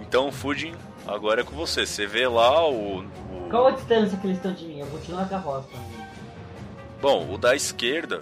Então, 0.00 0.30
Fujin, 0.30 0.74
agora 1.06 1.40
é 1.40 1.44
com 1.44 1.56
você. 1.56 1.86
Você 1.86 2.06
vê 2.06 2.28
lá 2.28 2.68
o. 2.68 2.98
o- 3.00 3.48
Qual 3.50 3.66
a 3.66 3.70
distância 3.70 4.18
que 4.18 4.26
eles 4.26 4.36
estão 4.36 4.52
de 4.52 4.66
mim? 4.66 4.80
Eu 4.80 4.86
continuo 4.88 5.20
na 5.20 5.26
carroça. 5.26 5.68
Bom, 7.00 7.32
o 7.32 7.38
da 7.38 7.56
esquerda 7.56 8.20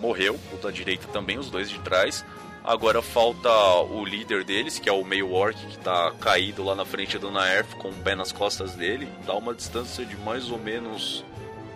morreu, 0.00 0.36
o 0.52 0.56
da 0.56 0.70
direita 0.70 1.06
também, 1.12 1.38
os 1.38 1.48
dois 1.50 1.70
de 1.70 1.78
trás. 1.78 2.24
Agora 2.62 3.00
falta 3.00 3.48
o 3.90 4.04
líder 4.04 4.44
deles, 4.44 4.78
que 4.78 4.88
é 4.88 4.92
o 4.92 5.04
meio 5.04 5.32
orc, 5.32 5.56
que 5.66 5.78
tá 5.78 6.12
caído 6.20 6.62
lá 6.62 6.74
na 6.74 6.84
frente 6.84 7.18
do 7.18 7.30
Naerf 7.30 7.74
com 7.76 7.88
o 7.88 7.94
pé 7.94 8.14
nas 8.14 8.32
costas 8.32 8.74
dele. 8.74 9.08
Dá 9.26 9.34
uma 9.34 9.54
distância 9.54 10.04
de 10.04 10.16
mais 10.18 10.50
ou 10.50 10.58
menos 10.58 11.24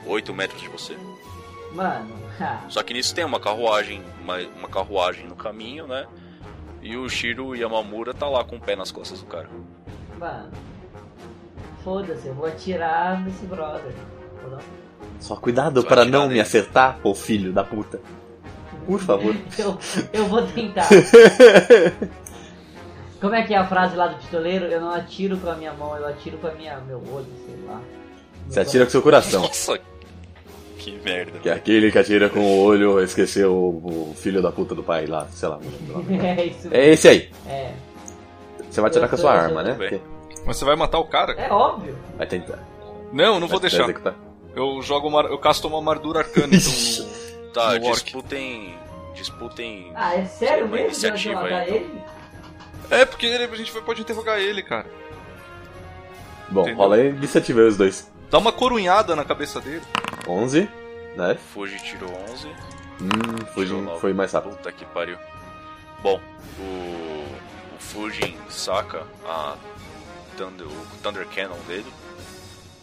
8 0.06 0.32
metros 0.34 0.60
de 0.60 0.68
você. 0.68 0.96
Mano, 1.72 2.14
ha, 2.40 2.60
Só 2.68 2.82
que 2.82 2.92
nisso 2.92 3.14
tem 3.14 3.24
uma 3.24 3.40
carruagem, 3.40 4.02
uma, 4.22 4.38
uma 4.58 4.68
carruagem 4.68 5.26
no 5.26 5.34
caminho, 5.34 5.86
né? 5.86 6.06
E 6.82 6.96
o 6.96 7.08
Shiro 7.08 7.56
Yamamura 7.56 8.12
tá 8.12 8.28
lá 8.28 8.44
com 8.44 8.56
o 8.56 8.60
pé 8.60 8.76
nas 8.76 8.92
costas 8.92 9.20
do 9.20 9.26
cara. 9.26 9.48
mano. 10.18 10.52
Foda-se, 11.82 12.28
eu 12.28 12.34
vou 12.34 12.46
atirar 12.46 13.22
nesse 13.22 13.44
brother. 13.46 13.92
Só 15.20 15.36
cuidado 15.36 15.84
para 15.84 16.04
não 16.04 16.28
me 16.28 16.40
acertar, 16.40 16.98
ô 17.02 17.14
filho 17.14 17.52
da 17.52 17.64
puta. 17.64 18.00
Por 18.86 19.00
favor. 19.00 19.34
Eu, 19.58 19.78
eu 20.12 20.26
vou 20.26 20.42
tentar. 20.46 20.88
Como 23.20 23.34
é 23.34 23.42
que 23.42 23.54
é 23.54 23.56
a 23.56 23.66
frase 23.66 23.96
lá 23.96 24.08
do 24.08 24.16
pistoleiro? 24.16 24.66
Eu 24.66 24.80
não 24.80 24.90
atiro 24.90 25.36
com 25.38 25.48
a 25.48 25.54
minha 25.54 25.72
mão, 25.72 25.96
eu 25.96 26.06
atiro 26.06 26.36
com 26.36 26.46
a 26.46 26.52
minha, 26.52 26.78
meu 26.80 26.98
olho, 27.10 27.26
sei 27.46 27.56
lá. 27.66 27.80
Você 28.48 28.60
atira 28.60 28.84
com 28.84 28.90
seu 28.90 29.00
coração. 29.00 29.40
Nossa, 29.40 29.78
que 30.76 30.98
merda. 31.02 31.38
Que 31.38 31.48
é 31.48 31.52
aquele 31.54 31.90
que 31.90 31.98
atira 31.98 32.28
com 32.28 32.40
o 32.40 32.62
olho 32.64 33.00
esqueceu 33.02 33.54
o, 33.54 34.10
o 34.10 34.14
filho 34.14 34.42
da 34.42 34.52
puta 34.52 34.74
do 34.74 34.82
pai 34.82 35.06
lá, 35.06 35.26
sei 35.30 35.48
lá. 35.48 35.58
É 36.22 36.44
isso. 36.44 36.68
É 36.70 36.88
esse 36.90 37.08
aí. 37.08 37.30
É. 37.46 37.72
Você 38.70 38.80
vai 38.82 38.90
atirar 38.90 39.08
com 39.08 39.14
a 39.14 39.18
sua 39.18 39.32
arma, 39.32 39.62
né? 39.62 39.72
Porque 39.74 40.00
Mas 40.44 40.58
você 40.58 40.64
vai 40.66 40.76
matar 40.76 40.98
o 40.98 41.06
cara? 41.06 41.32
É 41.32 41.50
óbvio. 41.50 41.96
Vai 42.18 42.26
tentar. 42.26 42.58
Não, 43.10 43.40
não 43.40 43.48
vou 43.48 43.58
Vai 43.58 43.70
deixar. 43.70 43.84
executar. 43.84 44.14
Eu 44.54 44.82
jogo 44.82 45.08
uma, 45.08 45.22
eu 45.22 45.38
casto 45.38 45.66
uma 45.66 45.78
armadura 45.78 46.18
arcana, 46.20 46.54
então. 46.54 47.13
Tá, 47.54 47.78
no 47.78 47.86
orc. 47.86 48.02
disputem. 48.04 48.78
Disputem. 49.14 49.92
Ah, 49.94 50.14
é 50.16 50.24
sério 50.26 50.68
mesmo? 50.68 50.86
iniciativa 50.86 51.40
aí, 51.44 51.62
então. 51.62 51.74
ele? 51.76 52.02
É, 52.90 53.04
porque 53.04 53.26
ele- 53.26 53.44
a 53.44 53.56
gente 53.56 53.72
pode 53.82 54.00
interrogar 54.02 54.38
ele, 54.38 54.62
cara. 54.62 54.86
Bom, 56.50 56.62
Entendeu? 56.62 56.76
rola 56.78 56.96
aí 56.96 57.08
iniciativa 57.08 57.60
aí 57.60 57.66
os 57.68 57.76
dois. 57.76 58.10
Dá 58.30 58.38
uma 58.38 58.52
corunhada 58.52 59.14
na 59.16 59.24
cabeça 59.24 59.60
dele. 59.60 59.82
11, 60.28 60.68
né? 61.16 61.36
Fuji 61.52 61.78
tirou 61.82 62.10
11. 62.30 62.48
Hum, 63.00 63.44
nove. 63.82 64.00
foi 64.00 64.12
mais 64.12 64.32
rápido. 64.32 64.56
Puta 64.56 64.70
que 64.72 64.84
pariu. 64.86 65.16
Bom, 66.02 66.20
o, 66.58 66.62
o 66.62 67.78
Fujin 67.78 68.36
saca 68.50 69.04
a 69.26 69.56
Thunder, 70.36 70.66
o 70.66 70.86
Thunder 71.02 71.26
Cannon 71.28 71.58
dele. 71.66 71.86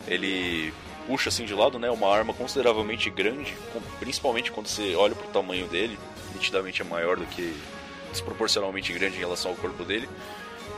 Ele 0.08 0.74
puxa 1.08 1.30
assim 1.30 1.46
de 1.46 1.54
lado, 1.54 1.80
né? 1.80 1.90
Uma 1.90 2.14
arma 2.14 2.34
consideravelmente 2.34 3.10
grande, 3.10 3.56
principalmente 4.00 4.52
quando 4.52 4.68
você 4.68 4.96
olha 4.96 5.16
pro 5.16 5.28
tamanho 5.30 5.68
dele, 5.68 5.98
nitidamente 6.34 6.82
é 6.82 6.86
maior 6.86 7.18
do 7.18 7.26
que 7.26 7.56
desproporcionalmente 8.12 8.92
grande 8.94 9.16
em 9.16 9.20
relação 9.20 9.52
ao 9.52 9.58
corpo 9.58 9.84
dele. 9.84 10.08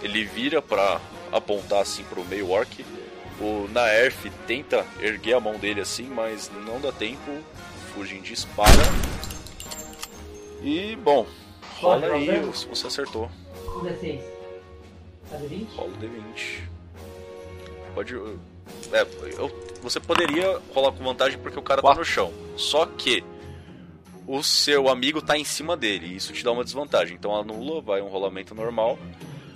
Ele 0.01 0.23
vira 0.25 0.61
pra 0.61 0.99
apontar 1.31 1.81
assim 1.81 2.03
pro 2.03 2.23
meio 2.25 2.49
orc. 2.49 2.85
O 3.39 3.67
Naerf 3.71 4.29
tenta 4.45 4.85
erguer 4.99 5.33
a 5.33 5.39
mão 5.39 5.57
dele 5.57 5.81
assim, 5.81 6.03
mas 6.03 6.51
não 6.65 6.79
dá 6.79 6.91
tempo. 6.91 7.31
O 7.31 7.93
Fujin 7.93 8.21
dispara. 8.21 8.71
E, 10.61 10.95
bom, 10.95 11.25
rola 11.79 12.07
aí 12.13 12.27
se 12.53 12.67
você 12.67 12.87
acertou. 12.87 13.29
16. 13.81 14.21
Cadê 15.29 15.47
20? 15.47 15.75
Rola 15.75 15.89
o 15.89 15.97
D20. 15.97 16.61
Pode. 17.95 18.15
É, 18.91 19.05
eu- 19.37 19.51
você 19.81 19.99
poderia 19.99 20.59
rolar 20.73 20.91
com 20.91 21.03
vantagem 21.03 21.37
porque 21.39 21.57
o 21.59 21.61
cara 21.61 21.81
tá 21.81 21.87
Quatro. 21.87 21.99
no 22.01 22.05
chão. 22.05 22.31
Só 22.55 22.85
que 22.85 23.23
o 24.25 24.41
seu 24.41 24.87
amigo 24.87 25.21
tá 25.21 25.37
em 25.37 25.43
cima 25.43 25.75
dele. 25.75 26.07
E 26.07 26.15
isso 26.15 26.31
te 26.33 26.43
dá 26.43 26.51
uma 26.51 26.63
desvantagem. 26.63 27.15
Então 27.15 27.35
anula, 27.35 27.81
vai 27.81 28.01
um 28.01 28.07
rolamento 28.07 28.55
normal. 28.55 28.97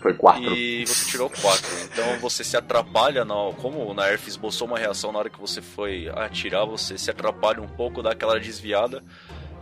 Foi 0.01 0.13
4. 0.13 0.43
E 0.53 0.85
você 0.85 1.09
tirou 1.09 1.29
4. 1.29 1.65
Então 1.85 2.19
você 2.19 2.43
se 2.43 2.55
atrapalha. 2.57 3.23
Na, 3.25 3.33
como 3.61 3.79
o 3.85 3.93
Naerf 3.93 4.27
esboçou 4.27 4.67
uma 4.67 4.77
reação 4.77 5.11
na 5.11 5.19
hora 5.19 5.29
que 5.29 5.39
você 5.39 5.61
foi 5.61 6.09
atirar, 6.13 6.65
você 6.65 6.97
se 6.97 7.09
atrapalha 7.09 7.61
um 7.61 7.67
pouco, 7.67 8.03
dá 8.03 8.11
aquela 8.11 8.39
desviada. 8.39 9.03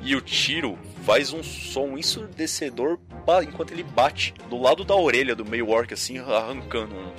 E 0.01 0.15
o 0.15 0.21
tiro 0.21 0.77
faz 1.03 1.31
um 1.31 1.41
som 1.41 1.97
ensurdecedor 1.97 2.99
enquanto 3.43 3.71
ele 3.71 3.81
bate 3.83 4.33
do 4.49 4.61
lado 4.61 4.83
da 4.83 4.95
orelha 4.95 5.35
do 5.35 5.45
meio 5.45 5.69
orc, 5.69 5.91
assim, 5.93 6.19
arrancando 6.19 6.93
um, 6.93 7.11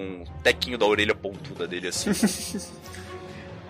um 0.00 0.24
tequinho 0.42 0.78
da 0.78 0.86
orelha 0.86 1.14
pontuda 1.14 1.66
dele, 1.66 1.88
assim. 1.88 2.10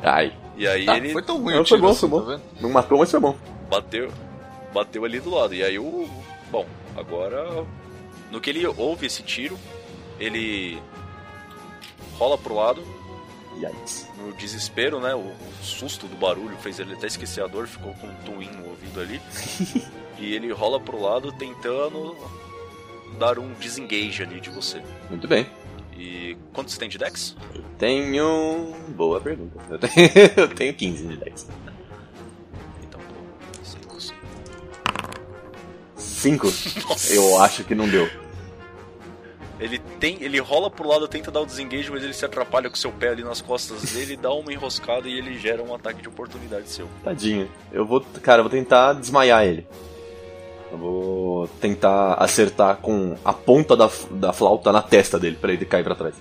Ai, 0.02 0.32
E 0.56 0.66
aí 0.66 0.88
Ah, 0.88 0.96
ele 0.96 1.12
foi 1.12 1.22
tão 1.22 1.38
ruim 1.42 1.54
Não, 1.54 1.62
o 1.62 1.66
foi 1.66 1.76
tiro 1.78 1.80
bom, 1.82 1.88
assim, 1.90 2.00
foi 2.00 2.08
bom. 2.08 2.24
tá 2.24 2.40
não 2.60 2.70
matou, 2.70 2.98
mas 2.98 3.10
foi 3.10 3.20
bom. 3.20 3.36
bateu, 3.68 4.10
bateu 4.72 5.04
ali 5.04 5.18
do 5.20 5.30
lado. 5.30 5.54
E 5.54 5.62
aí 5.62 5.78
o. 5.78 6.08
Bom, 6.50 6.66
agora. 6.96 7.64
No 8.30 8.40
que 8.40 8.50
ele 8.50 8.66
ouve 8.66 9.06
esse 9.06 9.22
tiro, 9.22 9.58
ele 10.20 10.80
rola 12.18 12.36
pro 12.36 12.54
lado, 12.54 12.82
Yikes. 13.56 14.06
no 14.18 14.32
desespero, 14.34 15.00
né? 15.00 15.14
O, 15.14 15.18
o 15.20 15.64
susto 15.64 16.06
do 16.06 16.14
barulho 16.16 16.56
fez 16.58 16.78
ele 16.78 16.92
até 16.92 17.06
esquecer 17.06 17.42
a 17.42 17.46
dor, 17.46 17.66
ficou 17.66 17.94
com 17.94 18.06
um 18.06 18.14
twin 18.16 18.50
no 18.50 18.68
ouvido 18.68 19.00
ali. 19.00 19.20
e 20.18 20.34
ele 20.34 20.52
rola 20.52 20.78
pro 20.78 21.00
lado 21.00 21.32
tentando 21.32 22.14
dar 23.18 23.38
um 23.38 23.52
disengage 23.54 24.22
ali 24.22 24.40
de 24.40 24.50
você. 24.50 24.82
Muito 25.08 25.26
bem. 25.26 25.46
E 25.98 26.36
quanto 26.52 26.70
você 26.70 26.78
tem 26.78 26.88
de 26.88 26.96
Dex? 26.96 27.36
Eu 27.52 27.62
tenho. 27.76 28.72
Boa 28.90 29.20
pergunta. 29.20 29.58
Eu 29.68 29.78
tenho, 29.80 30.10
eu 30.36 30.48
tenho 30.48 30.72
15 30.72 31.06
de 31.08 31.16
10. 31.16 31.48
Então, 32.84 33.00
cinco, 33.64 34.00
cinco. 35.96 36.46
5? 36.46 36.88
Nossa. 36.88 37.12
Eu 37.12 37.42
acho 37.42 37.64
que 37.64 37.74
não 37.74 37.88
deu. 37.88 38.08
Ele 39.58 39.80
tem, 39.98 40.22
ele 40.22 40.38
rola 40.38 40.70
pro 40.70 40.86
lado, 40.86 41.08
tenta 41.08 41.32
dar 41.32 41.40
o 41.40 41.46
desengage, 41.46 41.90
mas 41.90 42.04
ele 42.04 42.12
se 42.12 42.24
atrapalha 42.24 42.70
com 42.70 42.76
seu 42.76 42.92
pé 42.92 43.08
ali 43.08 43.24
nas 43.24 43.40
costas 43.40 43.92
dele, 43.92 44.16
dá 44.16 44.32
uma 44.32 44.52
enroscada 44.52 45.08
e 45.08 45.18
ele 45.18 45.36
gera 45.36 45.60
um 45.64 45.74
ataque 45.74 46.00
de 46.00 46.08
oportunidade 46.08 46.68
seu. 46.68 46.88
Tadinho. 47.02 47.50
Eu 47.72 47.84
vou. 47.84 48.00
Cara, 48.22 48.38
eu 48.38 48.44
vou 48.44 48.50
tentar 48.50 48.92
desmaiar 48.92 49.44
ele. 49.44 49.66
Eu 50.70 50.78
vou 50.78 51.48
tentar 51.60 52.14
acertar 52.14 52.76
com 52.76 53.16
a 53.24 53.32
ponta 53.32 53.76
da, 53.76 53.90
da 54.10 54.32
flauta 54.32 54.70
na 54.70 54.82
testa 54.82 55.18
dele, 55.18 55.36
pra 55.40 55.52
ele 55.52 55.64
cair 55.64 55.82
pra 55.82 55.94
trás. 55.94 56.14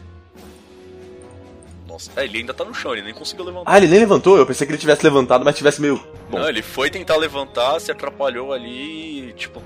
Nossa, 1.88 2.12
é, 2.16 2.24
ele 2.26 2.40
ainda 2.40 2.54
tá 2.54 2.64
no 2.64 2.74
chão, 2.74 2.94
ele 2.94 3.02
nem 3.02 3.14
conseguiu 3.14 3.44
levantar. 3.46 3.72
Ah, 3.72 3.78
ele 3.78 3.88
nem 3.88 4.00
levantou? 4.00 4.38
Eu 4.38 4.46
pensei 4.46 4.66
que 4.66 4.72
ele 4.72 4.80
tivesse 4.80 5.04
levantado, 5.04 5.44
mas 5.44 5.58
tivesse 5.58 5.82
meio. 5.82 5.98
Bom, 6.30 6.40
Não, 6.40 6.48
ele 6.48 6.62
foi 6.62 6.90
tentar 6.90 7.18
levantar, 7.18 7.80
se 7.82 7.92
atrapalhou 7.92 8.54
ali 8.54 9.30
e, 9.30 9.34
tipo, 9.34 9.62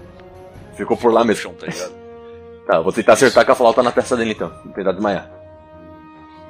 ficou 0.76 0.98
por 0.98 1.14
lá 1.14 1.24
mesmo. 1.24 1.44
chão, 1.44 1.54
tá 1.54 1.68
ligado? 1.68 2.02
Tá, 2.66 2.76
eu 2.76 2.84
vou 2.84 2.94
tentar 2.94 3.14
acertar 3.14 3.44
com 3.44 3.52
a 3.52 3.56
flauta 3.56 3.82
na 3.82 3.92
testa 3.92 4.16
dele 4.16 4.32
então. 4.32 4.50
Tentar 4.76 4.92
desmaiar. 4.92 5.30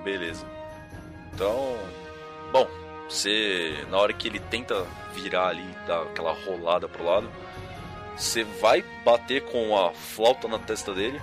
Beleza. 0.04 0.46
Então, 1.34 1.74
bom, 2.52 2.68
você 3.08 3.74
na 3.90 3.98
hora 3.98 4.12
que 4.12 4.28
ele 4.28 4.38
tenta 4.40 4.86
virar 5.16 5.48
ali, 5.48 5.66
dar 5.88 6.02
aquela 6.02 6.34
rolada 6.34 6.88
pro 6.90 7.06
lado, 7.06 7.30
você 8.18 8.44
vai 8.44 8.84
bater 9.04 9.42
com 9.44 9.78
a 9.78 9.92
flauta 9.94 10.48
na 10.48 10.60
testa 10.60 10.94
dele. 10.94 11.22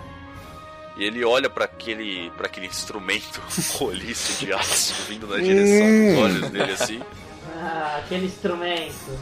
E 0.96 1.04
ele 1.04 1.24
olha 1.24 1.48
pra 1.48 1.64
aquele 1.64 2.30
para 2.30 2.46
aquele 2.46 2.66
instrumento 2.66 3.40
roliço 3.78 4.44
de 4.44 4.52
aço 4.52 4.94
vindo 5.08 5.26
na 5.28 5.36
direção 5.38 5.86
dos 5.86 6.18
olhos 6.24 6.50
dele 6.50 6.72
assim. 6.72 7.00
Ah, 7.56 8.00
aquele 8.04 8.26
instrumento. 8.26 9.18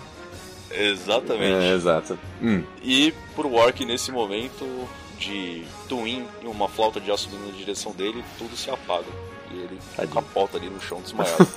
Exatamente. 0.70 1.64
É, 1.64 1.74
exato. 1.74 2.18
Hum, 2.42 2.62
E 2.82 3.12
pro 3.34 3.52
Orc 3.54 3.84
nesse 3.84 4.10
momento 4.10 4.88
de 5.18 5.64
twin 5.88 6.26
e 6.42 6.46
uma 6.46 6.68
flauta 6.68 6.98
de 7.00 7.10
aço 7.10 7.28
vindo 7.30 7.46
na 7.50 7.56
direção 7.56 7.92
dele, 7.92 8.24
tudo 8.38 8.56
se 8.56 8.70
apaga. 8.70 9.06
E 9.50 9.54
ele 9.58 9.78
Tadinho. 9.94 10.14
capota 10.14 10.56
ali 10.56 10.68
no 10.68 10.80
chão 10.80 11.00
desmaiado. 11.00 11.46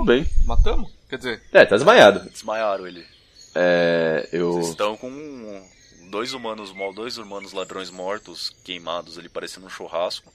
Muito 0.00 0.06
bem. 0.06 0.26
Matamos? 0.46 0.90
Quer 1.08 1.16
dizer, 1.18 1.42
É, 1.52 1.64
tá 1.66 1.76
desmaiado. 1.76 2.28
Desmaiaram 2.30 2.86
ele. 2.86 3.06
É, 3.54 4.28
eu. 4.32 4.52
Vocês 4.54 4.68
estão 4.68 4.96
com 4.96 5.68
dois 6.08 6.32
humanos, 6.32 6.72
dois 6.94 7.18
humanos 7.18 7.52
ladrões 7.52 7.90
mortos, 7.90 8.50
queimados 8.64 9.18
ali, 9.18 9.28
parecendo 9.28 9.66
um 9.66 9.70
churrasco. 9.70 10.32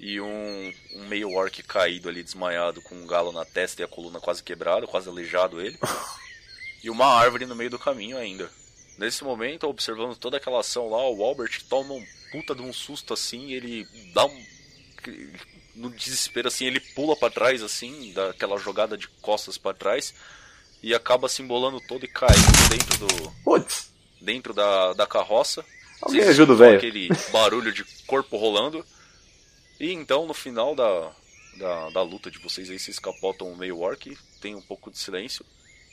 E 0.00 0.20
um, 0.20 0.72
um 0.96 1.06
meio 1.06 1.30
orc 1.32 1.62
caído 1.62 2.08
ali, 2.08 2.22
desmaiado, 2.22 2.80
com 2.80 2.94
um 2.94 3.06
galo 3.06 3.30
na 3.30 3.44
testa 3.44 3.82
e 3.82 3.84
a 3.84 3.88
coluna 3.88 4.18
quase 4.18 4.42
quebrada, 4.42 4.86
quase 4.86 5.08
aleijado 5.08 5.60
ele. 5.60 5.78
E 6.84 6.90
uma 6.90 7.06
árvore 7.06 7.46
no 7.46 7.54
meio 7.54 7.70
do 7.70 7.78
caminho 7.78 8.18
ainda. 8.18 8.50
Nesse 8.98 9.22
momento, 9.22 9.68
observando 9.68 10.16
toda 10.16 10.38
aquela 10.38 10.58
ação 10.58 10.90
lá, 10.90 11.08
o 11.08 11.22
Albert 11.22 11.62
toma 11.68 11.94
um 11.94 12.04
puta 12.32 12.56
de 12.56 12.62
um 12.62 12.72
susto 12.72 13.14
assim, 13.14 13.52
ele 13.52 13.86
dá 14.12 14.26
um. 14.26 14.44
No 15.74 15.90
desespero 15.90 16.48
assim, 16.48 16.66
ele 16.66 16.80
pula 16.80 17.16
pra 17.16 17.30
trás 17.30 17.62
assim, 17.62 18.12
daquela 18.12 18.58
jogada 18.58 18.96
de 18.96 19.08
costas 19.08 19.56
pra 19.56 19.72
trás, 19.72 20.14
e 20.82 20.94
acaba 20.94 21.28
se 21.28 21.42
embolando 21.42 21.80
todo 21.80 22.04
e 22.04 22.08
caindo 22.08 22.68
dentro 22.68 22.98
do, 22.98 23.30
Putz, 23.42 23.92
dentro 24.20 24.52
da, 24.52 24.92
da 24.92 25.06
carroça. 25.06 25.64
Alguém 26.00 26.22
ajuda 26.22 26.52
o 26.52 26.56
velho. 26.56 26.76
Aquele 26.76 27.08
barulho 27.30 27.72
de 27.72 27.84
corpo 28.06 28.36
rolando. 28.36 28.84
E 29.78 29.92
então, 29.92 30.26
no 30.26 30.34
final 30.34 30.74
da, 30.74 31.12
da, 31.56 31.90
da 31.90 32.02
luta 32.02 32.30
de 32.30 32.38
vocês 32.38 32.68
aí, 32.68 32.78
vocês 32.78 32.98
capotam 32.98 33.50
o 33.50 33.56
meio 33.56 33.80
orc, 33.80 34.16
tem 34.40 34.54
um 34.54 34.62
pouco 34.62 34.90
de 34.90 34.98
silêncio. 34.98 35.44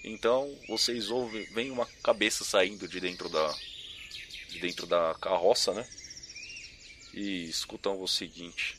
Então, 0.03 0.55
vocês 0.67 1.09
ouvem, 1.09 1.43
vem 1.53 1.71
uma 1.71 1.85
cabeça 2.03 2.43
saindo 2.43 2.87
de 2.87 2.99
dentro 2.99 3.29
da 3.29 3.53
de 4.49 4.59
dentro 4.59 4.87
da 4.87 5.15
carroça, 5.21 5.73
né? 5.73 5.87
E 7.13 7.45
escutam 7.45 8.01
o 8.01 8.07
seguinte. 8.07 8.78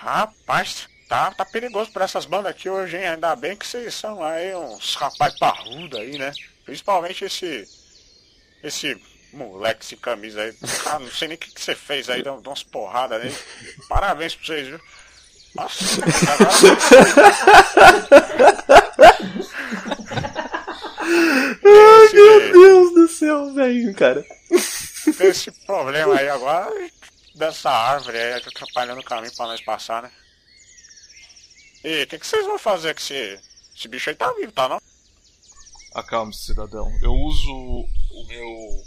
Rapaz, 0.00 0.88
tá, 1.08 1.30
tá 1.32 1.44
perigoso 1.44 1.90
pra 1.90 2.04
essas 2.04 2.26
bandas 2.26 2.50
aqui 2.50 2.68
hoje, 2.68 2.96
hein? 2.96 3.08
Ainda 3.08 3.34
bem 3.34 3.56
que 3.56 3.66
vocês 3.66 3.94
são 3.94 4.22
aí 4.22 4.54
uns 4.54 4.94
rapaz 4.94 5.38
parrudo 5.38 5.96
aí, 5.96 6.18
né? 6.18 6.32
Principalmente 6.64 7.24
esse. 7.24 7.66
Esse 8.62 9.00
moleque 9.32 9.84
sem 9.84 9.98
camisa 9.98 10.42
aí. 10.42 10.54
Ah, 10.86 10.98
não 10.98 11.10
sei 11.10 11.28
nem 11.28 11.36
o 11.36 11.40
que, 11.40 11.50
que 11.50 11.60
você 11.60 11.74
fez 11.74 12.10
aí, 12.10 12.22
deu 12.22 12.40
deu 12.40 12.50
umas 12.50 12.62
porradas 12.62 13.22
aí. 13.22 13.34
Parabéns 13.88 14.34
pra 14.34 14.46
vocês, 14.46 14.68
viu? 14.68 14.80
Nossa, 15.54 16.02
agora. 16.32 16.52
Meu 22.12 22.52
Deus 22.52 22.94
do 22.94 23.08
céu, 23.08 23.54
velho, 23.54 23.94
cara. 23.94 24.24
Tem 25.16 25.28
esse 25.28 25.50
problema 25.66 26.18
aí 26.18 26.28
agora 26.28 26.90
dessa 27.36 27.70
árvore 27.70 28.18
aí 28.18 28.32
atrapalhando 28.34 29.00
o 29.00 29.04
caminho 29.04 29.34
pra 29.34 29.46
nós 29.46 29.60
passar, 29.60 30.02
né? 30.02 30.10
E 31.84 32.02
o 32.02 32.06
que, 32.06 32.18
que 32.18 32.26
vocês 32.26 32.44
vão 32.44 32.58
fazer 32.58 32.94
com 32.94 33.00
esse. 33.00 33.40
Esse 33.76 33.88
bicho 33.88 34.10
aí 34.10 34.16
tá 34.16 34.32
vivo, 34.32 34.52
tá 34.52 34.68
não? 34.68 34.80
acalme-se, 35.96 36.44
cidadão. 36.44 36.92
Eu 37.02 37.14
uso 37.14 37.50
o 37.52 38.26
meu. 38.28 38.84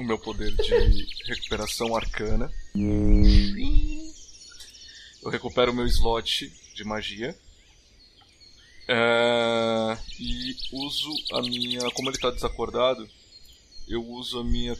o 0.00 0.04
meu 0.04 0.18
poder 0.18 0.54
de 0.54 1.06
recuperação 1.26 1.96
arcana. 1.96 2.52
Eu 5.22 5.30
recupero 5.30 5.72
o 5.72 5.74
meu 5.74 5.86
slot 5.86 6.52
de 6.74 6.84
magia. 6.84 7.36
É, 8.88 9.98
e 10.18 10.56
uso 10.72 11.10
a 11.32 11.42
minha. 11.42 11.90
Como 11.92 12.10
ele 12.10 12.18
tá 12.18 12.30
desacordado, 12.30 13.08
eu 13.88 14.04
uso 14.04 14.40
a 14.40 14.44
minha 14.44 14.76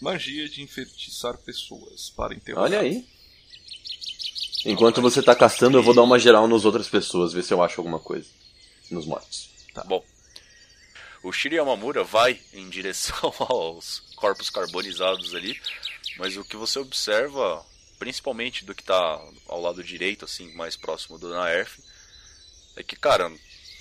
magia 0.00 0.48
de 0.48 0.62
enfeitiçar 0.62 1.36
pessoas 1.38 2.10
para 2.10 2.34
interrogar. 2.34 2.64
Olha 2.64 2.80
aí. 2.80 3.06
Enquanto 4.64 5.00
você 5.00 5.22
tá 5.22 5.34
castando, 5.34 5.78
eu 5.78 5.82
vou 5.82 5.94
dar 5.94 6.02
uma 6.02 6.18
geral 6.18 6.46
nas 6.46 6.64
outras 6.64 6.88
pessoas, 6.88 7.32
ver 7.32 7.42
se 7.42 7.52
eu 7.52 7.62
acho 7.62 7.80
alguma 7.80 7.98
coisa. 7.98 8.28
Nos 8.90 9.06
mortos. 9.06 9.50
Tá 9.72 9.84
bom. 9.84 10.04
O 11.22 11.32
Shiri 11.32 11.56
Yamamura 11.56 12.02
vai 12.02 12.40
em 12.52 12.68
direção 12.68 13.32
aos 13.40 14.00
corpos 14.16 14.50
carbonizados 14.50 15.34
ali, 15.34 15.60
mas 16.18 16.36
o 16.36 16.44
que 16.44 16.56
você 16.56 16.78
observa, 16.78 17.64
principalmente 17.98 18.64
do 18.64 18.74
que 18.74 18.82
tá 18.82 19.20
ao 19.46 19.60
lado 19.60 19.84
direito, 19.84 20.24
assim, 20.24 20.52
mais 20.54 20.76
próximo 20.76 21.18
do 21.18 21.28
Naerf, 21.28 21.78
é 22.76 22.82
que, 22.82 22.96
cara, 22.96 23.30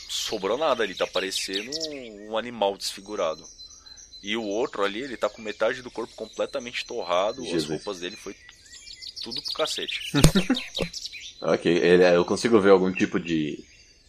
sobrou 0.10 0.58
nada 0.58 0.84
ali, 0.84 0.96
tá 0.96 1.08
parecendo 1.08 1.72
um, 1.90 2.32
um 2.32 2.38
animal 2.38 2.78
desfigurado. 2.78 3.46
E 4.22 4.36
o 4.36 4.44
outro 4.44 4.84
ali, 4.84 5.02
ele 5.02 5.16
tá 5.18 5.30
com 5.30 5.42
metade 5.42 5.82
do 5.82 5.90
corpo 5.92 6.14
completamente 6.16 6.86
torrado, 6.86 7.44
Jesus. 7.44 7.64
as 7.64 7.70
roupas 7.70 8.00
dele 8.00 8.16
foi 8.18 8.36
tudo 9.24 9.42
pro 9.42 9.54
cacete. 9.54 10.00
Ok, 11.42 11.72
ele- 11.72 12.04
eu 12.04 12.26
consigo 12.26 12.60
ver 12.60 12.72
algum 12.72 12.92
tipo 12.92 13.18
de, 13.18 13.64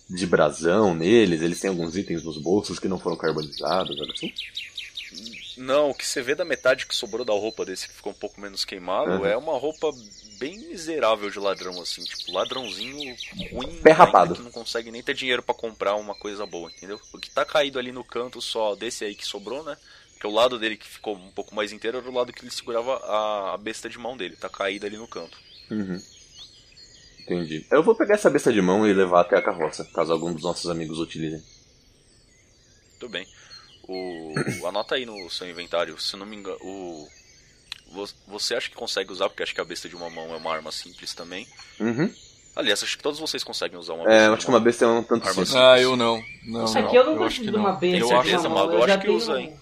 de 0.08 0.26
brasão 0.26 0.94
neles, 0.96 1.40
eles 1.42 1.60
têm 1.60 1.70
alguns 1.70 1.96
itens 1.96 2.24
nos 2.24 2.36
bolsos 2.38 2.80
que 2.80 2.88
não 2.88 2.98
foram 2.98 3.16
carbonizados, 3.16 3.96
algo 4.00 4.12
assim? 4.12 4.34
Não, 5.56 5.90
o 5.90 5.94
que 5.94 6.04
você 6.04 6.20
vê 6.22 6.34
da 6.34 6.44
metade 6.44 6.86
que 6.86 6.94
sobrou 6.96 7.24
da 7.24 7.32
roupa 7.32 7.64
desse 7.64 7.86
que 7.88 7.94
ficou 7.94 8.10
um 8.10 8.16
pouco 8.16 8.40
menos 8.40 8.64
queimado 8.64 9.12
Uhum. 9.12 9.26
é 9.26 9.36
uma 9.36 9.56
roupa 9.58 9.92
bem 10.38 10.58
miserável 10.58 11.30
de 11.30 11.38
ladrão, 11.38 11.80
assim, 11.80 12.02
tipo, 12.02 12.32
ladrãozinho 12.32 13.16
ruim, 13.52 13.80
Pé 13.80 13.92
rapado. 13.92 14.34
que 14.34 14.42
não 14.42 14.50
consegue 14.50 14.90
nem 14.90 15.02
ter 15.02 15.14
dinheiro 15.14 15.42
pra 15.42 15.54
comprar 15.54 15.94
uma 15.94 16.16
coisa 16.16 16.44
boa, 16.46 16.68
entendeu? 16.70 17.00
O 17.12 17.18
que 17.18 17.30
tá 17.30 17.44
caído 17.44 17.78
ali 17.78 17.92
no 17.92 18.02
canto 18.02 18.40
só 18.42 18.74
desse 18.74 19.04
aí 19.04 19.14
que 19.14 19.24
sobrou, 19.26 19.62
né? 19.62 19.76
Porque 20.20 20.26
o 20.26 20.36
lado 20.36 20.58
dele 20.58 20.76
que 20.76 20.86
ficou 20.86 21.16
um 21.16 21.30
pouco 21.30 21.54
mais 21.54 21.72
inteiro 21.72 21.96
era 21.96 22.06
o 22.06 22.12
lado 22.12 22.30
que 22.30 22.42
ele 22.44 22.50
segurava 22.50 22.94
a, 22.96 23.54
a 23.54 23.56
besta 23.56 23.88
de 23.88 23.98
mão 23.98 24.18
dele, 24.18 24.36
tá 24.36 24.50
caída 24.50 24.86
ali 24.86 24.98
no 24.98 25.08
canto. 25.08 25.38
Uhum. 25.70 25.98
Entendi. 27.20 27.64
Eu 27.70 27.82
vou 27.82 27.94
pegar 27.94 28.16
essa 28.16 28.28
besta 28.28 28.52
de 28.52 28.60
mão 28.60 28.86
e 28.86 28.92
levar 28.92 29.22
até 29.22 29.38
a 29.38 29.42
carroça, 29.42 29.82
caso 29.94 30.12
algum 30.12 30.30
dos 30.34 30.42
nossos 30.42 30.68
amigos 30.70 30.98
utilizem. 30.98 31.42
Tudo 32.98 33.12
bem. 33.12 33.26
O, 33.88 34.34
anota 34.68 34.94
aí 34.96 35.06
no 35.06 35.30
seu 35.30 35.48
inventário, 35.48 35.98
se 35.98 36.14
não 36.18 36.26
me 36.26 36.36
engano, 36.36 36.58
o 36.60 37.08
vo- 37.90 38.08
você 38.28 38.54
acha 38.54 38.68
que 38.68 38.76
consegue 38.76 39.10
usar, 39.10 39.30
porque 39.30 39.42
acho 39.42 39.54
que 39.54 39.60
a 39.62 39.64
besta 39.64 39.88
de 39.88 39.96
uma 39.96 40.10
mão 40.10 40.34
é 40.34 40.36
uma 40.36 40.52
arma 40.52 40.70
simples 40.70 41.14
também. 41.14 41.48
Uhum. 41.80 42.12
Aliás, 42.54 42.82
acho 42.82 42.94
que 42.98 43.02
todos 43.02 43.18
vocês 43.18 43.42
conseguem 43.42 43.78
usar 43.78 43.94
uma 43.94 44.02
É, 44.04 44.06
besta 44.08 44.22
eu 44.24 44.28
de 44.28 44.34
acho 44.34 44.44
que 44.44 44.52
uma 44.52 44.60
besta 44.60 44.84
é 44.84 44.88
um 44.88 45.02
tanto 45.02 45.26
Arma 45.26 45.46
simples. 45.46 45.54
Ah, 45.54 45.80
eu 45.80 45.96
não. 45.96 46.22
Não, 46.44 46.64
Isso 46.66 46.74
não. 46.74 46.86
aqui 46.86 46.96
eu 46.96 47.04
não 47.06 47.26
que 47.26 47.40
de 47.40 47.56
uma 47.56 47.72
besta. 47.72 48.06
Eu 48.06 48.84
acho 48.84 48.98
que 49.00 49.08
usa, 49.08 49.40
hein? 49.40 49.59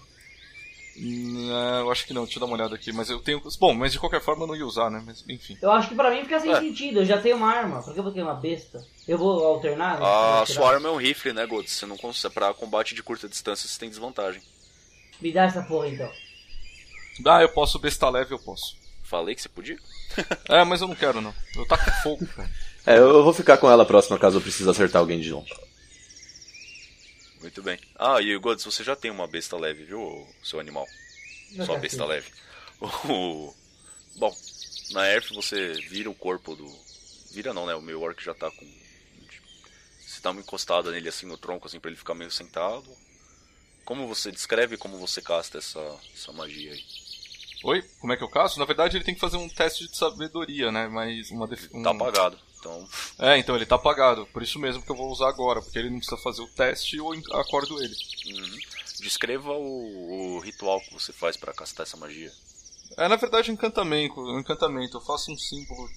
Não, 1.01 1.79
eu 1.79 1.91
acho 1.91 2.05
que 2.05 2.13
não, 2.13 2.23
deixa 2.23 2.37
eu 2.37 2.41
dar 2.41 2.45
uma 2.47 2.55
olhada 2.55 2.75
aqui, 2.75 2.91
mas 2.91 3.09
eu 3.09 3.19
tenho. 3.19 3.41
Bom, 3.59 3.73
mas 3.73 3.93
de 3.93 3.99
qualquer 3.99 4.21
forma 4.21 4.43
eu 4.43 4.47
não 4.47 4.55
ia 4.55 4.65
usar, 4.65 4.89
né? 4.89 5.01
Mas 5.05 5.23
enfim. 5.29 5.57
Eu 5.61 5.71
acho 5.71 5.87
que 5.89 5.95
pra 5.95 6.11
mim 6.11 6.23
fica 6.23 6.39
sem 6.39 6.51
É. 6.51 6.59
sentido, 6.59 6.99
eu 6.99 7.05
já 7.05 7.21
tenho 7.21 7.37
uma 7.37 7.49
arma, 7.49 7.81
por 7.81 7.93
que 7.93 7.99
eu 7.99 8.03
vou 8.03 8.11
ter 8.11 8.21
uma 8.21 8.33
besta? 8.33 8.83
Eu 9.07 9.17
vou 9.17 9.43
alternar? 9.45 9.99
né? 9.99 10.05
A 10.05 10.35
Vou 10.37 10.45
tirar. 10.45 10.59
sua 10.59 10.73
arma 10.73 10.89
é 10.89 10.91
um 10.91 10.97
rifle, 10.97 11.31
né, 11.33 11.45
Gold? 11.45 11.69
Você 11.69 11.85
não 11.85 11.95
consegue. 11.97 12.33
Pra 12.33 12.53
combate 12.53 12.93
de 12.93 13.01
curta 13.01 13.29
distância 13.29 13.67
você 13.67 13.79
tem 13.79 13.89
desvantagem. 13.89 14.41
Me 15.21 15.31
dá 15.31 15.43
essa 15.45 15.61
porra 15.61 15.87
então. 15.87 16.11
Ah, 17.25 17.41
eu 17.41 17.49
posso 17.49 17.79
besta 17.79 18.09
leve, 18.09 18.33
eu 18.33 18.39
posso. 18.39 18.75
Falei 19.03 19.35
que 19.35 19.41
você 19.41 19.49
podia? 19.49 19.77
É, 20.49 20.63
mas 20.65 20.81
eu 20.81 20.87
não 20.87 20.95
quero 20.95 21.21
não. 21.21 21.33
Eu 21.55 21.65
taco 21.67 21.89
fogo, 22.03 22.25
cara. 22.35 22.49
É, 22.85 22.97
eu 22.97 23.23
vou 23.23 23.33
ficar 23.33 23.57
com 23.57 23.69
ela 23.69 23.85
próxima 23.85 24.17
caso 24.17 24.37
eu 24.37 24.41
precise 24.41 24.67
acertar 24.69 24.99
alguém 24.99 25.19
de 25.19 25.31
longe. 25.31 25.53
Muito 27.41 27.61
bem. 27.63 27.79
Ah, 27.95 28.21
e 28.21 28.37
Gods, 28.37 28.65
você 28.65 28.83
já 28.83 28.95
tem 28.95 29.09
uma 29.11 29.27
besta 29.27 29.57
leve, 29.57 29.85
viu, 29.85 30.27
seu 30.43 30.59
animal? 30.59 30.85
Meu 31.51 31.65
Só 31.65 31.77
besta 31.77 32.05
leve. 32.05 32.29
O- 32.81 33.53
Bom, 34.15 34.33
na 34.91 35.05
Earth 35.11 35.29
você 35.33 35.73
vira 35.89 36.09
o 36.09 36.15
corpo 36.15 36.55
do. 36.55 36.65
Vira 37.31 37.53
não, 37.53 37.65
né? 37.65 37.75
O 37.75 37.81
meu 37.81 38.01
orc 38.01 38.23
já 38.23 38.33
tá 38.33 38.49
com. 38.49 38.65
Você 39.99 40.21
dá 40.21 40.31
uma 40.31 40.41
encostada 40.41 40.89
nele 40.91 41.09
assim 41.09 41.25
no 41.25 41.37
tronco, 41.37 41.67
assim, 41.67 41.79
pra 41.79 41.89
ele 41.89 41.97
ficar 41.97 42.13
meio 42.15 42.31
sentado. 42.31 42.89
Como 43.85 44.07
você 44.07 44.31
descreve 44.31 44.77
como 44.77 44.97
você 44.97 45.21
casta 45.21 45.57
essa, 45.57 45.79
essa 46.13 46.31
magia 46.31 46.71
aí? 46.71 46.83
Oi? 47.63 47.81
Como 47.99 48.13
é 48.13 48.17
que 48.17 48.23
eu 48.23 48.29
caso? 48.29 48.59
Na 48.59 48.65
verdade 48.65 48.95
ele 48.97 49.03
tem 49.03 49.13
que 49.13 49.19
fazer 49.19 49.37
um 49.37 49.49
teste 49.49 49.87
de 49.87 49.97
sabedoria, 49.97 50.71
né? 50.71 50.87
Mas 50.87 51.29
uma 51.31 51.47
def... 51.47 51.67
Tá 51.83 51.91
apagado. 51.91 52.39
Então, 52.59 52.87
É, 53.19 53.37
então 53.37 53.55
ele 53.55 53.65
tá 53.65 53.75
apagado. 53.75 54.25
Por 54.27 54.43
isso 54.43 54.59
mesmo 54.59 54.83
que 54.83 54.91
eu 54.91 54.95
vou 54.95 55.09
usar 55.11 55.29
agora, 55.29 55.61
porque 55.61 55.79
ele 55.79 55.89
não 55.89 55.97
precisa 55.99 56.21
fazer 56.21 56.41
o 56.41 56.47
teste 56.47 56.95
e 56.95 56.99
eu 56.99 57.09
acordo 57.39 57.81
ele. 57.81 57.95
uhum. 58.27 58.57
descreva 58.99 59.51
o, 59.53 60.35
o 60.35 60.39
ritual 60.39 60.81
que 60.81 60.93
você 60.93 61.13
faz 61.13 61.37
pra 61.37 61.53
castar 61.53 61.85
essa 61.85 61.95
magia. 61.95 62.31
É, 62.97 63.07
na 63.07 63.15
verdade, 63.15 63.49
encantamento. 63.51 64.19
um 64.19 64.39
encantamento. 64.39 64.97
Eu 64.97 65.01
faço 65.01 65.31
um 65.31 65.37
símbolo 65.37 65.87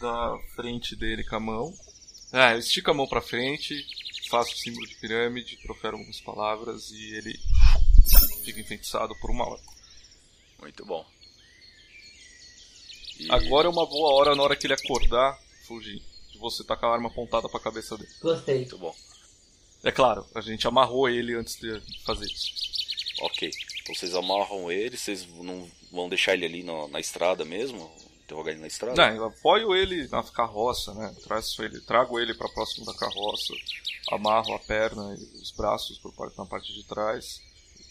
da 0.00 0.36
frente 0.56 0.96
dele 0.96 1.22
com 1.22 1.36
a 1.36 1.40
mão. 1.40 1.72
É, 2.32 2.54
eu 2.54 2.58
estico 2.58 2.90
a 2.90 2.94
mão 2.94 3.06
pra 3.06 3.20
frente, 3.20 3.86
faço 4.28 4.52
o 4.54 4.56
símbolo 4.56 4.86
de 4.88 4.94
pirâmide, 4.96 5.56
profero 5.62 5.96
algumas 5.96 6.20
palavras 6.20 6.90
e 6.90 7.14
ele 7.14 7.38
fica 8.44 8.58
enfeitiçado 8.60 9.14
por 9.20 9.30
uma 9.30 9.46
hora. 9.48 9.60
Muito 10.58 10.84
bom. 10.84 11.06
E- 13.20 13.30
Agora 13.30 13.68
é 13.68 13.70
uma 13.70 13.86
boa 13.86 14.14
hora 14.14 14.34
na 14.34 14.42
hora 14.42 14.56
que 14.56 14.66
ele 14.66 14.74
acordar, 14.74 15.38
fugir. 15.72 16.02
De 16.30 16.38
você 16.38 16.62
tá 16.64 16.76
com 16.76 16.86
a 16.86 16.92
arma 16.92 17.08
apontada 17.08 17.48
pra 17.48 17.60
cabeça 17.60 17.96
dele. 17.96 18.10
Gostei. 18.20 18.56
Muito 18.56 18.78
bom. 18.78 18.94
É 19.84 19.90
claro, 19.90 20.24
a 20.34 20.40
gente 20.40 20.66
amarrou 20.66 21.08
ele 21.08 21.34
antes 21.34 21.56
de 21.56 21.80
fazer 22.04 22.26
isso. 22.26 22.52
Ok. 23.20 23.50
Então 23.82 23.94
vocês 23.94 24.14
amarram 24.14 24.70
ele, 24.70 24.96
vocês 24.96 25.26
não 25.26 25.68
vão 25.90 26.08
deixar 26.08 26.34
ele 26.34 26.46
ali 26.46 26.62
na, 26.62 26.88
na 26.88 27.00
estrada 27.00 27.44
mesmo? 27.44 27.90
interrogar 28.24 28.52
ele 28.52 28.60
na 28.60 28.66
estrada? 28.66 28.96
Não, 28.96 29.16
eu 29.16 29.24
apoio 29.26 29.74
ele 29.74 30.08
na 30.08 30.22
carroça, 30.22 30.94
né? 30.94 31.14
Traço 31.22 31.62
ele, 31.62 31.80
trago 31.80 32.18
ele 32.18 32.34
para 32.34 32.48
próximo 32.48 32.86
da 32.86 32.94
carroça, 32.94 33.52
amarro 34.10 34.54
a 34.54 34.58
perna 34.58 35.14
e 35.18 35.38
os 35.40 35.50
braços 35.50 35.98
por 35.98 36.12
parte, 36.14 36.38
na 36.38 36.46
parte 36.46 36.72
de 36.72 36.84
trás 36.84 37.40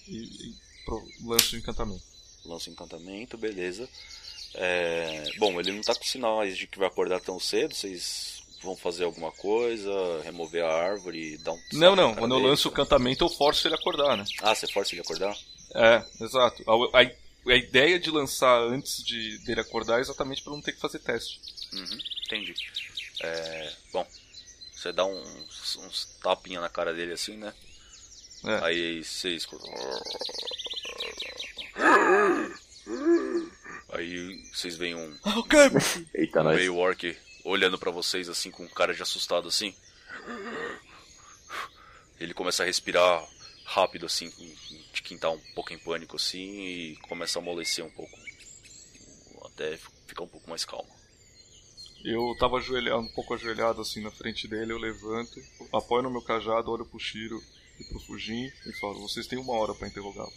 e, 0.08 0.18
e 0.18 0.56
pro, 0.86 1.06
lanço 1.24 1.56
o 1.56 1.60
encantamento. 1.60 2.04
Lança 2.46 2.70
o 2.70 2.74
encantamento, 2.74 3.38
beleza. 3.38 3.88
É, 4.56 5.24
Bom, 5.38 5.60
ele 5.60 5.72
não 5.72 5.82
tá 5.82 5.96
com 5.96 6.04
sinais 6.04 6.58
de 6.58 6.68
que 6.68 6.78
vai 6.78 6.88
acordar 6.88 7.20
tão 7.22 7.40
cedo, 7.40 7.74
vocês 7.74 8.42
vão 8.62 8.76
fazer 8.76 9.06
alguma 9.06 9.32
coisa, 9.32 9.92
remover 10.24 10.64
a 10.64 10.74
árvore, 10.74 11.38
dar 11.38 11.54
um. 11.54 11.60
Não, 11.74 11.96
não, 11.96 12.14
quando 12.16 12.36
eu 12.36 12.40
lanço 12.40 12.68
o 12.70 12.72
encantamento 12.72 13.24
eu 13.24 13.30
forço 13.30 13.68
ele 13.68 13.76
a 13.76 13.78
acordar, 13.78 14.18
né? 14.18 14.26
Ah, 14.42 14.54
você 14.54 14.68
força 14.68 14.94
ele 14.94 15.02
a 15.02 15.04
acordar? 15.04 15.36
É, 15.74 16.06
exato. 16.24 16.64
A, 16.70 17.02
a- 17.02 17.22
a 17.48 17.56
ideia 17.56 18.00
de 18.00 18.12
lançar 18.12 18.62
antes 18.62 19.04
de, 19.04 19.40
dele 19.40 19.62
acordar 19.62 19.98
é 19.98 20.02
exatamente 20.02 20.44
para 20.44 20.54
não 20.54 20.62
ter 20.62 20.74
que 20.74 20.80
fazer 20.80 21.00
teste. 21.00 21.40
Uhum, 21.74 21.98
entendi. 22.28 22.54
É, 23.24 23.74
bom, 23.92 24.06
você 24.76 24.92
dá 24.92 25.06
uns, 25.06 25.76
uns 25.78 26.06
tapinha 26.22 26.60
na 26.62 26.70
cara 26.70 26.94
dele 26.94 27.14
assim, 27.14 27.38
né? 27.38 27.52
É. 28.44 28.66
Aí 28.66 29.04
você 29.04 29.30
escuta. 29.30 29.66
Aí 33.92 34.42
vocês 34.54 34.76
veem 34.78 34.96
um, 34.96 35.18
Eita, 36.16 36.42
um 36.42 36.44
nós. 36.44 36.58
meio 36.58 36.78
orc 36.78 37.18
olhando 37.44 37.78
pra 37.78 37.92
vocês 37.92 38.30
assim 38.30 38.52
com 38.52 38.68
cara 38.70 38.94
de 38.94 39.02
assustado 39.02 39.48
assim. 39.48 39.76
Ele 42.20 42.34
começa 42.34 42.64
a 42.64 42.66
respirar 42.66 43.26
rápido 43.66 44.06
assim, 44.06 44.30
de 44.94 45.02
quem 45.02 45.18
tá 45.18 45.30
um 45.30 45.40
pouco 45.56 45.74
em 45.74 45.78
pânico 45.78 46.16
assim 46.16 46.40
e 46.40 46.96
começa 47.08 47.40
a 47.40 47.42
amolecer 47.42 47.84
um 47.84 47.90
pouco. 47.90 48.18
Até 49.46 49.78
ficar 50.08 50.24
um 50.24 50.28
pouco 50.28 50.50
mais 50.50 50.64
calmo. 50.64 50.90
Eu 52.04 52.36
tava 52.40 52.58
ajoelhado, 52.58 53.00
um 53.02 53.14
pouco 53.14 53.34
ajoelhado 53.34 53.82
assim 53.82 54.02
na 54.02 54.12
frente 54.12 54.48
dele, 54.48 54.72
eu 54.74 54.78
levanto, 54.78 55.40
apoio 55.72 56.02
no 56.04 56.10
meu 56.12 56.22
cajado, 56.22 56.72
olho 56.72 56.86
pro 56.86 57.00
Shiro 57.00 57.40
e 57.80 57.84
pro 57.86 58.00
Fujin 58.00 58.52
e 58.66 58.74
falo, 58.80 59.00
vocês 59.02 59.28
têm 59.28 59.38
uma 59.38 59.54
hora 59.54 59.76
para 59.76 59.88
interrogá-lo, 59.88 60.34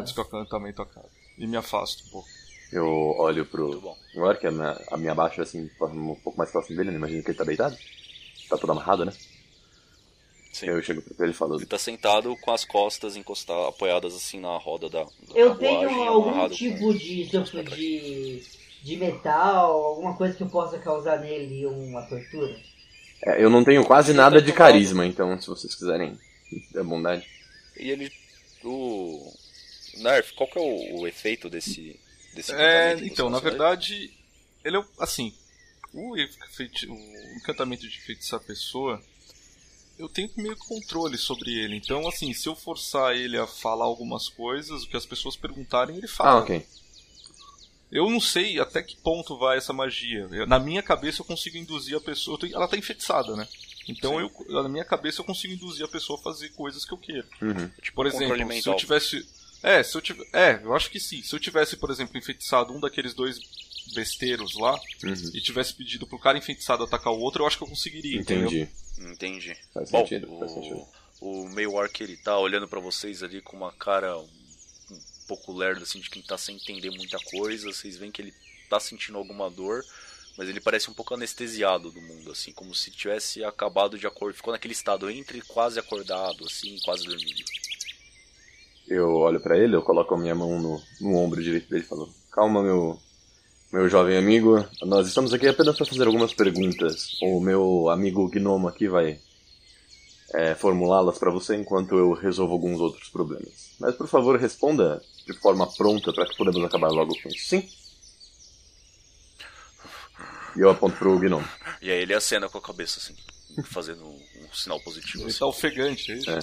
antes 0.00 0.12
que 0.12 0.18
o 0.18 0.22
acantamento 0.22 0.82
acabe. 0.82 1.21
E 1.38 1.46
me 1.46 1.56
afasto 1.56 2.04
um 2.06 2.10
pouco. 2.10 2.28
Eu 2.72 2.86
olho 3.18 3.44
pro 3.44 3.80
bom. 3.80 3.96
Orc, 4.16 4.46
a 4.46 4.50
minha, 4.50 4.80
a 4.90 4.96
minha 4.96 5.14
baixa 5.14 5.42
assim, 5.42 5.70
um 5.80 6.14
pouco 6.16 6.38
mais 6.38 6.50
próximo 6.50 6.76
dele, 6.76 6.90
né? 6.90 6.96
Imagino 6.96 7.22
que 7.22 7.30
ele 7.30 7.38
tá 7.38 7.44
deitado. 7.44 7.76
Tá 8.48 8.56
todo 8.56 8.72
amarrado, 8.72 9.04
né? 9.04 9.12
Sim. 10.52 10.66
Eu 10.66 10.82
chego 10.82 11.00
pra 11.00 11.24
ele 11.24 11.32
e 11.32 11.36
falo, 11.36 11.56
Ele 11.56 11.66
tá 11.66 11.78
sentado 11.78 12.36
com 12.36 12.50
as 12.50 12.64
costas 12.64 13.16
encostadas, 13.16 13.68
apoiadas 13.68 14.14
assim 14.14 14.38
na 14.38 14.56
roda 14.58 14.88
da, 14.88 15.04
da 15.04 15.10
eu 15.34 15.54
tenho 15.56 15.88
algum 16.02 16.48
tipo 16.50 16.92
de 16.92 17.26
sopro 17.30 17.62
de, 17.64 18.42
de 18.82 18.96
metal, 18.96 19.72
alguma 19.82 20.14
coisa 20.14 20.34
que 20.34 20.42
eu 20.42 20.48
possa 20.48 20.78
causar 20.78 21.20
nele 21.20 21.64
uma 21.66 22.02
tortura? 22.02 22.54
É, 23.24 23.42
eu 23.42 23.48
não 23.48 23.64
tenho 23.64 23.84
quase 23.84 24.12
nada 24.12 24.42
de 24.42 24.52
carisma, 24.52 25.06
então 25.06 25.40
se 25.40 25.48
vocês 25.48 25.74
quiserem 25.74 26.18
é 26.74 26.82
bondade. 26.82 27.26
E 27.78 27.90
ele. 27.90 28.12
O. 28.62 29.32
Nerf, 29.94 30.32
qual 30.34 30.48
que 30.48 30.58
é 30.58 30.60
o, 30.62 31.00
o 31.00 31.06
efeito 31.08 31.48
desse. 31.50 31.98
desse 32.34 32.52
É, 32.52 32.94
então, 33.02 33.28
na 33.30 33.38
verdade, 33.40 34.10
ele 34.64 34.76
é 34.78 34.84
assim, 34.98 35.34
o, 35.92 36.16
efeiti- 36.16 36.86
o 36.86 36.94
encantamento 37.36 37.86
de 37.88 38.00
feitiçar 38.00 38.40
a 38.40 38.42
pessoa, 38.42 39.02
eu 39.98 40.08
tenho 40.08 40.30
meio 40.36 40.56
que 40.56 40.66
controle 40.66 41.18
sobre 41.18 41.52
ele. 41.52 41.76
Então, 41.76 42.06
assim, 42.08 42.32
se 42.32 42.48
eu 42.48 42.54
forçar 42.56 43.14
ele 43.14 43.36
a 43.38 43.46
falar 43.46 43.84
algumas 43.84 44.28
coisas, 44.28 44.82
o 44.84 44.88
que 44.88 44.96
as 44.96 45.06
pessoas 45.06 45.36
perguntarem, 45.36 45.96
ele 45.96 46.08
fala. 46.08 46.30
Ah, 46.40 46.42
ok. 46.42 46.66
Eu 47.90 48.08
não 48.08 48.20
sei 48.20 48.58
até 48.58 48.82
que 48.82 48.96
ponto 48.96 49.36
vai 49.36 49.58
essa 49.58 49.72
magia. 49.72 50.26
Eu- 50.32 50.46
na 50.46 50.58
minha 50.58 50.82
cabeça 50.82 51.20
eu 51.20 51.26
consigo 51.26 51.58
induzir 51.58 51.94
a 51.94 52.00
pessoa. 52.00 52.38
Ela 52.50 52.66
tá 52.66 52.76
enfeitiçada, 52.76 53.36
né? 53.36 53.46
Então 53.86 54.18
eu, 54.18 54.30
na 54.48 54.66
minha 54.68 54.84
cabeça 54.84 55.20
eu 55.20 55.24
consigo 55.26 55.52
induzir 55.52 55.84
a 55.84 55.88
pessoa 55.88 56.18
a 56.18 56.22
fazer 56.22 56.48
coisas 56.50 56.84
que 56.86 56.92
eu 56.92 56.96
queira. 56.98 57.26
Uhum. 57.42 57.68
Tipo, 57.82 57.96
Por 57.96 58.06
exemplo, 58.06 58.52
se 58.62 58.66
eu 58.68 58.76
tivesse. 58.76 59.28
É, 59.62 59.82
se 59.82 59.94
eu 59.96 60.00
tivesse. 60.00 60.28
É, 60.34 60.60
eu 60.62 60.74
acho 60.74 60.90
que 60.90 60.98
sim. 60.98 61.22
Se 61.22 61.34
eu 61.34 61.40
tivesse, 61.40 61.76
por 61.76 61.90
exemplo, 61.90 62.18
enfeitiçado 62.18 62.72
um 62.72 62.80
daqueles 62.80 63.14
dois 63.14 63.38
besteiros 63.94 64.54
lá 64.54 64.74
Uhum. 65.04 65.12
e 65.34 65.40
tivesse 65.40 65.74
pedido 65.74 66.06
pro 66.06 66.18
cara 66.18 66.38
enfeitiçado 66.38 66.84
atacar 66.84 67.12
o 67.12 67.18
outro, 67.20 67.42
eu 67.42 67.46
acho 67.46 67.56
que 67.58 67.64
eu 67.64 67.68
conseguiria. 67.68 68.20
entendeu? 68.20 68.46
Entendi. 68.46 68.68
Entendi. 68.98 69.56
Faz 69.74 69.90
Bom, 69.90 69.98
sentido, 70.00 70.38
faz 70.38 70.52
sentido. 70.52 70.86
o, 71.20 71.42
o 71.44 71.48
meio 71.50 71.72
orc 71.74 72.00
ele 72.02 72.16
tá 72.16 72.38
olhando 72.38 72.68
pra 72.68 72.80
vocês 72.80 73.22
ali 73.22 73.40
com 73.40 73.56
uma 73.56 73.72
cara 73.72 74.16
um, 74.18 74.22
um 74.90 75.00
pouco 75.26 75.52
lerda, 75.52 75.82
assim, 75.82 76.00
de 76.00 76.08
quem 76.10 76.22
tá 76.22 76.38
sem 76.38 76.56
entender 76.56 76.90
muita 76.90 77.18
coisa. 77.18 77.66
Vocês 77.72 77.96
veem 77.96 78.12
que 78.12 78.22
ele 78.22 78.34
tá 78.70 78.78
sentindo 78.80 79.18
alguma 79.18 79.50
dor, 79.50 79.84
mas 80.38 80.48
ele 80.48 80.60
parece 80.60 80.88
um 80.90 80.94
pouco 80.94 81.14
anestesiado 81.14 81.90
do 81.90 82.00
mundo, 82.00 82.30
assim, 82.30 82.52
como 82.52 82.74
se 82.74 82.90
tivesse 82.90 83.42
acabado 83.44 83.98
de 83.98 84.06
acordar. 84.06 84.36
Ficou 84.36 84.52
naquele 84.52 84.72
estado 84.74 85.10
entre 85.10 85.40
quase 85.42 85.78
acordado, 85.78 86.44
assim, 86.46 86.78
quase 86.84 87.04
dormindo. 87.04 87.44
Eu 88.92 89.14
olho 89.14 89.40
pra 89.40 89.56
ele, 89.56 89.74
eu 89.74 89.80
coloco 89.80 90.14
a 90.14 90.18
minha 90.18 90.34
mão 90.34 90.60
no, 90.60 90.82
no 91.00 91.16
ombro 91.16 91.42
direito 91.42 91.70
dele 91.70 91.82
e 91.82 91.86
falo: 91.86 92.12
Calma, 92.30 92.62
meu, 92.62 92.98
meu 93.72 93.88
jovem 93.88 94.18
amigo, 94.18 94.62
nós 94.82 95.08
estamos 95.08 95.32
aqui 95.32 95.48
apenas 95.48 95.78
para 95.78 95.86
fazer 95.86 96.06
algumas 96.06 96.34
perguntas. 96.34 97.18
O 97.22 97.40
meu 97.40 97.88
amigo 97.88 98.28
gnomo 98.28 98.68
aqui 98.68 98.88
vai 98.88 99.18
é, 100.34 100.54
formulá-las 100.54 101.16
pra 101.16 101.30
você 101.30 101.56
enquanto 101.56 101.96
eu 101.96 102.12
resolvo 102.12 102.52
alguns 102.52 102.80
outros 102.80 103.08
problemas. 103.08 103.74
Mas 103.80 103.94
por 103.94 104.06
favor, 104.06 104.38
responda 104.38 105.02
de 105.26 105.32
forma 105.40 105.66
pronta 105.72 106.12
para 106.12 106.26
que 106.26 106.36
podemos 106.36 106.62
acabar 106.62 106.90
logo 106.90 107.14
com 107.22 107.30
isso. 107.30 107.48
Sim? 107.48 107.66
E 110.54 110.60
eu 110.60 110.68
aponto 110.68 110.98
pro 110.98 111.18
gnomo. 111.18 111.48
E 111.80 111.90
aí 111.90 112.02
ele 112.02 112.12
acena 112.12 112.46
com 112.46 112.58
a 112.58 112.62
cabeça, 112.62 112.98
assim, 112.98 113.16
fazendo 113.64 114.04
um, 114.04 114.20
um 114.42 114.52
sinal 114.52 114.78
positivo. 114.80 115.22
Ele 115.22 115.30
assim. 115.30 115.38
tá 115.38 115.46
ofegante, 115.46 116.12
é 116.12 116.14
isso? 116.16 116.30
É. 116.30 116.40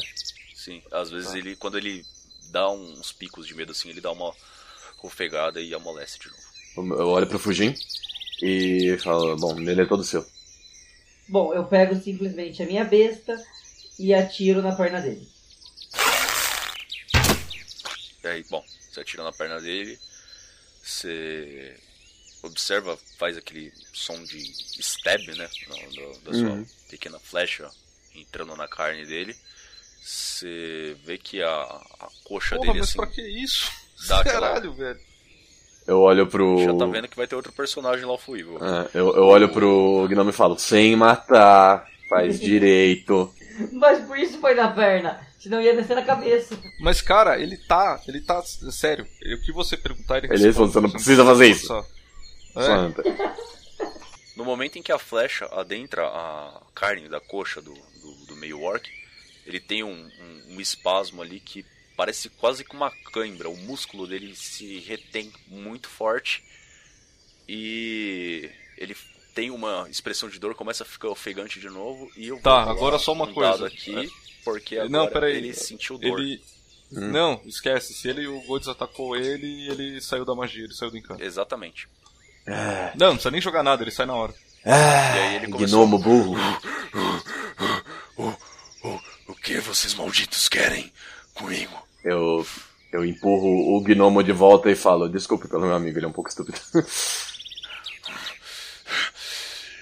Sim, 0.55 0.81
às 0.91 1.11
vezes 1.11 1.35
ele, 1.35 1.55
quando 1.55 1.77
ele 1.77 2.03
dá 2.49 2.69
uns 2.69 3.11
picos 3.11 3.47
de 3.47 3.53
medo 3.55 3.71
assim, 3.71 3.89
ele 3.89 4.01
dá 4.01 4.11
uma 4.11 4.34
ofegada 5.03 5.61
e 5.61 5.73
amolece 5.73 6.19
de 6.19 6.27
novo. 6.30 6.95
Eu 6.95 7.07
olho 7.07 7.27
pro 7.27 7.39
Fujin 7.39 7.73
e 8.41 8.97
falo: 9.03 9.35
Bom, 9.38 9.59
ele 9.59 9.81
é 9.81 9.85
todo 9.85 10.03
seu. 10.03 10.26
Bom, 11.27 11.53
eu 11.53 11.65
pego 11.65 11.95
simplesmente 11.99 12.61
a 12.63 12.65
minha 12.65 12.84
besta 12.84 13.35
e 13.97 14.13
atiro 14.13 14.61
na 14.61 14.76
perna 14.76 15.01
dele. 15.01 15.27
E 18.23 18.27
aí, 18.27 18.43
bom, 18.49 18.63
você 18.91 18.99
atira 19.01 19.23
na 19.23 19.31
perna 19.31 19.61
dele, 19.61 19.97
você 20.84 21.77
observa, 22.43 22.97
faz 23.17 23.38
aquele 23.38 23.71
som 23.93 24.21
de 24.23 24.39
stab, 24.81 25.21
né? 25.35 25.49
da 26.23 26.34
sua 26.34 26.49
Uhum. 26.49 26.65
pequena 26.89 27.19
flecha 27.19 27.69
entrando 28.15 28.55
na 28.55 28.67
carne 28.67 29.05
dele. 29.05 29.35
Você 30.01 30.95
vê 31.03 31.17
que 31.17 31.41
a, 31.41 31.49
a 31.51 32.07
coxa 32.23 32.55
Porra, 32.55 32.67
dele 32.67 32.80
mas 32.80 32.89
assim. 32.89 32.97
pra 32.97 33.07
que 33.07 33.21
isso? 33.21 33.69
Dá 34.07 34.19
aquela- 34.21 34.47
Caralho, 34.47 34.73
velho. 34.73 34.99
Eu 35.88 36.01
olho 36.01 36.27
pro. 36.27 36.63
Já 36.63 36.73
tá 36.76 36.85
vendo 36.85 37.07
que 37.07 37.17
vai 37.17 37.26
ter 37.26 37.35
outro 37.35 37.51
personagem 37.51 38.05
lá 38.05 38.15
fuível. 38.17 38.59
É, 38.63 38.89
eu, 38.93 39.15
eu 39.15 39.23
olho 39.26 39.49
pro 39.49 40.05
Gnome 40.07 40.30
e 40.30 40.34
falo, 40.34 40.57
sem 40.57 40.95
matar, 40.95 41.84
faz 42.07 42.38
direito. 42.39 43.34
Mas 43.73 44.05
por 44.05 44.17
isso 44.17 44.38
foi 44.39 44.53
na 44.53 44.69
perna, 44.71 45.19
senão 45.39 45.59
ia 45.59 45.76
descer 45.76 45.95
na 45.95 46.03
cabeça. 46.03 46.55
Mas, 46.80 47.01
cara, 47.01 47.39
ele 47.39 47.57
tá. 47.57 47.99
Ele 48.07 48.21
tá. 48.21 48.41
Sério, 48.71 49.03
o 49.05 49.41
que 49.45 49.51
você 49.51 49.76
perguntar, 49.76 50.19
ele 50.19 50.27
Ele 50.31 50.43
responde, 50.43 50.73
você 50.73 50.80
não 50.80 50.91
precisa 50.91 51.26
fazer 51.26 51.47
isso. 51.47 51.67
forçar. 51.67 51.85
É, 52.55 52.61
Santa. 52.65 53.03
No 54.38 54.45
momento 54.45 54.77
em 54.77 54.84
que 54.84 54.91
a 54.91 54.99
flecha 54.99 55.45
adentra 55.51 56.05
a 56.07 56.61
carne 56.76 57.09
da 57.09 57.19
coxa 57.19 57.61
do, 57.61 57.73
do, 57.73 58.26
do 58.27 58.35
meio 58.38 58.61
orc, 58.61 58.88
ele 59.49 59.59
tem 59.59 59.84
um, 59.84 59.91
um, 59.91 60.55
um 60.55 60.61
espasmo 60.61 61.21
ali 61.23 61.39
que 61.39 61.65
parece 61.97 62.30
quase 62.30 62.63
que 62.63 62.76
uma 62.76 62.91
cãibra. 63.11 63.49
O 63.49 63.57
músculo 63.57 64.05
dele 64.07 64.35
se 64.35 64.77
retém 64.80 65.34
muito 65.47 65.89
forte 65.89 66.43
e 67.47 68.49
ele 68.77 68.95
tem 69.34 69.49
uma 69.49 69.88
expressão 69.89 70.30
de 70.30 70.39
dor, 70.39 70.53
começa 70.53 70.84
a 70.84 70.85
ficar 70.85 71.09
ofegante 71.09 71.59
de 71.59 71.67
novo. 71.67 72.09
E 72.15 72.27
eu 72.27 72.39
Tá, 72.41 72.61
agora 72.63 72.99
só 72.99 73.11
uma 73.11 73.26
um 73.26 73.34
coisa. 73.34 73.65
aqui, 73.67 74.07
porque 74.45 74.76
agora 74.76 74.89
Não, 74.89 75.07
peraí. 75.07 75.35
ele 75.38 75.53
sentiu 75.53 75.97
dor. 75.97 76.19
Ele. 76.19 76.41
Não, 76.91 77.41
esquece. 77.45 77.93
Se 77.93 78.07
ele 78.07 78.27
o 78.27 78.39
Godz 78.41 78.67
atacou 78.67 79.15
ele, 79.15 79.67
ele 79.69 79.99
saiu 80.01 80.26
da 80.26 80.34
magia, 80.35 80.63
ele 80.63 80.73
saiu 80.73 80.91
do 80.91 80.97
encanto. 80.97 81.23
Exatamente. 81.23 81.88
Não, 82.95 83.07
não 83.07 83.13
precisa 83.13 83.31
nem 83.31 83.41
jogar 83.41 83.61
nada, 83.63 83.84
ele 83.84 83.91
sai 83.91 84.05
na 84.05 84.15
hora. 84.15 84.34
E 84.65 84.69
aí 84.71 85.35
ele 85.38 85.47
começou. 85.47 85.80
Gnomo 85.85 85.99
burro. 85.99 86.35
Que 89.49 89.59
vocês 89.61 89.95
malditos 89.95 90.47
querem 90.47 90.93
comigo? 91.34 91.73
Eu, 92.03 92.45
eu 92.91 93.03
empurro 93.03 93.76
o 93.76 93.81
gnomo 93.81 94.21
de 94.21 94.31
volta 94.31 94.69
e 94.69 94.76
falo, 94.76 95.09
desculpe 95.09 95.47
pelo 95.47 95.65
meu 95.65 95.73
amigo, 95.73 95.97
ele 95.97 96.05
é 96.05 96.07
um 96.07 96.11
pouco 96.11 96.30
estúpido. 96.30 96.59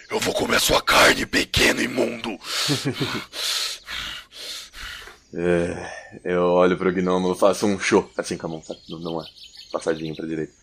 Eu 0.10 0.22
vou 0.22 0.34
comer 0.34 0.62
sua 0.62 0.82
carne, 0.82 1.26
pequeno 1.26 1.82
imundo. 1.82 2.30
É, 5.34 5.92
eu 6.24 6.42
olho 6.42 6.78
pro 6.78 6.92
gnomo, 6.92 7.36
faço 7.36 7.68
um 7.68 7.78
show, 7.78 8.10
assim 8.18 8.38
com 8.38 8.48
a 8.48 8.50
mão, 8.50 8.64
sabe? 8.64 8.80
Não, 8.90 9.22
é 9.22 9.26
passadinho 9.74 10.16
pra 10.16 10.26
direita. 10.26 10.54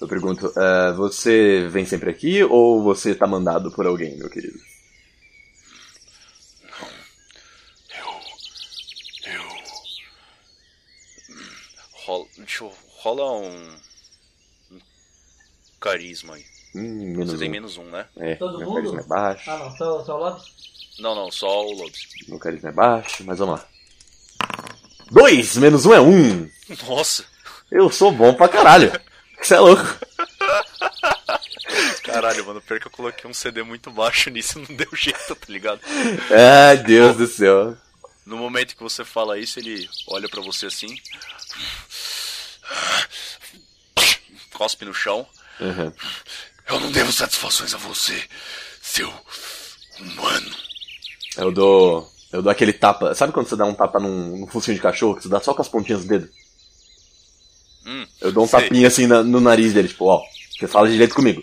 Eu 0.00 0.06
pergunto, 0.06 0.52
eh, 0.56 0.92
você 0.92 1.68
vem 1.68 1.84
sempre 1.84 2.08
aqui 2.08 2.44
ou 2.44 2.80
você 2.84 3.16
tá 3.16 3.26
mandado 3.26 3.72
por 3.72 3.84
alguém, 3.84 4.16
meu 4.16 4.30
querido? 4.30 4.58
Rola, 12.08 12.24
deixa 12.38 12.64
eu. 12.64 12.72
Rola 13.02 13.32
um. 13.32 13.76
um 14.72 14.80
carisma 15.78 16.36
aí. 16.36 16.44
Hum, 16.74 17.12
menos 17.12 17.28
Você 17.28 17.36
um. 17.36 17.38
tem 17.38 17.48
menos 17.50 17.76
um, 17.76 17.84
né? 17.84 18.06
É, 18.16 18.34
Todo 18.36 18.56
meu 18.58 18.66
mundo? 18.66 18.76
carisma 18.76 19.00
é 19.00 19.04
baixo. 19.04 19.50
Ah 19.50 19.58
não, 19.58 19.76
só, 19.76 20.04
só 20.04 20.16
o 20.16 20.20
Lobs? 20.20 20.44
Não, 20.98 21.14
não, 21.14 21.30
só 21.30 21.66
o 21.66 21.72
Lobos. 21.74 22.08
Meu 22.26 22.38
carisma 22.38 22.70
é 22.70 22.72
baixo, 22.72 23.22
mas 23.24 23.38
vamos 23.38 23.60
lá. 23.60 23.68
Dois, 25.10 25.58
menos 25.58 25.84
um 25.84 25.92
é 25.92 26.00
um. 26.00 26.48
Nossa! 26.88 27.26
Eu 27.70 27.90
sou 27.90 28.10
bom 28.10 28.32
pra 28.32 28.48
caralho. 28.48 28.90
Você 29.42 29.54
é 29.54 29.60
louco. 29.60 29.82
Caralho, 32.02 32.46
mano, 32.46 32.62
pior 32.62 32.80
que 32.80 32.86
eu 32.86 32.90
coloquei 32.90 33.30
um 33.30 33.34
CD 33.34 33.62
muito 33.62 33.90
baixo 33.90 34.30
nisso, 34.30 34.58
não 34.58 34.74
deu 34.74 34.88
jeito, 34.94 35.36
tá 35.36 35.46
ligado? 35.48 35.80
Ai, 36.70 36.78
Deus 36.78 37.16
do 37.18 37.26
céu. 37.26 37.76
No 38.24 38.38
momento 38.38 38.74
que 38.74 38.82
você 38.82 39.04
fala 39.04 39.38
isso, 39.38 39.58
ele 39.58 39.86
olha 40.06 40.26
pra 40.28 40.40
você 40.40 40.66
assim. 40.66 40.98
Cospe 44.52 44.84
no 44.84 44.94
chão. 44.94 45.26
Uhum. 45.60 45.92
Eu 46.68 46.80
não 46.80 46.90
devo 46.92 47.12
satisfações 47.12 47.74
a 47.74 47.78
você, 47.78 48.22
seu 48.82 49.12
humano. 50.00 50.50
Eu 51.36 51.52
dou. 51.52 52.12
Eu 52.32 52.42
dou 52.42 52.50
aquele 52.52 52.72
tapa. 52.72 53.14
Sabe 53.14 53.32
quando 53.32 53.48
você 53.48 53.56
dá 53.56 53.64
um 53.64 53.74
tapa 53.74 53.98
num, 53.98 54.38
num 54.40 54.46
focinho 54.46 54.76
de 54.76 54.82
cachorro, 54.82 55.14
que 55.16 55.22
você 55.22 55.28
dá 55.28 55.40
só 55.40 55.54
com 55.54 55.62
as 55.62 55.68
pontinhas 55.68 56.02
do 56.02 56.08
dedo? 56.08 56.28
Hum, 57.86 58.06
Eu 58.20 58.32
dou 58.32 58.44
um 58.44 58.48
sei. 58.48 58.60
tapinha 58.62 58.88
assim 58.88 59.06
na- 59.06 59.22
no 59.22 59.40
nariz 59.40 59.72
dele, 59.72 59.88
tipo, 59.88 60.04
ó, 60.06 60.22
você 60.58 60.68
fala 60.68 60.90
direito 60.90 61.14
comigo. 61.14 61.40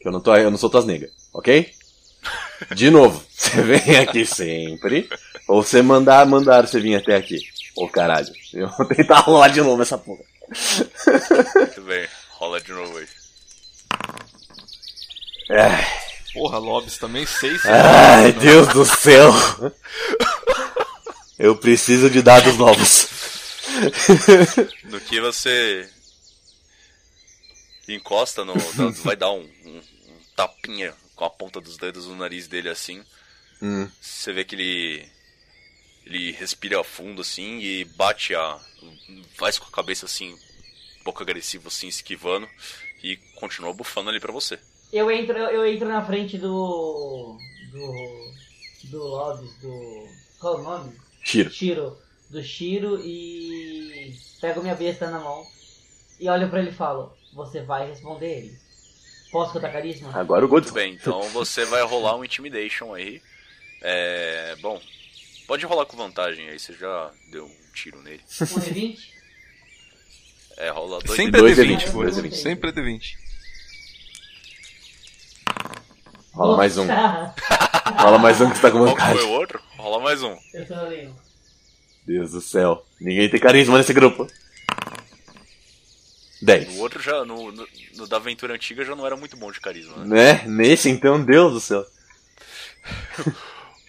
Que 0.00 0.08
eu 0.08 0.12
não, 0.12 0.20
tô, 0.20 0.34
eu 0.36 0.50
não 0.50 0.58
sou 0.58 0.68
tuas 0.68 0.84
negas, 0.84 1.10
ok? 1.32 1.72
De 2.74 2.90
novo, 2.90 3.24
você 3.34 3.62
vem 3.62 3.96
aqui 3.98 4.26
sempre. 4.26 5.08
Ou 5.48 5.62
você 5.62 5.80
mandar, 5.80 6.26
mandar 6.26 6.66
você 6.66 6.78
vir 6.78 6.96
até 6.96 7.16
aqui. 7.16 7.38
Ô 7.74 7.88
caralho, 7.88 8.28
eu 8.52 8.68
vou 8.68 8.86
tentar 8.86 9.20
rolar 9.20 9.48
de 9.48 9.60
novo 9.62 9.80
essa 9.80 9.96
porra. 9.96 10.22
Muito 11.56 11.82
bem, 11.82 12.08
rola 12.30 12.60
de 12.60 12.72
novo 12.72 12.98
aí. 12.98 13.08
Ai, 15.50 15.86
Porra, 16.32 16.58
Lobs 16.58 16.96
também, 16.98 17.26
seis. 17.26 17.64
ai, 17.66 18.32
Deus 18.32 18.68
do 18.68 18.84
céu. 18.84 19.30
Eu 21.38 21.56
preciso 21.56 22.08
de 22.08 22.22
dados 22.22 22.56
novos. 22.56 23.08
No 24.84 25.00
que 25.00 25.20
você 25.20 25.88
encosta 27.88 28.44
no. 28.44 28.54
vai 29.04 29.16
dar 29.16 29.30
um, 29.32 29.40
um- 29.64 29.82
um 30.08 30.18
tapinha 30.36 30.94
com 31.16 31.24
a 31.24 31.30
ponta 31.30 31.60
dos 31.60 31.76
dedos 31.76 32.06
no 32.06 32.16
nariz 32.16 32.46
dele 32.46 32.68
assim. 32.68 33.04
Hum. 33.60 33.88
Você 34.00 34.32
vê 34.32 34.44
que 34.44 34.54
ele. 34.54 35.08
Ele 36.06 36.32
respira 36.32 36.82
fundo 36.82 37.22
assim 37.22 37.58
e 37.60 37.84
bate 37.84 38.34
a. 38.34 38.58
Faz 39.34 39.58
com 39.58 39.66
a 39.66 39.70
cabeça 39.72 40.06
assim, 40.06 40.32
um 41.00 41.04
pouco 41.04 41.22
agressivo 41.22 41.68
assim, 41.68 41.88
esquivando. 41.88 42.48
E 43.02 43.16
continua 43.36 43.72
bufando 43.72 44.10
ali 44.10 44.20
pra 44.20 44.32
você. 44.32 44.58
Eu 44.92 45.10
entro, 45.10 45.36
eu 45.36 45.66
entro 45.66 45.88
na 45.88 46.04
frente 46.04 46.38
do. 46.38 47.38
do. 47.70 48.90
do 48.90 48.98
Lobs, 48.98 49.54
do. 49.58 50.06
qual 50.38 50.58
é 50.58 50.60
o 50.60 50.62
nome? 50.62 50.96
Tiro. 51.24 51.50
Shiro. 51.50 51.98
Do 52.30 52.42
Shiro 52.42 53.00
e. 53.00 54.14
pego 54.40 54.62
minha 54.62 54.74
besta 54.74 55.10
na 55.10 55.18
mão 55.20 55.44
e 56.18 56.28
olho 56.28 56.48
pra 56.48 56.60
ele 56.60 56.70
e 56.70 56.74
falo: 56.74 57.16
Você 57.34 57.62
vai 57.62 57.88
responder 57.88 58.38
ele. 58.38 58.58
Posso 59.30 59.52
contar 59.54 59.70
carisma? 59.70 60.10
Agora 60.14 60.44
o 60.44 60.48
Muito 60.48 60.64
Godson. 60.64 60.74
bem, 60.74 60.92
então 60.94 61.22
você 61.30 61.64
vai 61.64 61.82
rolar 61.82 62.16
um 62.16 62.24
Intimidation 62.24 62.92
aí. 62.94 63.22
É. 63.80 64.56
Bom, 64.60 64.80
pode 65.52 65.66
rolar 65.66 65.84
com 65.84 65.98
vantagem 65.98 66.48
aí, 66.48 66.58
você 66.58 66.72
já 66.72 67.10
deu 67.30 67.44
um 67.44 67.72
tiro 67.74 68.00
nele. 68.00 68.22
1 68.40 68.44
e 68.58 68.70
20? 68.72 69.12
É, 70.56 70.70
rola 70.70 70.98
dois 71.00 71.14
Sempre 71.14 71.40
é 71.40 71.42
Dois 71.42 71.58
é 71.58 71.62
D20, 71.62 71.66
vinte, 71.66 71.84
por 71.90 72.04
dois 72.04 72.06
é 72.06 72.20
exemplo. 72.20 72.30
vinte. 72.30 72.42
Sempre 72.42 72.70
é 72.70 72.72
D20. 72.72 73.16
Rola 76.32 76.56
mais 76.56 76.78
um. 76.78 76.86
Rola 78.00 78.18
mais 78.18 78.40
um 78.40 78.48
que 78.48 78.56
você 78.56 78.62
tá 78.62 78.70
com 78.70 78.78
Qual 78.78 78.96
que 78.96 79.02
foi 79.02 79.10
vantagem. 79.10 79.30
o 79.30 79.32
outro? 79.32 79.60
Rola 79.76 80.00
mais 80.00 80.22
um. 80.22 80.38
Eu 80.54 80.66
sou 80.66 80.88
lendo. 80.88 81.14
Deus 82.06 82.30
do 82.32 82.40
céu. 82.40 82.86
Ninguém 82.98 83.28
tem 83.28 83.38
carisma 83.38 83.76
nesse 83.76 83.92
grupo. 83.92 84.26
10. 86.40 86.76
No 86.76 86.80
outro 86.80 87.02
já, 87.02 87.26
no, 87.26 87.52
no, 87.52 87.68
no 87.96 88.08
da 88.08 88.16
aventura 88.16 88.54
antiga 88.54 88.86
já 88.86 88.96
não 88.96 89.04
era 89.04 89.16
muito 89.18 89.36
bom 89.36 89.52
de 89.52 89.60
carisma, 89.60 89.98
né? 89.98 90.06
Né? 90.06 90.44
Nesse 90.46 90.88
então, 90.88 91.22
Deus 91.22 91.52
do 91.52 91.60
céu. 91.60 91.84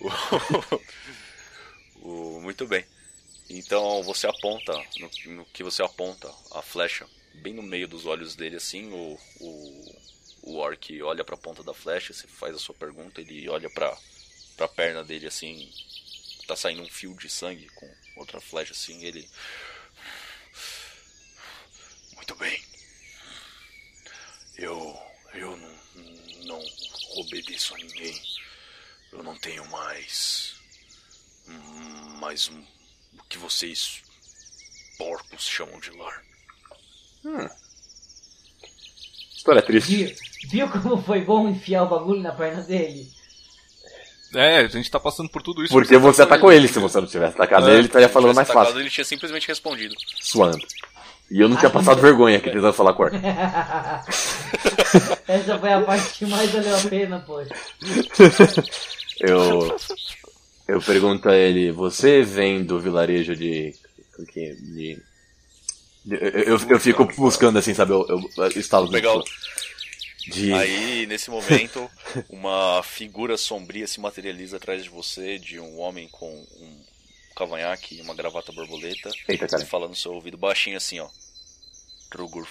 Muito 2.03 2.67
bem. 2.67 2.85
Então 3.49 4.03
você 4.03 4.27
aponta, 4.27 4.73
no, 4.99 5.33
no 5.33 5.45
que 5.45 5.63
você 5.63 5.81
aponta 5.81 6.29
a 6.51 6.61
flecha, 6.61 7.07
bem 7.35 7.53
no 7.53 7.63
meio 7.63 7.87
dos 7.87 8.05
olhos 8.05 8.35
dele 8.35 8.57
assim, 8.57 8.91
o, 8.91 9.19
o, 9.39 10.01
o 10.43 10.55
orc 10.57 11.01
olha 11.01 11.23
pra 11.23 11.37
ponta 11.37 11.63
da 11.63 11.73
flecha, 11.73 12.13
você 12.13 12.27
faz 12.27 12.55
a 12.55 12.59
sua 12.59 12.75
pergunta, 12.75 13.21
ele 13.21 13.47
olha 13.49 13.69
pra, 13.69 13.97
pra 14.57 14.67
perna 14.67 15.03
dele 15.03 15.27
assim, 15.27 15.71
tá 16.47 16.55
saindo 16.55 16.83
um 16.83 16.89
fio 16.89 17.15
de 17.15 17.29
sangue 17.29 17.67
com 17.69 17.89
outra 18.17 18.39
flecha 18.39 18.73
assim, 18.73 19.03
ele. 19.03 19.27
Muito 22.15 22.35
bem. 22.35 22.63
Eu. 24.57 25.13
Eu 25.33 25.57
não, 25.57 25.77
não 26.45 26.63
obedeço 27.17 27.73
a 27.73 27.77
ninguém. 27.77 28.21
Eu 29.11 29.23
não 29.23 29.35
tenho 29.39 29.65
mais. 29.71 30.62
Hum, 31.47 32.17
mais 32.19 32.49
um. 32.49 32.59
O 33.19 33.23
que 33.29 33.37
vocês. 33.37 34.01
porcos 34.97 35.43
chamam 35.47 35.79
de 35.79 35.91
lar. 35.91 36.23
História 39.35 39.61
triste. 39.61 40.05
Viu, 40.05 40.15
viu 40.49 40.69
como 40.69 41.01
foi 41.01 41.21
bom 41.21 41.47
enfiar 41.49 41.83
o 41.83 41.89
bagulho 41.89 42.21
na 42.21 42.31
perna 42.31 42.61
dele? 42.63 43.07
É, 44.35 44.59
a 44.59 44.67
gente 44.67 44.89
tá 44.89 44.99
passando 44.99 45.29
por 45.29 45.41
tudo 45.41 45.63
isso. 45.63 45.71
Porque 45.71 45.97
você 45.97 46.23
atacou 46.23 46.51
ele. 46.51 46.67
Se 46.67 46.79
você 46.79 46.99
não 46.99 47.07
tivesse 47.07 47.35
atacado 47.35 47.67
É, 47.67 47.69
ele, 47.71 47.79
ele 47.79 47.87
estaria 47.87 48.09
falando 48.09 48.35
mais 48.35 48.49
atacado, 48.49 48.67
fácil. 48.67 48.81
Ele 48.81 48.89
tinha 48.89 49.05
simplesmente 49.05 49.47
respondido. 49.47 49.93
Suando. 50.21 50.65
E 51.29 51.39
eu 51.39 51.47
não 51.47 51.55
tinha 51.57 51.69
passado 51.69 52.01
vergonha 52.01 52.37
aqui 52.37 52.49
tentando 52.49 52.73
falar 52.73 52.93
com 52.93 53.03
o 53.03 53.05
orc. 53.05 53.15
Essa 55.27 55.59
foi 55.59 55.73
a 55.73 55.81
parte 55.81 56.13
que 56.13 56.25
mais 56.25 56.49
valeu 56.51 56.75
a 56.75 56.81
pena, 56.81 57.19
poxa. 57.19 57.49
Eu. 59.19 59.75
Eu 60.67 60.81
pergunto 60.81 61.27
a 61.29 61.35
ele, 61.35 61.71
você 61.71 62.23
vem 62.23 62.63
do 62.63 62.79
vilarejo 62.79 63.35
de. 63.35 63.73
de. 64.33 64.55
de- 64.63 65.01
eu, 66.09 66.57
eu, 66.57 66.69
eu 66.69 66.79
fico 66.79 67.05
buscando 67.15 67.57
assim, 67.59 67.73
sabe? 67.73 67.91
Eu, 67.93 68.05
eu, 68.07 68.47
estava 68.55 68.85
Legal. 68.87 69.23
De. 70.27 70.53
Aí, 70.53 71.05
nesse 71.05 71.29
momento, 71.29 71.89
uma 72.29 72.81
figura 72.83 73.37
sombria 73.37 73.87
se 73.87 73.99
materializa 73.99 74.57
atrás 74.57 74.83
de 74.83 74.89
você, 74.89 75.37
de 75.37 75.59
um 75.59 75.79
homem 75.79 76.07
com 76.09 76.29
um 76.31 76.83
cavanhaque 77.35 77.97
e 77.97 78.01
uma 78.01 78.13
gravata 78.13 78.51
borboleta, 78.51 79.09
Eita, 79.27 79.47
cara. 79.47 79.65
falando 79.65 79.89
no 79.91 79.95
seu 79.95 80.13
ouvido 80.13 80.37
baixinho 80.37 80.77
assim, 80.77 80.99
ó. 80.99 81.09
Trugur 82.09 82.45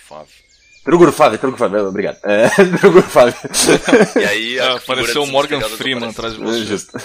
Trugur 0.85 1.13
Fábio, 1.13 1.39
Trugur 1.39 1.59
Fábio, 1.59 1.87
obrigado. 1.87 2.19
É, 2.25 2.49
Trugur 2.81 3.03
Fábio. 3.03 3.35
E 4.21 4.25
aí 4.25 4.59
Ah, 4.59 4.75
apareceu 4.77 5.23
o 5.23 5.27
Morgan 5.29 5.61
Freeman 5.61 6.11
atrás 6.11 6.35
de 6.35 6.41
você. 6.41 6.65
Justo. 6.65 6.99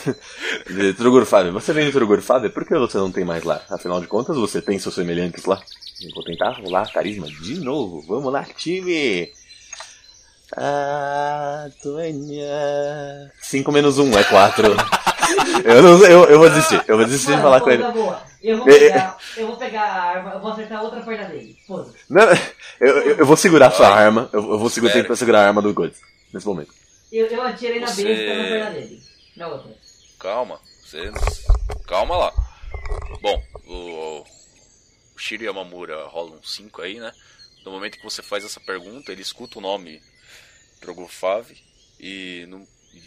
De 0.68 0.94
Trugur 0.94 1.26
Fábio. 1.26 1.54
Você 1.54 1.74
vem 1.74 1.86
do 1.86 1.92
Trugur 1.92 2.20
Fábio? 2.22 2.50
Por 2.50 2.66
que 2.66 2.76
você 2.76 2.98
não 2.98 3.12
tem 3.12 3.24
mais 3.24 3.44
lá? 3.44 3.62
Afinal 3.70 4.02
de 4.02 4.08
contas, 4.08 4.36
você 4.36 4.62
tem 4.62 4.80
seus 4.80 4.96
semelhantes 4.96 5.46
lá. 5.46 5.62
Eu 6.02 6.10
vou 6.16 6.24
tentar 6.24 6.52
rolar 6.60 6.92
carisma 6.92 7.28
de 7.28 7.60
novo. 7.60 8.04
Vamos 8.08 8.34
lá, 8.34 8.44
time! 8.56 9.30
Ah, 10.56 11.68
Tônia. 11.84 13.32
5 13.42 13.72
menos 13.72 14.00
1 14.00 14.18
é 14.18 14.24
4. 14.24 14.76
eu, 15.66 15.82
não, 15.84 16.06
eu, 16.06 16.24
eu 16.26 16.40
vou 16.40 16.50
desistir. 16.50 16.84
Eu 16.88 16.98
vou 16.98 17.06
desistir 17.06 17.36
de 17.36 17.42
falar 17.42 17.62
com 17.62 17.70
ele. 17.70 17.84
boa. 17.92 18.22
Eu 18.42 18.58
vou 18.60 18.70
É, 18.70 18.76
é. 18.76 18.80
pegar, 18.80 19.18
eu 19.36 19.48
vou 19.48 19.58
pegar 19.58 19.82
a 19.82 20.02
arma, 20.04 20.32
eu 20.34 20.40
vou 20.40 20.52
acertar 20.52 20.80
a 20.80 20.82
outra 20.84 21.02
perna 21.02 21.26
dele. 21.30 21.58
Foda-se. 21.68 21.96
Não, 22.10 22.24
eu, 22.80 22.98
eu, 23.00 23.18
eu 23.18 23.26
vou 23.26 23.36
segurar 23.36 23.68
a 23.68 23.72
sua 23.72 23.88
arma. 23.90 24.30
Eu, 24.32 24.42
eu 24.52 24.60
vou 24.60 24.70
segurar, 24.70 24.94
tentar 24.94 25.16
segurar 25.16 25.42
a 25.44 25.48
arma 25.48 25.62
do 25.62 25.74
Goods. 25.74 26.00
Nesse 26.34 26.46
momento. 26.46 26.72
Eu, 27.12 27.26
eu 27.28 27.42
atirei 27.42 27.80
na 27.80 27.88
Você- 27.88 28.04
besta 28.04 28.36
na 28.36 28.44
perna 28.44 28.70
dele. 28.72 29.02
Na 29.36 29.48
outra. 29.48 29.72
Calma, 30.20 30.60
você... 30.84 31.12
calma 31.88 32.18
lá. 32.18 32.34
Bom, 33.22 33.44
o, 33.68 34.20
o 34.22 35.18
Shiro 35.18 35.44
Yamamura 35.44 36.06
rola 36.06 36.32
um 36.32 36.44
5 36.44 36.82
aí, 36.82 37.00
né? 37.00 37.12
No 37.66 37.72
momento 37.72 37.98
que 37.98 38.04
você 38.04 38.22
faz 38.24 38.44
essa 38.46 38.60
pergunta, 38.60 39.12
ele 39.12 39.22
escuta 39.22 39.60
o 39.60 39.62
nome 39.62 40.02
Drogofav 40.82 41.46
e, 42.00 42.46
não, 42.50 42.66
e 42.94 43.02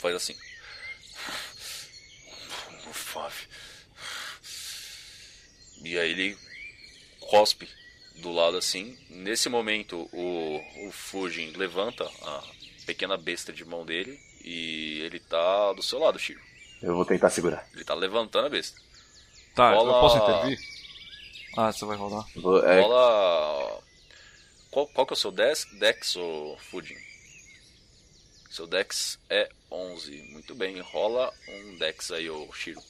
faz 0.00 0.14
assim. 0.14 0.34
E 5.82 5.98
aí 5.98 6.10
ele 6.10 6.38
cospe 7.20 7.68
do 8.16 8.32
lado 8.32 8.56
assim. 8.56 8.96
Nesse 9.10 9.48
momento, 9.48 10.08
o, 10.12 10.86
o 10.88 10.92
Fujin 10.92 11.52
levanta 11.56 12.04
a 12.22 12.42
pequena 12.86 13.16
besta 13.16 13.52
de 13.52 13.64
mão 13.64 13.84
dele 13.84 14.18
e 14.44 15.00
ele 15.02 15.18
tá 15.20 15.72
do 15.72 15.82
seu 15.82 15.98
lado, 15.98 16.18
Shiro. 16.18 16.40
Eu 16.82 16.94
vou 16.94 17.04
tentar 17.04 17.30
segurar. 17.30 17.66
Ele 17.74 17.84
tá 17.84 17.94
levantando 17.94 18.46
a 18.46 18.50
besta. 18.50 18.78
Tá, 19.54 19.72
Rola- 19.72 19.92
eu 19.96 20.00
posso 20.00 20.16
intervir? 20.18 20.58
Ah, 21.56 21.72
você 21.72 21.84
vai 21.84 21.96
rolar. 21.96 22.26
Vou- 22.36 22.64
é, 22.66 22.80
Rola. 22.80 23.82
Qual, 24.70 24.86
qual 24.88 25.06
que 25.06 25.12
é 25.12 25.16
o 25.16 25.18
seu 25.18 25.30
dex, 25.30 25.66
dex 25.78 26.14
Fujin? 26.70 26.96
Seu 28.50 28.66
dex 28.66 29.18
é 29.30 29.48
11. 29.70 30.16
Muito 30.32 30.54
bem, 30.54 30.80
rola 30.80 31.32
um 31.48 31.76
dex 31.78 32.10
aí, 32.10 32.28
ô 32.28 32.52
Shiro. 32.52 32.80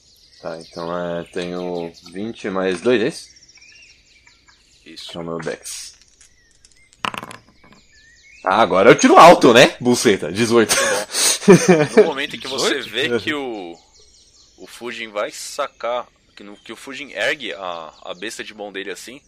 Tá, 0.45 0.59
então 0.59 0.95
é, 0.95 1.23
tenho 1.23 1.91
20 2.11 2.51
mais 2.51 2.79
2, 2.79 3.01
é 3.01 3.07
isso? 3.07 3.29
Isso. 4.85 5.17
É 5.17 5.21
o 5.21 5.23
meu 5.25 5.39
Dex. 5.39 5.95
Ah, 8.43 8.61
agora 8.61 8.91
eu 8.91 8.95
tiro 8.95 9.17
alto, 9.17 9.51
né? 9.51 9.75
Buceta, 9.81 10.31
18. 10.31 10.75
No 11.97 12.03
momento 12.03 12.35
em 12.35 12.39
que 12.39 12.47
você 12.47 12.75
18? 12.83 12.89
vê 12.93 13.19
que 13.19 13.33
o, 13.33 13.75
o 14.59 14.67
Fujin 14.67 15.07
vai 15.07 15.31
sacar, 15.31 16.05
que, 16.35 16.43
no, 16.43 16.55
que 16.57 16.71
o 16.71 16.75
Fujin 16.75 17.09
ergue 17.13 17.51
a, 17.53 17.91
a 18.03 18.13
besta 18.13 18.43
de 18.43 18.53
mão 18.53 18.71
dele 18.71 18.91
assim, 18.91 19.19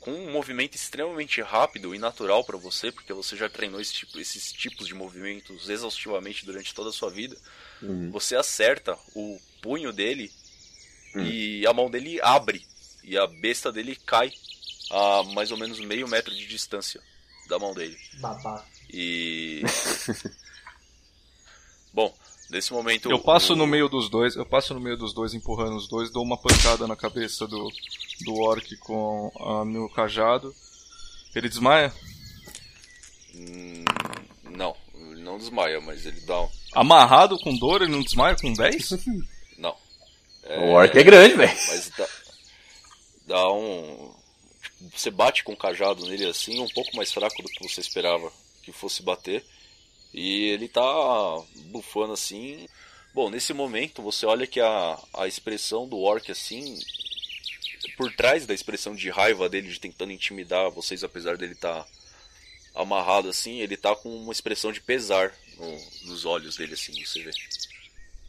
com 0.00 0.10
um 0.10 0.32
movimento 0.32 0.74
extremamente 0.74 1.40
rápido 1.40 1.94
e 1.94 2.00
natural 2.00 2.42
pra 2.42 2.56
você, 2.56 2.90
porque 2.90 3.12
você 3.12 3.36
já 3.36 3.48
treinou 3.48 3.80
esse 3.80 3.92
tipo- 3.92 4.18
esses 4.18 4.50
tipos 4.52 4.88
de 4.88 4.94
movimentos 4.94 5.68
exaustivamente 5.68 6.44
durante 6.44 6.74
toda 6.74 6.90
a 6.90 6.92
sua 6.92 7.10
vida, 7.10 7.36
Uhum. 7.80 8.10
você 8.10 8.34
acerta 8.34 8.98
o 9.14 9.38
punho 9.62 9.92
dele 9.92 10.32
e 11.20 11.66
a 11.66 11.72
mão 11.72 11.90
dele 11.90 12.20
abre 12.22 12.64
e 13.04 13.16
a 13.16 13.26
besta 13.26 13.70
dele 13.72 13.96
cai 13.96 14.32
a 14.90 15.22
mais 15.34 15.50
ou 15.50 15.58
menos 15.58 15.78
meio 15.80 16.08
metro 16.08 16.34
de 16.34 16.46
distância 16.46 17.00
da 17.48 17.58
mão 17.58 17.74
dele. 17.74 17.96
Babaca. 18.20 18.64
E. 18.92 19.62
Bom, 21.92 22.14
nesse 22.50 22.72
momento. 22.72 23.10
Eu 23.10 23.18
passo 23.18 23.54
o- 23.54 23.56
no 23.56 23.66
meio 23.66 23.88
dos 23.88 24.08
dois, 24.08 24.36
eu 24.36 24.46
passo 24.46 24.74
no 24.74 24.80
meio 24.80 24.96
dos 24.96 25.12
dois, 25.14 25.34
empurrando 25.34 25.76
os 25.76 25.88
dois, 25.88 26.10
dou 26.10 26.22
uma 26.22 26.36
pancada 26.40 26.86
na 26.86 26.96
cabeça 26.96 27.46
do, 27.46 27.70
do 28.24 28.34
orc 28.40 28.76
com 28.78 29.32
a 29.38 29.64
meu 29.64 29.88
cajado. 29.88 30.54
Ele 31.34 31.48
desmaia. 31.48 31.92
Hum, 33.34 33.84
Não, 34.50 34.76
ele 34.94 35.22
não 35.22 35.38
desmaia, 35.38 35.80
mas 35.80 36.04
ele 36.06 36.20
dá 36.22 36.40
um. 36.42 36.48
Amarrado 36.74 37.38
com 37.38 37.56
dor, 37.56 37.82
ele 37.82 37.92
não 37.92 38.02
desmaia 38.02 38.36
com 38.36 38.52
10? 38.52 38.90
Não. 40.48 40.64
O 40.64 40.68
orc 40.70 40.96
é 40.96 41.02
grande, 41.02 41.34
velho. 41.36 41.58
Mas 41.68 41.90
dá, 41.90 42.08
dá 43.26 43.52
um. 43.52 44.14
Você 44.92 45.10
bate 45.10 45.42
com 45.44 45.52
o 45.52 45.56
cajado 45.56 46.06
nele 46.06 46.26
assim, 46.26 46.60
um 46.60 46.68
pouco 46.68 46.96
mais 46.96 47.12
fraco 47.12 47.42
do 47.42 47.48
que 47.48 47.68
você 47.68 47.80
esperava 47.80 48.32
que 48.62 48.72
fosse 48.72 49.02
bater. 49.02 49.44
E 50.14 50.46
ele 50.50 50.68
tá 50.68 50.82
bufando 51.66 52.12
assim. 52.12 52.66
Bom, 53.12 53.28
nesse 53.30 53.52
momento 53.52 54.02
você 54.02 54.24
olha 54.26 54.46
que 54.46 54.60
a, 54.60 54.98
a 55.14 55.26
expressão 55.26 55.88
do 55.88 55.98
orc 55.98 56.30
assim. 56.30 56.78
Por 57.96 58.12
trás 58.12 58.46
da 58.46 58.54
expressão 58.54 58.94
de 58.94 59.10
raiva 59.10 59.48
dele, 59.48 59.68
de 59.68 59.80
tentando 59.80 60.12
intimidar 60.12 60.70
vocês, 60.70 61.02
apesar 61.04 61.36
dele 61.36 61.52
estar 61.52 61.86
amarrado 62.74 63.28
assim, 63.28 63.58
ele 63.60 63.76
tá 63.76 63.94
com 63.96 64.08
uma 64.08 64.32
expressão 64.32 64.70
de 64.72 64.80
pesar 64.80 65.34
no- 65.56 66.10
nos 66.10 66.24
olhos 66.24 66.56
dele, 66.56 66.74
assim, 66.74 66.92
você 67.04 67.22
vê. 67.22 67.30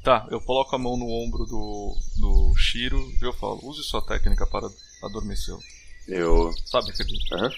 Tá, 0.04 0.28
eu 0.32 0.40
coloco 0.42 0.76
a 0.76 0.80
mão 0.80 0.96
no 0.96 1.08
ombro 1.08 1.46
do, 1.46 1.96
do 2.18 2.56
Shiro 2.56 2.98
e 3.22 3.26
eu 3.26 3.34
falo, 3.34 3.60
use 3.64 3.84
sua 3.84 4.02
técnica 4.02 4.48
para 4.48 4.70
adormecê-lo. 5.04 5.60
Eu. 6.08 6.52
Sabe 6.66 6.90
aquele 6.90 7.14
Aham. 7.34 7.52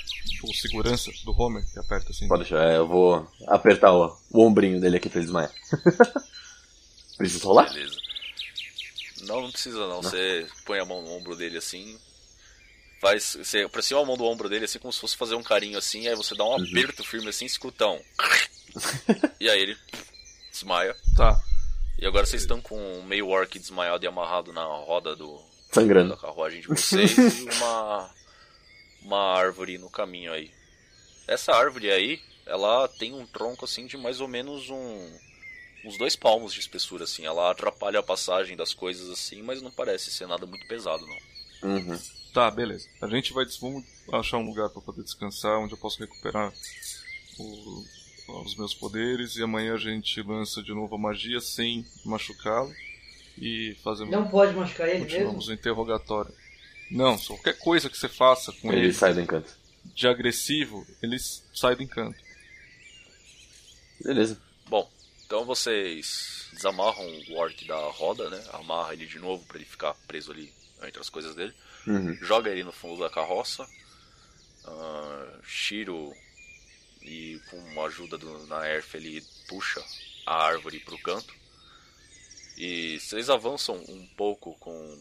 o 0.44 0.54
segurança 0.54 1.10
do 1.24 1.32
Homer 1.32 1.64
que 1.72 1.80
aperta 1.80 2.12
assim? 2.12 2.28
Pode 2.28 2.42
deixar, 2.42 2.70
é, 2.70 2.78
eu 2.78 2.88
vou 2.88 3.26
apertar 3.48 3.94
o, 3.94 4.18
o 4.32 4.46
ombrinho 4.46 4.82
dele 4.82 4.98
aqui 4.98 5.08
pra 5.08 5.20
ele 5.20 5.26
desmaiar. 5.26 5.52
Precisa 7.18 7.46
rolar? 7.46 7.72
Beleza. 7.72 7.96
Não, 9.22 9.42
não 9.42 9.52
precisa 9.52 9.88
não. 9.88 10.02
Você 10.02 10.48
põe 10.66 10.80
a 10.80 10.86
mão 10.86 11.02
no 11.02 11.12
ombro 11.12 11.36
dele 11.36 11.60
assim. 11.60 11.98
Faz. 13.00 13.38
Você 13.38 13.60
aproxima 13.60 14.02
a 14.02 14.06
mão 14.06 14.18
do 14.18 14.26
ombro 14.26 14.50
dele 14.50 14.66
assim 14.66 14.80
como 14.80 14.92
se 14.92 15.00
fosse 15.00 15.16
fazer 15.16 15.36
um 15.36 15.44
carinho 15.44 15.78
assim, 15.78 16.08
aí 16.08 16.16
você 16.16 16.36
dá 16.36 16.44
um 16.44 16.56
aperto 16.56 17.04
firme 17.04 17.30
assim, 17.30 17.46
escuta 17.46 17.88
um. 17.88 18.02
e 19.40 19.50
aí 19.50 19.62
ele 19.62 19.78
desmaia. 20.52 20.96
Tá. 21.16 21.40
E 22.02 22.06
agora 22.07 22.26
vocês 22.26 22.41
estão 22.41 22.60
com 22.60 23.03
meio 23.03 23.28
orc 23.30 23.57
desmaiado 23.60 24.03
e 24.03 24.07
amarrado 24.07 24.52
na 24.52 24.64
roda 24.65 25.15
do, 25.15 25.36
da 25.38 25.44
Sangrando. 25.73 26.18
carruagem 26.18 26.61
de 26.61 26.68
vocês 26.68 27.15
e 27.15 27.44
uma, 27.57 28.10
uma 29.03 29.19
árvore 29.38 29.78
no 29.78 29.90
caminho 29.90 30.34
aí. 30.34 30.52
Essa 31.28 31.53
árvore 31.53 31.91
aí, 31.91 32.19
ela 32.45 32.88
tem 32.88 33.14
um 33.14 33.26
tronco 33.28 33.65
assim 33.65 33.86
de 33.86 33.98
mais 33.98 34.19
ou 34.19 34.28
menos 34.28 34.68
um, 34.69 35.19
uns 35.86 35.98
dois 35.99 36.15
palmos 36.15 36.53
de 36.53 36.60
espessura 36.60 37.03
assim. 37.03 37.23
Ela 37.26 37.52
atrapalha 37.52 37.99
a 37.99 38.03
passagem 38.03 38.57
das 38.57 38.73
coisas 38.73 39.07
assim, 39.11 39.44
mas 39.44 39.61
não 39.61 39.69
parece 39.72 40.11
ser 40.11 40.28
nada 40.28 40.48
muito 40.48 40.68
pesado 40.68 41.06
não. 41.06 41.69
Uhum. 41.69 41.99
Tá, 42.34 42.49
beleza. 42.49 42.90
A 42.99 43.07
gente 43.07 43.32
vai 43.32 43.45
vamos 43.61 43.84
achar 44.11 44.38
um 44.38 44.45
lugar 44.48 44.69
para 44.69 44.82
poder 44.82 45.03
descansar, 45.03 45.60
onde 45.60 45.73
eu 45.73 45.78
posso 45.78 45.99
recuperar 45.99 46.52
o- 47.38 47.84
os 48.27 48.56
meus 48.56 48.73
poderes 48.73 49.35
e 49.35 49.43
amanhã 49.43 49.73
a 49.73 49.77
gente 49.77 50.22
lança 50.22 50.61
de 50.64 50.73
novo 50.73 50.95
a 50.95 50.98
magia 50.98 51.39
sem 51.41 51.85
machucá-lo 52.06 52.73
e 53.38 53.76
fazemos 53.84 54.11
Não 54.11 54.27
pode 54.27 54.53
machucar 54.56 54.88
ele 54.89 54.99
continuamos 55.02 55.35
mesmo? 55.48 55.52
o 55.52 55.53
interrogatório. 55.53 56.34
Não, 56.89 57.18
só 57.18 57.34
qualquer 57.35 57.57
coisa 57.60 57.89
que 57.89 57.98
você 57.98 58.10
faça 58.10 58.52
com 58.53 58.72
ele, 58.72 58.85
Ele 58.88 58.93
sai 58.93 59.14
do 59.14 59.22
encanto. 59.22 59.52
de 59.95 60.07
agressivo, 60.07 60.85
ele 61.02 61.18
sai 61.53 61.76
do 61.76 61.84
encanto. 61.84 62.19
Beleza. 64.03 64.39
Bom, 64.68 64.89
então 65.26 65.45
vocês 65.45 66.48
desamarram 66.53 67.06
o 67.30 67.35
orc 67.38 67.65
da 67.65 67.77
roda, 67.91 68.30
né? 68.30 68.43
Amarra 68.53 68.93
ele 68.93 69.06
de 69.06 69.19
novo 69.19 69.43
pra 69.45 69.57
ele 69.57 69.65
ficar 69.65 69.93
preso 70.07 70.31
ali 70.31 70.52
entre 70.84 70.99
as 70.99 71.10
coisas 71.10 71.35
dele. 71.35 71.53
Uhum. 71.88 72.14
joga 72.22 72.49
ele 72.52 72.64
no 72.64 72.72
fundo 72.72 72.99
da 73.02 73.10
carroça. 73.10 73.68
Ah, 74.65 75.39
Shiro 75.43 76.11
e 77.02 77.40
com 77.49 77.82
a 77.82 77.86
ajuda 77.86 78.18
do 78.18 78.45
Naerf 78.48 78.95
ele 78.95 79.23
puxa 79.48 79.84
a 80.26 80.45
árvore 80.45 80.80
pro 80.80 81.02
canto. 81.02 81.34
E 82.57 82.99
vocês 82.99 83.30
avançam 83.30 83.76
um 83.76 84.07
pouco 84.15 84.53
com, 84.60 84.98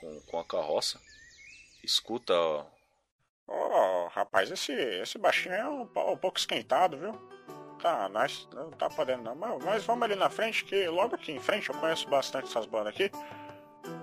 com, 0.00 0.20
com 0.20 0.38
a 0.38 0.44
carroça. 0.44 1.00
Escuta. 1.82 2.34
Ô, 3.46 4.06
rapaz, 4.08 4.50
esse, 4.50 4.72
esse 4.72 5.18
baixinho 5.18 5.54
é 5.54 5.68
um, 5.68 5.82
um 5.82 6.16
pouco 6.16 6.38
esquentado, 6.38 6.96
viu? 6.96 7.12
Tá, 7.80 8.08
nós 8.08 8.48
não 8.54 8.70
tá 8.70 8.88
podendo 8.88 9.24
não. 9.24 9.34
Mas, 9.34 9.64
mas 9.64 9.84
vamos 9.84 10.04
ali 10.04 10.14
na 10.14 10.30
frente, 10.30 10.64
que 10.64 10.86
logo 10.86 11.16
aqui 11.16 11.32
em 11.32 11.40
frente 11.40 11.68
eu 11.68 11.74
conheço 11.74 12.08
bastante 12.08 12.46
essas 12.46 12.66
bandas 12.66 12.94
aqui. 12.94 13.10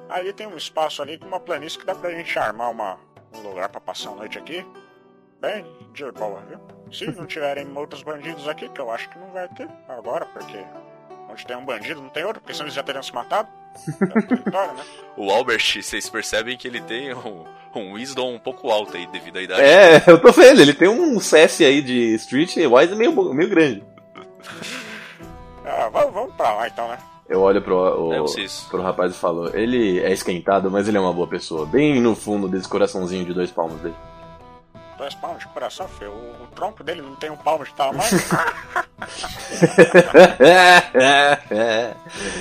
Ali 0.09 0.33
tem 0.33 0.47
um 0.47 0.57
espaço 0.57 1.01
ali 1.01 1.17
com 1.17 1.27
uma 1.27 1.39
planície 1.39 1.79
que 1.79 1.85
dá 1.85 1.95
pra 1.95 2.11
gente 2.11 2.37
armar 2.37 2.71
uma, 2.71 2.99
um 3.33 3.41
lugar 3.41 3.69
pra 3.69 3.79
passar 3.79 4.09
a 4.09 4.15
noite 4.15 4.37
aqui. 4.37 4.65
Bem 5.39 5.63
de 5.93 6.11
boa, 6.11 6.41
viu? 6.41 6.78
Se 6.91 7.05
não 7.11 7.25
tiverem 7.25 7.67
outros 7.75 8.01
bandidos 8.03 8.47
aqui, 8.47 8.67
que 8.69 8.79
eu 8.81 8.89
acho 8.91 9.09
que 9.09 9.19
não 9.19 9.27
vai 9.31 9.47
ter 9.49 9.67
agora, 9.87 10.25
porque 10.25 10.57
onde 11.29 11.45
tem 11.45 11.55
um 11.57 11.65
bandido 11.65 12.01
não 12.01 12.09
tem 12.09 12.23
outro, 12.25 12.41
porque 12.41 12.53
senão 12.53 12.65
eles 12.65 12.73
já 12.75 12.83
teriam 12.83 13.03
se 13.03 13.13
matado. 13.13 13.47
É 13.87 14.51
né? 14.51 14.83
O 15.15 15.29
Albert, 15.31 15.81
vocês 15.81 16.09
percebem 16.09 16.57
que 16.57 16.67
ele 16.67 16.81
tem 16.81 17.13
um, 17.13 17.43
um 17.75 17.93
wisdom 17.93 18.33
um 18.33 18.39
pouco 18.39 18.69
alto 18.71 18.97
aí 18.97 19.05
devido 19.07 19.37
à 19.37 19.41
idade. 19.41 19.61
É, 19.61 20.03
eu 20.07 20.19
tô 20.21 20.31
vendo, 20.31 20.61
ele 20.61 20.73
tem 20.73 20.87
um 20.87 21.19
CS 21.19 21.61
aí 21.61 21.81
de 21.81 22.15
Street 22.15 22.55
Wise 22.57 22.95
meio, 22.95 23.33
meio 23.33 23.49
grande. 23.49 23.83
Ah, 25.71 25.87
vamos, 25.89 26.13
vamos 26.13 26.33
pra 26.35 26.51
lá 26.55 26.67
então, 26.67 26.87
né? 26.87 26.97
Eu 27.27 27.41
olho 27.41 27.61
pro, 27.61 27.75
o- 27.77 28.13
É, 28.13 28.19
pro 28.71 28.81
rapaz 28.81 29.13
e 29.13 29.17
falo, 29.17 29.55
ele 29.55 29.99
é 29.99 30.11
esquentado, 30.11 30.71
mas 30.71 30.87
ele 30.87 30.97
é 30.97 30.99
uma 30.99 31.13
boa 31.13 31.27
pessoa. 31.27 31.63
Bem 31.65 32.01
no 32.01 32.15
fundo 32.15 32.47
desse 32.47 32.67
coraçãozinho 32.67 33.23
de 33.23 33.33
dois 33.35 33.51
palmos 33.51 33.79
dele. 33.81 33.93
Dois 34.99 35.15
palmos 35.15 35.39
de 35.39 35.47
coração, 35.47 35.87
filho. 35.87 36.11
O, 36.11 36.43
o 36.43 36.47
tronco 36.47 36.83
dele 36.83 37.01
não 37.01 37.15
tem 37.15 37.29
um 37.29 37.37
palmo 37.37 37.63
de 37.63 37.73
tamanho. 37.73 38.03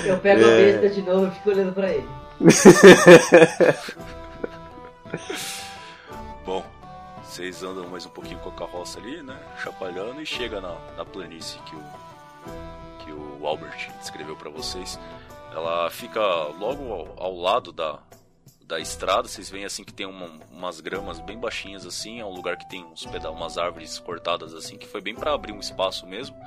Eu 0.05 0.19
pego 0.19 0.43
a 0.43 0.47
besta 0.49 0.89
de 0.89 1.01
novo 1.01 1.27
e 1.27 1.31
fico 1.31 1.51
olhando 1.51 1.71
pra 1.71 1.89
ele. 1.89 2.09
Bom, 6.45 6.65
vocês 7.23 7.63
andam 7.63 7.87
mais 7.87 8.05
um 8.05 8.09
pouquinho 8.09 8.39
com 8.39 8.49
a 8.49 8.53
carroça 8.53 8.99
ali, 8.99 9.23
né? 9.23 9.39
Chapalhando 9.63 10.21
e 10.21 10.25
chega 10.25 10.59
na, 10.59 10.75
na 10.97 11.05
planície 11.05 11.61
que 11.61 11.77
o, 11.77 11.83
que 13.05 13.13
o 13.13 13.47
Albert 13.47 13.89
descreveu 13.99 14.35
pra 14.35 14.49
vocês. 14.49 14.99
Ela 15.53 15.89
fica 15.89 16.19
logo 16.19 16.91
ao, 16.91 17.07
ao 17.23 17.33
lado 17.37 17.71
da, 17.71 17.99
da 18.69 18.79
estrada. 18.79 19.27
Vocês 19.27 19.49
veem 19.49 19.65
assim 19.65 19.83
que 19.83 19.91
tem 19.91 20.05
uma- 20.05 20.29
umas 20.51 20.79
gramas 20.79 21.19
bem 21.19 21.37
baixinhas 21.37 21.85
assim. 21.87 22.19
É 22.21 22.25
um 22.25 22.31
lugar 22.31 22.55
que 22.55 22.69
tem 22.69 22.85
uns 22.85 23.03
peda 23.03 23.31
umas 23.31 23.57
árvores 23.57 23.97
cortadas 23.97 24.53
assim, 24.53 24.77
que 24.77 24.87
foi 24.87 25.01
bem 25.01 25.15
pra 25.15 25.33
abrir 25.33 25.51
um 25.51 25.59
espaço 25.59 26.05
mesmo. 26.05 26.37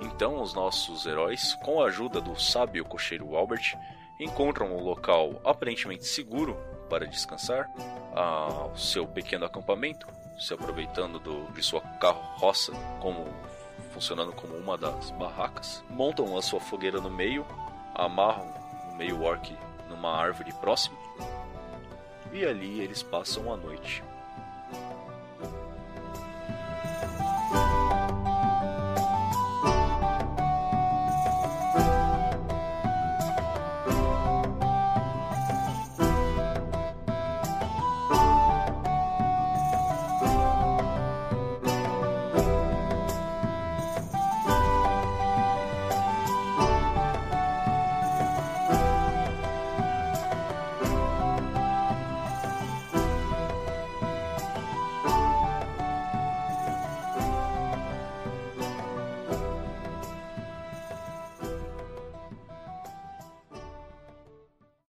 Então 0.00 0.40
os 0.40 0.54
nossos 0.54 1.04
heróis, 1.04 1.54
com 1.56 1.82
a 1.82 1.86
ajuda 1.86 2.20
do 2.20 2.40
sábio 2.40 2.84
cocheiro 2.84 3.36
Albert, 3.36 3.76
encontram 4.20 4.68
um 4.76 4.80
local 4.80 5.40
aparentemente 5.44 6.06
seguro 6.06 6.56
para 6.88 7.06
descansar 7.06 7.68
ao 8.14 8.76
seu 8.76 9.04
pequeno 9.06 9.44
acampamento, 9.44 10.06
se 10.38 10.54
aproveitando 10.54 11.18
do, 11.18 11.50
de 11.52 11.62
sua 11.62 11.80
carroça 11.80 12.72
como 13.00 13.26
funcionando 13.90 14.32
como 14.32 14.54
uma 14.56 14.78
das 14.78 15.10
barracas. 15.12 15.82
Montam 15.90 16.36
a 16.36 16.42
sua 16.42 16.60
fogueira 16.60 17.00
no 17.00 17.10
meio, 17.10 17.44
amarram 17.94 18.46
o 18.92 18.94
meio 18.96 19.22
orc 19.22 19.56
numa 19.88 20.10
árvore 20.16 20.52
próxima 20.54 21.01
e 22.32 22.44
ali 22.44 22.80
eles 22.80 23.02
passam 23.02 23.52
a 23.52 23.56
noite. 23.56 24.02